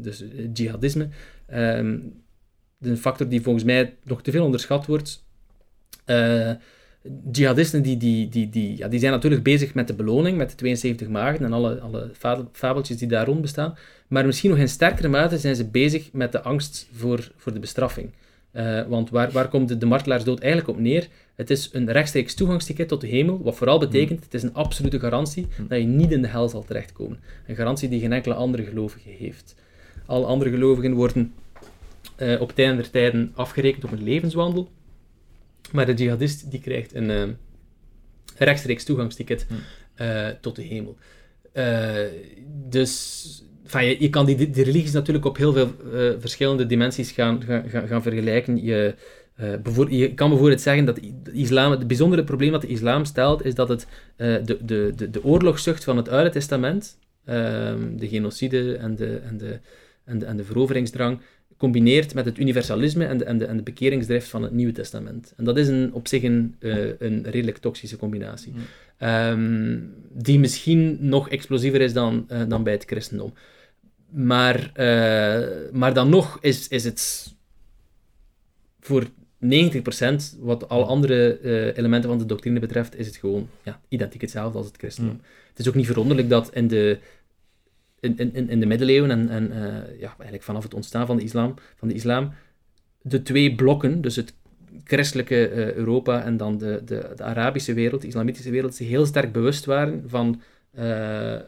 dus, 0.03 0.25
jihadisme. 0.53 1.09
Een 1.47 2.97
factor 2.97 3.29
die 3.29 3.43
volgens 3.43 3.65
mij 3.65 3.97
nog 4.05 4.23
te 4.23 4.31
veel 4.31 4.45
onderschat 4.45 4.87
wordt 4.87 5.25
jihadisten 7.33 7.83
die, 7.83 7.97
die, 7.97 8.29
die, 8.29 8.51
die, 8.51 8.77
ja, 8.77 8.89
die 8.89 9.01
zijn 9.01 9.13
natuurlijk 9.13 9.43
bezig 9.43 9.75
met 9.75 9.87
de 9.87 9.95
beloning, 9.95 10.37
met 10.37 10.51
de 10.51 10.57
72 10.57 11.09
maagden 11.09 11.47
en 11.47 11.53
alle, 11.53 11.81
alle 11.81 12.11
fabeltjes 12.53 12.97
die 12.97 13.09
daar 13.09 13.27
rond 13.27 13.41
bestaan. 13.41 13.75
Maar 14.09 14.27
misschien 14.27 14.51
nog 14.51 14.59
in 14.59 14.69
sterkere 14.69 15.09
mate 15.09 15.39
zijn 15.39 15.57
ze 15.57 15.69
bezig 15.69 16.13
met 16.13 16.33
de 16.33 16.43
angst 16.43 16.89
voor, 16.93 17.31
voor 17.37 17.53
de 17.53 17.59
bestraffing. 17.59 18.11
Uh, 18.53 18.87
want 18.87 19.11
waar, 19.11 19.31
waar 19.31 19.49
komt 19.49 19.69
de, 19.69 19.79
de 19.79 19.87
martelaarsdood 19.87 20.41
eigenlijk 20.41 20.71
op 20.71 20.79
neer? 20.79 21.09
Het 21.35 21.51
is 21.51 21.71
een 21.73 21.93
rechtstreeks 21.93 22.35
toegangsticket 22.35 22.89
tot 22.89 23.01
de 23.01 23.07
hemel, 23.07 23.43
wat 23.43 23.57
vooral 23.57 23.79
betekent, 23.79 24.25
het 24.25 24.35
is 24.35 24.43
een 24.43 24.55
absolute 24.55 25.01
garantie 25.01 25.47
dat 25.69 25.79
je 25.79 25.85
niet 25.85 26.11
in 26.11 26.23
de 26.23 26.29
hel 26.29 26.49
zal 26.49 26.65
terechtkomen. 26.65 27.19
Een 27.47 27.55
garantie 27.55 27.89
die 27.89 28.01
geen 28.01 28.13
enkele 28.13 28.35
andere 28.35 28.65
gelovige 28.65 29.09
heeft. 29.09 29.55
Alle 30.07 30.27
andere 30.27 30.51
gelovigen 30.51 30.93
worden 30.93 31.33
uh, 32.19 32.41
op 32.41 32.49
het 32.49 32.59
einde 32.59 32.83
der 32.83 32.91
tijden 32.91 33.33
afgerekend 33.35 33.85
op 33.85 33.93
een 33.93 34.03
levenswandel, 34.03 34.71
maar 35.73 35.87
de 35.87 35.95
jihadist 35.95 36.51
die 36.51 36.61
krijgt 36.61 36.95
een 36.95 37.11
uh, 37.11 37.23
rechtstreeks 38.37 38.85
toegangsticket 38.85 39.47
uh, 40.01 40.29
tot 40.41 40.57
de 40.57 40.63
hemel. 40.63 40.97
Uh, 41.55 41.95
dus 42.69 43.45
van, 43.65 43.85
je, 43.85 43.97
je 44.01 44.11
kan 44.11 44.27
die, 44.27 44.51
die 44.51 44.65
religies 44.65 44.93
natuurlijk 44.93 45.27
op 45.27 45.37
heel 45.37 45.53
veel 45.53 45.73
verschillende 46.19 46.67
dimensies 46.67 47.11
gaan, 47.11 47.43
gaan, 47.43 47.89
gaan 47.89 48.03
vergelijken. 48.03 48.65
Je, 48.65 48.95
je 49.89 50.15
kan 50.15 50.29
bijvoorbeeld 50.29 50.61
zeggen 50.61 50.85
dat 50.85 50.97
de 50.97 51.33
islam, 51.33 51.71
het 51.71 51.87
bijzondere 51.87 52.25
probleem 52.25 52.53
dat 52.53 52.61
de 52.61 52.67
islam 52.67 53.05
stelt, 53.05 53.45
is 53.45 53.55
dat 53.55 53.69
het 53.69 53.87
de, 54.17 54.59
de, 54.65 54.93
de, 54.97 55.11
de 55.11 55.25
oorlogszucht 55.25 55.85
van 55.85 55.97
het 55.97 56.09
Oude 56.09 56.31
Testament, 56.31 56.99
ehm, 57.25 57.97
de 57.97 58.09
genocide 58.09 58.77
en 58.77 58.97
de, 58.97 59.17
en 59.17 59.37
de, 59.37 59.59
en 60.05 60.19
de, 60.19 60.27
en 60.27 60.37
de 60.37 60.45
veroveringsdrang, 60.45 61.21
combineert 61.61 62.15
met 62.15 62.25
het 62.25 62.39
universalisme 62.39 63.05
en 63.05 63.19
de, 63.19 63.25
en 63.25 63.39
de, 63.39 63.45
en 63.45 63.57
de 63.57 63.63
bekeringsdrift 63.63 64.29
van 64.29 64.43
het 64.43 64.53
Nieuwe 64.53 64.73
Testament. 64.73 65.33
En 65.37 65.45
dat 65.45 65.57
is 65.57 65.69
een, 65.69 65.93
op 65.93 66.09
zich 66.09 66.23
een, 66.23 66.55
uh, 66.61 66.93
een 66.99 67.25
redelijk 67.31 67.59
toxische 67.59 67.97
combinatie. 67.97 68.53
Um, 68.99 69.95
die 70.13 70.39
misschien 70.39 70.97
nog 71.01 71.29
explosiever 71.29 71.81
is 71.81 71.93
dan, 71.93 72.27
uh, 72.33 72.43
dan 72.49 72.63
bij 72.63 72.73
het 72.73 72.85
christendom. 72.85 73.33
Maar, 74.11 74.57
uh, 74.57 75.49
maar 75.73 75.95
dan 75.95 76.09
nog 76.09 76.39
is, 76.41 76.69
is 76.69 76.85
het 76.85 77.33
voor 78.81 79.05
90%, 79.45 79.47
wat 80.39 80.69
alle 80.69 80.85
andere 80.85 81.41
elementen 81.77 82.11
van 82.11 82.19
de 82.19 82.27
doctrine 82.27 82.61
betreft, 82.61 82.99
is 82.99 83.07
het 83.07 83.17
gewoon 83.17 83.49
ja, 83.63 83.81
identiek 83.89 84.21
hetzelfde 84.21 84.59
als 84.59 84.67
het 84.67 84.77
christendom. 84.77 85.15
Mm. 85.15 85.23
Het 85.49 85.59
is 85.59 85.69
ook 85.69 85.75
niet 85.75 85.87
verwonderlijk 85.87 86.29
dat 86.29 86.51
in 86.55 86.69
de 86.69 86.99
in, 88.01 88.17
in, 88.17 88.49
in 88.49 88.61
de 88.61 88.67
middeleeuwen 88.67 89.11
en, 89.11 89.29
en 89.29 89.51
uh, 89.51 90.01
ja, 90.01 90.09
eigenlijk 90.17 90.43
vanaf 90.43 90.63
het 90.63 90.75
ontstaan 90.75 91.07
van 91.07 91.17
de 91.17 91.23
islam, 91.23 91.55
van 91.77 91.89
de 91.89 91.95
islam, 91.95 92.33
de 93.03 93.23
twee 93.23 93.55
blokken, 93.55 94.01
dus 94.01 94.17
het 94.17 94.35
christelijke 94.85 95.51
uh, 95.51 95.73
Europa 95.73 96.23
en 96.23 96.37
dan 96.37 96.59
de, 96.59 96.83
de, 96.85 97.13
de, 97.17 97.23
Arabische 97.23 97.75
wereld, 97.75 98.01
de 98.01 98.07
islamitische 98.07 98.51
wereld, 98.51 98.75
zich 98.75 98.89
heel 98.89 99.07
sterk 99.07 99.33
bewust 99.33 99.65
waren 99.65 100.05
van, 100.07 100.41
uh, 100.79 101.39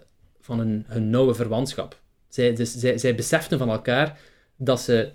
van 0.40 0.58
hun, 0.58 0.84
hun 0.86 1.10
nauwe 1.10 1.34
verwantschap. 1.34 2.00
Zij, 2.28 2.54
dus, 2.54 2.74
zij, 2.78 2.98
zij 2.98 3.14
beseften 3.14 3.58
van 3.58 3.70
elkaar 3.70 4.18
dat 4.56 4.80
ze 4.80 5.10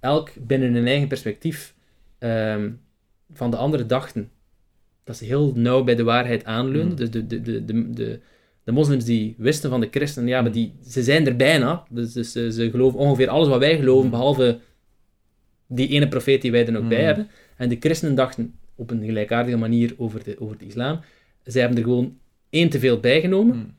elk 0.00 0.30
binnen 0.40 0.74
hun 0.74 0.86
eigen 0.86 1.08
perspectief 1.08 1.74
um, 2.18 2.80
van 3.32 3.50
de 3.50 3.56
andere 3.56 3.86
dachten. 3.86 4.30
Dat 5.04 5.16
ze 5.16 5.24
heel 5.24 5.52
nauw 5.54 5.84
bij 5.84 5.94
de 5.94 6.04
waarheid 6.04 6.44
aanleunden. 6.44 6.90
Mm. 6.90 6.96
Dus 6.96 7.10
de, 7.10 7.26
de, 7.26 7.40
de, 7.40 7.64
de, 7.64 7.90
de 7.90 8.20
de 8.66 8.72
moslims 8.72 9.04
die 9.04 9.34
wisten 9.38 9.70
van 9.70 9.80
de 9.80 9.88
christenen, 9.90 10.28
ja, 10.28 10.42
maar 10.42 10.52
die, 10.52 10.72
ze 10.88 11.02
zijn 11.02 11.26
er 11.26 11.36
bijna. 11.36 11.84
Dus, 11.90 12.12
dus 12.12 12.32
ze, 12.32 12.52
ze, 12.52 12.70
geloven 12.70 12.98
ongeveer 12.98 13.28
alles 13.28 13.48
wat 13.48 13.58
wij 13.58 13.76
geloven, 13.76 14.10
behalve 14.10 14.58
die 15.66 15.88
ene 15.88 16.08
profeet 16.08 16.42
die 16.42 16.50
wij 16.50 16.66
er 16.66 16.72
nog 16.72 16.88
bij 16.88 16.96
hmm. 16.96 17.06
hebben. 17.06 17.28
En 17.56 17.68
de 17.68 17.76
christenen 17.80 18.14
dachten 18.14 18.54
op 18.74 18.90
een 18.90 19.04
gelijkaardige 19.04 19.56
manier 19.56 19.94
over 19.96 20.24
de, 20.24 20.40
over 20.40 20.58
de 20.58 20.66
islam. 20.66 21.00
Zij 21.44 21.60
hebben 21.60 21.78
er 21.78 21.84
gewoon 21.84 22.18
één 22.50 22.68
te 22.68 22.78
veel 22.78 23.00
bijgenomen. 23.00 23.54
Hmm 23.54 23.74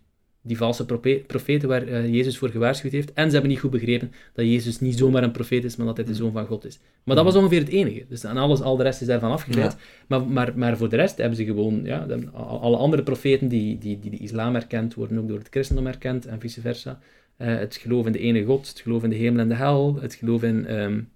die 0.47 0.57
valse 0.57 0.85
profeten 1.27 1.67
waar 1.67 1.87
uh, 1.87 2.13
Jezus 2.13 2.37
voor 2.37 2.49
gewaarschuwd 2.49 2.91
heeft. 2.91 3.13
En 3.13 3.25
ze 3.25 3.31
hebben 3.31 3.49
niet 3.49 3.59
goed 3.59 3.71
begrepen 3.71 4.11
dat 4.33 4.45
Jezus 4.45 4.79
niet 4.79 4.97
zomaar 4.97 5.23
een 5.23 5.31
profeet 5.31 5.63
is, 5.63 5.75
maar 5.75 5.85
dat 5.85 5.97
hij 5.97 6.05
de 6.05 6.13
zoon 6.13 6.31
van 6.31 6.45
God 6.45 6.65
is. 6.65 6.79
Maar 7.03 7.15
dat 7.15 7.25
was 7.25 7.35
ongeveer 7.35 7.59
het 7.59 7.69
enige. 7.69 8.05
Dus 8.09 8.25
aan 8.25 8.37
alles, 8.37 8.61
al 8.61 8.77
de 8.77 8.83
rest 8.83 9.01
is 9.01 9.07
daarvan 9.07 9.31
afgeleid. 9.31 9.77
Maar, 10.07 10.27
maar, 10.27 10.51
maar 10.55 10.77
voor 10.77 10.89
de 10.89 10.95
rest 10.95 11.17
hebben 11.17 11.35
ze 11.35 11.45
gewoon, 11.45 11.81
ja, 11.83 12.05
alle 12.33 12.77
andere 12.77 13.03
profeten 13.03 13.47
die, 13.47 13.77
die, 13.77 13.99
die 13.99 14.11
de 14.11 14.17
islam 14.17 14.55
erkend, 14.55 14.93
worden 14.93 15.17
ook 15.17 15.27
door 15.27 15.37
het 15.37 15.47
christendom 15.49 15.87
erkend 15.87 16.25
en 16.25 16.39
vice 16.39 16.61
versa. 16.61 16.99
Uh, 17.37 17.47
het 17.57 17.75
geloof 17.75 18.05
in 18.05 18.11
de 18.11 18.19
ene 18.19 18.43
God, 18.43 18.67
het 18.67 18.79
geloof 18.79 19.03
in 19.03 19.09
de 19.09 19.15
hemel 19.15 19.39
en 19.39 19.49
de 19.49 19.55
hel, 19.55 19.97
het 20.01 20.13
geloof 20.13 20.43
in, 20.43 20.79
um, 20.79 21.09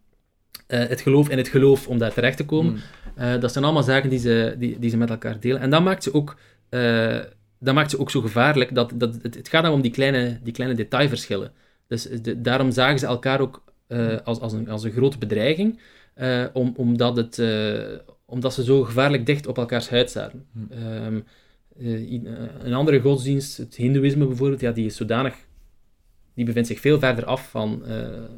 uh, 0.68 0.80
het, 0.80 1.02
geloof 1.02 1.30
in 1.30 1.38
het 1.38 1.48
geloof 1.48 1.88
om 1.88 1.98
daar 1.98 2.14
terecht 2.14 2.38
te 2.38 2.46
komen. 2.46 2.74
Mm. 3.16 3.40
dat 3.40 3.52
zijn 3.52 3.64
allemaal 3.64 3.84
zaken 3.84 4.10
die 4.10 4.20
ze, 4.20 4.56
die, 4.60 4.80
die 4.80 4.90
ze 4.90 4.98
met 4.98 5.10
elkaar 5.10 5.40
delen. 5.40 5.62
En 5.62 5.70
dat 5.70 5.84
maakt 5.84 6.04
ze 6.04 6.14
ook 6.14 6.38
dat 7.64 7.74
maakt 7.74 7.90
ze 7.92 8.00
ook 8.00 8.12
zo 8.12 8.22
gevaarlijk. 8.22 8.76
Dat, 8.76 8.92
dat, 8.96 9.18
het, 9.22 9.36
het 9.36 9.50
gaat 9.50 9.64
dan 9.64 9.74
om 9.74 9.82
die 9.82 9.92
kleine, 9.92 10.40
die 10.44 10.54
kleine 10.54 10.76
detailverschillen. 10.76 11.52
Dus 11.88 12.04
de, 12.04 12.42
daarom 12.42 12.72
zagen 12.72 13.00
ze 13.00 13.06
elkaar 13.06 13.40
ook 13.40 13.64
uh, 13.88 14.18
als, 14.24 14.40
als, 14.40 14.54
een, 14.54 14.70
als 14.70 14.84
een 14.84 14.92
grote 14.92 15.18
bedreiging, 15.18 15.80
uh, 16.16 16.46
om, 16.54 16.74
omdat, 16.76 17.18
het, 17.18 17.38
uh, 17.38 17.98
omdat 18.26 18.54
ze 18.54 18.64
zo 18.64 18.84
gevaarlijk 18.84 19.26
dicht 19.26 19.48
op 19.48 19.58
elkaars 19.58 19.90
huid 19.90 20.12
zaten. 20.12 20.46
Um, 21.06 21.24
een 21.78 22.74
andere 22.74 23.00
godsdienst, 23.00 23.58
het 23.58 23.76
Hindoeïsme 23.76 24.26
bijvoorbeeld, 24.26 24.62
ja, 24.62 24.72
die 24.72 24.86
is 24.86 24.96
zodanig. 24.96 25.36
die 26.34 26.46
bevindt 26.46 26.68
zich 26.68 26.80
veel 26.80 27.00
verder 27.00 27.26
af 27.26 27.50
van, 27.50 27.84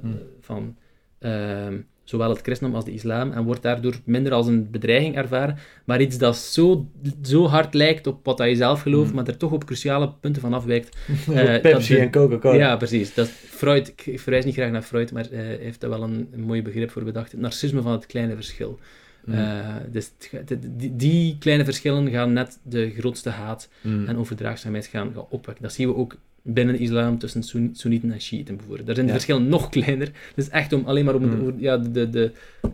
hmm. 0.02 0.20
van, 0.40 0.78
ehm, 1.20 1.80
zowel 2.04 2.30
het 2.30 2.42
christendom 2.42 2.76
als 2.76 2.86
de 2.86 2.94
islam, 2.94 3.32
en 3.32 3.44
wordt 3.44 3.62
daardoor 3.62 3.96
minder 4.04 4.34
als 4.34 4.48
een 4.48 4.72
bedreiging 4.72 5.16
ervaren, 5.16 5.58
maar 5.84 6.02
iets 6.02 6.18
dat 6.18 6.38
zo, 6.38 6.88
zo 7.22 7.46
hard 7.46 7.74
lijkt 7.74 8.08
op 8.08 8.26
wat 8.26 8.38
je 8.38 8.56
zelf 8.56 8.82
gelooft, 8.82 9.10
mm. 9.10 9.16
maar 9.16 9.28
er 9.28 9.38
toch 9.38 9.52
op 9.52 9.66
cruciale 9.66 10.14
punten 10.20 10.42
van 10.42 10.54
afwijkt. 10.54 10.96
Uh, 11.30 11.62
Pepsi 11.62 11.98
en 11.98 12.12
Coca-Cola. 12.12 12.56
Ja, 12.56 12.76
precies. 12.76 13.14
Dat 13.14 13.28
Freud, 13.30 13.94
ik 13.96 14.20
verwijs 14.20 14.46
niet 14.46 14.54
graag 14.54 14.72
naar 14.72 14.82
Freud, 14.82 15.12
maar 15.12 15.26
hij 15.32 15.58
heeft 15.62 15.82
daar 15.82 15.90
wel 15.90 16.04
een, 16.04 16.28
een 16.32 16.42
mooi 16.42 16.62
begrip 16.62 16.92
voor 16.92 17.04
bedacht. 17.04 17.32
Het 17.32 17.42
narcisme 17.42 17.82
van 17.82 17.92
het 17.92 18.06
kleine 18.06 18.36
verschil. 18.36 18.80
Mm. 19.26 19.34
Uh, 19.34 19.76
dus 19.92 20.12
die, 20.60 20.96
die, 20.96 21.38
kleine 21.40 21.64
verschillen 21.64 22.10
gaan 22.10 22.34
net 22.34 22.60
de 22.64 22.92
grootste 22.98 23.30
haat 23.30 23.70
mm. 23.82 24.08
en 24.08 24.18
overdraagzaamheid 24.18 24.86
gaan, 24.86 25.12
gaan 25.14 25.26
opwekken. 25.30 25.64
Dat 25.64 25.74
zien 25.74 25.88
we 25.88 25.96
ook 25.96 26.18
binnen 26.46 26.80
islam 26.80 27.18
tussen 27.18 27.44
Soenieten 27.74 28.12
en 28.12 28.22
Shiiten 28.22 28.56
bijvoorbeeld. 28.56 28.86
Daar 28.86 28.96
zijn 28.96 29.08
de 29.08 29.14
verschillen 29.14 29.48
nog 29.48 29.70
kleiner. 29.70 30.12
Dus 30.36 30.50
echt 30.50 30.74
om, 30.74 30.84
alleen 30.86 31.06
maar 31.06 31.16
om 31.16 31.26
mm. 31.26 31.54
ja, 31.58 31.78
de, 31.78 32.10
de, 32.10 32.32
uh, 32.64 32.70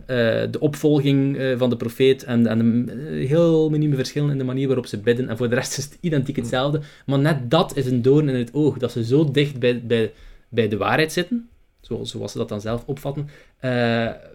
de 0.50 0.60
opvolging 0.60 1.36
uh, 1.36 1.58
van 1.58 1.70
de 1.70 1.76
profeet 1.76 2.24
en, 2.24 2.46
en 2.46 2.86
de 2.86 2.92
heel 3.26 3.70
minieme 3.70 3.96
verschillen 3.96 4.30
in 4.30 4.38
de 4.38 4.44
manier 4.44 4.66
waarop 4.66 4.86
ze 4.86 4.98
bidden. 4.98 5.28
En 5.28 5.36
voor 5.36 5.48
de 5.48 5.54
rest 5.54 5.78
is 5.78 5.84
het 5.84 5.98
identiek 6.00 6.36
hetzelfde. 6.36 6.80
Maar 7.06 7.18
net 7.18 7.50
dat 7.50 7.76
is 7.76 7.86
een 7.86 8.02
doorn 8.02 8.28
in 8.28 8.34
het 8.34 8.54
oog, 8.54 8.78
dat 8.78 8.92
ze 8.92 9.04
zo 9.04 9.30
dicht 9.30 9.58
bij, 9.58 9.82
bij, 9.84 10.12
bij 10.48 10.68
de 10.68 10.76
waarheid 10.76 11.12
zitten, 11.12 11.48
zoals, 11.80 12.10
zoals 12.10 12.32
ze 12.32 12.38
dat 12.38 12.48
dan 12.48 12.60
zelf 12.60 12.82
opvatten, 12.86 13.28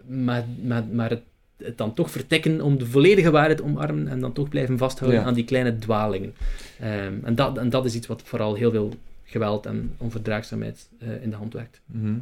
maar, 0.06 0.44
maar, 0.62 0.84
maar 0.92 1.10
het 1.10 1.22
het 1.56 1.78
dan 1.78 1.94
toch 1.94 2.10
vertekken 2.10 2.60
om 2.60 2.78
de 2.78 2.86
volledige 2.86 3.30
waarheid 3.30 3.62
omarmen 3.62 4.08
en 4.08 4.20
dan 4.20 4.32
toch 4.32 4.48
blijven 4.48 4.78
vasthouden 4.78 5.24
aan 5.24 5.34
die 5.34 5.44
kleine 5.44 5.78
dwalingen. 5.78 6.34
Ehm, 6.80 7.14
en, 7.22 7.34
dat, 7.34 7.58
en 7.58 7.70
dat 7.70 7.84
is 7.84 7.94
iets 7.94 8.06
wat 8.06 8.22
vooral 8.24 8.54
heel 8.54 8.70
veel 8.70 8.94
geweld 9.26 9.66
en 9.66 9.94
onverdraagzaamheid 9.98 10.88
uh, 11.02 11.22
in 11.22 11.30
de 11.30 11.36
hand 11.36 11.52
werkt. 11.52 11.80
Mhm. 11.86 12.18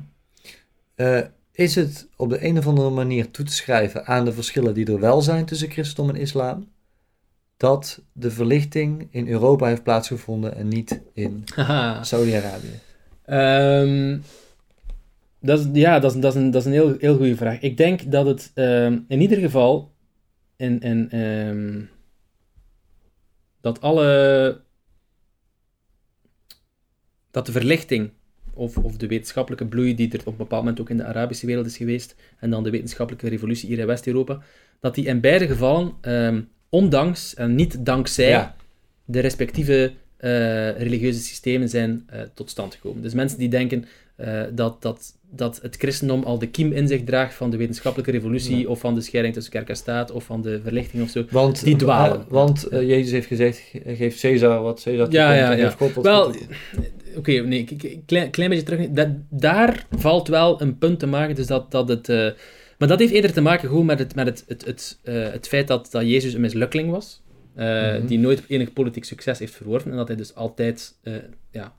Eh, 0.94 1.20
is 1.52 1.74
het 1.74 2.08
op 2.16 2.30
de 2.30 2.44
een 2.44 2.58
of 2.58 2.66
andere 2.66 2.90
manier 2.90 3.30
toe 3.30 3.44
te 3.44 3.52
schrijven 3.52 4.06
aan 4.06 4.24
de 4.24 4.32
verschillen 4.32 4.74
die 4.74 4.86
er 4.86 5.00
wel 5.00 5.22
zijn 5.22 5.44
tussen 5.44 5.70
christendom 5.70 6.14
en 6.14 6.20
islam, 6.20 6.68
dat 7.56 8.02
de 8.12 8.30
verlichting 8.30 9.08
in 9.10 9.28
Europa 9.28 9.66
heeft 9.66 9.82
plaatsgevonden 9.82 10.56
en 10.56 10.68
niet 10.68 11.00
in 11.12 11.44
Saudi-Arabië? 12.00 12.80
Um, 13.26 14.22
dat 15.40 15.58
is, 15.58 15.66
ja, 15.72 15.98
dat 15.98 16.14
is, 16.14 16.20
dat 16.20 16.34
is 16.34 16.40
een, 16.40 16.50
dat 16.50 16.60
is 16.60 16.66
een 16.66 16.72
heel, 16.72 16.96
heel 16.98 17.16
goede 17.16 17.36
vraag. 17.36 17.60
Ik 17.60 17.76
denk 17.76 18.10
dat 18.10 18.26
het 18.26 18.50
ehm, 18.54 18.98
in 19.08 19.20
ieder 19.20 19.38
geval 19.38 19.92
in, 20.56 20.80
in, 20.80 21.10
ehm, 21.10 21.80
dat 23.60 23.80
alle 23.80 24.60
dat 27.34 27.46
de 27.46 27.52
verlichting 27.52 28.10
of, 28.52 28.76
of 28.76 28.96
de 28.96 29.06
wetenschappelijke 29.06 29.66
bloei 29.66 29.94
die 29.94 30.12
er 30.12 30.18
op 30.18 30.26
een 30.26 30.36
bepaald 30.36 30.62
moment 30.62 30.80
ook 30.80 30.90
in 30.90 30.96
de 30.96 31.04
Arabische 31.04 31.46
wereld 31.46 31.66
is 31.66 31.76
geweest 31.76 32.14
en 32.38 32.50
dan 32.50 32.62
de 32.62 32.70
wetenschappelijke 32.70 33.28
revolutie 33.28 33.68
hier 33.68 33.78
in 33.78 33.86
West-Europa, 33.86 34.42
dat 34.80 34.94
die 34.94 35.04
in 35.04 35.20
beide 35.20 35.46
gevallen, 35.46 35.92
ehm, 36.00 36.42
ondanks 36.68 37.34
en 37.34 37.54
niet 37.54 37.86
dankzij 37.86 38.52
de 39.04 39.20
respectieve 39.20 39.92
uh, 40.20 40.78
religieuze 40.78 41.20
systemen 41.20 41.68
zijn 41.68 42.08
uh, 42.12 42.20
tot 42.34 42.50
stand 42.50 42.74
gekomen. 42.74 43.02
Dus 43.02 43.14
mensen 43.14 43.38
die 43.38 43.48
denken 43.48 43.84
uh, 44.16 44.42
dat, 44.52 44.82
dat 44.82 45.14
dat 45.36 45.58
het 45.62 45.76
christendom 45.76 46.22
al 46.22 46.38
de 46.38 46.48
kiem 46.48 46.72
in 46.72 46.88
zich 46.88 47.04
draagt 47.04 47.34
van 47.34 47.50
de 47.50 47.56
wetenschappelijke 47.56 48.12
revolutie, 48.12 48.68
of 48.68 48.80
van 48.80 48.94
de 48.94 49.00
scheiding 49.00 49.34
tussen 49.34 49.52
kerk 49.52 49.68
en 49.68 49.76
staat, 49.76 50.10
of 50.10 50.24
van 50.24 50.42
de 50.42 50.60
verlichting 50.62 51.02
of 51.02 51.08
zo. 51.08 51.24
Want, 51.30 51.64
die 51.64 51.76
dwalen. 51.76 52.18
Uh, 52.18 52.24
want 52.28 52.72
uh, 52.72 52.80
Jezus 52.88 53.10
heeft 53.10 53.26
gezegd, 53.26 53.62
geef 53.86 54.20
Caesar 54.20 54.62
wat 54.62 54.82
Caesar 54.82 55.12
ja, 55.12 55.32
ja, 55.32 55.52
ja. 55.52 55.70
God 55.70 55.94
wat 55.94 56.04
Wel, 56.04 56.26
oké, 56.26 56.38
okay, 57.16 57.38
nee, 57.38 57.64
klein, 58.06 58.30
klein 58.30 58.50
beetje 58.50 58.64
terug. 58.64 58.88
Dat, 58.90 59.08
daar 59.30 59.86
valt 59.90 60.28
wel 60.28 60.60
een 60.60 60.78
punt 60.78 60.98
te 60.98 61.06
maken, 61.06 61.34
dus 61.34 61.46
dat, 61.46 61.70
dat 61.70 61.88
het... 61.88 62.08
Uh, 62.08 62.30
maar 62.78 62.88
dat 62.88 62.98
heeft 62.98 63.12
eerder 63.12 63.32
te 63.32 63.40
maken 63.40 63.68
gewoon 63.68 63.86
met 63.86 63.98
het, 63.98 64.14
met 64.14 64.26
het, 64.26 64.44
het, 64.48 64.64
het, 64.64 64.98
het 65.32 65.48
feit 65.48 65.68
dat, 65.68 65.88
dat 65.90 66.02
Jezus 66.02 66.34
een 66.34 66.40
mislukkeling 66.40 66.90
was. 66.90 67.22
Mm 67.56 67.64
-hmm. 67.64 68.06
Die 68.06 68.18
nooit 68.18 68.42
enig 68.48 68.72
politiek 68.72 69.04
succes 69.04 69.38
heeft 69.38 69.54
verworven. 69.54 69.90
En 69.90 69.96
dat 69.96 70.08
hij 70.08 70.16
dus 70.16 70.34
altijd 70.34 70.94
ja, 71.50 71.74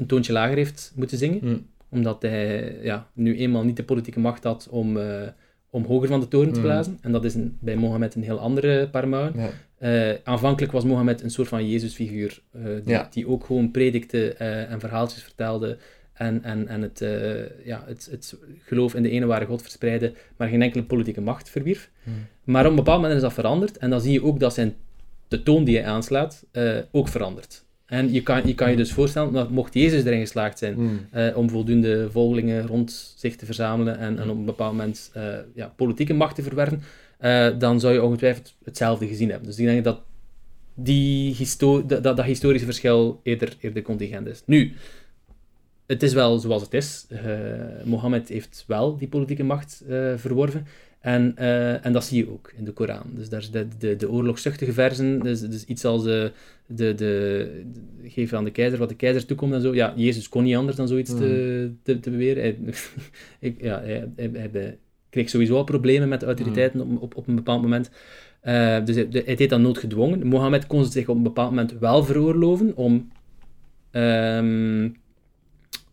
een 0.00 0.06
toontje 0.06 0.32
lager 0.32 0.56
heeft 0.56 0.92
moeten 0.94 1.18
zingen. 1.18 1.38
Mm. 1.42 1.66
Omdat 1.88 2.22
hij 2.22 2.76
ja, 2.82 3.08
nu 3.12 3.36
eenmaal 3.36 3.64
niet 3.64 3.76
de 3.76 3.84
politieke 3.84 4.20
macht 4.20 4.44
had 4.44 4.68
om, 4.70 4.96
uh, 4.96 5.22
om 5.70 5.84
hoger 5.84 6.08
van 6.08 6.20
de 6.20 6.28
toren 6.28 6.52
te 6.52 6.58
mm. 6.58 6.64
blazen. 6.64 6.98
En 7.00 7.12
dat 7.12 7.24
is 7.24 7.34
een, 7.34 7.56
bij 7.60 7.76
Mohammed 7.76 8.14
een 8.14 8.22
heel 8.22 8.38
andere 8.38 8.88
parmouwen. 8.88 9.32
Ja. 9.36 9.50
Uh, 9.82 10.16
aanvankelijk 10.24 10.72
was 10.72 10.84
Mohammed 10.84 11.22
een 11.22 11.30
soort 11.30 11.48
van 11.48 11.68
Jezusfiguur, 11.68 12.40
uh, 12.56 12.62
die, 12.64 12.82
ja. 12.84 13.08
die, 13.10 13.28
ook 13.28 13.44
gewoon 13.44 13.70
predikte 13.70 14.32
en 14.32 14.80
verhaaltjes 14.80 15.22
vertelde 15.22 15.78
en, 16.12 16.44
en, 16.44 16.68
en 16.68 16.82
het, 16.82 17.04
ja, 17.64 17.82
het, 17.86 18.08
het 18.10 18.36
geloof 18.62 18.94
in 18.94 19.02
de 19.02 19.10
ene 19.10 19.26
ware 19.26 19.46
God 19.46 19.62
verspreidde, 19.62 20.12
maar 20.36 20.48
geen 20.48 20.62
enkele 20.62 20.82
politieke 20.82 21.20
macht 21.20 21.50
verwierf. 21.50 21.90
Mm. 22.02 22.14
Maar 22.44 22.64
op 22.64 22.70
een 22.70 22.76
bepaald 22.76 23.00
moment 23.00 23.16
is 23.16 23.22
dat 23.22 23.32
veranderd 23.32 23.78
en 23.78 23.90
dan 23.90 24.00
zie 24.00 24.12
je 24.12 24.22
ook 24.22 24.40
dat 24.40 24.54
zijn, 24.54 24.74
de 25.28 25.42
toon 25.42 25.64
die 25.64 25.76
hij 25.76 25.86
aanslaat 25.86 26.44
ook 26.90 27.08
verandert. 27.08 27.64
En 27.90 28.12
je 28.12 28.22
kan, 28.22 28.46
je 28.46 28.54
kan 28.54 28.70
je 28.70 28.76
dus 28.76 28.92
voorstellen, 28.92 29.32
dat 29.32 29.50
mocht 29.50 29.74
Jezus 29.74 30.04
erin 30.04 30.20
geslaagd 30.20 30.58
zijn 30.58 30.74
mm. 30.76 31.06
uh, 31.14 31.36
om 31.36 31.50
voldoende 31.50 32.10
volgelingen 32.10 32.66
rond 32.66 33.14
zich 33.16 33.36
te 33.36 33.44
verzamelen 33.44 33.98
en, 33.98 34.18
en 34.18 34.30
op 34.30 34.36
een 34.36 34.44
bepaald 34.44 34.72
moment 34.72 35.10
uh, 35.16 35.34
ja, 35.54 35.72
politieke 35.76 36.14
macht 36.14 36.34
te 36.34 36.42
verwerven, 36.42 36.82
uh, 37.20 37.48
dan 37.58 37.80
zou 37.80 37.94
je 37.94 38.02
ongetwijfeld 38.02 38.54
hetzelfde 38.64 39.06
gezien 39.06 39.30
hebben. 39.30 39.48
Dus 39.48 39.58
ik 39.58 39.64
denk 39.64 39.84
dat 39.84 40.00
die 40.74 41.34
histo 41.34 41.86
dat, 41.86 42.02
dat, 42.02 42.22
historische 42.22 42.66
verschil 42.66 43.20
eerder, 43.22 43.56
eerder 43.60 43.82
contingent 43.82 44.26
is. 44.26 44.42
Nu, 44.46 44.72
het 45.86 46.02
is 46.02 46.12
wel 46.12 46.38
zoals 46.38 46.62
het 46.62 46.74
is. 46.74 47.06
Mohammed 47.84 48.28
heeft 48.28 48.64
wel 48.66 48.96
die 48.96 49.08
politieke 49.08 49.44
macht 49.44 49.82
verworven. 50.16 50.66
En, 51.00 51.34
uh, 51.38 51.86
en 51.86 51.92
dat 51.92 52.04
zie 52.04 52.24
je 52.24 52.30
ook 52.30 52.52
in 52.56 52.64
de 52.64 52.72
Koran. 52.72 53.02
Dus 53.14 53.28
daar 53.28 53.48
de, 53.52 53.66
de, 53.78 53.96
de 53.96 54.10
oorlogszuchtige 54.10 54.72
versen, 54.72 55.20
dus, 55.20 55.40
dus 55.40 55.64
iets 55.64 55.84
als 55.84 56.02
de, 56.02 56.32
de, 56.66 56.94
de, 56.94 57.62
geef 58.04 58.32
aan 58.32 58.44
de 58.44 58.50
keizer 58.50 58.78
wat 58.78 58.88
de 58.88 58.94
keizer 58.94 59.26
toekomt 59.26 59.52
en 59.52 59.60
zo. 59.60 59.74
Ja, 59.74 59.92
Jezus 59.96 60.28
kon 60.28 60.42
niet 60.42 60.56
anders 60.56 60.76
dan 60.76 60.88
zoiets 60.88 61.10
te, 61.10 61.64
hmm. 61.64 61.78
te, 61.82 62.00
te 62.00 62.10
beweren. 62.10 62.42
Hij, 62.42 62.74
ik, 63.48 63.62
ja, 63.62 63.80
hij, 63.80 64.08
hij, 64.16 64.30
hij, 64.52 64.78
kreeg 65.10 65.28
sowieso 65.28 65.56
al 65.56 65.64
problemen 65.64 66.08
met 66.08 66.20
de 66.20 66.26
autoriteiten 66.26 66.80
hmm. 66.80 66.96
op, 66.96 67.02
op, 67.02 67.16
op 67.16 67.28
een 67.28 67.34
bepaald 67.34 67.62
moment. 67.62 67.90
Uh, 68.44 68.84
dus 68.84 68.94
hij, 68.94 69.08
hij 69.10 69.36
deed 69.36 69.50
dat 69.50 69.60
noodgedwongen. 69.60 70.26
Mohammed 70.26 70.66
kon 70.66 70.84
zich 70.84 71.08
op 71.08 71.16
een 71.16 71.22
bepaald 71.22 71.50
moment 71.50 71.78
wel 71.78 72.04
veroorloven 72.04 72.76
om... 72.76 73.10
Um, 73.92 74.96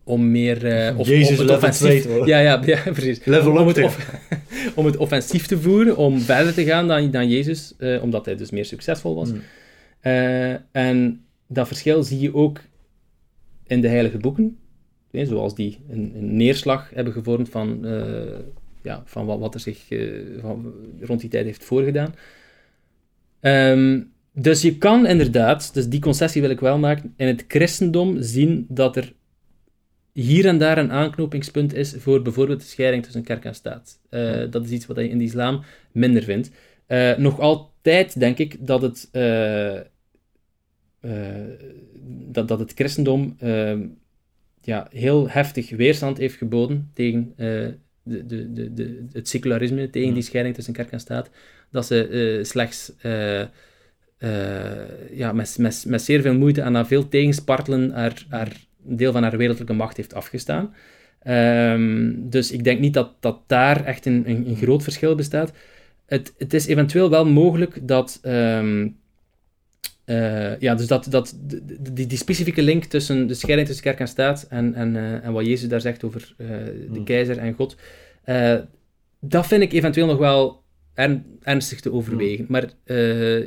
om 0.07 0.31
meer... 0.31 0.89
Uh, 0.91 0.99
of, 0.99 1.07
Jezus 1.07 1.39
om 1.39 1.45
het 1.45 1.55
offensief, 1.55 2.25
ja, 2.25 2.39
ja, 2.39 2.61
ja, 2.65 2.81
precies. 2.91 3.25
Level 3.25 3.57
om, 3.57 3.67
het 3.67 3.97
om 4.75 4.85
het 4.85 4.97
offensief 4.97 5.47
te 5.47 5.59
voeren, 5.59 5.97
om 5.97 6.19
verder 6.19 6.53
te 6.53 6.63
gaan 6.63 6.87
dan, 6.87 7.11
dan 7.11 7.29
Jezus, 7.29 7.73
uh, 7.77 8.03
omdat 8.03 8.25
hij 8.25 8.35
dus 8.35 8.51
meer 8.51 8.65
succesvol 8.65 9.15
was. 9.15 9.31
Mm. 9.31 9.41
Uh, 10.03 10.55
en 10.71 11.25
dat 11.47 11.67
verschil 11.67 12.03
zie 12.03 12.19
je 12.19 12.33
ook 12.33 12.61
in 13.63 13.81
de 13.81 13.87
heilige 13.87 14.17
boeken, 14.17 14.57
zoals 15.11 15.55
die 15.55 15.79
een, 15.89 16.13
een, 16.15 16.35
neerslag 16.35 16.89
hebben 16.93 17.13
gevormd 17.13 17.49
van, 17.49 17.79
ja, 18.81 19.03
van 19.05 19.25
wat, 19.25 19.39
wat 19.39 19.53
er 19.53 19.59
zich 19.59 19.85
van, 20.41 20.73
rond 21.01 21.21
die 21.21 21.29
tijd 21.29 21.45
heeft 21.45 21.63
voorgedaan. 21.63 22.15
Um, 23.41 24.11
dus 24.39 24.61
je 24.61 24.77
kan 24.77 25.05
inderdaad, 25.05 25.73
dus 25.73 25.87
die 25.87 25.99
concessie 25.99 26.41
wil 26.41 26.49
ik 26.49 26.59
wel 26.59 26.77
maken, 26.77 27.13
in 27.15 27.27
het 27.27 27.45
christendom 27.47 28.21
zien 28.21 28.65
dat 28.69 28.95
er 28.95 29.13
hier 30.21 30.45
en 30.45 30.57
daar 30.57 30.77
een 30.77 30.91
aanknopingspunt 30.91 31.73
is 31.73 31.93
voor 31.97 32.21
bijvoorbeeld 32.21 32.59
de 32.59 32.65
scheiding 32.65 33.03
tussen 33.03 33.23
kerk 33.23 33.45
en 33.45 33.55
staat. 33.55 33.99
Uh, 34.09 34.43
dat 34.49 34.65
is 34.65 34.71
iets 34.71 34.85
wat 34.85 34.97
je 34.97 35.09
in 35.09 35.17
de 35.17 35.23
islam 35.23 35.63
minder 35.91 36.23
vindt. 36.23 36.51
Uh, 36.87 37.17
nog 37.17 37.39
altijd 37.39 38.19
denk 38.19 38.37
ik 38.37 38.67
dat 38.67 38.81
het, 38.81 39.09
uh, 39.11 39.79
dat, 42.31 42.47
dat 42.47 42.59
het 42.59 42.73
christendom 42.73 43.35
ehm, 43.39 43.85
ja, 44.61 44.87
heel 44.91 45.29
heftig 45.29 45.69
weerstand 45.69 46.17
heeft 46.17 46.35
geboden 46.35 46.91
tegen 46.93 47.33
de, 47.35 47.77
de, 48.03 48.53
de, 48.53 48.73
de, 48.73 49.05
het 49.11 49.29
secularisme, 49.29 49.89
tegen 49.89 50.13
die 50.13 50.23
scheiding 50.23 50.55
tussen 50.55 50.73
kerk 50.73 50.91
en 50.91 50.99
staat. 50.99 51.29
Dat 51.71 51.85
ze 51.85 52.39
slechts 52.43 52.93
ja, 55.11 55.31
met, 55.33 55.57
met, 55.59 55.85
met 55.87 56.01
zeer 56.01 56.21
veel 56.21 56.37
moeite 56.37 56.61
en 56.61 56.71
na 56.71 56.85
veel 56.85 57.07
tegenspartelen 57.07 57.93
er, 57.93 58.25
er 58.29 58.47
een 58.47 58.66
deel 58.87 59.11
van 59.11 59.23
haar 59.23 59.37
wereldlijke 59.37 59.73
macht 59.73 59.97
heeft 59.97 60.13
afgestaan. 60.13 60.73
Um, 61.27 62.29
dus 62.29 62.51
ik 62.51 62.63
denk 62.63 62.79
niet 62.79 62.93
dat, 62.93 63.11
dat 63.19 63.39
daar 63.47 63.85
echt 63.85 64.05
een, 64.05 64.23
een, 64.29 64.47
een 64.47 64.55
groot 64.55 64.83
verschil 64.83 65.15
bestaat. 65.15 65.51
Het, 66.05 66.33
het, 66.37 66.53
is 66.53 66.67
eventueel 66.67 67.09
wel 67.09 67.25
mogelijk 67.25 67.87
dat. 67.87 68.19
Um, 68.23 68.97
uh, 70.05 70.59
ja, 70.59 70.75
dus 70.75 70.87
dat, 70.87 71.07
dat 71.09 71.37
die, 71.93 72.07
die, 72.07 72.17
specifieke 72.17 72.61
link 72.61 72.83
tussen 72.83 73.27
de 73.27 73.33
scheiding 73.33 73.67
tussen 73.67 73.85
kerk 73.85 73.99
en 73.99 74.07
staat 74.07 74.45
en, 74.49 74.73
en, 74.73 74.95
uh, 74.95 75.25
en 75.25 75.31
wat 75.31 75.45
Jezus 75.45 75.69
daar 75.69 75.81
zegt 75.81 76.03
over 76.03 76.35
uh, 76.37 76.47
de 76.47 76.87
hmm. 76.91 77.03
keizer 77.03 77.37
en 77.37 77.53
God, 77.53 77.75
dat 79.19 79.47
vind 79.47 79.61
ik 79.61 79.73
eventueel 79.73 80.07
nog 80.07 80.17
wel 80.17 80.63
ernstig 81.41 81.79
te 81.79 81.91
overwegen. 81.91 82.45
Hmm. 82.45 82.51
Maar 82.51 82.63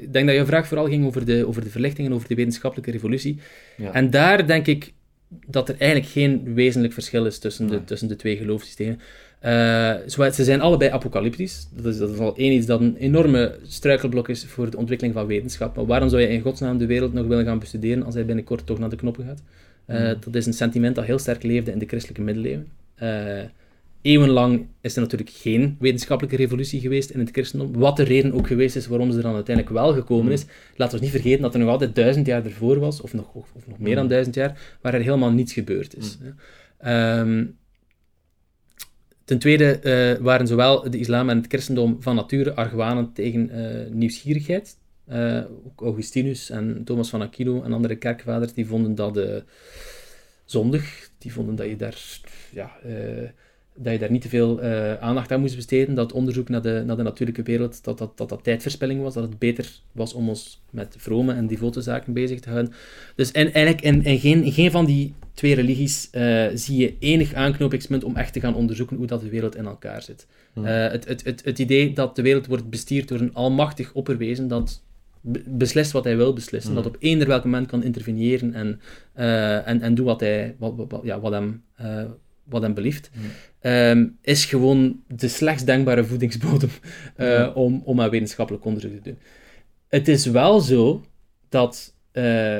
ik 0.03 0.13
denk 0.13 0.27
dat 0.27 0.37
je 0.37 0.47
vraag 0.47 0.67
vooral 0.67 0.87
ging 0.87 1.07
over 1.07 1.25
de, 1.25 1.47
over 1.47 1.63
de 1.63 1.71
verlichting 1.71 2.09
en 2.09 2.15
over 2.15 2.29
de 2.29 2.35
wetenschappelijke 2.35 2.91
revolutie. 2.91 3.39
Ja. 3.77 3.93
En 3.93 4.11
daar 4.11 4.47
denk 4.47 4.67
ik 4.67 4.93
dat 5.47 5.69
er 5.69 5.75
eigenlijk 5.79 6.11
geen 6.11 6.55
wezenlijk 6.55 6.93
verschil 6.93 7.27
is 7.27 7.39
tussen 7.39 7.67
de, 7.67 7.85
tussen 7.85 8.09
de 8.09 8.17
twee 8.17 8.37
geloofssystemen. 8.37 9.01
Uh, 9.45 9.95
ze 10.31 10.45
zijn 10.45 10.61
allebei 10.61 10.91
apocalyptisch. 10.91 11.69
Dat 11.75 11.85
is, 11.85 11.99
dat 11.99 12.11
is 12.11 12.19
al 12.19 12.37
één 12.37 12.53
iets 12.53 12.67
dat 12.67 12.81
een 12.81 12.97
enorme 12.97 13.59
struikelblok 13.67 14.29
is 14.29 14.45
voor 14.45 14.71
de 14.71 14.77
ontwikkeling 14.77 15.17
van 15.17 15.27
wetenschap. 15.27 15.77
Maar 15.77 15.87
waarom 15.87 16.09
zou 16.09 16.23
je 16.23 16.29
in 16.29 16.41
godsnaam 16.41 16.79
de 16.79 16.87
wereld 16.87 17.13
nog 17.13 17.27
willen 17.27 17.45
gaan 17.45 17.59
bestuderen 17.59 18.03
als 18.03 18.15
hij 18.15 18.25
binnenkort 18.25 18.67
toch 18.67 18.79
naar 18.79 18.91
de 18.91 18.97
knoppen 18.97 19.25
gaat? 19.25 19.43
Uh, 19.87 20.13
Dat 20.21 20.35
is 20.35 20.47
een 20.47 20.53
sentiment 20.53 20.95
dat 20.95 21.05
heel 21.05 21.19
sterk 21.19 21.43
leefde 21.43 21.73
in 21.73 21.79
de 21.79 21.87
christelijke 21.87 22.23
middeleeuwen. 22.23 22.69
Uh, 23.03 23.43
eeuwenlang 24.03 24.67
is 24.81 24.95
er 24.95 25.01
natuurlijk 25.01 25.31
geen 25.31 25.77
wetenschappelijke 25.79 26.39
revolutie 26.39 26.81
geweest 26.81 27.11
in 27.11 27.21
het 27.21 27.31
christendom. 27.31 27.73
Wat 27.73 27.97
de 27.97 28.03
reden 28.03 28.33
ook 28.33 28.47
geweest 28.47 28.77
is 28.77 28.87
waarom 28.87 29.11
ze 29.11 29.17
er 29.17 29.23
dan 29.23 29.35
uiteindelijk 29.35 29.77
wel 29.77 29.93
gekomen 29.93 30.33
is. 30.33 30.45
Laten 30.77 30.99
we 30.99 31.05
niet 31.05 31.13
vergeten 31.13 31.43
dat 31.43 31.55
er 31.55 31.61
nog 31.61 31.69
altijd 31.69 31.95
duizend 31.95 32.27
jaar 32.27 32.45
ervoor 32.45 32.79
was, 32.79 33.01
of 33.01 33.13
nog, 33.13 33.35
of, 33.35 33.53
nog 33.67 33.79
meer 33.79 33.95
dan 33.95 34.09
duizend 34.09 34.35
jaar, 34.35 34.77
waar 34.81 34.95
er 34.95 35.01
helemaal 35.01 35.33
niets 35.33 35.53
gebeurd 35.53 35.97
is. 35.97 36.19
Um, 36.87 37.59
Ten 39.25 39.39
tweede 39.39 39.81
uh, 39.83 40.25
waren 40.25 40.47
zowel 40.47 40.91
de 40.91 40.99
islam 40.99 41.29
en 41.29 41.37
het 41.37 41.47
christendom 41.47 42.03
van 42.03 42.15
nature 42.15 42.55
argwanend 42.55 43.15
tegen 43.15 43.51
uh, 43.55 43.91
nieuwsgierigheid. 43.91 44.79
Uh, 45.09 45.43
ook 45.65 45.81
Augustinus 45.81 46.51
en 46.51 46.83
Thomas 46.85 47.11
van 47.11 47.23
Aquino 47.23 47.63
en 47.63 47.73
andere 47.73 47.97
kerkvaders 47.97 48.53
die 48.53 48.67
vonden 48.67 48.95
dat 48.95 49.21
zondig. 50.45 51.11
Die 51.19 51.33
vonden 51.33 51.57
dat 51.57 51.67
je 51.67 51.77
daar 51.77 52.21
ja, 52.53 52.73
dat 53.75 53.93
je 53.93 53.99
daar 53.99 54.11
niet 54.11 54.23
te 54.23 54.29
veel 54.29 54.63
uh, 54.63 54.95
aandacht 54.95 55.33
aan 55.33 55.41
moest 55.41 55.57
besteden, 55.57 55.95
dat 55.95 56.13
onderzoek 56.13 56.49
naar 56.49 56.63
de, 56.63 56.83
naar 56.87 56.97
de 56.97 57.03
natuurlijke 57.03 57.43
wereld, 57.43 57.85
dat 57.85 57.99
dat, 57.99 58.19
dat 58.19 58.29
dat 58.29 58.45
tijdverspilling 58.45 59.03
was, 59.03 59.15
dat 59.15 59.23
het 59.23 59.39
beter 59.39 59.81
was 59.93 60.15
om 60.15 60.29
ons 60.29 60.63
met 60.71 60.95
vrome 60.99 61.33
en 61.33 61.47
devote 61.47 61.81
zaken 61.81 62.13
bezig 62.13 62.41
te 62.41 62.51
houden. 62.51 62.73
Dus 63.15 63.33
en, 63.33 63.53
eigenlijk 63.53 63.85
in, 63.85 64.05
in 64.05 64.19
geen, 64.19 64.53
geen 64.53 64.71
van 64.71 64.85
die 64.85 65.15
twee 65.35 65.55
religies 65.55 66.09
uh, 66.13 66.47
zie 66.55 66.77
je 66.77 66.95
enig 66.99 67.35
aanknopingspunt 67.35 68.05
om 68.05 68.17
echt 68.17 68.33
te 68.33 68.41
gaan 68.41 68.55
onderzoeken 68.55 68.97
hoe 68.97 69.07
dat 69.07 69.21
de 69.21 69.29
wereld 69.29 69.57
in 69.57 69.67
elkaar 69.67 70.03
zit. 70.03 70.27
Uh, 70.55 70.65
het, 70.65 71.09
het, 71.09 71.25
het, 71.25 71.45
het 71.45 71.59
idee 71.59 71.93
dat 71.93 72.17
de 72.17 72.23
wereld 72.23 72.47
wordt 72.47 72.71
bestuurd 72.71 73.09
door 73.09 73.21
een 73.21 73.35
almachtig 73.35 73.93
opperwezen 73.93 74.49
dat 74.49 74.83
beslist 75.47 75.93
wat 75.93 76.05
hij 76.05 76.17
wil 76.17 76.33
beslissen, 76.33 76.75
dat 76.75 76.87
op 76.87 76.97
eender 76.99 77.27
welk 77.27 77.45
moment 77.45 77.67
kan 77.67 77.83
interveneren 77.83 78.55
en, 78.55 78.81
en, 79.65 79.81
en 79.81 79.95
doet 79.95 80.07
wat, 80.07 80.21
hij, 80.21 80.55
wat, 80.59 80.73
wat, 80.77 81.01
ja, 81.03 81.21
wat 81.21 81.33
hem 81.33 81.63
wat 82.51 82.63
hem 82.63 82.75
belieft, 82.75 83.11
ehm, 83.61 84.07
is 84.23 84.45
gewoon 84.45 85.03
de 85.07 85.29
slechtst 85.29 85.67
denkbare 85.67 86.05
voedingsbodem 86.05 86.71
uh, 87.17 87.51
om, 87.55 87.83
om 87.85 88.01
aan 88.01 88.11
wetenschappelijk 88.11 88.65
onderzoek 88.65 88.93
te 88.93 89.01
doen. 89.03 89.19
Het 89.89 90.09
is 90.09 90.27
wel 90.27 90.61
zo 90.61 91.05
dat 91.49 91.95
uh, 92.13 92.59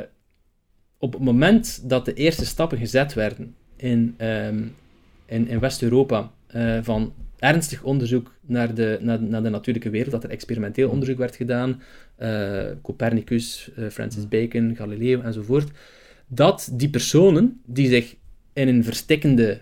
op 0.99 1.13
het 1.13 1.23
moment 1.23 1.89
dat 1.89 2.05
de 2.05 2.15
eerste 2.15 2.47
stappen 2.47 2.79
gezet 2.79 3.15
werden 3.15 3.55
in, 3.77 4.15
um, 4.19 4.75
in, 5.27 5.49
in 5.49 5.61
West-Europa 5.61 6.33
uh, 6.55 6.79
van 6.83 7.13
ernstig 7.39 7.83
onderzoek 7.83 8.35
naar 8.41 8.75
de, 8.75 8.99
naar, 9.01 9.23
naar, 9.23 9.43
de 9.43 9.49
natuurlijke 9.49 9.91
wereld, 9.91 10.11
dat 10.11 10.25
er 10.25 10.31
experimenteel 10.31 10.91
onderzoek 10.91 11.19
werd 11.19 11.37
gedaan, 11.37 11.83
Copernicus, 12.83 13.71
Francis 13.91 14.29
Bacon, 14.29 14.77
Galileo 14.77 15.21
enzovoort, 15.21 15.71
dat 16.27 16.71
die 16.73 16.91
personen 16.91 17.61
die 17.67 17.89
zich 17.89 18.17
in 18.53 18.69
een 18.69 18.85
verstikkende 18.85 19.61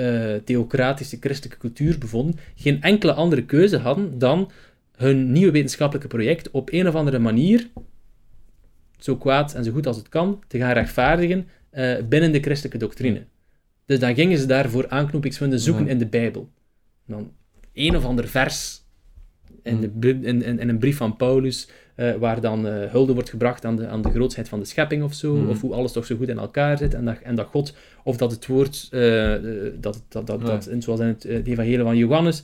uh, 0.00 0.34
theocratische 0.44 1.16
christelijke 1.20 1.58
cultuur 1.58 1.98
bevonden, 1.98 2.38
geen 2.54 2.82
enkele 2.82 3.12
andere 3.12 3.44
keuze 3.44 3.78
hadden 3.78 4.18
dan 4.18 4.50
hun 4.96 5.32
nieuwe 5.32 5.52
wetenschappelijke 5.52 6.08
project 6.08 6.50
op 6.50 6.72
een 6.72 6.88
of 6.88 6.94
andere 6.94 7.18
manier, 7.18 7.70
zo 8.98 9.16
kwaad 9.16 9.54
en 9.54 9.64
zo 9.64 9.72
goed 9.72 9.86
als 9.86 9.96
het 9.96 10.08
kan, 10.08 10.42
te 10.46 10.58
gaan 10.58 10.72
rechtvaardigen 10.72 11.48
uh, 11.72 11.96
binnen 12.08 12.32
de 12.32 12.40
christelijke 12.40 12.78
doctrine. 12.78 13.24
Dus 13.86 13.98
dan 13.98 14.14
gingen 14.14 14.38
ze 14.38 14.46
daarvoor 14.46 14.88
aanknopingspunten 14.88 15.60
zoeken 15.60 15.88
in 15.88 15.98
de 15.98 16.06
Bijbel. 16.06 16.48
Dan 17.06 17.32
een 17.72 17.96
of 17.96 18.04
ander 18.04 18.28
vers 18.28 18.82
in, 19.62 19.80
de, 19.80 20.08
in, 20.08 20.42
in, 20.42 20.58
in 20.58 20.68
een 20.68 20.78
brief 20.78 20.96
van 20.96 21.16
Paulus 21.16 21.68
uh, 22.00 22.14
waar 22.14 22.40
dan 22.40 22.66
uh, 22.66 22.90
hulde 22.90 23.12
wordt 23.12 23.30
gebracht 23.30 23.64
aan 23.64 23.76
de, 23.76 23.86
aan 23.86 24.02
de 24.02 24.10
grootsheid 24.10 24.48
van 24.48 24.58
de 24.58 24.64
schepping 24.64 25.02
of 25.02 25.14
zo, 25.14 25.34
mhm. 25.34 25.48
of 25.48 25.60
hoe 25.60 25.74
alles 25.74 25.92
toch 25.92 26.06
zo 26.06 26.16
goed 26.16 26.28
in 26.28 26.38
elkaar 26.38 26.78
zit, 26.78 26.94
en 26.94 27.04
dat, 27.04 27.18
en 27.22 27.34
dat 27.34 27.46
God, 27.46 27.74
of 28.04 28.16
dat 28.16 28.30
het 28.30 28.46
woord, 28.46 28.88
uh, 28.90 29.34
dat, 29.80 30.02
dat, 30.08 30.26
dat, 30.26 30.40
dat, 30.40 30.70
zoals 30.78 31.00
in 31.00 31.06
het, 31.06 31.24
evangelie 31.24 31.82
van 31.82 31.96
Johannes, 31.96 32.42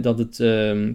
dat 0.00 0.18
het... 0.18 0.40
Ehm, 0.40 0.92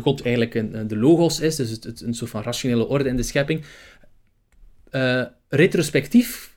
God 0.00 0.22
eigenlijk 0.22 0.54
een, 0.54 0.86
de 0.86 0.96
logos 0.96 1.40
is, 1.40 1.56
dus 1.56 1.70
het, 1.70 1.84
het, 1.84 2.00
een 2.00 2.14
soort 2.14 2.30
van 2.30 2.42
rationele 2.42 2.88
orde 2.88 3.08
in 3.08 3.16
de 3.16 3.22
schepping. 3.22 3.64
retrospectief 5.48 6.49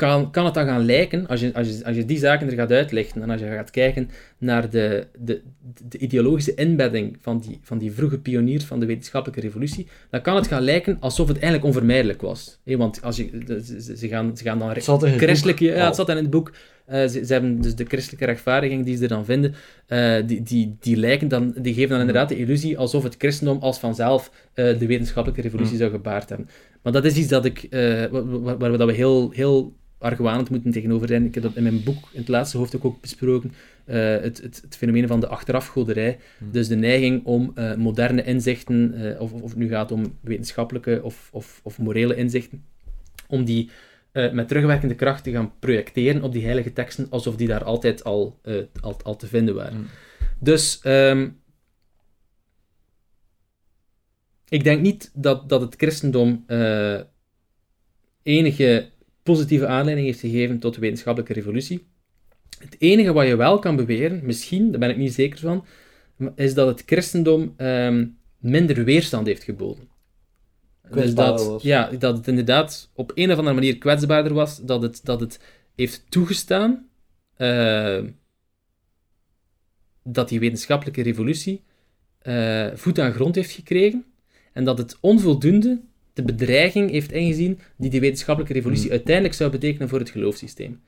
kan, 0.00 0.30
kan 0.30 0.44
het 0.44 0.54
dan 0.54 0.66
gaan 0.66 0.84
lijken, 0.84 1.26
als 1.26 1.40
je, 1.40 1.54
als, 1.54 1.68
je, 1.68 1.84
als 1.84 1.96
je 1.96 2.04
die 2.04 2.18
zaken 2.18 2.46
er 2.46 2.54
gaat 2.54 2.72
uitleggen 2.72 3.22
en 3.22 3.30
als 3.30 3.40
je 3.40 3.46
gaat 3.46 3.70
kijken 3.70 4.10
naar 4.38 4.70
de, 4.70 5.06
de, 5.18 5.40
de 5.88 5.98
ideologische 5.98 6.54
inbedding 6.54 7.16
van 7.20 7.38
die, 7.38 7.58
van 7.62 7.78
die 7.78 7.92
vroege 7.92 8.18
pioniers 8.18 8.64
van 8.64 8.80
de 8.80 8.86
wetenschappelijke 8.86 9.46
revolutie, 9.46 9.86
dan 10.10 10.22
kan 10.22 10.36
het 10.36 10.46
gaan 10.46 10.62
lijken 10.62 10.96
alsof 11.00 11.28
het 11.28 11.36
eigenlijk 11.36 11.64
onvermijdelijk 11.64 12.22
was. 12.22 12.58
want 12.64 13.02
als 13.02 13.16
je, 13.16 13.28
ze, 13.64 13.96
ze, 13.96 14.08
gaan, 14.08 14.36
ze 14.36 14.42
gaan 14.42 14.58
dan... 14.58 14.68
Het 14.68 14.84
zat 14.84 15.02
in 15.02 15.10
het 15.10 15.22
christelijke, 15.22 15.64
Ja, 15.64 15.86
het 15.86 15.96
zat 15.96 16.08
in 16.08 16.16
het 16.16 16.30
boek. 16.30 16.52
Uh, 16.88 17.06
ze, 17.06 17.24
ze, 17.24 17.32
hebben 17.32 17.60
dus 17.60 17.74
de 17.74 17.84
christelijke 17.84 18.24
rechtvaardiging 18.24 18.84
die 18.84 18.96
ze 18.96 19.02
er 19.02 19.08
dan 19.08 19.24
vinden, 19.24 19.54
uh, 19.88 20.16
die, 20.26 20.42
die, 20.42 20.76
die, 20.80 20.96
lijken 20.96 21.28
dan, 21.28 21.54
die 21.56 21.74
geven 21.74 21.90
dan 21.90 22.00
inderdaad 22.00 22.28
de 22.28 22.38
illusie 22.38 22.78
alsof 22.78 23.02
het 23.02 23.14
christendom 23.18 23.58
als 23.58 23.78
vanzelf 23.78 24.30
uh, 24.54 24.78
de 24.78 24.86
wetenschappelijke 24.86 25.42
revolutie 25.42 25.76
zou 25.76 25.90
gebaard 25.90 26.28
hebben. 26.28 26.48
Maar 26.82 26.92
dat 26.92 27.04
is 27.04 27.16
iets 27.16 27.28
dat 27.28 27.44
ik, 27.44 27.66
waar, 27.70 28.10
waar, 28.58 28.70
we, 28.70 28.76
dat 28.76 28.88
we 28.88 28.94
heel, 28.94 29.30
heel 29.30 29.78
argwanend 30.00 30.50
moeten 30.50 30.70
tegenover 30.70 31.08
zijn. 31.08 31.24
Ik 31.24 31.34
heb 31.34 31.42
dat 31.42 31.56
in 31.56 31.62
mijn 31.62 31.82
boek, 31.82 32.08
in 32.12 32.18
het 32.18 32.28
laatste 32.28 32.56
hoofdstuk 32.56 32.84
ook 32.84 33.00
besproken, 33.00 33.52
uh, 33.86 33.96
het, 33.96 34.42
het, 34.42 34.60
het, 34.62 34.76
fenomeen 34.76 35.06
van 35.06 35.20
de 35.20 35.26
achterafgoderij. 35.26 36.18
Hmm. 36.38 36.52
Dus 36.52 36.68
de 36.68 36.76
neiging 36.76 37.24
om 37.24 37.52
uh, 37.54 37.74
moderne 37.74 38.22
inzichten, 38.22 38.94
uh, 38.94 39.20
of, 39.20 39.32
of 39.32 39.50
het 39.50 39.58
nu 39.58 39.68
gaat 39.68 39.92
om 39.92 40.18
wetenschappelijke 40.20 41.00
of, 41.02 41.28
of, 41.32 41.60
of 41.62 41.78
morele 41.78 42.16
inzichten, 42.16 42.64
om 43.28 43.44
die 43.44 43.70
met 44.32 44.48
terugwerkende 44.48 44.94
kracht 44.94 45.24
te 45.24 45.30
gaan 45.30 45.52
projecteren 45.58 46.22
op 46.22 46.32
die 46.32 46.44
heilige 46.44 46.72
teksten, 46.72 47.06
alsof 47.10 47.36
die 47.36 47.48
daar 47.48 47.64
altijd 47.64 48.04
al, 48.04 48.40
al, 48.80 48.96
al, 49.02 49.16
te 49.16 49.26
vinden 49.26 49.54
waren. 49.54 49.72
Hmm. 49.72 49.86
Dus 50.40 50.80
um, 50.84 51.38
ik 54.48 54.64
denk 54.64 54.80
niet 54.80 55.10
dat, 55.14 55.48
dat 55.48 55.60
het 55.60 55.74
christendom 55.76 56.44
enige 58.22 58.90
positieve 59.32 59.66
aanleiding 59.66 60.06
heeft 60.06 60.20
gegeven 60.20 60.58
tot 60.58 60.74
de 60.74 60.80
wetenschappelijke 60.80 61.32
revolutie. 61.32 61.86
Het 62.58 62.76
enige 62.78 63.12
wat 63.12 63.26
je 63.26 63.36
wel 63.36 63.58
kan 63.58 63.76
beweren, 63.76 64.20
misschien, 64.22 64.70
daar 64.70 64.80
ben 64.80 64.90
ik 64.90 64.96
niet 64.96 65.12
zeker 65.12 65.38
van, 65.38 65.64
is 66.34 66.54
dat 66.54 66.66
het 66.66 66.82
christendom 66.86 67.54
ehm, 67.56 68.06
minder 68.38 68.84
weerstand 68.84 69.26
heeft 69.26 69.42
geboden. 69.42 69.88
Dus 70.90 71.14
dat, 71.14 71.62
ja, 71.62 71.90
dat 71.98 72.16
het 72.16 72.28
inderdaad 72.28 72.90
op 72.94 73.12
een 73.14 73.30
of 73.30 73.36
andere 73.36 73.54
manier 73.54 73.78
kwetsbaarder 73.78 74.32
was, 74.32 74.60
dat 74.62 74.82
het, 74.82 75.00
dat 75.04 75.20
het 75.20 75.40
heeft 75.74 76.04
toegestaan 76.08 76.88
uh, 77.38 77.98
dat 80.02 80.28
die 80.28 80.40
wetenschappelijke 80.40 81.02
revolutie 81.02 81.62
uh, 82.22 82.66
voet 82.74 82.98
aan 82.98 83.12
grond 83.12 83.34
heeft 83.34 83.50
gekregen 83.50 84.04
en 84.52 84.64
dat 84.64 84.78
het 84.78 84.96
onvoldoende 85.00 85.80
de 86.12 86.22
bedreiging 86.22 86.90
heeft 86.90 87.12
ingezien 87.12 87.58
die 87.76 87.90
die 87.90 88.00
wetenschappelijke 88.00 88.54
revolutie 88.54 88.84
hmm. 88.84 88.92
uiteindelijk 88.92 89.34
zou 89.34 89.50
betekenen 89.50 89.88
voor 89.88 89.98
het 89.98 90.10
geloofssysteem. 90.10 90.80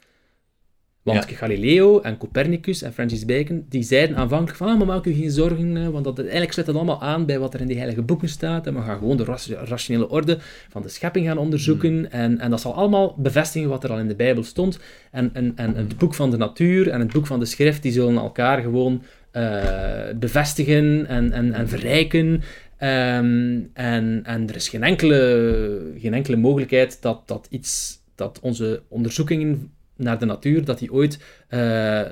Want 1.03 1.25
Galileo 1.25 2.01
en 2.01 2.17
Copernicus 2.17 2.83
en 2.83 2.93
Francis 2.93 3.25
Bacon, 3.25 3.67
die 3.69 3.83
zeiden 3.83 4.17
aanvankelijk 4.17 4.57
van, 4.57 4.69
ah, 4.69 4.79
maar 4.79 4.87
maak 4.87 5.05
u 5.05 5.13
geen 5.13 5.31
zorgen, 5.31 5.77
eh, 5.77 5.89
want 5.89 6.05
dat, 6.05 6.19
eigenlijk 6.19 6.53
sluit 6.53 6.69
dat 6.69 6.77
allemaal 6.77 7.03
aan 7.03 7.27
bij 7.27 7.39
wat 7.39 7.55
er 7.55 7.61
in 7.61 7.67
die 7.67 7.77
heilige 7.77 8.03
boeken 8.03 8.29
staat, 8.29 8.67
en 8.67 8.75
we 8.75 8.81
gaan 8.81 8.99
gewoon 8.99 9.17
de 9.17 9.25
rationele 9.65 10.09
orde 10.09 10.39
van 10.69 10.83
de 10.83 10.89
schepping 10.89 11.27
gaan 11.27 11.39
onderzoeken, 11.39 11.95
hmm. 11.95 12.05
en, 12.05 12.39
en 12.39 12.51
dat 12.51 12.61
zal 12.61 12.75
allemaal 12.75 13.15
bevestigen 13.19 13.69
wat 13.69 13.85
er 13.85 13.91
al 13.91 13.99
in 13.99 14.09
de 14.09 14.15
Bijbel 14.15 14.43
stond, 14.43 14.79
en, 15.11 15.31
en, 15.33 15.53
en 15.57 15.77
het 15.77 15.99
boek 15.99 16.15
van 16.15 16.31
de 16.31 16.37
natuur 16.37 16.89
en 16.89 17.01
het 17.01 17.13
boek 17.13 17.27
van 17.27 17.39
de 17.39 17.47
schrift, 17.47 17.83
die 17.83 17.93
zullen 17.93 18.17
elkaar 18.17 18.63
gewoon 18.63 19.03
uh, 19.33 20.05
bevestigen 20.17 21.07
en, 21.07 21.33
en, 21.33 21.53
en 21.53 21.69
verrijken, 21.69 22.43
Um, 22.83 23.71
en, 23.73 24.21
en 24.25 24.49
er 24.49 24.57
is 24.57 24.69
geen 24.69 24.83
enkele, 24.83 25.93
geen 25.99 26.15
enkele 26.15 26.37
mogelijkheid 26.37 27.03
dat, 27.03 27.29
dat 27.29 27.47
iets, 27.51 28.01
dat 28.15 28.41
onze 28.41 28.83
onderzoekingen 28.89 29.71
naar 29.97 30.19
de 30.19 30.25
natuur, 30.25 30.65
dat 30.65 30.79
die 30.79 30.93
ooit 30.93 31.19
uh, 31.51 32.03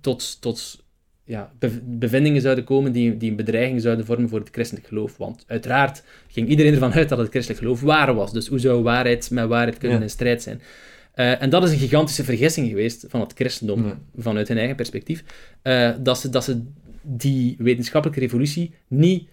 tot, 0.00 0.40
tot 0.40 0.84
ja, 1.24 1.52
bevindingen 1.84 2.40
zouden 2.40 2.64
komen 2.64 2.92
die, 2.92 3.16
die 3.16 3.30
een 3.30 3.36
bedreiging 3.36 3.80
zouden 3.80 4.06
vormen 4.06 4.28
voor 4.28 4.38
het 4.38 4.48
christelijk 4.52 4.86
geloof. 4.86 5.16
Want 5.16 5.44
uiteraard 5.46 6.02
ging 6.28 6.48
iedereen 6.48 6.72
ervan 6.72 6.92
uit 6.92 7.08
dat 7.08 7.18
het 7.18 7.28
christelijk 7.28 7.62
geloof 7.62 7.80
waar 7.80 8.14
was. 8.14 8.32
Dus 8.32 8.46
hoe 8.46 8.58
zou 8.58 8.82
waarheid 8.82 9.30
met 9.30 9.48
waarheid 9.48 9.78
kunnen 9.78 10.02
in 10.02 10.10
strijd 10.10 10.42
zijn? 10.42 10.60
Uh, 11.14 11.42
en 11.42 11.50
dat 11.50 11.64
is 11.64 11.70
een 11.70 11.78
gigantische 11.78 12.24
vergissing 12.24 12.68
geweest 12.68 13.04
van 13.08 13.20
het 13.20 13.32
christendom, 13.32 13.92
vanuit 14.16 14.48
hun 14.48 14.58
eigen 14.58 14.76
perspectief, 14.76 15.24
uh, 15.62 15.90
dat, 15.98 16.18
ze, 16.18 16.28
dat 16.28 16.44
ze 16.44 16.62
die 17.02 17.56
wetenschappelijke 17.58 18.22
revolutie 18.22 18.74
niet 18.88 19.28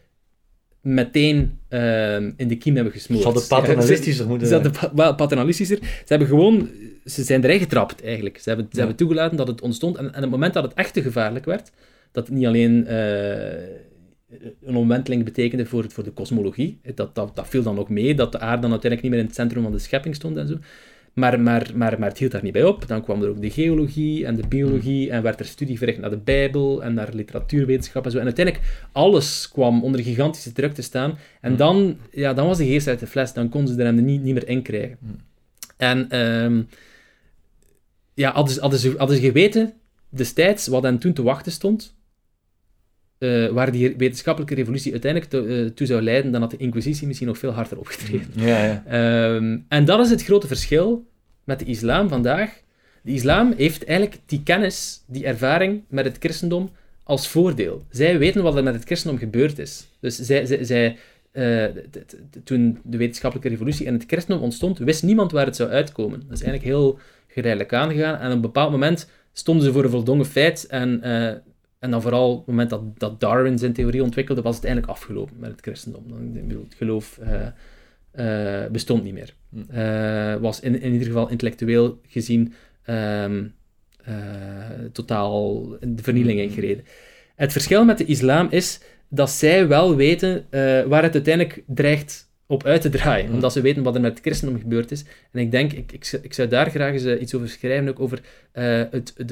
meteen 0.83 1.59
ehm, 1.67 2.31
in 2.37 2.47
de 2.47 2.57
kiem 2.57 2.75
hebben 2.75 2.93
gesmoord. 2.93 3.21
Ze 3.21 3.27
hadden 3.27 3.47
paternalistischer 3.47 4.27
moeten 4.27 4.47
zijn. 4.47 4.63
Ze 4.63 4.69
hadden 4.69 4.95
wel 4.95 5.15
paternalistischer. 5.15 5.77
Ze 5.81 6.05
hebben 6.05 6.27
gewoon... 6.27 6.69
Ze 7.05 7.23
zijn 7.23 7.43
erin 7.43 7.59
getrapt, 7.59 8.03
eigenlijk. 8.03 8.37
Ze 8.37 8.49
hebben, 8.49 8.67
ze 8.71 8.77
hebben 8.77 8.95
toegelaten 8.95 9.37
dat 9.37 9.47
het 9.47 9.61
ontstond. 9.61 9.97
En, 9.97 10.13
en 10.13 10.21
het 10.21 10.31
moment 10.31 10.53
dat 10.53 10.63
het 10.63 10.73
echt 10.73 10.93
te 10.93 11.01
gevaarlijk 11.01 11.45
werd, 11.45 11.71
dat 12.11 12.27
het 12.27 12.35
niet 12.35 12.45
alleen 12.45 12.85
uh, 12.89 12.93
een 14.61 14.75
omwenteling 14.75 15.23
betekende 15.23 15.65
voor, 15.65 15.85
voor 15.89 16.03
de 16.03 16.11
kosmologie, 16.11 16.79
dat, 16.95 17.15
dat, 17.15 17.35
dat 17.35 17.47
viel 17.47 17.63
dan 17.63 17.79
ook 17.79 17.89
mee, 17.89 18.15
dat 18.15 18.31
de 18.31 18.39
aarde 18.39 18.61
dan 18.61 18.71
uiteindelijk 18.71 19.01
niet 19.01 19.11
meer 19.11 19.19
in 19.19 19.25
het 19.25 19.35
centrum 19.35 19.63
van 19.63 19.71
de 19.71 19.79
schepping 19.79 20.15
stond 20.15 20.37
en 20.37 20.47
zo. 20.47 20.57
Maar, 21.13 21.39
maar, 21.39 21.71
maar, 21.75 21.99
maar 21.99 22.09
het 22.09 22.17
hield 22.17 22.31
daar 22.31 22.43
niet 22.43 22.53
bij 22.53 22.63
op. 22.63 22.87
Dan 22.87 23.03
kwam 23.03 23.21
er 23.21 23.29
ook 23.29 23.41
de 23.41 23.49
geologie 23.49 24.25
en 24.25 24.35
de 24.35 24.47
biologie 24.47 25.09
en 25.09 25.23
werd 25.23 25.39
er 25.39 25.45
studie 25.45 25.77
verricht 25.77 25.99
naar 25.99 26.09
de 26.09 26.17
Bijbel 26.17 26.83
en 26.83 26.93
naar 26.93 27.09
literatuurwetenschap 27.13 28.05
en 28.05 28.11
zo. 28.11 28.17
En 28.17 28.25
uiteindelijk, 28.25 28.65
alles 28.91 29.49
kwam 29.49 29.83
onder 29.83 30.03
gigantische 30.03 30.51
druk 30.51 30.73
te 30.73 30.81
staan. 30.81 31.17
En 31.41 31.49
hmm. 31.49 31.57
dan, 31.57 31.97
ja, 32.11 32.33
dan 32.33 32.47
was 32.47 32.57
de 32.57 32.65
geest 32.65 32.87
uit 32.87 32.99
de 32.99 33.07
fles. 33.07 33.33
Dan 33.33 33.49
konden 33.49 33.73
ze 33.73 33.79
er 33.79 33.85
hem 33.85 34.05
niet, 34.05 34.23
niet 34.23 34.33
meer 34.33 34.47
in 34.47 34.61
krijgen. 34.61 34.97
Hmm. 34.99 35.15
En 35.77 36.19
um, 36.19 36.67
ja, 38.13 38.33
hadden 38.33 38.53
ze, 38.53 38.59
hadden, 38.59 38.79
ze, 38.79 38.93
hadden 38.97 39.17
ze 39.17 39.21
geweten 39.21 39.73
destijds 40.09 40.67
wat 40.67 40.83
hen 40.83 40.97
toen 40.97 41.13
te 41.13 41.23
wachten 41.23 41.51
stond, 41.51 41.95
uh, 43.23 43.47
waar 43.47 43.71
die 43.71 43.95
wetenschappelijke 43.97 44.55
revolutie 44.55 44.91
uiteindelijk 44.91 45.33
uh, 45.33 45.69
toe 45.69 45.87
zou 45.87 46.01
leiden, 46.01 46.31
dan 46.31 46.41
had 46.41 46.51
de 46.51 46.57
Inquisitie 46.57 47.07
misschien 47.07 47.27
nog 47.27 47.37
veel 47.37 47.51
harder 47.51 47.79
opgetreden. 47.79 48.27
Ja, 48.35 48.63
ja. 48.65 49.33
Um, 49.35 49.65
en 49.67 49.85
dat 49.85 49.99
is 49.99 50.09
het 50.09 50.23
grote 50.23 50.47
verschil 50.47 51.07
met 51.43 51.59
de 51.59 51.65
islam 51.65 52.09
vandaag. 52.09 52.61
De 53.01 53.11
islam 53.11 53.53
heeft 53.57 53.85
eigenlijk 53.85 54.19
die 54.25 54.43
kennis, 54.43 55.03
die 55.07 55.25
ervaring 55.25 55.81
met 55.87 56.05
het 56.05 56.15
christendom 56.19 56.69
als 57.03 57.27
voordeel. 57.27 57.83
Zij 57.89 58.17
weten 58.17 58.43
wat 58.43 58.55
er 58.55 58.63
met 58.63 58.73
het 58.73 58.83
christendom 58.83 59.19
gebeurd 59.19 59.59
is. 59.59 59.87
Dus 59.99 60.15
zij, 60.15 60.45
zij, 60.45 60.63
zij 60.63 60.97
uh, 61.33 61.65
toen 62.43 62.79
de 62.83 62.97
wetenschappelijke 62.97 63.49
revolutie 63.49 63.85
en 63.85 63.93
het 63.93 64.03
christendom 64.07 64.43
ontstond, 64.43 64.77
wist 64.77 65.03
niemand 65.03 65.31
waar 65.31 65.45
het 65.45 65.55
zou 65.55 65.69
uitkomen. 65.69 66.19
Dat 66.19 66.37
is 66.39 66.43
eigenlijk 66.43 66.63
heel 66.63 66.99
geleidelijk 67.27 67.73
aangegaan. 67.73 68.19
En 68.19 68.27
op 68.27 68.33
een 68.33 68.41
bepaald 68.41 68.71
moment 68.71 69.09
stonden 69.33 69.65
ze 69.65 69.71
voor 69.71 69.83
een 69.83 69.89
voldongen 69.89 70.25
feit 70.25 70.67
en 70.67 71.01
en 71.83 71.91
dan 71.91 72.01
vooral 72.01 72.31
op 72.31 72.37
het 72.37 72.47
moment 72.47 72.69
dat, 72.69 72.99
dat 72.99 73.19
Darwin 73.19 73.57
zijn 73.57 73.73
theorie 73.73 74.03
ontwikkelde, 74.03 74.41
was 74.41 74.55
het 74.55 74.65
eigenlijk 74.65 74.93
afgelopen 74.93 75.35
met 75.39 75.51
het 75.51 75.61
christendom. 75.61 76.03
Dan, 76.07 76.49
het 76.63 76.75
geloof 76.75 77.19
uh, 78.15 78.65
bestond 78.71 79.03
niet 79.03 79.13
meer. 79.13 79.33
Uh, 79.73 80.41
was 80.41 80.59
in, 80.59 80.81
in 80.81 80.91
ieder 80.91 81.07
geval 81.07 81.29
intellectueel 81.29 81.99
gezien 82.07 82.53
um, 82.85 83.53
totaal 84.91 85.69
de 85.81 86.03
vernieling 86.03 86.39
hmm. 86.39 86.49
ingereden. 86.49 86.85
Het 87.35 87.51
verschil 87.51 87.85
met 87.85 87.97
de 87.97 88.05
islam 88.05 88.47
is 88.49 88.79
dat 89.07 89.29
zij 89.29 89.67
wel 89.67 89.95
weten 89.95 90.45
waar 90.87 91.03
het 91.03 91.13
uiteindelijk 91.13 91.63
dreigt 91.67 92.31
op 92.53 92.65
uit 92.65 92.81
te 92.81 92.89
draaien, 92.89 93.27
mm. 93.27 93.33
omdat 93.33 93.53
ze 93.53 93.61
weten 93.61 93.83
wat 93.83 93.95
er 93.95 94.01
met 94.01 94.11
het 94.11 94.21
christendom 94.21 94.59
gebeurd 94.59 94.91
is. 94.91 95.03
En 95.31 95.39
ik 95.39 95.51
denk, 95.51 95.73
ik, 95.73 95.91
ik, 95.91 96.19
ik 96.21 96.33
zou 96.33 96.47
daar 96.47 96.69
graag 96.69 96.93
eens 96.93 97.03
eh, 97.03 97.21
iets 97.21 97.35
over 97.35 97.49
schrijven, 97.49 97.89
ook 97.89 97.99
over 97.99 98.19
uh, 98.53 98.81
het, 98.91 99.13
het, 99.17 99.29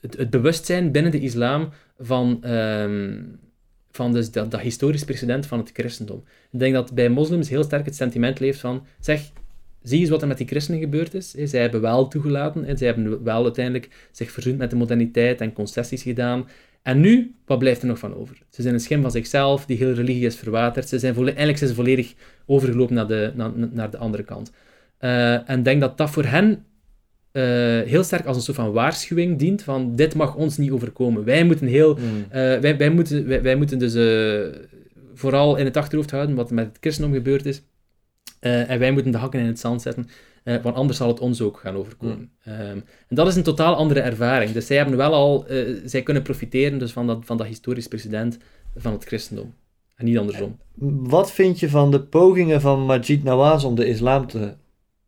het, 0.00 0.16
het, 0.16 0.30
bewustzijn 0.30 0.92
binnen 0.92 1.12
de 1.12 1.20
islam 1.20 1.68
van, 1.98 2.50
um, 2.50 3.38
van 3.90 4.12
dus 4.12 4.30
dat, 4.30 4.50
dat 4.50 4.60
historisch 4.60 5.04
precedent 5.04 5.46
van 5.46 5.58
het 5.58 5.70
christendom. 5.72 6.24
Ik 6.50 6.58
denk 6.58 6.74
dat 6.74 6.94
bij 6.94 7.08
moslims 7.08 7.48
heel 7.48 7.64
sterk 7.64 7.84
het 7.84 7.96
sentiment 7.96 8.40
leeft 8.40 8.60
van, 8.60 8.86
zeg, 9.00 9.20
zie 9.82 10.00
eens 10.00 10.10
wat 10.10 10.22
er 10.22 10.28
met 10.28 10.38
die 10.38 10.46
christenen 10.46 10.80
gebeurd 10.80 11.14
is. 11.14 11.30
Zij 11.30 11.60
hebben 11.60 11.80
wel 11.80 12.08
toegelaten, 12.08 12.64
en 12.64 12.78
zij 12.78 12.86
hebben 12.86 13.24
wel 13.24 13.44
uiteindelijk 13.44 13.88
zich 14.10 14.30
verzoend 14.30 14.58
met 14.58 14.70
de 14.70 14.76
moderniteit 14.76 15.40
en 15.40 15.52
concessies 15.52 16.02
gedaan. 16.02 16.46
En 16.82 17.00
nu, 17.00 17.34
wat 17.46 17.58
blijft 17.58 17.82
er 17.82 17.88
nog 17.88 17.98
van 17.98 18.14
over? 18.14 18.36
Ze 18.50 18.62
zijn 18.62 18.74
een 18.74 18.80
schim 18.80 19.02
van 19.02 19.10
zichzelf, 19.10 19.66
die 19.66 19.76
hele 19.76 19.92
religie 19.92 20.26
is 20.26 20.36
verwaterd. 20.36 20.88
Ze 20.88 20.98
zijn 20.98 21.14
eigenlijk 21.14 21.58
zijn 21.58 21.70
ze 21.70 21.76
volledig 21.76 22.14
overgelopen 22.46 22.94
naar 22.94 23.06
de, 23.06 23.32
naar, 23.34 23.50
naar 23.70 23.90
de 23.90 23.98
andere 23.98 24.22
kant. 24.22 24.52
Uh, 25.00 25.50
en 25.50 25.62
denk 25.62 25.80
dat 25.80 25.98
dat 25.98 26.10
voor 26.10 26.24
hen 26.24 26.64
uh, 27.32 27.42
heel 27.80 28.04
sterk 28.04 28.26
als 28.26 28.36
een 28.36 28.42
soort 28.42 28.56
van 28.56 28.72
waarschuwing 28.72 29.38
dient 29.38 29.62
van 29.62 29.96
dit 29.96 30.14
mag 30.14 30.34
ons 30.34 30.56
niet 30.56 30.70
overkomen. 30.70 31.24
Wij 31.24 31.44
moeten 31.44 31.66
heel... 31.66 31.94
Mm. 31.94 32.18
Uh, 32.18 32.58
wij, 32.58 32.76
wij, 32.76 32.90
moeten, 32.90 33.26
wij, 33.26 33.42
wij 33.42 33.56
moeten 33.56 33.78
dus 33.78 33.92
vooral 35.14 35.56
in 35.56 35.64
het 35.64 35.76
achterhoofd 35.76 36.10
houden 36.10 36.34
wat 36.34 36.48
er 36.48 36.54
met 36.54 36.66
het 36.66 36.76
christendom 36.80 37.14
gebeurd 37.14 37.46
is. 37.46 37.62
en 38.40 38.78
wij 38.78 38.92
moeten 38.92 39.12
de 39.12 39.18
hakken 39.18 39.40
in 39.40 39.46
het 39.46 39.58
zand 39.58 39.82
zetten. 39.82 40.06
Uh, 40.44 40.62
want 40.62 40.76
anders 40.76 40.98
zal 40.98 41.08
het 41.08 41.20
ons 41.20 41.40
ook 41.40 41.58
gaan 41.58 41.76
overkomen. 41.76 42.30
Um, 42.48 42.54
en 43.08 43.16
dat 43.16 43.26
is 43.26 43.36
een 43.36 43.42
totaal 43.42 43.74
andere 43.74 44.00
ervaring. 44.00 44.50
Dus 44.50 44.66
zij 44.66 44.76
hebben 44.76 44.96
wel 44.96 45.14
al, 45.14 45.50
uh, 45.50 45.80
zij 45.84 46.02
kunnen 46.02 46.22
profiteren 46.22 46.78
dus 46.78 46.92
van, 46.92 47.06
dat, 47.06 47.18
van 47.24 47.36
dat 47.36 47.46
historisch 47.46 47.88
precedent 47.88 48.38
van 48.76 48.92
het 48.92 49.04
christendom. 49.04 49.54
En 50.02 50.08
niet 50.08 50.18
andersom. 50.18 50.58
Wat 51.08 51.32
vind 51.32 51.60
je 51.60 51.68
van 51.68 51.90
de 51.90 52.00
pogingen 52.00 52.60
van 52.60 52.86
Majid 52.86 53.22
Nawaz 53.22 53.64
om 53.64 53.74
de 53.74 53.86
islam 53.86 54.26
te 54.26 54.54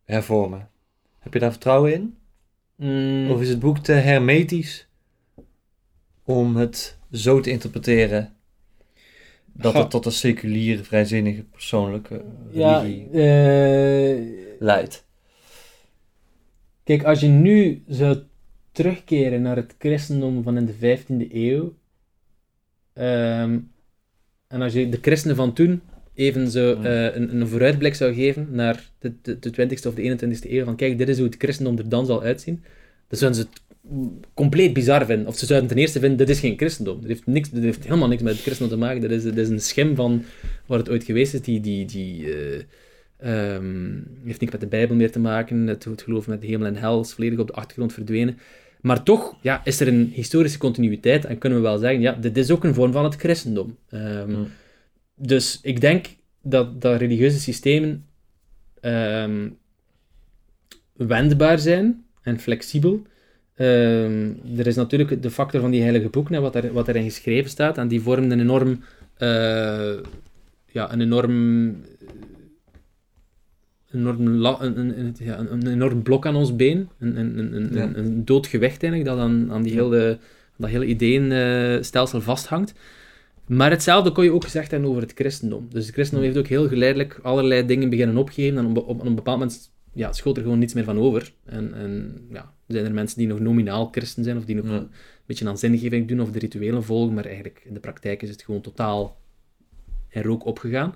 hervormen? 0.04 0.68
Heb 1.18 1.32
je 1.32 1.38
daar 1.38 1.50
vertrouwen 1.50 1.92
in? 1.92 2.16
Mm. 2.76 3.30
Of 3.30 3.40
is 3.40 3.48
het 3.48 3.58
boek 3.58 3.78
te 3.78 3.92
hermetisch 3.92 4.88
om 6.24 6.56
het 6.56 6.98
zo 7.12 7.40
te 7.40 7.50
interpreteren 7.50 8.32
dat 9.52 9.74
het 9.74 9.90
tot 9.90 10.06
een 10.06 10.12
seculiere, 10.12 10.84
vrijzinnige, 10.84 11.42
persoonlijke 11.42 12.24
religie 12.52 13.08
ja, 13.12 14.16
uh, 14.16 14.30
leidt? 14.58 15.06
Kijk, 16.84 17.04
als 17.04 17.20
je 17.20 17.28
nu 17.28 17.82
zou 17.86 18.18
terugkeren 18.72 19.42
naar 19.42 19.56
het 19.56 19.74
christendom 19.78 20.42
van 20.42 20.56
in 20.56 20.66
de 20.66 20.74
15e 20.74 21.34
eeuw, 21.34 21.74
ehm, 22.92 23.58
en 24.54 24.62
als 24.62 24.72
je 24.72 24.88
de 24.88 24.98
christenen 25.00 25.36
van 25.36 25.52
toen 25.52 25.80
even 26.14 26.50
zo 26.50 26.80
uh, 26.80 27.14
een, 27.14 27.40
een, 27.40 27.48
vooruitblik 27.48 27.94
zou 27.94 28.14
geven 28.14 28.48
naar 28.50 28.90
de, 28.98 29.12
de, 29.22 29.38
de 29.38 29.50
20e 29.50 29.86
of 29.86 29.94
de 29.94 30.16
21e 30.18 30.50
eeuw, 30.50 30.64
van 30.64 30.76
kijk, 30.76 30.98
dit 30.98 31.08
is 31.08 31.16
hoe 31.16 31.26
het 31.26 31.36
christendom 31.38 31.78
er 31.78 31.88
dan 31.88 32.06
zal 32.06 32.22
uitzien, 32.22 32.62
dan 33.08 33.18
zouden 33.18 33.40
ze 33.40 33.46
het 33.50 33.62
compleet 34.34 34.72
bizar 34.72 35.06
vinden. 35.06 35.26
Of 35.26 35.36
ze 35.36 35.46
zouden 35.46 35.68
ten 35.68 35.78
eerste 35.78 36.00
vinden, 36.00 36.18
dit 36.18 36.28
is 36.28 36.40
geen 36.40 36.56
christendom. 36.56 37.00
Dat 37.00 37.08
heeft, 37.08 37.26
niks, 37.26 37.50
heeft 37.52 37.84
helemaal 37.84 38.08
niks 38.08 38.22
met 38.22 38.32
het 38.32 38.42
christendom 38.42 38.78
te 38.78 38.84
maken. 38.84 39.00
Dat 39.00 39.10
is, 39.10 39.24
is 39.24 39.48
een 39.48 39.60
schim 39.60 39.94
van 39.94 40.24
waar 40.66 40.78
het 40.78 40.90
ooit 40.90 41.04
geweest 41.04 41.34
is, 41.34 41.40
die... 41.40 41.60
die, 41.60 41.86
die 41.86 42.22
uh, 42.22 42.60
Um, 43.24 44.06
heeft 44.24 44.40
niks 44.40 44.52
met 44.52 44.60
de 44.60 44.66
Bijbel 44.66 44.96
meer 44.96 45.12
te 45.12 45.18
maken. 45.18 45.66
Het, 45.66 45.84
het 45.84 46.02
geloof 46.02 46.26
met 46.26 46.40
de 46.40 46.46
hemel 46.46 46.66
en 46.66 46.76
hel 46.76 47.00
is 47.00 47.12
volledig 47.12 47.38
op 47.38 47.46
de 47.46 47.52
achtergrond 47.52 47.92
verdwenen. 47.92 48.38
Maar 48.84 49.02
toch 49.02 49.36
ja, 49.40 49.60
is 49.64 49.80
er 49.80 49.88
een 49.88 50.10
historische 50.14 50.58
continuïteit 50.58 51.24
en 51.24 51.38
kunnen 51.38 51.58
we 51.58 51.64
wel 51.64 51.78
zeggen, 51.78 52.00
ja, 52.00 52.12
dit 52.12 52.36
is 52.36 52.50
ook 52.50 52.64
een 52.64 52.74
vorm 52.74 52.92
van 52.92 53.04
het 53.04 53.14
christendom. 53.16 53.76
Um, 53.90 54.48
Dus 55.16 55.58
ik 55.62 55.80
denk 55.80 56.06
dat, 56.42 56.80
dat 56.80 56.98
religieuze 56.98 57.38
systemen 57.40 58.06
um, 58.80 59.56
wendbaar 60.92 61.58
zijn 61.58 62.04
en 62.22 62.38
flexibel. 62.38 63.02
er 63.56 64.66
is 64.66 64.76
natuurlijk 64.76 65.22
de 65.22 65.30
factor 65.30 65.60
van 65.60 65.70
die 65.70 65.82
heilige 65.82 66.08
boeken, 66.08 66.42
wat, 66.42 66.54
er, 66.54 66.72
wat 66.72 66.88
erin 66.88 67.04
geschreven 67.04 67.50
staat, 67.50 67.78
en 67.78 67.88
die 67.88 68.00
vormen 68.00 68.30
een 68.30 68.40
enorm, 68.40 68.70
uh, 69.18 69.96
ja, 70.66 70.92
een 70.92 71.00
enorm 71.00 71.76
enorm 73.94 74.26
een, 74.26 74.98
een, 74.98 75.16
ja, 75.18 75.38
een, 75.38 75.66
enorm 75.66 76.02
blok 76.02 76.26
aan 76.26 76.36
ons 76.36 76.56
been. 76.56 76.88
Een, 76.98 77.16
een, 77.16 77.54
een, 77.56 77.98
een, 77.98 78.24
dood 78.24 78.46
gewicht 78.46 78.82
eigenlijk, 78.82 79.10
dat 79.10 79.18
aan, 79.18 79.52
aan 79.52 79.62
die 79.62 79.72
hele, 79.72 80.18
dat 80.56 80.70
hele 80.70 80.86
ideeënstelsel 80.86 82.20
vasthangt. 82.20 82.74
Maar 83.46 83.70
hetzelfde 83.70 84.12
kon 84.12 84.24
je 84.24 84.32
ook 84.32 84.44
gezegd 84.44 84.70
hebben 84.70 84.88
over 84.88 85.02
het 85.02 85.12
christendom. 85.14 85.66
Dus 85.70 85.84
het 85.84 85.94
christendom 85.94 86.26
heeft 86.26 86.38
ook 86.38 86.46
heel 86.46 86.68
geleidelijk 86.68 87.20
allerlei 87.22 87.66
dingen 87.66 87.90
beginnen 87.90 88.16
opgeven 88.16 88.58
en 88.58 88.66
op, 88.66 88.88
op, 88.88 89.04
een 89.04 89.14
bepaald 89.14 89.38
moment 89.38 89.72
ja, 89.92 90.12
schoot 90.12 90.36
er 90.36 90.42
gewoon 90.42 90.58
niets 90.58 90.74
meer 90.74 90.84
van 90.84 90.98
over. 90.98 91.32
En, 91.44 91.74
en 91.74 92.26
ja, 92.30 92.52
zijn 92.66 92.84
er 92.84 92.92
mensen 92.92 93.18
die 93.18 93.26
nog 93.26 93.40
nominaal 93.40 93.88
christen 93.90 94.24
zijn 94.24 94.36
of 94.36 94.44
die 94.44 94.56
nog 94.56 94.64
een 94.64 94.90
beetje 95.26 95.48
aan 95.48 95.58
zingeving 95.58 96.08
doen 96.08 96.20
of 96.20 96.30
de 96.30 96.38
rituelen 96.38 96.84
volgen, 96.84 97.14
maar 97.14 97.24
eigenlijk 97.24 97.62
in 97.64 97.74
de 97.74 97.80
praktijk 97.80 98.22
is 98.22 98.30
het 98.30 98.42
gewoon 98.42 98.60
totaal 98.60 99.20
in 100.08 100.22
rook 100.22 100.44
opgegaan. 100.44 100.94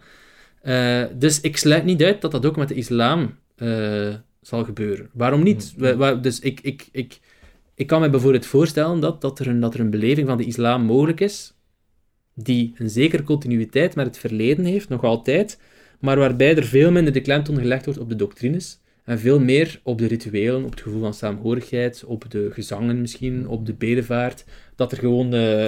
Uh, 0.69 1.05
dus 1.15 1.41
ik 1.41 1.57
sluit 1.57 1.85
niet 1.85 2.03
uit 2.03 2.21
dat 2.21 2.31
dat 2.31 2.47
ook 2.47 2.57
met 2.57 2.69
de 2.69 2.75
islam 2.75 3.35
uh, 3.57 4.15
zal 4.41 4.65
gebeuren. 4.65 5.11
Waarom 5.13 5.43
niet? 5.43 5.75
Mm. 5.77 6.23
dus 6.23 6.41
ik, 6.41 6.61
ik, 6.61 6.89
ik, 6.93 7.21
ik 7.75 7.87
kan 7.87 8.01
me 8.01 8.11
bijvoorbeeld 8.11 8.47
voorstellen 8.47 9.01
dat, 9.01 9.21
dat, 9.21 9.39
er 9.39 9.47
een, 9.47 9.61
dat 9.61 9.75
er 9.75 9.81
een 9.81 9.91
beleving 9.91 10.29
van 10.29 10.37
de 10.37 10.45
islam 10.45 10.83
mogelijk 10.83 11.21
is, 11.21 11.55
die 12.35 12.75
een 12.77 12.91
zekere 12.91 13.23
continuïteit 13.23 13.95
met 13.95 14.07
het 14.07 14.19
verleden 14.19 14.65
heeft, 14.65 14.89
nog 14.89 15.05
altijd, 15.05 15.61
maar 16.01 16.19
waarbij 16.19 16.57
er 16.57 16.65
veel 16.65 16.91
minder 16.91 17.13
de 17.13 17.21
klemtoon 17.21 17.59
gelegd 17.59 17.85
wordt 17.85 18.01
op 18.01 18.09
de 18.09 18.17
doctrines 18.17 18.81
en 19.05 19.19
veel 19.19 19.41
meer 19.41 19.81
op 19.83 19.99
de 19.99 20.07
rituelen, 20.07 20.65
op 20.65 20.71
het 20.71 20.81
gevoel 20.81 21.01
van 21.01 21.15
saamhorigheid, 21.15 22.05
op 22.07 22.31
de 22.31 22.49
gezangen 22.53 23.01
misschien, 23.01 23.49
op 23.49 23.67
de 23.67 23.75
bedevaart. 23.75 24.45
Dat 24.79 24.93
er 24.93 24.99
gewoon, 24.99 25.35
uh, 25.35 25.67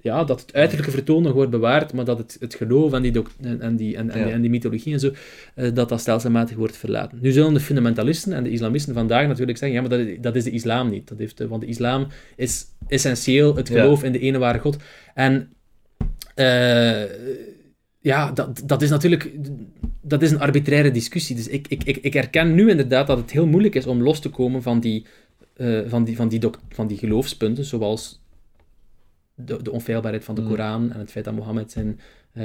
ja, 0.00 0.24
dat 0.24 0.40
het 0.40 0.54
uiterlijke 0.54 0.90
vertoon 0.90 1.22
nog 1.22 1.32
wordt 1.32 1.50
bewaard, 1.50 1.92
maar 1.92 2.04
dat 2.04 2.18
het, 2.18 2.36
het 2.40 2.54
geloof 2.54 2.92
en 2.92 3.02
die, 3.02 3.22
en, 3.40 3.76
die, 3.76 3.96
en, 3.96 4.10
en, 4.10 4.40
die 4.40 4.50
mythologie 4.50 4.92
en 4.92 5.00
zo, 5.00 5.10
uh, 5.56 5.74
dat 5.74 5.88
dat 5.88 6.00
stelselmatig 6.00 6.56
wordt 6.56 6.76
verlaten. 6.76 7.18
Nu 7.20 7.30
zullen 7.30 7.54
de 7.54 7.60
fundamentalisten 7.60 8.32
en 8.32 8.44
de 8.44 8.50
islamisten 8.50 8.94
vandaag 8.94 9.26
natuurlijk 9.26 9.58
zeggen, 9.58 9.82
ja, 9.82 9.88
maar 9.88 9.98
dat, 9.98 10.22
dat 10.22 10.36
is 10.36 10.44
de 10.44 10.50
islam 10.50 10.90
niet. 10.90 11.08
Dat 11.08 11.18
heeft, 11.18 11.46
want 11.46 11.60
de 11.60 11.66
islam 11.66 12.06
is 12.36 12.64
essentieel 12.88 13.56
het 13.56 13.68
geloof 13.68 14.02
in 14.02 14.12
de 14.12 14.18
ene 14.18 14.38
ware 14.38 14.58
God. 14.58 14.76
En 15.14 15.48
ja, 18.00 18.32
dat, 18.32 18.62
dat 18.64 18.82
is 18.82 18.90
natuurlijk 18.90 19.30
dat 20.08 20.22
is 20.22 20.30
een 20.30 20.40
arbitraire 20.40 20.90
discussie. 20.90 21.36
Dus 21.36 21.48
ik, 21.48 21.68
ik, 21.68 21.84
ik, 21.84 21.96
ik 21.96 22.12
herken 22.12 22.54
nu 22.54 22.70
inderdaad 22.70 23.06
dat 23.06 23.18
het 23.18 23.30
heel 23.30 23.46
moeilijk 23.46 23.74
is 23.74 23.86
om 23.86 24.02
los 24.02 24.20
te 24.20 24.28
komen 24.28 24.62
van 24.62 24.80
die, 24.80 25.06
uh, 25.56 25.80
van 25.86 26.04
die, 26.04 26.16
van 26.16 26.28
die, 26.28 26.40
van 26.68 26.86
die 26.86 26.98
geloofspunten, 26.98 27.64
zoals 27.64 28.24
de, 29.36 29.62
de 29.62 29.70
onfeilbaarheid 29.70 30.24
van 30.24 30.34
de 30.34 30.40
mm. 30.40 30.48
Koran 30.48 30.92
en 30.92 30.98
het 30.98 31.10
feit 31.10 31.24
dat 31.24 31.34
Mohammed 31.34 31.72
zijn, 31.72 32.00
uh, 32.32 32.44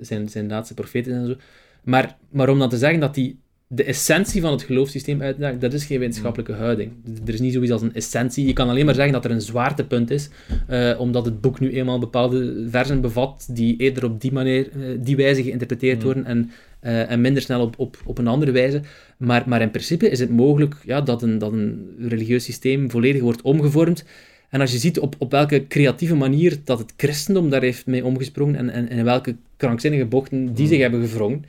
zijn, 0.00 0.28
zijn 0.28 0.48
laatste 0.48 0.74
profeet 0.74 1.06
is 1.06 1.12
en 1.12 1.26
zo. 1.26 1.34
Maar, 1.82 2.16
maar 2.30 2.48
om 2.48 2.58
dan 2.58 2.68
te 2.68 2.78
zeggen 2.78 3.00
dat 3.00 3.14
die 3.14 3.38
de 3.72 3.84
essentie 3.84 4.40
van 4.40 4.52
het 4.52 4.62
geloofssysteem 4.62 5.22
uitdaagt, 5.22 5.60
dat 5.60 5.72
is 5.72 5.84
geen 5.84 5.98
wetenschappelijke 5.98 6.52
houding. 6.52 6.92
Er 7.26 7.34
is 7.34 7.40
niet 7.40 7.52
zoiets 7.52 7.72
als 7.72 7.82
een 7.82 7.94
essentie. 7.94 8.46
Je 8.46 8.52
kan 8.52 8.68
alleen 8.68 8.84
maar 8.84 8.94
zeggen 8.94 9.12
dat 9.12 9.24
er 9.24 9.30
een 9.30 9.40
zwaartepunt 9.40 10.10
is, 10.10 10.28
uh, 10.70 11.00
omdat 11.00 11.24
het 11.24 11.40
boek 11.40 11.60
nu 11.60 11.70
eenmaal 11.70 11.98
bepaalde 11.98 12.66
versen 12.70 13.00
bevat 13.00 13.48
die 13.50 13.76
eerder 13.76 14.04
op 14.04 14.20
die, 14.20 14.32
manier, 14.32 14.68
uh, 14.76 14.98
die 15.00 15.16
wijze 15.16 15.42
geïnterpreteerd 15.42 15.98
mm. 15.98 16.04
worden 16.04 16.24
en, 16.24 16.50
uh, 16.82 17.10
en 17.10 17.20
minder 17.20 17.42
snel 17.42 17.60
op, 17.60 17.78
op, 17.78 17.96
op 18.04 18.18
een 18.18 18.26
andere 18.26 18.52
wijze. 18.52 18.80
Maar, 19.16 19.42
maar 19.46 19.60
in 19.60 19.70
principe 19.70 20.08
is 20.08 20.20
het 20.20 20.30
mogelijk 20.30 20.74
ja, 20.84 21.00
dat, 21.00 21.22
een, 21.22 21.38
dat 21.38 21.52
een 21.52 21.94
religieus 21.98 22.44
systeem 22.44 22.90
volledig 22.90 23.22
wordt 23.22 23.42
omgevormd 23.42 24.04
en 24.50 24.60
als 24.60 24.72
je 24.72 24.78
ziet 24.78 24.98
op, 24.98 25.14
op 25.18 25.30
welke 25.30 25.66
creatieve 25.66 26.14
manier 26.14 26.58
dat 26.64 26.78
het 26.78 26.92
christendom 26.96 27.50
daar 27.50 27.62
heeft 27.62 27.86
mee 27.86 28.04
omgesprongen 28.04 28.56
en, 28.56 28.70
en, 28.70 28.88
en 28.88 28.98
in 28.98 29.04
welke 29.04 29.36
krankzinnige 29.56 30.04
bochten 30.04 30.46
die 30.46 30.54
hmm. 30.54 30.66
zich 30.66 30.80
hebben 30.80 31.00
gevrongen, 31.00 31.44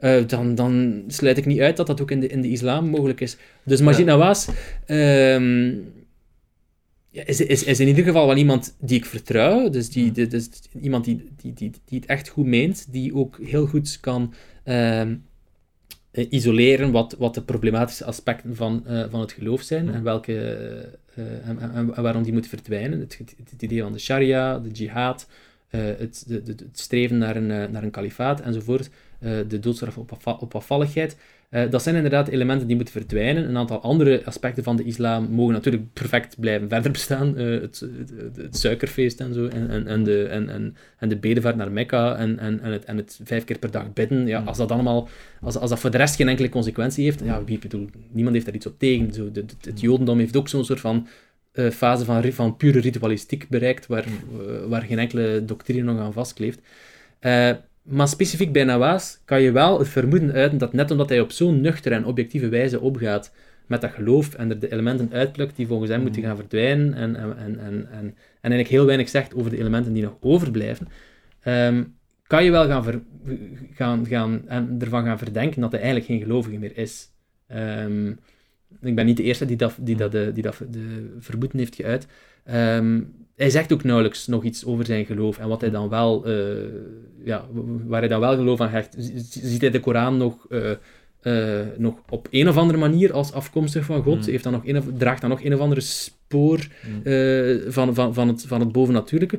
ja. 0.00 0.18
uh, 0.18 0.26
dan, 0.26 0.54
dan 0.54 1.02
sluit 1.06 1.38
ik 1.38 1.46
niet 1.46 1.60
uit 1.60 1.76
dat 1.76 1.86
dat 1.86 2.00
ook 2.00 2.10
in 2.10 2.20
de, 2.20 2.26
in 2.26 2.40
de 2.40 2.50
islam 2.50 2.88
mogelijk 2.88 3.20
is. 3.20 3.36
Dus 3.64 3.80
Majid 3.80 4.06
ja. 4.06 5.34
Um, 5.34 5.84
ja, 7.10 7.26
is, 7.26 7.40
is, 7.40 7.64
is 7.64 7.80
in 7.80 7.88
ieder 7.88 8.04
geval 8.04 8.26
wel 8.26 8.36
iemand 8.36 8.76
die 8.80 8.98
ik 8.98 9.04
vertrouw. 9.04 9.68
Dus, 9.68 9.90
die, 9.90 10.10
hmm. 10.14 10.28
dus 10.28 10.48
iemand 10.80 11.04
die, 11.04 11.28
die, 11.36 11.52
die, 11.52 11.72
die 11.84 11.98
het 11.98 12.08
echt 12.08 12.28
goed 12.28 12.46
meent, 12.46 12.86
die 12.90 13.14
ook 13.14 13.38
heel 13.42 13.66
goed 13.66 14.00
kan 14.00 14.34
uh, 14.64 15.02
isoleren 16.12 16.90
wat, 16.90 17.16
wat 17.18 17.34
de 17.34 17.42
problematische 17.42 18.04
aspecten 18.04 18.56
van, 18.56 18.84
uh, 18.86 19.04
van 19.10 19.20
het 19.20 19.32
geloof 19.32 19.62
zijn 19.62 19.86
hmm. 19.86 19.94
en 19.94 20.02
welke 20.02 21.00
uh, 21.14 21.48
en, 21.48 22.02
waarom 22.02 22.22
die 22.22 22.32
moet 22.32 22.46
verdwijnen. 22.46 23.00
Het, 23.00 23.18
het, 23.50 23.62
idee 23.62 23.82
van 23.82 23.92
de 23.92 23.98
sharia, 23.98 24.58
de 24.58 24.70
jihad, 24.70 25.28
uh, 25.70 25.80
het, 25.80 26.24
de, 26.26 26.42
het, 26.44 26.64
streven 26.72 27.18
naar 27.18 27.36
een, 27.36 27.50
uh, 27.50 27.66
naar 27.66 27.82
een 27.82 27.90
kalifaat 27.90 28.40
enzovoort, 28.40 28.90
de 29.48 29.58
doodstraf 29.60 29.98
op, 29.98 30.18
op 30.40 30.54
afvalligheid. 30.54 31.16
Dat 31.70 31.82
zijn 31.82 31.94
inderdaad 31.94 32.28
elementen 32.28 32.66
die 32.66 32.76
moeten 32.76 32.94
verdwijnen. 32.94 33.48
Een 33.48 33.56
aantal 33.56 33.80
andere 33.80 34.22
aspecten 34.24 34.64
van 34.64 34.76
de 34.76 34.84
islam 34.84 35.30
mogen 35.30 35.52
natuurlijk 35.52 35.92
perfect 35.92 36.40
blijven 36.40 36.68
verder 36.68 36.90
bestaan. 36.92 37.36
Het, 37.36 37.86
het, 38.34 38.56
suikerfeest 38.56 39.20
en 39.20 39.34
zo, 39.34 39.46
en, 39.46 39.70
en, 39.70 39.86
en, 39.86 40.04
de, 40.04 40.24
en, 40.24 40.48
en, 40.48 40.76
en 40.98 41.08
de 41.08 41.16
bedevaart 41.16 41.56
naar 41.56 41.72
Mekka 41.72 42.16
en, 42.16 42.38
en, 42.38 42.60
en, 42.60 42.72
het, 42.72 42.84
en 42.84 42.96
het 42.96 43.20
vijf 43.24 43.44
keer 43.44 43.58
per 43.58 43.70
dag 43.70 43.92
bidden. 43.92 44.26
Ja, 44.26 44.38
hmm. 44.38 44.48
als 44.48 44.56
dat 44.56 44.70
allemaal, 44.70 45.08
als, 45.40 45.56
als 45.56 45.70
dat 45.70 45.78
voor 45.78 45.90
de 45.90 45.96
rest 45.96 46.16
geen 46.16 46.28
enkele 46.28 46.48
consequentie 46.48 47.04
heeft, 47.04 47.20
ja, 47.24 47.44
wie 47.44 47.58
bedoel, 47.58 47.88
niemand 48.10 48.34
heeft 48.34 48.46
daar 48.46 48.54
iets 48.54 48.66
op 48.66 48.78
tegen. 48.78 49.12
Zo, 49.12 49.30
de, 49.30 49.44
het 49.60 49.80
jodendom 49.80 50.18
heeft 50.18 50.36
ook 50.36 50.48
zo'n 50.48 50.64
soort 50.64 50.80
van 50.80 51.06
uh, 51.54 51.70
fase 51.70 52.04
van, 52.04 52.32
van 52.32 52.56
pure 52.56 52.80
ritualistiek 52.80 53.48
bereikt, 53.48 53.86
waar, 53.86 54.04
uh, 54.06 54.64
waar 54.68 54.82
geen 54.82 54.98
enkele 54.98 55.44
doctrine 55.44 55.92
nog 55.92 56.00
aan 56.00 56.12
vastkleeft. 56.12 56.60
Maar 57.82 58.08
specifiek 58.08 58.52
bij 58.52 58.64
Nawaz 58.64 59.16
kan 59.24 59.42
je 59.42 59.52
wel 59.52 59.78
het 59.78 59.88
vermoeden 59.88 60.32
uiten 60.32 60.58
dat 60.58 60.72
net 60.72 60.90
omdat 60.90 61.08
hij 61.08 61.20
op 61.20 61.30
zo'n 61.30 61.60
nuchtere 61.60 61.94
en 61.94 62.04
objectieve 62.04 62.48
wijze 62.48 62.80
opgaat 62.80 63.32
met 63.66 63.80
dat 63.80 63.90
geloof 63.90 64.34
en 64.34 64.50
er 64.50 64.58
de 64.58 64.72
elementen 64.72 65.12
uitplukt 65.12 65.56
die 65.56 65.66
volgens 65.66 65.90
hem 65.90 65.98
mm. 65.98 66.04
moeten 66.04 66.22
gaan 66.22 66.36
verdwijnen 66.36 66.94
en, 66.94 67.16
en, 67.16 67.36
en, 67.36 67.58
en, 67.58 67.88
en, 67.90 68.14
eigenlijk 68.40 68.68
heel 68.68 68.86
weinig 68.86 69.08
zegt 69.08 69.34
over 69.34 69.50
de 69.50 69.58
elementen 69.58 69.92
die 69.92 70.02
nog 70.02 70.16
overblijven, 70.20 70.88
um, 71.44 71.94
kan 72.26 72.44
je 72.44 72.50
wel 72.50 72.66
gaan, 72.66 72.84
ver, 72.84 73.02
gaan, 73.74 74.06
gaan 74.06 74.48
en 74.48 74.76
ervan 74.80 75.04
gaan 75.04 75.18
verdenken 75.18 75.60
dat 75.60 75.70
hij 75.70 75.80
eigenlijk 75.80 76.10
geen 76.10 76.20
gelovige 76.20 76.58
meer 76.58 76.76
is. 76.76 77.10
Um, 77.54 78.18
ik 78.80 78.94
ben 78.94 79.06
niet 79.06 79.16
de 79.16 79.22
eerste 79.22 79.44
die 79.44 79.56
dat, 79.56 79.76
die 79.80 79.96
dat, 79.96 80.12
de, 80.12 80.30
die 80.34 80.42
dat 80.42 80.62
de 80.70 81.16
vermoeden 81.18 81.58
heeft 81.58 81.74
geuit. 81.74 82.06
Um, 82.50 83.21
hij 83.36 83.50
zegt 83.50 83.72
ook 83.72 83.84
nauwelijks 83.84 84.26
nog 84.26 84.44
iets 84.44 84.64
over 84.64 84.86
zijn 84.86 85.06
geloof 85.06 85.38
en 85.38 85.48
wat 85.48 85.60
hij 85.60 85.70
dan 85.70 85.88
wel, 85.88 86.28
uh, 86.28 86.36
ja, 87.24 87.46
waar 87.86 88.00
hij 88.00 88.08
dan 88.08 88.20
wel 88.20 88.36
geloof 88.36 88.60
aan 88.60 88.68
hecht. 88.68 88.96
Ziet 89.30 89.60
hij 89.60 89.70
de 89.70 89.80
Koran 89.80 90.16
nog, 90.16 90.46
uh, 90.48 90.70
uh, 91.22 91.60
nog 91.76 91.94
op 92.08 92.28
een 92.30 92.48
of 92.48 92.56
andere 92.56 92.78
manier 92.78 93.12
als 93.12 93.32
afkomstig 93.32 93.84
van 93.84 94.02
God? 94.02 94.18
Mm. 94.18 94.30
Heeft 94.32 94.44
dan 94.44 94.52
nog 94.52 94.66
een, 94.66 94.96
draagt 94.98 95.20
dan 95.20 95.30
nog 95.30 95.44
een 95.44 95.54
of 95.54 95.60
andere 95.60 95.80
spoor 95.80 96.66
mm. 96.86 97.02
van, 97.72 97.94
van, 97.94 98.14
van, 98.14 98.28
het, 98.28 98.44
van 98.46 98.60
het 98.60 98.72
bovennatuurlijke? 98.72 99.38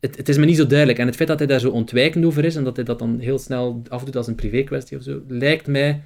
Het, 0.00 0.16
het, 0.16 0.28
is 0.28 0.38
me 0.38 0.44
niet 0.44 0.56
zo 0.56 0.66
duidelijk. 0.66 0.98
En 0.98 1.06
het 1.06 1.16
feit 1.16 1.28
dat 1.28 1.38
hij 1.38 1.48
daar 1.48 1.60
zo 1.60 1.70
ontwijkend 1.70 2.24
over 2.24 2.44
is 2.44 2.56
en 2.56 2.64
dat 2.64 2.76
hij 2.76 2.84
dat 2.84 2.98
dan 2.98 3.18
heel 3.18 3.38
snel 3.38 3.82
afdoet 3.88 4.16
als 4.16 4.26
een 4.26 4.34
privé-kwestie 4.34 4.96
of 4.96 5.02
zo, 5.02 5.22
lijkt 5.28 5.66
mij 5.66 6.02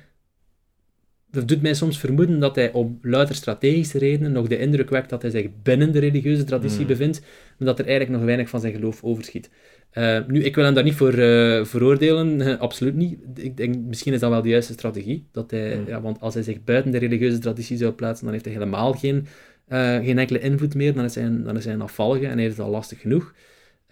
dat 1.30 1.48
doet 1.48 1.62
mij 1.62 1.74
soms 1.74 1.98
vermoeden 1.98 2.38
dat 2.38 2.54
hij 2.54 2.72
om 2.72 2.98
louter 3.02 3.34
strategische 3.34 3.98
redenen 3.98 4.32
nog 4.32 4.46
de 4.46 4.58
indruk 4.58 4.90
wekt 4.90 5.10
dat 5.10 5.22
hij 5.22 5.30
zich 5.30 5.46
binnen 5.62 5.92
de 5.92 5.98
religieuze 5.98 6.44
traditie 6.44 6.80
mm. 6.80 6.86
bevindt, 6.86 7.20
maar 7.58 7.68
dat 7.68 7.78
er 7.78 7.86
eigenlijk 7.86 8.16
nog 8.16 8.26
weinig 8.26 8.48
van 8.48 8.60
zijn 8.60 8.72
geloof 8.72 9.04
overschiet. 9.04 9.50
Uh, 9.92 10.18
nu, 10.26 10.42
ik 10.42 10.54
wil 10.54 10.64
hem 10.64 10.74
daar 10.74 10.84
niet 10.84 10.94
voor 10.94 11.14
uh, 11.14 11.64
veroordelen, 11.64 12.40
absoluut 12.58 12.94
niet. 12.94 13.18
Ik 13.34 13.56
denk, 13.56 13.76
misschien 13.76 14.12
is 14.12 14.20
dat 14.20 14.30
wel 14.30 14.42
de 14.42 14.48
juiste 14.48 14.72
strategie. 14.72 15.26
Dat 15.32 15.50
hij, 15.50 15.76
mm. 15.76 15.86
ja, 15.86 16.00
want 16.00 16.20
als 16.20 16.34
hij 16.34 16.42
zich 16.42 16.64
buiten 16.64 16.92
de 16.92 16.98
religieuze 16.98 17.38
traditie 17.38 17.76
zou 17.76 17.92
plaatsen, 17.92 18.24
dan 18.24 18.32
heeft 18.32 18.44
hij 18.44 18.54
helemaal 18.54 18.92
geen, 18.92 19.26
uh, 19.68 19.96
geen 19.96 20.18
enkele 20.18 20.40
invloed 20.40 20.74
meer. 20.74 20.94
Dan 20.94 21.04
is 21.04 21.14
hij, 21.14 21.42
dan 21.42 21.56
is 21.56 21.64
hij 21.64 21.74
een 21.74 21.82
afvallige 21.82 22.26
en 22.26 22.32
hij 22.32 22.42
heeft 22.42 22.56
het 22.56 22.66
al 22.66 22.72
lastig 22.72 23.00
genoeg. 23.00 23.34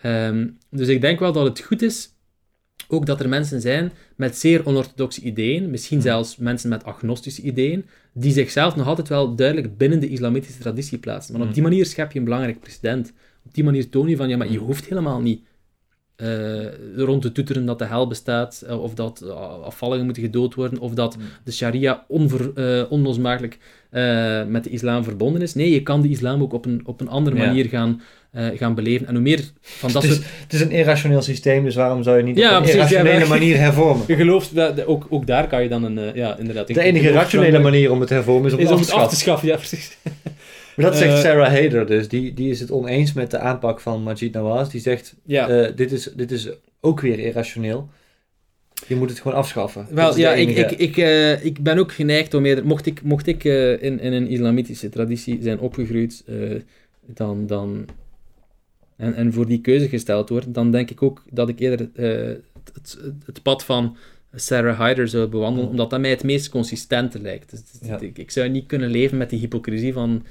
Um, 0.04 0.58
dus 0.70 0.88
ik 0.88 1.00
denk 1.00 1.18
wel 1.18 1.32
dat 1.32 1.44
het 1.44 1.60
goed 1.60 1.82
is 1.82 2.15
ook 2.88 3.06
dat 3.06 3.20
er 3.20 3.28
mensen 3.28 3.60
zijn 3.60 3.92
met 4.16 4.36
zeer 4.36 4.66
onorthodoxe 4.66 5.20
ideeën, 5.20 5.70
misschien 5.70 6.00
zelfs 6.00 6.36
mensen 6.36 6.68
met 6.68 6.84
agnostische 6.84 7.42
ideeën, 7.42 7.84
die 8.12 8.32
zichzelf 8.32 8.76
nog 8.76 8.86
altijd 8.86 9.08
wel 9.08 9.34
duidelijk 9.34 9.76
binnen 9.76 10.00
de 10.00 10.08
islamitische 10.08 10.60
traditie 10.60 10.98
plaatsen. 10.98 11.38
Maar 11.38 11.46
op 11.46 11.54
die 11.54 11.62
manier 11.62 11.86
schep 11.86 12.12
je 12.12 12.18
een 12.18 12.24
belangrijk 12.24 12.60
president. 12.60 13.12
Op 13.44 13.54
die 13.54 13.64
manier 13.64 13.88
toon 13.88 14.08
je 14.08 14.16
van, 14.16 14.28
ja, 14.28 14.36
maar 14.36 14.50
je 14.50 14.58
hoeft 14.58 14.84
helemaal 14.84 15.20
niet 15.20 15.40
uh, 16.16 16.96
rond 16.96 17.22
te 17.22 17.32
toeteren 17.32 17.66
dat 17.66 17.78
de 17.78 17.84
hel 17.84 18.06
bestaat, 18.06 18.62
uh, 18.66 18.82
of 18.82 18.94
dat 18.94 19.20
uh, 19.24 19.30
afvalligen 19.62 20.04
moeten 20.04 20.22
gedood 20.22 20.54
worden, 20.54 20.78
of 20.78 20.94
dat 20.94 21.16
de 21.44 21.52
sharia 21.52 22.04
onver, 22.08 22.88
onlosmakelijk 22.90 23.58
met 24.48 24.64
de 24.64 24.70
islam 24.70 25.04
verbonden 25.04 25.42
is. 25.42 25.54
Nee, 25.54 25.70
je 25.70 25.82
kan 25.82 26.02
de 26.02 26.08
islam 26.08 26.42
ook 26.42 26.52
op 26.52 26.64
een, 26.64 26.82
op 26.84 27.00
een 27.00 27.08
andere 27.08 27.36
manier 27.36 27.64
gaan 27.64 28.00
uh, 28.36 28.46
gaan 28.54 28.74
beleven. 28.74 29.06
En 29.06 29.14
hoe 29.14 29.22
meer 29.22 29.40
van 29.60 29.92
dat 29.92 30.02
het 30.02 30.10
is, 30.10 30.16
soort... 30.16 30.28
Het 30.42 30.52
is 30.52 30.60
een 30.60 30.70
irrationeel 30.70 31.22
systeem, 31.22 31.64
dus 31.64 31.74
waarom 31.74 32.02
zou 32.02 32.16
je 32.16 32.22
niet 32.22 32.36
ja, 32.36 32.58
op 32.58 32.64
een 32.64 32.70
irrationele 32.70 33.18
ja, 33.18 33.26
manier 33.26 33.56
hervormen? 33.56 34.04
Je 34.12 34.16
gelooft, 34.16 34.54
dat, 34.54 34.86
ook, 34.86 35.06
ook 35.10 35.26
daar 35.26 35.46
kan 35.46 35.62
je 35.62 35.68
dan 35.68 35.84
een... 35.84 35.98
Uh, 35.98 36.14
ja, 36.14 36.36
inderdaad, 36.38 36.66
de 36.66 36.80
enige 36.80 37.10
rationele 37.10 37.58
manier 37.58 37.90
om 37.90 37.98
het 37.98 38.08
te 38.08 38.14
hervormen 38.14 38.46
is 38.46 38.52
om, 38.52 38.58
is 38.58 38.68
het, 38.68 38.74
af 38.74 38.86
het 38.86 38.94
af 38.94 39.08
te 39.08 39.16
schaffen. 39.16 39.48
Ja, 39.48 39.56
precies. 39.56 39.96
Maar 40.76 40.86
dat 40.86 40.96
zegt 40.96 41.20
Sarah 41.20 41.52
Hader 41.52 41.86
dus. 41.86 42.08
Die, 42.08 42.34
die 42.34 42.50
is 42.50 42.60
het 42.60 42.70
oneens 42.70 43.12
met 43.12 43.30
de 43.30 43.38
aanpak 43.38 43.80
van 43.80 44.02
Majid 44.02 44.32
Nawaz. 44.32 44.70
Die 44.70 44.80
zegt, 44.80 45.14
dit, 45.76 45.92
is, 45.92 46.10
dit 46.16 46.30
is 46.30 46.48
ook 46.80 47.00
weer 47.00 47.18
irrationeel. 47.18 47.88
Je 48.86 48.96
moet 48.96 49.08
het 49.08 49.20
gewoon 49.20 49.36
afschaffen. 49.36 49.86
Wel, 49.90 50.18
ja, 50.18 50.34
ik, 50.34 50.48
ik, 50.48 50.70
ik, 50.70 50.96
uh, 50.96 51.44
ik 51.44 51.62
ben 51.62 51.78
ook 51.78 51.92
geneigd 51.92 52.34
om 52.34 52.44
eerder... 52.44 52.66
Mocht 52.66 52.86
ik, 52.86 53.02
mocht 53.02 53.26
ik 53.26 53.44
uh, 53.44 53.82
in, 53.82 54.00
in 54.00 54.12
een 54.12 54.28
islamitische 54.28 54.88
traditie 54.88 55.38
zijn 55.42 55.58
opgegroeid, 55.58 56.24
uh, 56.26 56.60
dan, 57.06 57.46
dan 57.46 57.86
en, 58.96 59.14
en 59.14 59.32
voor 59.32 59.46
die 59.46 59.60
keuze 59.60 59.88
gesteld 59.88 60.28
wordt, 60.28 60.54
dan 60.54 60.70
denk 60.70 60.90
ik 60.90 61.02
ook 61.02 61.22
dat 61.30 61.48
ik 61.48 61.60
eerder 61.60 61.88
het, 61.94 62.98
het, 63.24 63.42
pad 63.42 63.64
van 63.64 63.96
Sarah 64.34 64.80
Hyder 64.80 65.08
zou 65.08 65.26
bewandelen, 65.26 65.68
omdat 65.68 65.90
dat 65.90 66.00
mij 66.00 66.10
het 66.10 66.24
meest 66.24 66.48
consistente 66.48 67.20
lijkt. 67.20 67.50
Dus, 67.50 67.60
ja. 67.82 68.00
ik, 68.00 68.18
ik, 68.18 68.30
zou 68.30 68.48
niet 68.48 68.66
kunnen 68.66 68.90
leven 68.90 69.18
met 69.18 69.30
die 69.30 69.38
hypocrisie 69.38 69.92
van 69.92 70.24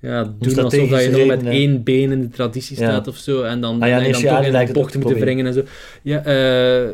ja, 0.00 0.34
doen 0.38 0.64
alsof 0.64 0.88
dat 0.88 1.02
je 1.02 1.10
nog 1.10 1.26
met 1.26 1.44
één 1.44 1.82
been 1.82 2.12
in 2.12 2.20
de 2.20 2.28
traditie 2.28 2.76
staat 2.76 3.04
ja. 3.04 3.10
of 3.10 3.16
zo, 3.16 3.42
en 3.42 3.60
dan, 3.60 3.82
ah, 3.82 3.88
ja, 3.88 4.00
dan 4.00 4.22
toch 4.22 4.44
in 4.44 4.66
de 4.66 4.72
bocht 4.72 4.94
moeten 4.94 5.18
brengen 5.18 5.46
en 5.46 5.52
zo. 5.52 5.62
Ja, 6.02 6.26
uh, 6.26 6.90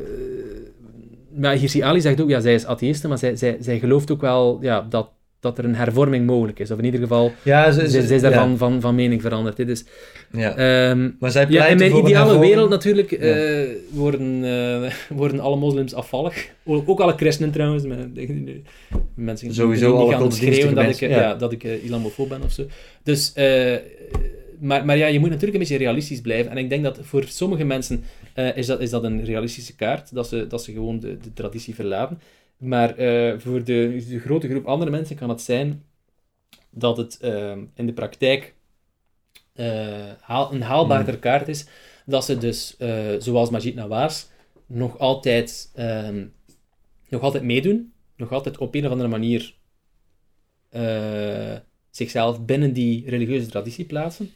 maar 1.41 1.55
Hirsi 1.55 1.81
Ali 1.81 2.01
zegt 2.01 2.21
ook, 2.21 2.29
ja, 2.29 2.41
zij 2.41 2.55
is 2.55 2.67
atheïste, 2.67 3.09
maar 3.09 3.19
zij, 3.19 3.37
zij, 3.37 3.57
zij 3.61 3.79
gelooft 3.79 4.11
ook 4.11 4.21
wel 4.21 4.59
ja, 4.61 4.87
dat 4.89 5.09
dat 5.41 5.59
er 5.59 5.65
een 5.65 5.75
hervorming 5.75 6.27
mogelijk 6.27 6.59
is. 6.59 6.71
Of 6.71 6.79
in 6.79 6.85
ieder 6.85 7.01
geval, 7.01 7.33
ja, 7.43 7.71
ze, 7.71 7.91
ze, 7.91 8.15
is 8.15 8.21
daarvan 8.21 8.57
van, 8.57 8.81
van 8.81 8.95
mening 8.95 9.21
veranderd. 9.21 9.57
Dit 9.57 9.69
is, 9.69 9.85
ja. 10.33 10.91
Um, 10.91 11.17
maar 11.21 11.31
zij 11.31 11.47
ja, 11.49 11.67
in 11.67 11.77
mijn 11.77 11.97
ideale 11.97 12.39
wereld 12.39 12.71
natuurlijk 12.71 13.11
uh, 13.11 13.69
worden, 13.91 14.45
uh, 14.45 14.91
worden 15.19 15.41
alle 15.41 15.57
moslims 15.57 15.95
afvallig. 15.95 16.49
Ook 16.65 17.01
alle 17.01 17.17
christenen 17.17 17.53
trouwens. 17.53 17.85
Mensen 19.15 19.55
Sowieso 19.55 19.97
die, 19.97 20.09
die 20.09 20.19
gaan 20.19 20.33
schreeuwen 20.33 20.75
dat 20.75 20.89
ik, 20.89 21.11
ja. 21.11 21.35
dat 21.35 21.53
ik 21.53 21.65
uh, 21.65 21.85
islamofoob 21.85 22.29
ben 22.29 22.43
of 22.43 22.53
zo. 22.53 22.67
Dus, 23.03 23.33
maar, 24.61 24.85
maar 24.85 24.97
ja, 24.97 25.07
je 25.07 25.19
moet 25.19 25.29
natuurlijk 25.29 25.55
een 25.55 25.61
beetje 25.61 25.85
realistisch 25.85 26.21
blijven. 26.21 26.51
En 26.51 26.57
ik 26.57 26.69
denk 26.69 26.83
dat 26.83 26.99
voor 27.03 27.25
sommige 27.29 27.65
mensen 27.65 28.05
is, 28.49 28.67
dat, 28.67 28.81
is 28.81 28.91
dat 28.91 29.05
een 29.05 29.25
realistische 29.25 29.77
kaart. 29.77 30.15
Dat 30.15 30.29
ze, 30.29 30.47
dat 30.47 30.65
ze 30.65 30.73
gewoon 30.73 31.01
de, 31.01 31.19
de 31.19 31.33
traditie 31.33 31.75
verlaten. 31.75 32.21
Maar 32.57 32.99
uh, 32.99 33.39
voor 33.39 33.65
de, 33.65 34.05
de, 34.09 34.21
grote 34.21 34.49
groep 34.49 34.67
andere 34.67 34.91
mensen 34.91 35.17
kan 35.17 35.29
het 35.29 35.41
zijn 35.41 35.85
dat 36.71 36.97
het 36.97 37.19
uh, 37.23 37.57
in 37.75 37.87
de 37.87 37.93
praktijk 37.93 38.55
haal, 40.21 40.53
een 40.53 40.63
haalbaarder 40.63 41.13
hmm. 41.13 41.23
kaart 41.23 41.49
is. 41.49 41.67
Dat 42.07 42.25
ze 42.25 42.39
dus, 42.39 42.77
zoals 43.19 43.51
Majid 43.51 43.75
Nawaz, 43.75 44.25
nog 44.67 44.99
altijd, 44.99 45.71
ehm, 45.75 46.27
nog 47.09 47.23
altijd 47.23 47.43
meedoen, 47.43 47.93
nog 48.17 48.33
altijd 48.33 48.59
op 48.59 48.75
een 48.75 48.85
of 48.85 48.91
andere 48.91 49.09
manier 49.09 49.55
zichzelf 51.91 52.45
binnen 52.45 52.73
die 52.73 53.11
religieuze 53.11 53.47
traditie 53.47 53.85
plaatsen, 53.85 54.31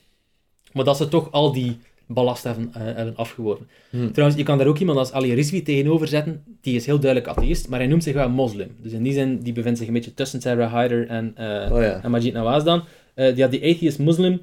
maar 0.73 0.85
dat 0.85 0.97
ze 0.97 1.09
toch 1.09 1.33
al 1.33 1.53
die 1.53 1.79
ballast 2.07 2.45
hebben, 2.45 2.69
uh, 2.69 2.83
hebben 2.83 3.17
afgeworpen. 3.17 3.69
Hmm. 3.91 4.13
Trouwens, 4.13 4.39
je 4.39 4.45
kan 4.45 4.59
daar 4.59 4.67
ook 4.67 4.79
iemand 4.79 4.99
als 4.99 5.13
Ali 5.13 5.35
Rizvi 5.35 5.63
tegenover 5.63 6.09
zetten, 6.09 6.43
die 6.61 6.77
is 6.77 6.87
heel 6.87 6.99
duidelijk 6.99 7.31
atheïst, 7.31 7.69
maar 7.69 7.79
hij 7.79 7.89
noemt 7.89 8.03
zich 8.03 8.15
wel 8.15 8.29
moslim. 8.29 8.69
Dus 8.83 8.93
in 8.93 9.03
die 9.03 9.13
zin, 9.13 9.39
die 9.39 9.53
bevindt 9.53 9.79
zich 9.79 9.89
een 9.89 9.95
beetje 9.95 10.15
tussen 10.15 10.41
Sarah 10.41 10.73
Hyder 10.73 11.07
en, 11.07 11.35
uh, 11.39 11.73
oh, 11.73 11.83
ja. 11.83 12.01
en 12.03 12.11
Majid 12.11 12.33
Nawaz 12.33 12.65
dan. 12.65 12.83
Uh, 13.15 13.35
die, 13.35 13.49
die 13.49 13.75
atheist 13.75 13.99
muslim, 13.99 14.41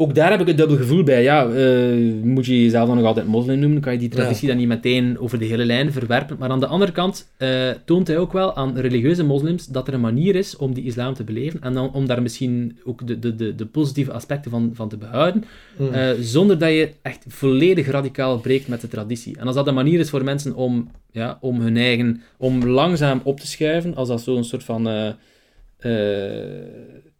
ook 0.00 0.14
daar 0.14 0.30
heb 0.30 0.40
ik 0.40 0.48
een 0.48 0.56
dubbel 0.56 0.76
gevoel 0.76 1.02
bij. 1.02 1.22
Ja, 1.22 1.46
uh, 1.46 2.22
moet 2.22 2.46
je 2.46 2.62
jezelf 2.62 2.86
dan 2.86 2.96
nog 2.96 3.06
altijd 3.06 3.26
moslim 3.26 3.58
noemen, 3.58 3.80
kan 3.80 3.92
je 3.92 3.98
die 3.98 4.08
traditie 4.08 4.48
dan 4.48 4.56
niet 4.56 4.68
meteen 4.68 5.18
over 5.18 5.38
de 5.38 5.44
hele 5.44 5.64
lijn 5.64 5.92
verwerpen. 5.92 6.36
Maar 6.38 6.50
aan 6.50 6.60
de 6.60 6.66
andere 6.66 6.92
kant 6.92 7.28
uh, 7.38 7.70
toont 7.84 8.06
hij 8.06 8.18
ook 8.18 8.32
wel 8.32 8.56
aan 8.56 8.78
religieuze 8.78 9.24
moslims 9.24 9.66
dat 9.66 9.88
er 9.88 9.94
een 9.94 10.00
manier 10.00 10.34
is 10.34 10.56
om 10.56 10.74
die 10.74 10.84
islam 10.84 11.14
te 11.14 11.24
beleven 11.24 11.60
en 11.60 11.74
dan, 11.74 11.92
om 11.92 12.06
daar 12.06 12.22
misschien 12.22 12.78
ook 12.84 13.06
de, 13.06 13.18
de, 13.18 13.36
de, 13.36 13.54
de 13.54 13.66
positieve 13.66 14.12
aspecten 14.12 14.50
van, 14.50 14.70
van 14.74 14.88
te 14.88 14.96
behouden, 14.96 15.44
mm. 15.76 15.86
uh, 15.94 16.10
zonder 16.20 16.58
dat 16.58 16.70
je 16.70 16.90
echt 17.02 17.24
volledig 17.28 17.86
radicaal 17.90 18.38
breekt 18.38 18.68
met 18.68 18.80
de 18.80 18.88
traditie. 18.88 19.38
En 19.38 19.46
als 19.46 19.56
dat 19.56 19.66
een 19.66 19.74
manier 19.74 19.98
is 19.98 20.10
voor 20.10 20.24
mensen 20.24 20.54
om, 20.54 20.90
ja, 21.10 21.38
om 21.40 21.60
hun 21.60 21.76
eigen, 21.76 22.22
om 22.36 22.66
langzaam 22.66 23.20
op 23.24 23.40
te 23.40 23.46
schuiven, 23.46 23.94
als 23.94 24.08
dat 24.08 24.20
zo'n 24.20 24.44
soort 24.44 24.64
van 24.64 24.82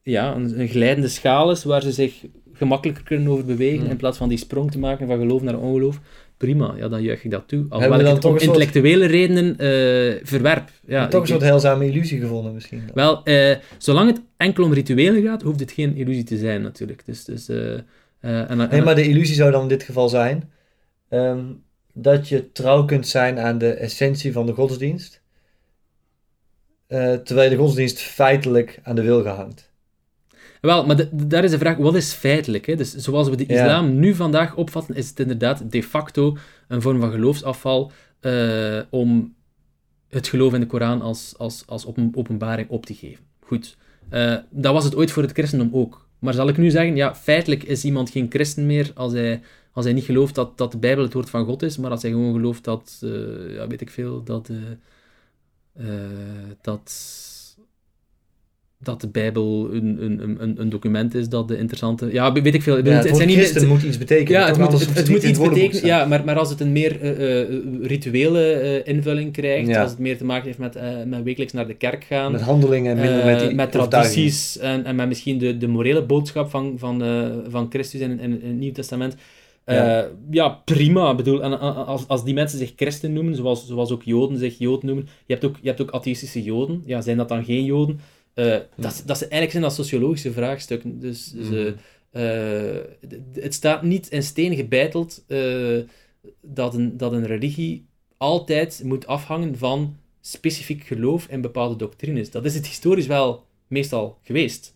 ja, 0.02 0.34
een, 0.34 0.60
een, 0.60 0.68
glijdende 0.68 1.08
schaal 1.08 1.50
is 1.50 1.64
waar 1.64 1.82
ze 1.82 1.92
zich 1.92 2.24
gemakkelijker 2.58 3.04
kunnen 3.04 3.28
over 3.32 3.44
bewegen 3.44 3.80
hmm. 3.80 3.90
in 3.90 3.96
plaats 3.96 4.18
van 4.18 4.28
die 4.28 4.38
sprong 4.38 4.70
te 4.70 4.78
maken 4.78 5.06
van 5.06 5.18
geloof 5.18 5.42
naar 5.42 5.58
ongeloof. 5.58 6.00
Prima, 6.36 6.74
ja, 6.76 6.88
dan 6.88 7.02
juich 7.02 7.24
ik 7.24 7.30
dat 7.30 7.48
toe. 7.48 7.66
Alhoewel 7.68 8.00
ik 8.00 8.06
het 8.06 8.24
om 8.24 8.38
intellectuele 8.38 9.06
redenen 9.06 9.46
uh, 9.46 10.20
verwerp. 10.22 10.70
Ja, 10.86 11.08
toch 11.08 11.20
een 11.20 11.26
soort 11.26 11.40
heilzame 11.40 11.86
illusie 11.86 12.20
gevonden 12.20 12.54
misschien. 12.54 12.82
Dan. 12.86 12.94
Wel, 12.94 13.20
uh, 13.24 13.56
zolang 13.78 14.10
het 14.10 14.20
enkel 14.36 14.64
om 14.64 14.72
rituelen 14.72 15.22
gaat, 15.22 15.42
hoeft 15.42 15.60
het 15.60 15.72
geen 15.72 15.96
illusie 15.96 16.24
te 16.24 16.36
zijn 16.36 16.62
natuurlijk. 16.62 17.06
Dus, 17.06 17.24
dus, 17.24 17.48
uh, 17.48 17.80
en, 18.20 18.68
nee, 18.70 18.82
maar 18.82 18.94
de 18.94 19.08
illusie 19.08 19.34
zou 19.34 19.50
dan 19.50 19.62
in 19.62 19.68
dit 19.68 19.82
geval 19.82 20.08
zijn 20.08 20.50
um, 21.10 21.62
dat 21.92 22.28
je 22.28 22.52
trouw 22.52 22.84
kunt 22.84 23.06
zijn 23.06 23.38
aan 23.38 23.58
de 23.58 23.70
essentie 23.70 24.32
van 24.32 24.46
de 24.46 24.52
godsdienst, 24.52 25.22
terwijl 27.24 27.50
de 27.50 27.56
godsdienst 27.56 27.98
feitelijk 27.98 28.78
aan 28.82 28.94
de 28.94 29.02
wil 29.02 29.22
gehangt. 29.22 29.67
Wel, 30.60 30.86
maar 30.86 31.08
daar 31.12 31.44
is 31.44 31.50
de 31.50 31.58
vraag, 31.58 31.76
wat 31.76 31.94
is 31.94 32.12
feitelijk? 32.12 32.66
Hè? 32.66 32.74
Dus 32.74 32.94
zoals 32.94 33.28
we 33.28 33.36
de 33.36 33.46
islam 33.46 33.98
nu 33.98 34.14
vandaag 34.14 34.56
opvatten, 34.56 34.94
is 34.94 35.08
het 35.08 35.20
inderdaad 35.20 35.70
de 35.70 35.82
facto 35.82 36.36
een 36.68 36.82
vorm 36.82 37.00
van 37.00 37.10
geloofsafval 37.10 37.92
uh, 38.20 38.80
om 38.90 39.34
het 40.08 40.28
geloof 40.28 40.54
in 40.54 40.60
de 40.60 40.66
Koran 40.66 41.02
als, 41.02 41.34
als, 41.36 41.62
als 41.66 41.86
openbaring 42.14 42.68
op 42.68 42.86
te 42.86 42.94
geven. 42.94 43.24
Goed, 43.40 43.76
uh, 44.12 44.36
dat 44.50 44.72
was 44.72 44.84
het 44.84 44.96
ooit 44.96 45.10
voor 45.10 45.22
het 45.22 45.32
christendom 45.32 45.70
ook. 45.72 46.06
Maar 46.18 46.34
zal 46.34 46.48
ik 46.48 46.56
nu 46.56 46.70
zeggen, 46.70 46.96
ja, 46.96 47.14
feitelijk 47.14 47.62
is 47.62 47.84
iemand 47.84 48.10
geen 48.10 48.26
christen 48.28 48.66
meer 48.66 48.90
als 48.94 49.12
hij, 49.12 49.40
als 49.72 49.84
hij 49.84 49.94
niet 49.94 50.04
gelooft 50.04 50.34
dat, 50.34 50.58
dat 50.58 50.72
de 50.72 50.78
Bijbel 50.78 51.04
het 51.04 51.12
woord 51.12 51.30
van 51.30 51.44
God 51.44 51.62
is, 51.62 51.76
maar 51.76 51.90
als 51.90 52.02
hij 52.02 52.10
gewoon 52.10 52.32
gelooft 52.32 52.64
dat, 52.64 53.00
uh, 53.04 53.54
ja, 53.54 53.66
weet 53.66 53.80
ik 53.80 53.90
veel, 53.90 54.22
dat, 54.22 54.50
dat 56.60 56.92
dat 58.80 59.00
de 59.00 59.08
Bijbel 59.08 59.68
een, 59.72 59.96
een, 60.00 60.42
een, 60.42 60.60
een 60.60 60.68
document 60.68 61.14
is 61.14 61.28
dat 61.28 61.48
de 61.48 61.56
interessante... 61.56 62.12
Ja, 62.12 62.32
weet 62.32 62.54
ik 62.54 62.62
veel. 62.62 62.84
Ja, 62.84 62.92
het, 62.92 63.04
het 63.08 63.16
zijn 63.16 63.28
niet, 63.28 63.54
het 63.54 63.66
moet 63.66 63.82
iets 63.82 63.98
betekenen. 63.98 64.40
Ja, 64.40 64.46
het 64.46 64.58
moet, 64.58 64.94
het, 64.94 65.08
moet 65.08 65.22
iets 65.22 65.38
betekenen. 65.38 65.86
Ja, 65.86 66.04
maar, 66.04 66.24
maar 66.24 66.38
als 66.38 66.50
het 66.50 66.60
een 66.60 66.72
meer 66.72 67.02
uh, 67.02 67.86
rituele 67.86 68.62
uh, 68.62 68.94
invulling 68.94 69.32
krijgt, 69.32 69.76
als 69.76 69.90
het 69.90 69.98
meer 69.98 70.16
te 70.16 70.24
maken 70.24 70.46
heeft 70.46 70.58
met, 70.58 70.78
met 71.06 71.22
wekelijks 71.22 71.52
naar 71.52 71.66
de 71.66 71.74
kerk 71.74 72.04
gaan... 72.04 72.32
Met 72.32 72.40
handelingen 72.40 72.96
en 72.96 73.02
minder 73.02 73.24
met 73.24 73.40
die 73.40 73.54
Met 73.54 73.72
tradities 73.72 74.58
en, 74.58 74.84
en 74.84 74.96
met 74.96 75.08
misschien 75.08 75.38
de, 75.38 75.58
de 75.58 75.68
morele 75.68 76.02
boodschap 76.02 76.50
van, 76.50 76.74
van, 76.76 77.02
van 77.48 77.66
Christus 77.70 78.00
in, 78.00 78.20
in, 78.20 78.42
in 78.42 78.48
het 78.48 78.58
Nieuw 78.58 78.72
Testament... 78.72 79.16
Ja. 79.66 80.08
ja. 80.30 80.48
prima. 80.48 81.10
Ik 81.10 81.16
bedoel, 81.16 81.42
en 81.42 81.60
als, 81.86 82.08
als 82.08 82.24
die 82.24 82.34
mensen 82.34 82.58
zich 82.58 82.72
christen 82.76 83.12
noemen, 83.12 83.34
zoals, 83.34 83.66
zoals 83.66 83.90
ook 83.90 84.02
Joden 84.02 84.38
zich 84.38 84.58
Jood 84.58 84.82
noemen, 84.82 85.08
je 85.26 85.32
hebt 85.32 85.44
ook, 85.44 85.56
je 85.60 85.68
hebt 85.68 85.80
ook 85.80 85.90
atheïstische 85.90 86.42
Joden. 86.42 86.82
Ja, 86.86 87.00
zijn 87.00 87.16
dat 87.16 87.28
dan 87.28 87.44
geen 87.44 87.64
Joden? 87.64 88.00
Uh, 88.34 88.56
dat, 88.76 89.02
dat, 89.06 89.20
eigenlijk 89.20 89.50
zijn 89.50 89.62
dat 89.62 89.74
sociologische 89.74 90.32
vraagstukken. 90.32 91.00
Dus, 91.00 91.30
dus 91.30 91.74
uh, 92.12 92.76
het 93.32 93.54
staat 93.54 93.82
niet 93.82 94.08
in 94.08 94.22
steen 94.22 94.56
gebeiteld 94.56 95.24
dat, 96.40 96.74
een, 96.74 96.96
dat 96.96 97.12
een 97.12 97.26
religie 97.26 97.86
altijd 98.16 98.80
moet 98.84 99.06
afhangen 99.06 99.58
van 99.58 99.96
specifiek 100.20 100.82
geloof 100.84 101.26
in 101.26 101.40
bepaalde 101.40 101.76
doctrines. 101.76 102.30
Dat 102.30 102.44
is 102.44 102.54
het 102.54 102.66
historisch 102.66 103.06
wel 103.06 103.44
meestal 103.66 104.18
geweest. 104.22 104.74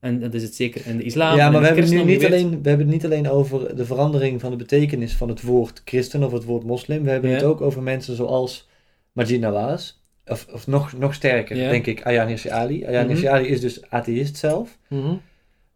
En 0.00 0.20
dat 0.20 0.34
is 0.34 0.42
het 0.42 0.54
zeker 0.54 0.86
in 0.86 0.96
de 0.96 1.02
islam. 1.02 1.36
Ja, 1.36 1.50
maar 1.50 1.60
we 1.60 1.66
hebben, 1.66 1.90
nu 1.90 2.04
niet 2.04 2.24
alleen, 2.24 2.62
we 2.62 2.68
hebben 2.68 2.86
het 2.86 2.94
niet 2.94 3.04
alleen 3.04 3.28
over 3.28 3.76
de 3.76 3.84
verandering 3.84 4.40
van 4.40 4.50
de 4.50 4.56
betekenis 4.56 5.12
van 5.12 5.28
het 5.28 5.42
woord 5.42 5.82
christen 5.84 6.22
of 6.22 6.32
het 6.32 6.44
woord 6.44 6.64
moslim. 6.64 7.02
We 7.02 7.10
hebben 7.10 7.30
het 7.30 7.42
ook 7.42 7.60
over 7.60 7.82
mensen 7.82 8.16
zoals 8.16 8.68
Majid 9.12 9.40
Nawaz 9.40 9.99
of, 10.26 10.46
of 10.52 10.66
nog, 10.66 10.92
nog 10.92 11.14
sterker, 11.14 11.56
denk 11.56 11.86
ik, 11.86 12.02
Ayaan 12.02 12.28
Hirsi 12.28 12.48
Ali. 12.48 12.86
Ayaan 12.86 13.06
mhm. 13.06 13.28
Ali 13.28 13.46
is 13.46 13.60
dus 13.60 13.90
atheïst 13.90 14.36
zelf. 14.36 14.78
Mhm. 14.88 15.14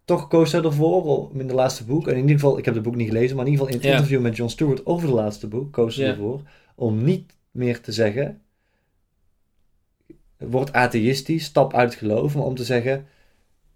Toch 0.04 0.28
koos 0.28 0.52
hij 0.52 0.62
ervoor, 0.62 1.28
om 1.30 1.40
in 1.40 1.46
de 1.46 1.54
laatste 1.54 1.84
boek, 1.84 2.06
en 2.06 2.12
in 2.12 2.20
ieder 2.20 2.34
geval, 2.34 2.58
ik 2.58 2.64
heb 2.64 2.74
het 2.74 2.82
boek 2.82 2.96
niet 2.96 3.08
gelezen, 3.08 3.36
maar 3.36 3.46
in 3.46 3.50
ieder 3.50 3.66
geval 3.66 3.80
in 3.80 3.88
het 3.88 3.96
interview 3.96 4.22
met 4.22 4.36
John 4.36 4.50
Stewart 4.50 4.86
over 4.86 5.08
het 5.08 5.16
laatste 5.16 5.46
boek, 5.46 5.72
koos 5.72 5.96
hij 5.96 6.06
ervoor 6.06 6.42
om 6.74 7.04
niet 7.04 7.36
meer 7.50 7.80
te 7.80 7.92
zeggen, 7.92 8.40
word 10.36 10.72
atheïstisch, 10.72 11.44
stap 11.44 11.74
uit 11.74 11.90
het 11.90 11.98
geloof, 11.98 12.34
maar 12.34 12.44
om 12.44 12.54
te 12.54 12.64
zeggen, 12.64 13.06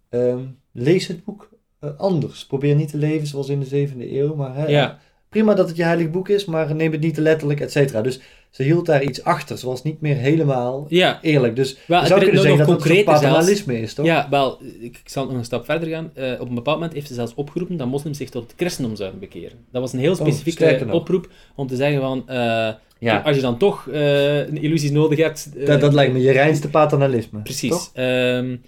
ehm, 0.09 0.45
lees 0.73 1.07
het 1.07 1.25
boek 1.25 1.49
eh, 1.79 1.97
anders. 1.97 2.47
Probeer 2.47 2.75
niet 2.75 2.91
te 2.91 2.97
leven 2.97 3.27
zoals 3.27 3.49
in 3.49 3.61
de 3.61 3.67
zevende 3.67 4.17
eeuw, 4.19 4.35
maar 4.35 4.55
hè, 4.57 4.91
prima 5.29 5.55
dat 5.55 5.69
het 5.69 5.77
je 5.77 5.83
heilig 5.83 6.11
boek 6.11 6.29
is, 6.29 6.45
maar 6.45 6.75
neem 6.75 6.93
het 6.93 7.01
niet 7.01 7.15
te 7.15 7.21
letterlijk, 7.21 7.61
et 7.61 7.73
cetera. 7.73 8.03
Dus 8.03 8.21
ze 8.51 8.63
hield 8.63 8.87
daar 8.87 9.03
iets 9.03 9.23
achter. 9.23 9.59
Ze 9.59 9.67
was 9.67 9.83
niet 9.83 10.01
meer 10.01 10.17
helemaal 10.17 10.87
ja. 10.89 11.19
eerlijk. 11.23 11.57
Dus 11.57 11.77
wel, 11.87 12.07
zou 12.07 12.21
kunnen 12.21 12.43
zeggen 12.43 12.67
dat 12.67 12.85
het 12.85 13.05
paternalisme 13.05 13.81
is, 13.81 13.95
toch? 13.95 14.07
Ja, 14.07 14.27
wel, 14.31 14.59
ik, 14.81 15.01
zal 15.05 15.25
nog 15.25 15.35
een 15.35 15.45
stap 15.45 15.65
verder 15.65 15.89
gaan. 15.89 16.13
Uh, 16.19 16.33
op 16.41 16.49
een 16.49 16.55
bepaald 16.55 16.77
moment 16.77 16.95
heeft 16.95 17.07
ze 17.07 17.15
zelfs 17.15 17.35
opgeroepen 17.35 17.77
dat 17.77 17.87
moslims 17.87 18.17
zich 18.17 18.31
tot 18.31 18.43
het 18.43 18.53
christendom 18.57 18.97
zouden 18.97 19.21
bekeren. 19.21 19.59
Dat 19.73 19.81
was 19.81 19.93
een 19.93 19.99
heel 19.99 20.13
oh, 20.13 20.17
specifieke 20.17 20.87
oproep 20.91 21.29
om 21.55 21.67
te 21.67 21.77
zeggen 21.77 22.01
van... 22.01 22.25
Uh, 22.29 22.69
ja. 23.01 23.19
Als 23.25 23.37
je 23.37 23.43
dan 23.43 23.59
toch 23.59 23.87
uh, 23.87 24.53
illusies 24.53 24.91
nodig 24.91 25.19
hebt... 25.19 25.67
dat, 25.67 25.81
dat 25.81 25.93
lijkt 25.93 26.13
me 26.13 26.21
je 26.21 26.31
reinste 26.31 26.69
paternalisme. 26.69 27.41
Precies. 27.41 27.91
Um, 27.95 28.63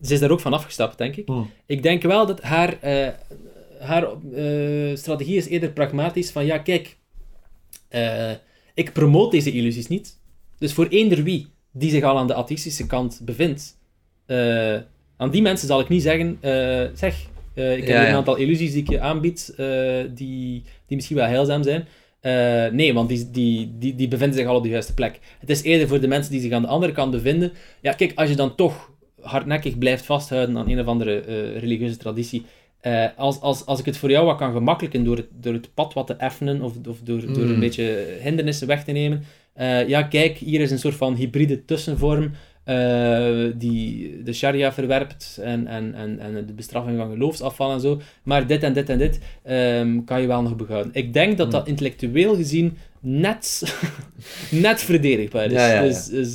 ze 0.00 0.12
is 0.12 0.20
daar 0.20 0.30
ook 0.30 0.40
van 0.40 0.52
afgestapt, 0.52 0.98
denk 0.98 1.16
ik. 1.16 1.26
Hmm. 1.26 1.50
Ik 1.66 1.82
denk 1.82 2.02
wel 2.02 2.26
dat 2.26 2.40
haar, 2.40 2.78
haar 3.80 4.08
strategie 4.94 5.36
is 5.36 5.48
eerder 5.48 5.70
pragmatisch 5.70 6.30
van... 6.30 6.46
Ja, 6.46 6.58
kijk 6.58 6.96
ik 8.74 8.92
promoot 8.92 9.30
deze 9.30 9.52
illusies 9.52 9.88
niet. 9.88 10.20
Dus 10.58 10.72
voor 10.72 10.86
eender 10.86 11.22
wie 11.22 11.46
die 11.72 11.90
zich 11.90 12.02
al 12.02 12.18
aan 12.18 12.26
de 12.26 12.34
atheïstische 12.34 12.86
kant 12.86 13.20
bevindt, 13.24 13.76
uh, 14.26 14.76
aan 15.16 15.30
die 15.30 15.42
mensen 15.42 15.68
zal 15.68 15.80
ik 15.80 15.88
niet 15.88 16.02
zeggen, 16.02 16.38
uh, 16.40 16.86
zeg, 16.94 17.26
uh, 17.54 17.76
ik 17.76 17.86
heb 17.86 18.08
een 18.08 18.14
aantal 18.14 18.36
illusies 18.36 18.72
die 18.72 18.82
ik 18.82 18.90
je 18.90 19.00
aanbied, 19.00 19.54
die, 20.14 20.62
die 20.86 20.96
misschien 20.96 21.16
wel 21.16 21.26
heilzaam 21.26 21.62
zijn. 21.62 21.86
nee, 22.74 22.94
want 22.94 23.08
die, 23.08 23.30
die, 23.30 23.74
die, 23.78 23.94
die 23.94 24.08
bevinden 24.08 24.38
zich 24.38 24.46
al 24.46 24.56
op 24.56 24.62
de 24.62 24.68
juiste 24.68 24.94
plek. 24.94 25.20
Het 25.38 25.50
is 25.50 25.62
eerder 25.62 25.88
voor 25.88 26.00
de 26.00 26.08
mensen 26.08 26.32
die 26.32 26.40
zich 26.40 26.52
aan 26.52 26.62
de 26.62 26.68
andere 26.68 26.92
kant 26.92 27.10
bevinden. 27.10 27.52
Ja, 27.80 27.92
kijk, 27.92 28.12
als 28.14 28.28
je 28.28 28.36
dan 28.36 28.54
toch 28.54 28.90
hardnekkig 29.20 29.78
blijft 29.78 30.04
vasthouden 30.04 30.56
aan 30.56 30.68
een 30.68 30.80
of 30.80 30.86
andere 30.86 31.18
religieuze 31.58 31.96
traditie, 31.96 32.44
uh, 32.82 33.06
als, 33.16 33.40
als, 33.40 33.66
als 33.66 33.78
ik 33.78 33.84
het 33.84 33.96
voor 33.96 34.10
jou 34.10 34.26
wat 34.26 34.36
kan 34.36 34.52
gemakkelijken 34.52 35.04
door 35.04 35.16
het, 35.16 35.26
door 35.40 35.52
het 35.52 35.74
pad 35.74 35.92
wat 35.92 36.06
te 36.06 36.14
effenen 36.14 36.62
of, 36.62 36.72
of 36.88 37.00
door, 37.00 37.20
door 37.20 37.44
een 37.44 37.54
mm. 37.54 37.60
beetje 37.60 38.16
hindernissen 38.20 38.66
weg 38.66 38.84
te 38.84 38.92
nemen. 38.92 39.22
Uh, 39.60 39.88
ja, 39.88 40.02
kijk, 40.02 40.38
hier 40.38 40.60
is 40.60 40.70
een 40.70 40.78
soort 40.78 40.94
van 40.94 41.14
hybride 41.14 41.64
tussenvorm 41.64 42.30
uh, 42.66 43.46
die 43.54 44.22
de 44.22 44.32
sharia 44.32 44.72
verwerpt 44.72 45.38
en, 45.42 45.66
en, 45.66 45.94
en, 45.94 46.18
en 46.18 46.46
de 46.46 46.52
bestraffing 46.52 46.98
van 46.98 47.10
geloofsafval 47.10 47.72
en 47.72 47.80
zo. 47.80 48.00
Maar 48.22 48.46
dit 48.46 48.62
en 48.62 48.72
dit 48.72 48.88
en 48.88 48.98
dit 48.98 49.20
um, 49.50 50.04
kan 50.04 50.20
je 50.20 50.26
wel 50.26 50.42
nog 50.42 50.56
behouden. 50.56 50.92
Ik 50.94 51.12
denk 51.12 51.38
dat 51.38 51.50
dat 51.50 51.62
mm. 51.62 51.68
intellectueel 51.68 52.34
gezien 52.34 52.76
net, 53.00 53.74
net 54.50 54.82
verdedigbaar 54.82 55.46
is. 55.46 55.52
Ja, 55.52 55.66
ja, 55.66 55.74
ja. 55.74 55.82
Dus, 55.82 56.06
dus 56.06 56.34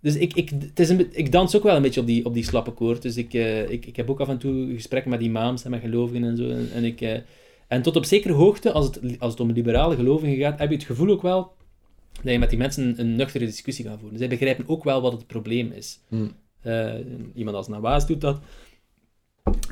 dus 0.00 0.16
ik, 0.16 0.34
ik, 0.34 0.50
het 0.50 0.80
is 0.80 0.88
een, 0.88 1.08
ik 1.10 1.32
dans 1.32 1.56
ook 1.56 1.62
wel 1.62 1.76
een 1.76 1.82
beetje 1.82 2.00
op 2.00 2.06
die, 2.06 2.24
op 2.24 2.34
die 2.34 2.44
slappe 2.44 2.70
koord. 2.70 3.02
Dus 3.02 3.16
ik, 3.16 3.34
uh, 3.34 3.70
ik, 3.70 3.86
ik 3.86 3.96
heb 3.96 4.10
ook 4.10 4.20
af 4.20 4.28
en 4.28 4.38
toe 4.38 4.74
gesprekken 4.74 5.10
met 5.10 5.20
imams 5.20 5.64
en 5.64 5.70
met 5.70 5.80
gelovigen 5.80 6.24
en 6.24 6.36
zo. 6.36 6.48
En, 6.48 6.68
en 6.74 6.84
ik, 6.84 7.00
uh, 7.00 7.16
en 7.68 7.82
tot 7.82 7.96
op 7.96 8.04
zekere 8.04 8.32
hoogte, 8.32 8.72
als 8.72 8.86
het, 8.86 9.00
als 9.18 9.32
het 9.32 9.40
om 9.40 9.50
liberale 9.50 9.96
gelovigen 9.96 10.36
gaat, 10.36 10.58
heb 10.58 10.68
je 10.68 10.76
het 10.76 10.84
gevoel 10.84 11.10
ook 11.10 11.22
wel 11.22 11.52
dat 12.22 12.32
je 12.32 12.38
met 12.38 12.50
die 12.50 12.58
mensen 12.58 12.88
een, 12.88 13.00
een 13.00 13.16
nuchtere 13.16 13.44
discussie 13.44 13.84
gaat 13.84 13.98
voeren. 14.00 14.18
Zij 14.18 14.28
begrijpen 14.28 14.68
ook 14.68 14.84
wel 14.84 15.00
wat 15.00 15.12
het 15.12 15.26
probleem 15.26 15.72
is. 15.72 16.00
Hmm. 16.08 16.32
Uh, 16.66 16.94
iemand 17.34 17.56
als 17.56 17.68
Nawaz 17.68 18.06
doet 18.06 18.20
dat. 18.20 18.40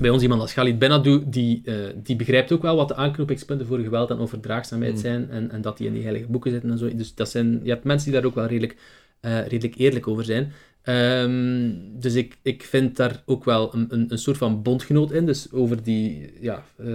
bij 0.00 0.10
ons 0.10 0.22
iemand 0.22 0.40
als 0.40 0.52
Khalid 0.52 0.78
Benadou, 0.78 1.22
die, 1.26 1.62
uh, 1.64 1.74
die 2.02 2.16
begrijpt 2.16 2.52
ook 2.52 2.62
wel 2.62 2.76
wat 2.76 2.88
de 2.88 2.94
aanknopingspunten 2.94 3.66
voor 3.66 3.78
geweld 3.78 4.10
en 4.10 4.18
overdraagzaamheid 4.18 4.92
mm. 4.92 4.98
zijn 4.98 5.30
en, 5.30 5.50
en 5.50 5.60
dat 5.60 5.76
die 5.78 5.86
in 5.86 5.92
die 5.92 6.02
heilige 6.02 6.26
boeken 6.26 6.50
zitten 6.50 6.70
en 6.70 6.78
zo. 6.78 6.94
Dus 6.94 7.14
dat 7.14 7.30
zijn, 7.30 7.60
je 7.62 7.70
hebt 7.70 7.84
mensen 7.84 8.10
die 8.10 8.20
daar 8.20 8.28
ook 8.28 8.34
wel 8.34 8.46
redelijk, 8.46 8.76
uh, 9.22 9.46
redelijk 9.46 9.74
eerlijk 9.76 10.08
over 10.08 10.24
zijn. 10.24 10.52
Um, 10.88 12.00
dus 12.00 12.14
ik, 12.14 12.38
ik 12.42 12.62
vind 12.62 12.96
daar 12.96 13.22
ook 13.26 13.44
wel 13.44 13.74
een, 13.74 13.86
een, 13.88 14.06
een 14.08 14.18
soort 14.18 14.36
van 14.36 14.62
bondgenoot 14.62 15.12
in. 15.12 15.26
Dus 15.26 15.52
over 15.52 15.82
die, 15.82 16.32
ja, 16.40 16.64
uh, 16.80 16.86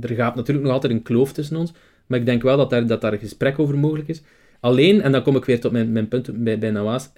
er 0.00 0.14
gaat 0.14 0.34
natuurlijk 0.34 0.66
nog 0.66 0.74
altijd 0.74 0.92
een 0.92 1.02
kloof 1.02 1.32
tussen 1.32 1.56
ons, 1.56 1.72
maar 2.06 2.18
ik 2.18 2.26
denk 2.26 2.42
wel 2.42 2.56
dat 2.56 2.70
daar, 2.70 2.86
dat 2.86 3.00
daar 3.00 3.12
een 3.12 3.18
gesprek 3.18 3.58
over 3.58 3.78
mogelijk 3.78 4.08
is. 4.08 4.22
Alleen, 4.60 5.02
en 5.02 5.12
dan 5.12 5.22
kom 5.22 5.36
ik 5.36 5.44
weer 5.44 5.60
tot 5.60 5.72
mijn, 5.72 5.92
mijn 5.92 6.08
punt 6.08 6.44
bij, 6.44 6.58
bij 6.58 6.70
Nawaas, 6.70 7.12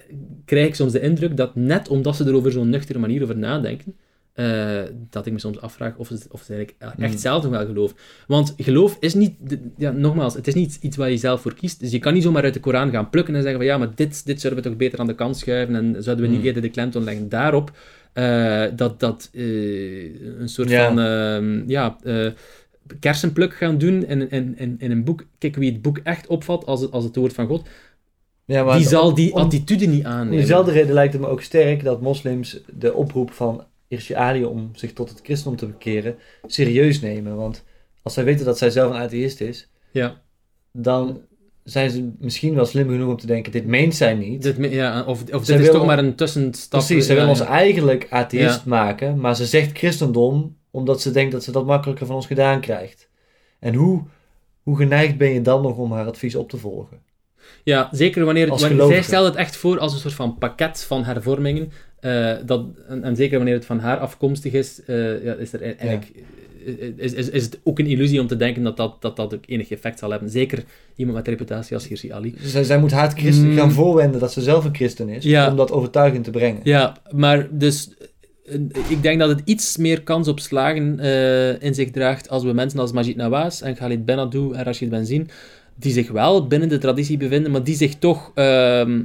krijg 0.45 0.67
ik 0.67 0.75
soms 0.75 0.93
de 0.93 1.01
indruk 1.01 1.37
dat 1.37 1.55
net 1.55 1.89
omdat 1.89 2.17
ze 2.17 2.25
er 2.25 2.35
over 2.35 2.53
zo'n 2.53 2.71
nuchtere 2.71 2.99
manier 2.99 3.23
over 3.23 3.39
nadenken, 3.39 3.97
uh, 4.41 4.83
dat 5.11 5.27
ik 5.27 5.33
me 5.33 5.39
soms 5.39 5.61
afvraag 5.61 5.97
of, 5.97 6.07
ze, 6.07 6.19
of 6.31 6.43
ze 6.43 6.55
eigenlijk 6.55 6.81
echt 6.99 7.11
hmm. 7.11 7.19
zelf 7.19 7.43
nog 7.43 7.53
wel 7.53 7.67
geloven. 7.67 7.97
Want 8.27 8.55
geloof 8.57 8.97
is 9.01 9.15
niet, 9.15 9.35
ja, 9.77 9.91
nogmaals, 9.91 10.35
het 10.35 10.47
is 10.47 10.55
niet 10.55 10.79
iets 10.81 10.97
waar 10.97 11.11
je 11.11 11.17
zelf 11.17 11.41
voor 11.41 11.55
kiest. 11.55 11.81
Dus 11.81 11.91
je 11.91 11.99
kan 11.99 12.13
niet 12.13 12.23
zomaar 12.23 12.43
uit 12.43 12.55
de 12.55 12.61
Koran 12.61 12.91
gaan 12.91 13.11
plukken 13.11 13.35
en 13.35 13.43
zeggen 13.43 13.59
van 13.59 13.69
ja, 13.69 13.79
maar 13.79 13.95
dit, 13.95 14.27
dit 14.27 14.41
zouden 14.41 14.63
we 14.63 14.69
toch 14.69 14.79
beter 14.79 14.99
aan 14.99 15.07
de 15.07 15.15
kant 15.15 15.37
schuiven 15.37 15.75
en 15.75 16.03
zouden 16.03 16.25
we 16.25 16.31
niet 16.31 16.39
hmm. 16.39 16.47
eerder 16.47 16.63
de 16.63 16.71
klemtoon 16.71 17.05
leggen 17.05 17.29
daarop. 17.29 17.71
Uh, 18.15 18.65
dat 18.77 19.01
dat 19.01 19.31
uh, 19.33 20.41
een 20.41 20.49
soort 20.49 20.73
van, 20.73 21.01
ehm, 21.01 21.69
ja 21.69 21.97
kersenpluk 23.01 23.55
gaan 23.55 23.79
doen 23.79 24.05
in, 24.07 24.31
in, 24.31 24.59
in, 24.59 24.77
in 24.79 24.91
een 24.91 25.05
boek. 25.05 25.25
Kijk, 25.39 25.57
wie 25.57 25.73
het 25.73 25.83
boek 25.83 25.99
echt 25.99 26.27
opvat 26.27 26.67
als, 26.67 26.91
als 26.91 27.05
het 27.05 27.17
woord 27.17 27.33
van 27.33 27.47
God, 27.47 27.69
ja, 28.45 28.77
die 28.77 28.87
zal 28.87 29.15
die 29.15 29.35
attitude 29.35 29.87
niet 29.87 30.05
aannemen. 30.05 30.31
Om 30.31 30.37
diezelfde 30.37 30.73
reden 30.73 30.95
lijkt 30.95 31.13
het 31.13 31.23
me 31.23 31.29
ook 31.29 31.43
sterk 31.43 31.85
dat 31.85 32.01
moslims 32.01 32.61
de 32.79 32.95
oproep 32.95 33.33
van 33.33 33.65
Irsi 33.91 34.15
Ali 34.15 34.45
om 34.45 34.71
zich 34.73 34.93
tot 34.93 35.09
het 35.09 35.21
christendom 35.23 35.59
te 35.59 35.67
bekeren 35.67 36.17
serieus 36.47 37.01
nemen. 37.01 37.37
Want 37.37 37.65
als 38.03 38.15
zij 38.15 38.25
weten 38.25 38.45
dat 38.45 38.59
zij 38.59 38.71
zelf 38.71 38.93
een 38.93 39.01
atheïst 39.01 39.41
is, 39.41 39.69
ja. 39.91 40.21
dan 40.73 41.21
zijn 41.65 41.91
ze 41.91 42.11
misschien 42.19 42.55
wel 42.55 42.65
slim 42.67 42.89
genoeg 42.89 43.09
om 43.09 43.17
te 43.17 43.27
denken, 43.27 43.53
dit 43.53 43.67
meent 43.67 43.95
zij 43.95 44.15
niet. 44.15 44.43
Dit, 44.43 44.57
ja, 44.73 45.03
of 45.03 45.33
of 45.33 45.45
dit 45.45 45.61
is 45.61 45.71
toch 45.71 45.87
maar 45.87 45.99
een 45.99 46.15
tussenstap. 46.15 46.81
Precies, 46.81 47.07
ze 47.07 47.13
ja, 47.15 47.19
wil 47.21 47.29
ons 47.29 47.41
eigenlijk 47.41 48.07
atheïst 48.11 48.65
maken, 48.65 49.21
maar 49.21 49.37
ze 49.37 49.47
zegt 49.47 49.79
christendom 49.79 50.57
omdat 50.71 51.01
ze 51.01 51.11
denkt 51.11 51.33
dat 51.33 51.45
ze 51.45 51.53
dat 51.53 51.67
makkelijker 51.67 52.07
van 52.07 52.15
ons 52.15 52.27
gedaan 52.27 52.61
krijgt. 52.61 53.09
En 53.59 53.75
hoe, 53.75 54.03
hoe 54.63 54.77
geneigd 54.77 55.17
ben 55.17 55.31
je 55.31 55.41
dan 55.41 55.63
nog 55.63 55.77
om 55.77 55.93
haar 55.93 56.07
advies 56.07 56.35
op 56.35 56.49
te 56.49 56.57
volgen? 56.57 57.03
Ja, 57.65 57.89
zeker 57.93 58.25
wanneer, 58.25 58.49
wanneer 58.49 58.87
zij 58.87 59.03
stelt 59.03 59.27
het 59.27 59.37
echt 59.37 59.57
voor 59.57 59.79
als 59.79 59.93
een 59.93 59.99
soort 59.99 60.15
van 60.15 60.39
pakket 60.39 60.85
van 60.85 61.05
hervormingen. 61.05 61.73
Uh, 62.03 62.33
dat, 62.47 62.67
en, 62.89 63.05
en, 63.05 63.17
zeker 63.17 63.37
wanneer 63.37 63.55
het 63.55 63.65
van 63.65 63.79
haar 63.79 63.99
afkomstig 63.99 64.53
is, 64.53 64.81
uh, 64.87 65.25
ja, 65.25 65.35
is 65.35 65.53
er 65.53 65.63
e- 65.63 65.75
eigenlijk 65.79 66.13
is, 66.97 67.13
is, 67.13 67.31
is 67.31 67.45
het 67.45 67.59
ook 67.65 67.79
een 67.79 67.87
illusie 67.87 68.21
om 68.21 68.27
te 68.27 68.37
denken 68.37 68.63
dat 68.63 68.77
dat, 68.77 69.03
dat, 69.03 69.17
dat 69.17 69.35
ook 69.35 69.45
enig 69.47 69.71
effect 69.71 69.99
zal 69.99 70.11
hebben. 70.11 70.31
Zeker 70.31 70.65
iemand 70.97 71.17
met 71.17 71.29
reputatie 71.29 71.75
als 71.75 71.89
Hirsi 71.89 72.13
Ali. 72.13 72.35
Zij, 72.41 72.65
zij 72.65 72.79
moet 72.79 72.91
haar 72.91 73.11
christen 73.11 73.51
mm. 73.51 73.57
gaan 73.57 73.73
voorwenden 73.73 74.21
dat 74.21 74.33
ze 74.33 74.43
zelf 74.43 74.65
een 74.65 74.75
christen 74.75 75.09
is, 75.09 75.25
om 75.49 75.57
dat 75.57 75.73
overtuigend 75.73 76.25
te 76.25 76.31
brengen. 76.31 76.61
Ja, 76.65 76.97
maar 77.11 77.49
dus 77.51 77.91
ik 78.89 79.03
denk 79.03 79.19
dat 79.19 79.29
het 79.29 79.41
iets 79.45 79.77
meer 79.77 80.03
kans 80.03 80.29
op 80.29 80.41
slagen 80.41 80.99
uh, 81.01 81.63
in 81.63 81.75
zich 81.75 81.91
draagt 81.91 82.29
als 82.29 82.43
we 82.43 82.53
mensen 82.53 82.81
als 82.81 82.93
Majid 82.93 83.17
Nawaz 83.17 83.63
en 83.63 83.75
Khalid 83.75 84.05
Benadou 84.05 84.55
en 84.55 84.65
Rashid 84.65 84.89
Benzine, 84.89 85.25
die 85.75 85.93
zich 85.93 86.11
wel 86.11 86.47
binnen 86.47 86.69
de 86.69 86.79
traditie 86.79 87.17
bevinden, 87.17 87.51
maar 87.53 87.65
die 87.65 87.77
zich 87.77 87.95
toch 87.95 88.33
uh, 88.35 88.99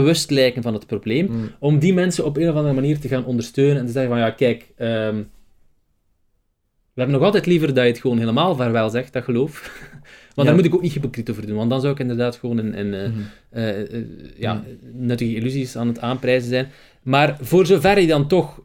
bewust 0.00 0.30
lijken 0.30 0.62
van 0.62 0.74
het 0.74 0.86
probleem, 0.86 1.26
mm. 1.30 1.50
om 1.58 1.78
die 1.78 1.94
mensen 1.94 2.24
op 2.24 2.36
een 2.36 2.48
of 2.48 2.54
andere 2.54 2.74
manier 2.74 2.98
te 2.98 3.08
gaan 3.08 3.24
ondersteunen 3.24 3.76
en 3.76 3.86
te 3.86 3.92
zeggen 3.92 4.10
van 4.10 4.20
ja, 4.20 4.30
kijk, 4.30 4.62
um, 4.78 5.30
we 6.92 7.02
hebben 7.02 7.16
nog 7.16 7.24
altijd 7.24 7.46
liever 7.46 7.74
dat 7.74 7.84
je 7.84 7.90
het 7.90 8.00
gewoon 8.00 8.18
helemaal 8.18 8.56
vaarwel 8.56 8.90
zegt, 8.90 9.12
dat 9.12 9.24
geloof. 9.24 9.54
Want 10.34 10.48
daar 10.48 10.56
moet 10.56 10.66
ik 10.66 10.74
ook 10.74 10.82
niet 10.82 10.92
hypocriet 10.92 11.30
over 11.30 11.46
doen, 11.46 11.56
want 11.56 11.70
dan 11.70 11.80
zou 11.80 11.92
ik 11.92 11.98
inderdaad 11.98 12.36
gewoon 12.36 12.58
een, 12.58 12.78
een 12.78 13.12
mm 13.12 13.24
uh, 13.52 13.78
uh, 13.78 14.06
ja, 14.36 14.54
mm. 14.54 15.06
nuttige 15.06 15.34
illusies 15.34 15.76
aan 15.76 15.86
het 15.88 16.00
aanprijzen 16.00 16.48
zijn. 16.48 16.68
Maar 17.02 17.36
voor 17.40 17.66
zover 17.66 18.00
je 18.00 18.06
dan 18.06 18.28
toch 18.28 18.62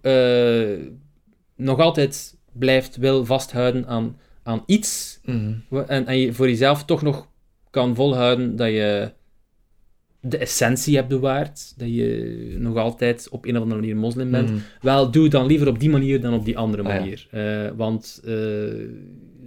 nog 1.56 1.80
altijd 1.80 2.38
blijft 2.52 2.98
wil 2.98 3.26
vasthouden 3.26 3.88
aan, 3.88 4.18
aan 4.44 4.64
iets, 4.66 5.20
mm 5.26 5.64
en, 5.88 6.08
en 6.08 6.20
je 6.20 6.34
voor 6.34 6.50
jezelf 6.50 6.86
toch 6.86 7.02
nog 7.02 7.28
kan 7.70 7.96
volhouden 7.96 8.56
dat 8.56 8.68
je 8.68 9.12
de 10.22 10.38
essentie 10.38 10.96
hebt 10.96 11.08
bewaard, 11.08 11.74
dat 11.78 11.88
je 11.88 12.56
nog 12.60 12.78
altijd 12.78 13.30
op 13.30 13.46
een 13.46 13.56
of 13.56 13.62
andere 13.62 13.80
manier 13.80 13.96
moslim 13.98 14.32
bent, 14.32 14.50
mm 14.50 14.62
wel, 14.82 15.12
doe 15.12 15.28
dan 15.28 15.46
liever 15.46 15.68
op 15.68 15.80
die 15.80 15.90
manier 15.90 16.22
dan 16.22 16.34
op 16.34 16.46
die 16.46 16.58
andere 16.58 16.84
ah, 16.84 16.88
manier. 16.88 17.28
Uh, 17.34 17.70
want 17.76 18.22
uh, 18.24 18.30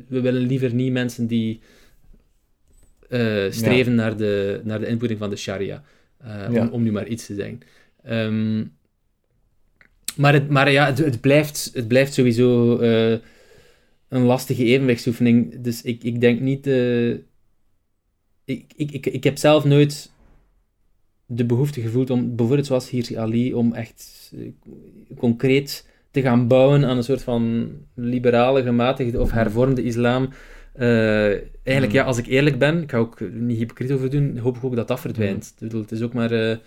we 0.08 0.20
willen 0.20 0.42
liever 0.42 0.74
niet 0.74 0.92
mensen 0.92 1.26
die 1.26 1.60
uh, 3.08 3.50
streven 3.50 3.92
ja. 3.92 3.98
naar, 3.98 4.16
de, 4.16 4.60
naar 4.64 4.80
de 4.80 4.86
invoering 4.86 5.18
van 5.18 5.30
de 5.30 5.36
sharia. 5.36 5.84
Ja. 6.24 6.60
Om, 6.60 6.68
om, 6.68 6.82
nu 6.82 6.92
maar 6.92 7.06
iets 7.06 7.26
te 7.26 7.34
zeggen. 7.34 7.60
Um, 8.08 8.72
maar 10.16 10.32
het, 10.32 10.48
maar 10.48 10.70
ja, 10.70 10.86
het, 10.86 10.98
het, 10.98 11.20
blijft, 11.20 11.70
het 11.74 11.88
blijft 11.88 12.14
sowieso 12.14 12.78
een 14.08 14.22
lastige 14.22 14.64
evenwichtsoefening. 14.64 15.60
Dus 15.60 15.82
ik, 15.82 16.04
ik 16.04 16.20
denk 16.20 16.40
niet... 16.40 16.66
Ik, 18.44 18.72
ik, 18.76 18.90
ik, 18.90 19.06
ik 19.06 19.24
heb 19.24 19.38
zelf 19.38 19.64
nooit 19.64 20.12
de 21.34 21.44
behoefte 21.44 21.80
gevoeld 21.80 22.10
om, 22.10 22.36
bijvoorbeeld 22.36 22.66
zoals 22.66 22.90
hier 22.90 23.18
Ali, 23.18 23.54
om 23.54 23.72
echt 23.72 24.32
uh, 24.34 24.48
concreet 25.16 25.88
te 26.10 26.22
gaan 26.22 26.48
bouwen 26.48 26.84
aan 26.84 26.96
een 26.96 27.04
soort 27.04 27.22
van 27.22 27.70
liberale, 27.94 28.62
gematigde 28.62 29.20
of 29.20 29.30
hervormde 29.30 29.82
islam. 29.82 30.28
eigenlijk, 30.74 31.46
hmm. 31.64 31.90
ja, 31.90 32.02
als 32.02 32.18
ik 32.18 32.26
eerlijk 32.26 32.58
ben, 32.58 32.82
ik 32.82 32.90
ga 32.90 32.98
ook 32.98 33.20
niet 33.32 33.58
hypocriet 33.58 33.92
over 33.92 34.10
doen, 34.10 34.38
hoop 34.38 34.56
ik 34.56 34.64
ook 34.64 34.76
dat 34.76 34.88
dat 34.88 35.00
verdwijnt. 35.00 35.54
Hmm. 35.58 35.80
het 35.80 35.92
is 35.92 36.02
ook 36.02 36.12
maar 36.12 36.60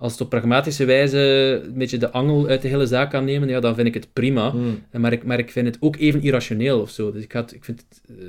als 0.00 0.12
het 0.12 0.20
op 0.20 0.28
pragmatische 0.28 0.84
wijze 0.84 1.18
een 1.64 1.78
beetje 1.78 1.98
de 1.98 2.10
angel 2.10 2.48
uit 2.48 2.62
de 2.62 2.68
hele 2.68 2.86
zaak 2.86 3.10
kan 3.10 3.24
nemen, 3.24 3.48
ja, 3.48 3.60
dan 3.60 3.74
vind 3.74 3.86
ik 3.86 3.94
het 3.94 4.12
prima. 4.12 4.50
Hmm. 4.50 4.82
Maar, 4.92 5.12
ik, 5.12 5.24
maar 5.24 5.38
ik 5.38 5.50
vind 5.50 5.66
het 5.66 5.76
ook 5.80 5.96
even 5.96 6.22
irrationeel 6.22 6.80
of 6.80 6.90
zo. 6.90 7.12
Dus 7.12 7.22
ik, 7.22 7.32
had, 7.32 7.52
ik 7.52 7.64
vind 7.64 7.84
het... 7.88 8.02
Uh, 8.18 8.26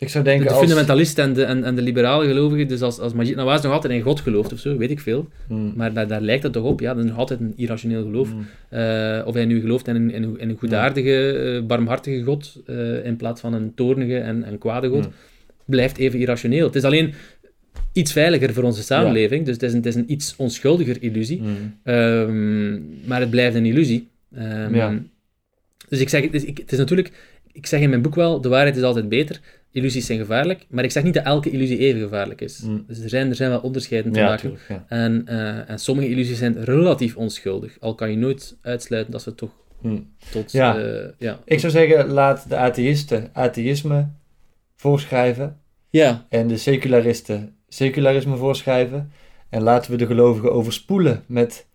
ik 0.00 0.08
zou 0.08 0.24
denken 0.24 0.46
de, 0.46 0.52
de 0.52 0.58
fundamentalist 0.58 1.18
en, 1.18 1.32
de, 1.32 1.44
en, 1.44 1.64
en 1.64 1.74
de 1.74 1.82
liberale 1.82 2.26
gelovigen, 2.26 2.68
dus 2.68 2.82
als, 2.82 2.98
als 2.98 3.12
Majid 3.12 3.36
Nawaz 3.36 3.62
nog 3.62 3.72
altijd 3.72 3.92
in 3.92 4.00
God 4.00 4.20
gelooft 4.20 4.52
of 4.52 4.58
zo, 4.58 4.76
weet 4.76 4.90
ik 4.90 5.00
veel. 5.00 5.28
Hmm. 5.46 5.72
Maar 5.76 5.92
daar, 5.92 6.08
daar 6.08 6.20
lijkt 6.20 6.42
het 6.42 6.52
toch 6.52 6.64
op, 6.64 6.80
ja, 6.80 6.94
dat 6.94 7.04
is 7.04 7.10
nog 7.10 7.18
altijd 7.18 7.40
een 7.40 7.52
irrationeel 7.56 8.02
geloof. 8.02 8.30
Hmm. 8.30 8.46
Uh, 8.70 9.26
of 9.26 9.34
hij 9.34 9.44
nu 9.44 9.60
gelooft 9.60 9.88
in 9.88 9.94
een, 9.94 10.10
in 10.10 10.38
in 10.38 10.48
een 10.48 10.58
goedaardige, 10.58 11.40
uh, 11.56 11.66
barmhartige 11.66 12.22
God, 12.22 12.62
in 13.04 13.16
plaats 13.16 13.40
van 13.40 13.52
een 13.52 13.74
toornige 13.74 14.18
en, 14.18 14.44
en 14.44 14.58
kwade 14.58 14.88
God, 14.88 15.08
blijft 15.64 15.98
even 15.98 16.18
irrationeel. 16.18 16.66
Het 16.66 16.76
is 16.76 16.84
alleen 16.84 17.14
iets 17.92 18.12
veiliger 18.12 18.52
voor 18.52 18.64
onze 18.64 18.82
samenleving. 18.82 19.44
Dus 19.44 19.54
het 19.54 19.62
is, 19.62 19.70
een, 19.72 19.78
het 19.78 19.86
is 19.86 19.94
een 19.94 20.12
iets 20.12 20.34
onschuldiger 20.36 20.96
illusie. 21.00 21.42
Mm. 21.42 21.92
Um, 21.92 22.88
maar 23.04 23.20
het 23.20 23.30
blijft 23.30 23.56
een 23.56 23.66
illusie. 23.66 24.08
Um, 24.38 24.74
ja. 24.74 24.98
Dus 25.88 26.00
ik 26.00 26.08
zeg, 26.08 26.22
het 26.22 26.34
is, 26.34 26.44
ik, 26.44 26.58
het 26.58 26.72
is 26.72 26.78
natuurlijk, 26.78 27.12
ik 27.52 27.66
zeg 27.66 27.80
in 27.80 27.88
mijn 27.88 28.02
boek 28.02 28.14
wel, 28.14 28.40
de 28.40 28.48
waarheid 28.48 28.76
is 28.76 28.82
altijd 28.82 29.08
beter. 29.08 29.40
Illusies 29.72 30.06
zijn 30.06 30.18
gevaarlijk, 30.18 30.66
maar 30.68 30.84
ik 30.84 30.90
zeg 30.90 31.02
niet 31.02 31.14
dat 31.14 31.24
elke 31.24 31.50
illusie 31.50 31.78
even 31.78 32.00
gevaarlijk 32.00 32.40
is. 32.40 32.60
Mm. 32.60 32.84
Dus 32.86 32.98
er 32.98 33.08
zijn, 33.08 33.28
er 33.28 33.34
zijn 33.34 33.50
wel 33.50 33.60
onderscheiden 33.60 34.12
te 34.12 34.18
ja, 34.18 34.26
maken. 34.26 34.40
Tuurlijk, 34.40 34.68
ja. 34.68 34.84
en, 34.88 35.26
uh, 35.28 35.70
en 35.70 35.78
sommige 35.78 36.08
illusies 36.08 36.38
zijn 36.38 36.64
relatief 36.64 37.16
onschuldig. 37.16 37.76
Al 37.80 37.94
kan 37.94 38.10
je 38.10 38.16
nooit 38.16 38.56
uitsluiten 38.62 39.12
dat 39.12 39.22
ze 39.22 39.34
toch 39.34 39.50
mm. 39.80 40.08
tot... 40.30 40.52
Ja. 40.52 40.78
Uh, 40.78 41.08
ja. 41.18 41.38
Ik 41.44 41.60
zou 41.60 41.72
zeggen, 41.72 42.06
laat 42.06 42.48
de 42.48 42.56
atheïsten 42.56 43.30
atheïsme 43.32 44.08
voorschrijven. 44.76 45.60
Ja. 45.90 46.26
En 46.28 46.48
de 46.48 46.56
secularisten 46.56 47.54
secularisme 47.68 48.36
voorschrijven. 48.36 49.12
En 49.48 49.62
laten 49.62 49.90
we 49.90 49.96
de 49.96 50.06
gelovigen 50.06 50.52
overspoelen 50.52 51.24
met 51.26 51.66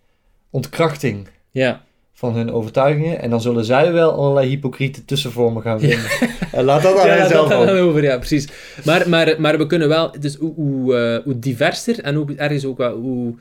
ontkrachting 0.49 1.27
ja. 1.51 1.84
Van 2.26 2.35
hun 2.35 2.52
overtuigingen. 2.52 3.22
En 3.22 3.30
dan 3.30 3.41
zullen 3.41 3.65
zij 3.65 3.91
wel 3.91 4.11
allerlei 4.11 4.47
hypocriete 4.47 5.06
tussenvormen 5.06 5.61
gaan 5.61 5.80
vinden. 5.80 5.99
En 6.52 6.64
laat 6.64 6.81
dat 6.81 6.97
aan 6.97 7.07
ja, 7.07 7.27
zelf 7.27 7.49
dat 7.49 7.69
over. 7.69 8.03
Ja, 8.03 8.18
precies. 8.18 8.47
Maar, 8.85 9.10
maar, 9.10 9.35
maar 9.41 9.57
we 9.57 9.65
kunnen 9.65 9.88
wel... 9.88 10.11
Dus 10.19 10.35
hoe, 10.35 10.53
hoe, 10.53 10.95
uh, 10.95 11.23
hoe 11.23 11.39
diverser 11.39 11.99
en 11.99 12.15
hoe, 12.15 12.35
ergens 12.35 12.65
ook 12.65 12.77
wel... 12.77 12.95
Hoe, 12.95 13.35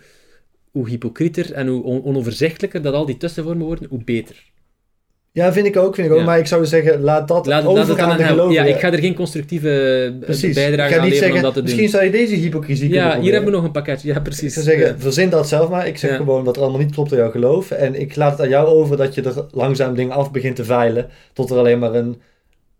hoe 0.70 0.88
hypocrieter 0.88 1.52
en 1.52 1.66
hoe 1.66 1.84
onoverzichtelijker 2.04 2.82
dat 2.82 2.94
al 2.94 3.06
die 3.06 3.16
tussenvormen 3.16 3.66
worden, 3.66 3.88
hoe 3.88 4.04
beter. 4.04 4.42
Ja, 5.34 5.52
vind 5.52 5.66
ik 5.66 5.76
ook. 5.76 5.94
Vind 5.94 6.06
ik 6.06 6.12
ook. 6.12 6.24
Maar 6.24 6.38
ik 6.38 6.46
zou 6.46 6.66
zeggen, 6.66 7.00
laat 7.00 7.28
dat 7.28 7.46
laat, 7.46 7.64
over 7.64 8.00
aan 8.00 8.16
de 8.16 8.24
gelovigen. 8.24 8.66
Ja, 8.66 8.74
ik 8.74 8.80
ga 8.80 8.92
er 8.92 8.98
geen 8.98 9.14
constructieve 9.14 10.04
eh, 10.20 10.26
precies. 10.26 10.54
bijdrage 10.54 10.98
aan 10.98 11.08
leveren 11.08 11.34
om 11.34 11.42
dat 11.42 11.52
te 11.54 11.58
doen. 11.58 11.68
Misschien 11.68 11.88
zou 11.88 12.04
je 12.04 12.10
deze 12.10 12.34
hypocrisie 12.34 12.88
Ja, 12.88 13.20
hier 13.20 13.32
hebben 13.32 13.50
we 13.50 13.56
nog 13.56 13.64
een 13.64 13.72
pakketje. 13.72 14.08
Ja, 14.08 14.20
precies. 14.20 14.56
Ik 14.56 14.62
zou 14.62 14.64
zeggen, 14.64 15.00
verzin 15.00 15.30
dat 15.30 15.48
zelf 15.48 15.68
maar. 15.68 15.86
Ik 15.86 15.98
zeg 15.98 16.16
gewoon 16.16 16.44
dat 16.44 16.56
er 16.56 16.62
allemaal 16.62 16.80
niet 16.80 16.94
klopt 16.94 17.12
aan 17.12 17.18
jouw 17.18 17.30
geloof. 17.30 17.70
En 17.70 18.00
ik 18.00 18.16
laat 18.16 18.30
het 18.30 18.40
aan 18.40 18.48
jou 18.48 18.66
over 18.66 18.96
dat 18.96 19.14
je 19.14 19.22
er 19.22 19.46
langzaam 19.50 19.94
dingen 19.94 20.14
af 20.14 20.30
begint 20.30 20.56
te 20.56 20.64
veilen. 20.64 21.08
Tot 21.32 21.50
er 21.50 21.58
alleen 21.58 21.78
maar 21.78 21.94
een, 21.94 22.20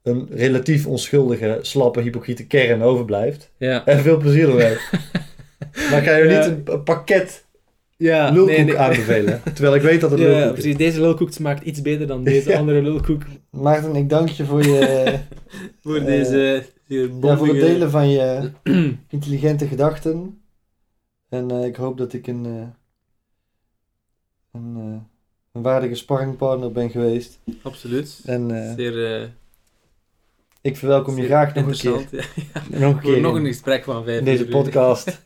een 0.03 0.29
relatief 0.35 0.87
onschuldige, 0.87 1.59
slappe, 1.63 2.01
hypocriete 2.01 2.47
kern 2.47 2.83
overblijft. 2.83 3.51
Ja. 3.59 3.85
En 3.85 3.99
veel 3.99 4.17
plezier 4.17 4.49
ermee. 4.49 4.77
maar 5.91 6.03
ga 6.03 6.17
je 6.17 6.25
niet 6.25 6.75
een 6.75 6.83
pakket 6.83 7.45
ja, 7.97 8.31
lulkoek 8.31 8.57
nee, 8.57 8.65
nee. 8.65 8.79
aanbevelen. 8.79 9.43
Terwijl 9.43 9.75
ik 9.75 9.83
weet 9.83 10.01
dat 10.01 10.11
het 10.11 10.21
ja, 10.21 10.27
lulkoek 10.27 10.53
precies. 10.53 10.77
Deze 10.77 11.01
lulkoek 11.01 11.33
smaakt 11.33 11.65
iets 11.65 11.83
beter 11.83 12.07
dan 12.07 12.25
deze 12.25 12.57
andere 12.59 12.83
lulkoek. 12.83 13.23
Maarten, 13.51 13.97
ik 13.97 14.09
dank 14.09 14.29
je 14.29 14.45
voor 14.45 14.63
je... 14.63 15.19
voor 15.83 15.99
uh, 15.99 16.05
deze... 16.05 16.67
Ja, 16.87 17.37
voor 17.37 17.49
het 17.49 17.61
delen 17.61 17.91
van 17.91 18.09
je 18.09 18.51
intelligente 19.09 19.67
gedachten. 19.67 20.43
En 21.29 21.53
uh, 21.53 21.65
ik 21.65 21.77
hoop 21.77 21.99
dat 21.99 22.13
ik 22.13 22.27
een... 22.27 22.45
Uh, 22.47 22.63
een, 24.53 25.05
een 25.53 25.63
waardige 25.63 25.95
sparringpartner 25.95 26.73
ben 26.73 26.91
geweest. 26.91 27.39
Absoluut. 27.63 28.21
En, 28.25 28.75
Zeer... 28.77 29.31
ik 30.61 30.77
verwelkom 30.77 31.19
je 31.19 31.27
graag 31.27 31.55
nog 31.55 31.67
een 31.67 32.07
keer. 32.07 32.07
Ja. 32.71 32.79
Nog 32.79 32.95
een 32.95 33.01
keer. 33.01 33.21
Nog 33.21 33.35
een 33.35 33.47
gesprek 33.47 33.85
van 33.85 34.05
vijf 34.05 34.19
In 34.19 34.25
deze 34.25 34.47
podcast. 34.47 35.23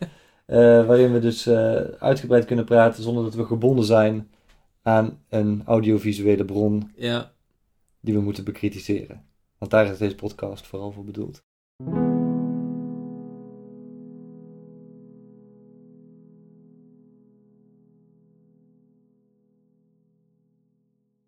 Uh, 0.50 0.86
waarin 0.86 1.12
we 1.12 1.18
dus 1.18 1.46
uh, 1.46 1.74
uitgebreid 1.98 2.44
kunnen 2.44 2.64
praten 2.64 3.02
zonder 3.02 3.24
dat 3.24 3.34
we 3.34 3.44
gebonden 3.44 3.84
zijn 3.84 4.30
aan 4.82 5.22
een 5.28 5.62
audiovisuele 5.66 6.44
bron 6.44 6.92
ja. 6.96 7.32
die 8.00 8.14
we 8.14 8.20
moeten 8.20 8.44
bekritiseren. 8.44 9.24
Want 9.58 9.70
daar 9.70 9.86
is 9.86 9.98
deze 9.98 10.14
podcast 10.14 10.66
vooral 10.66 10.92
voor 10.92 11.04
bedoeld. 11.04 11.42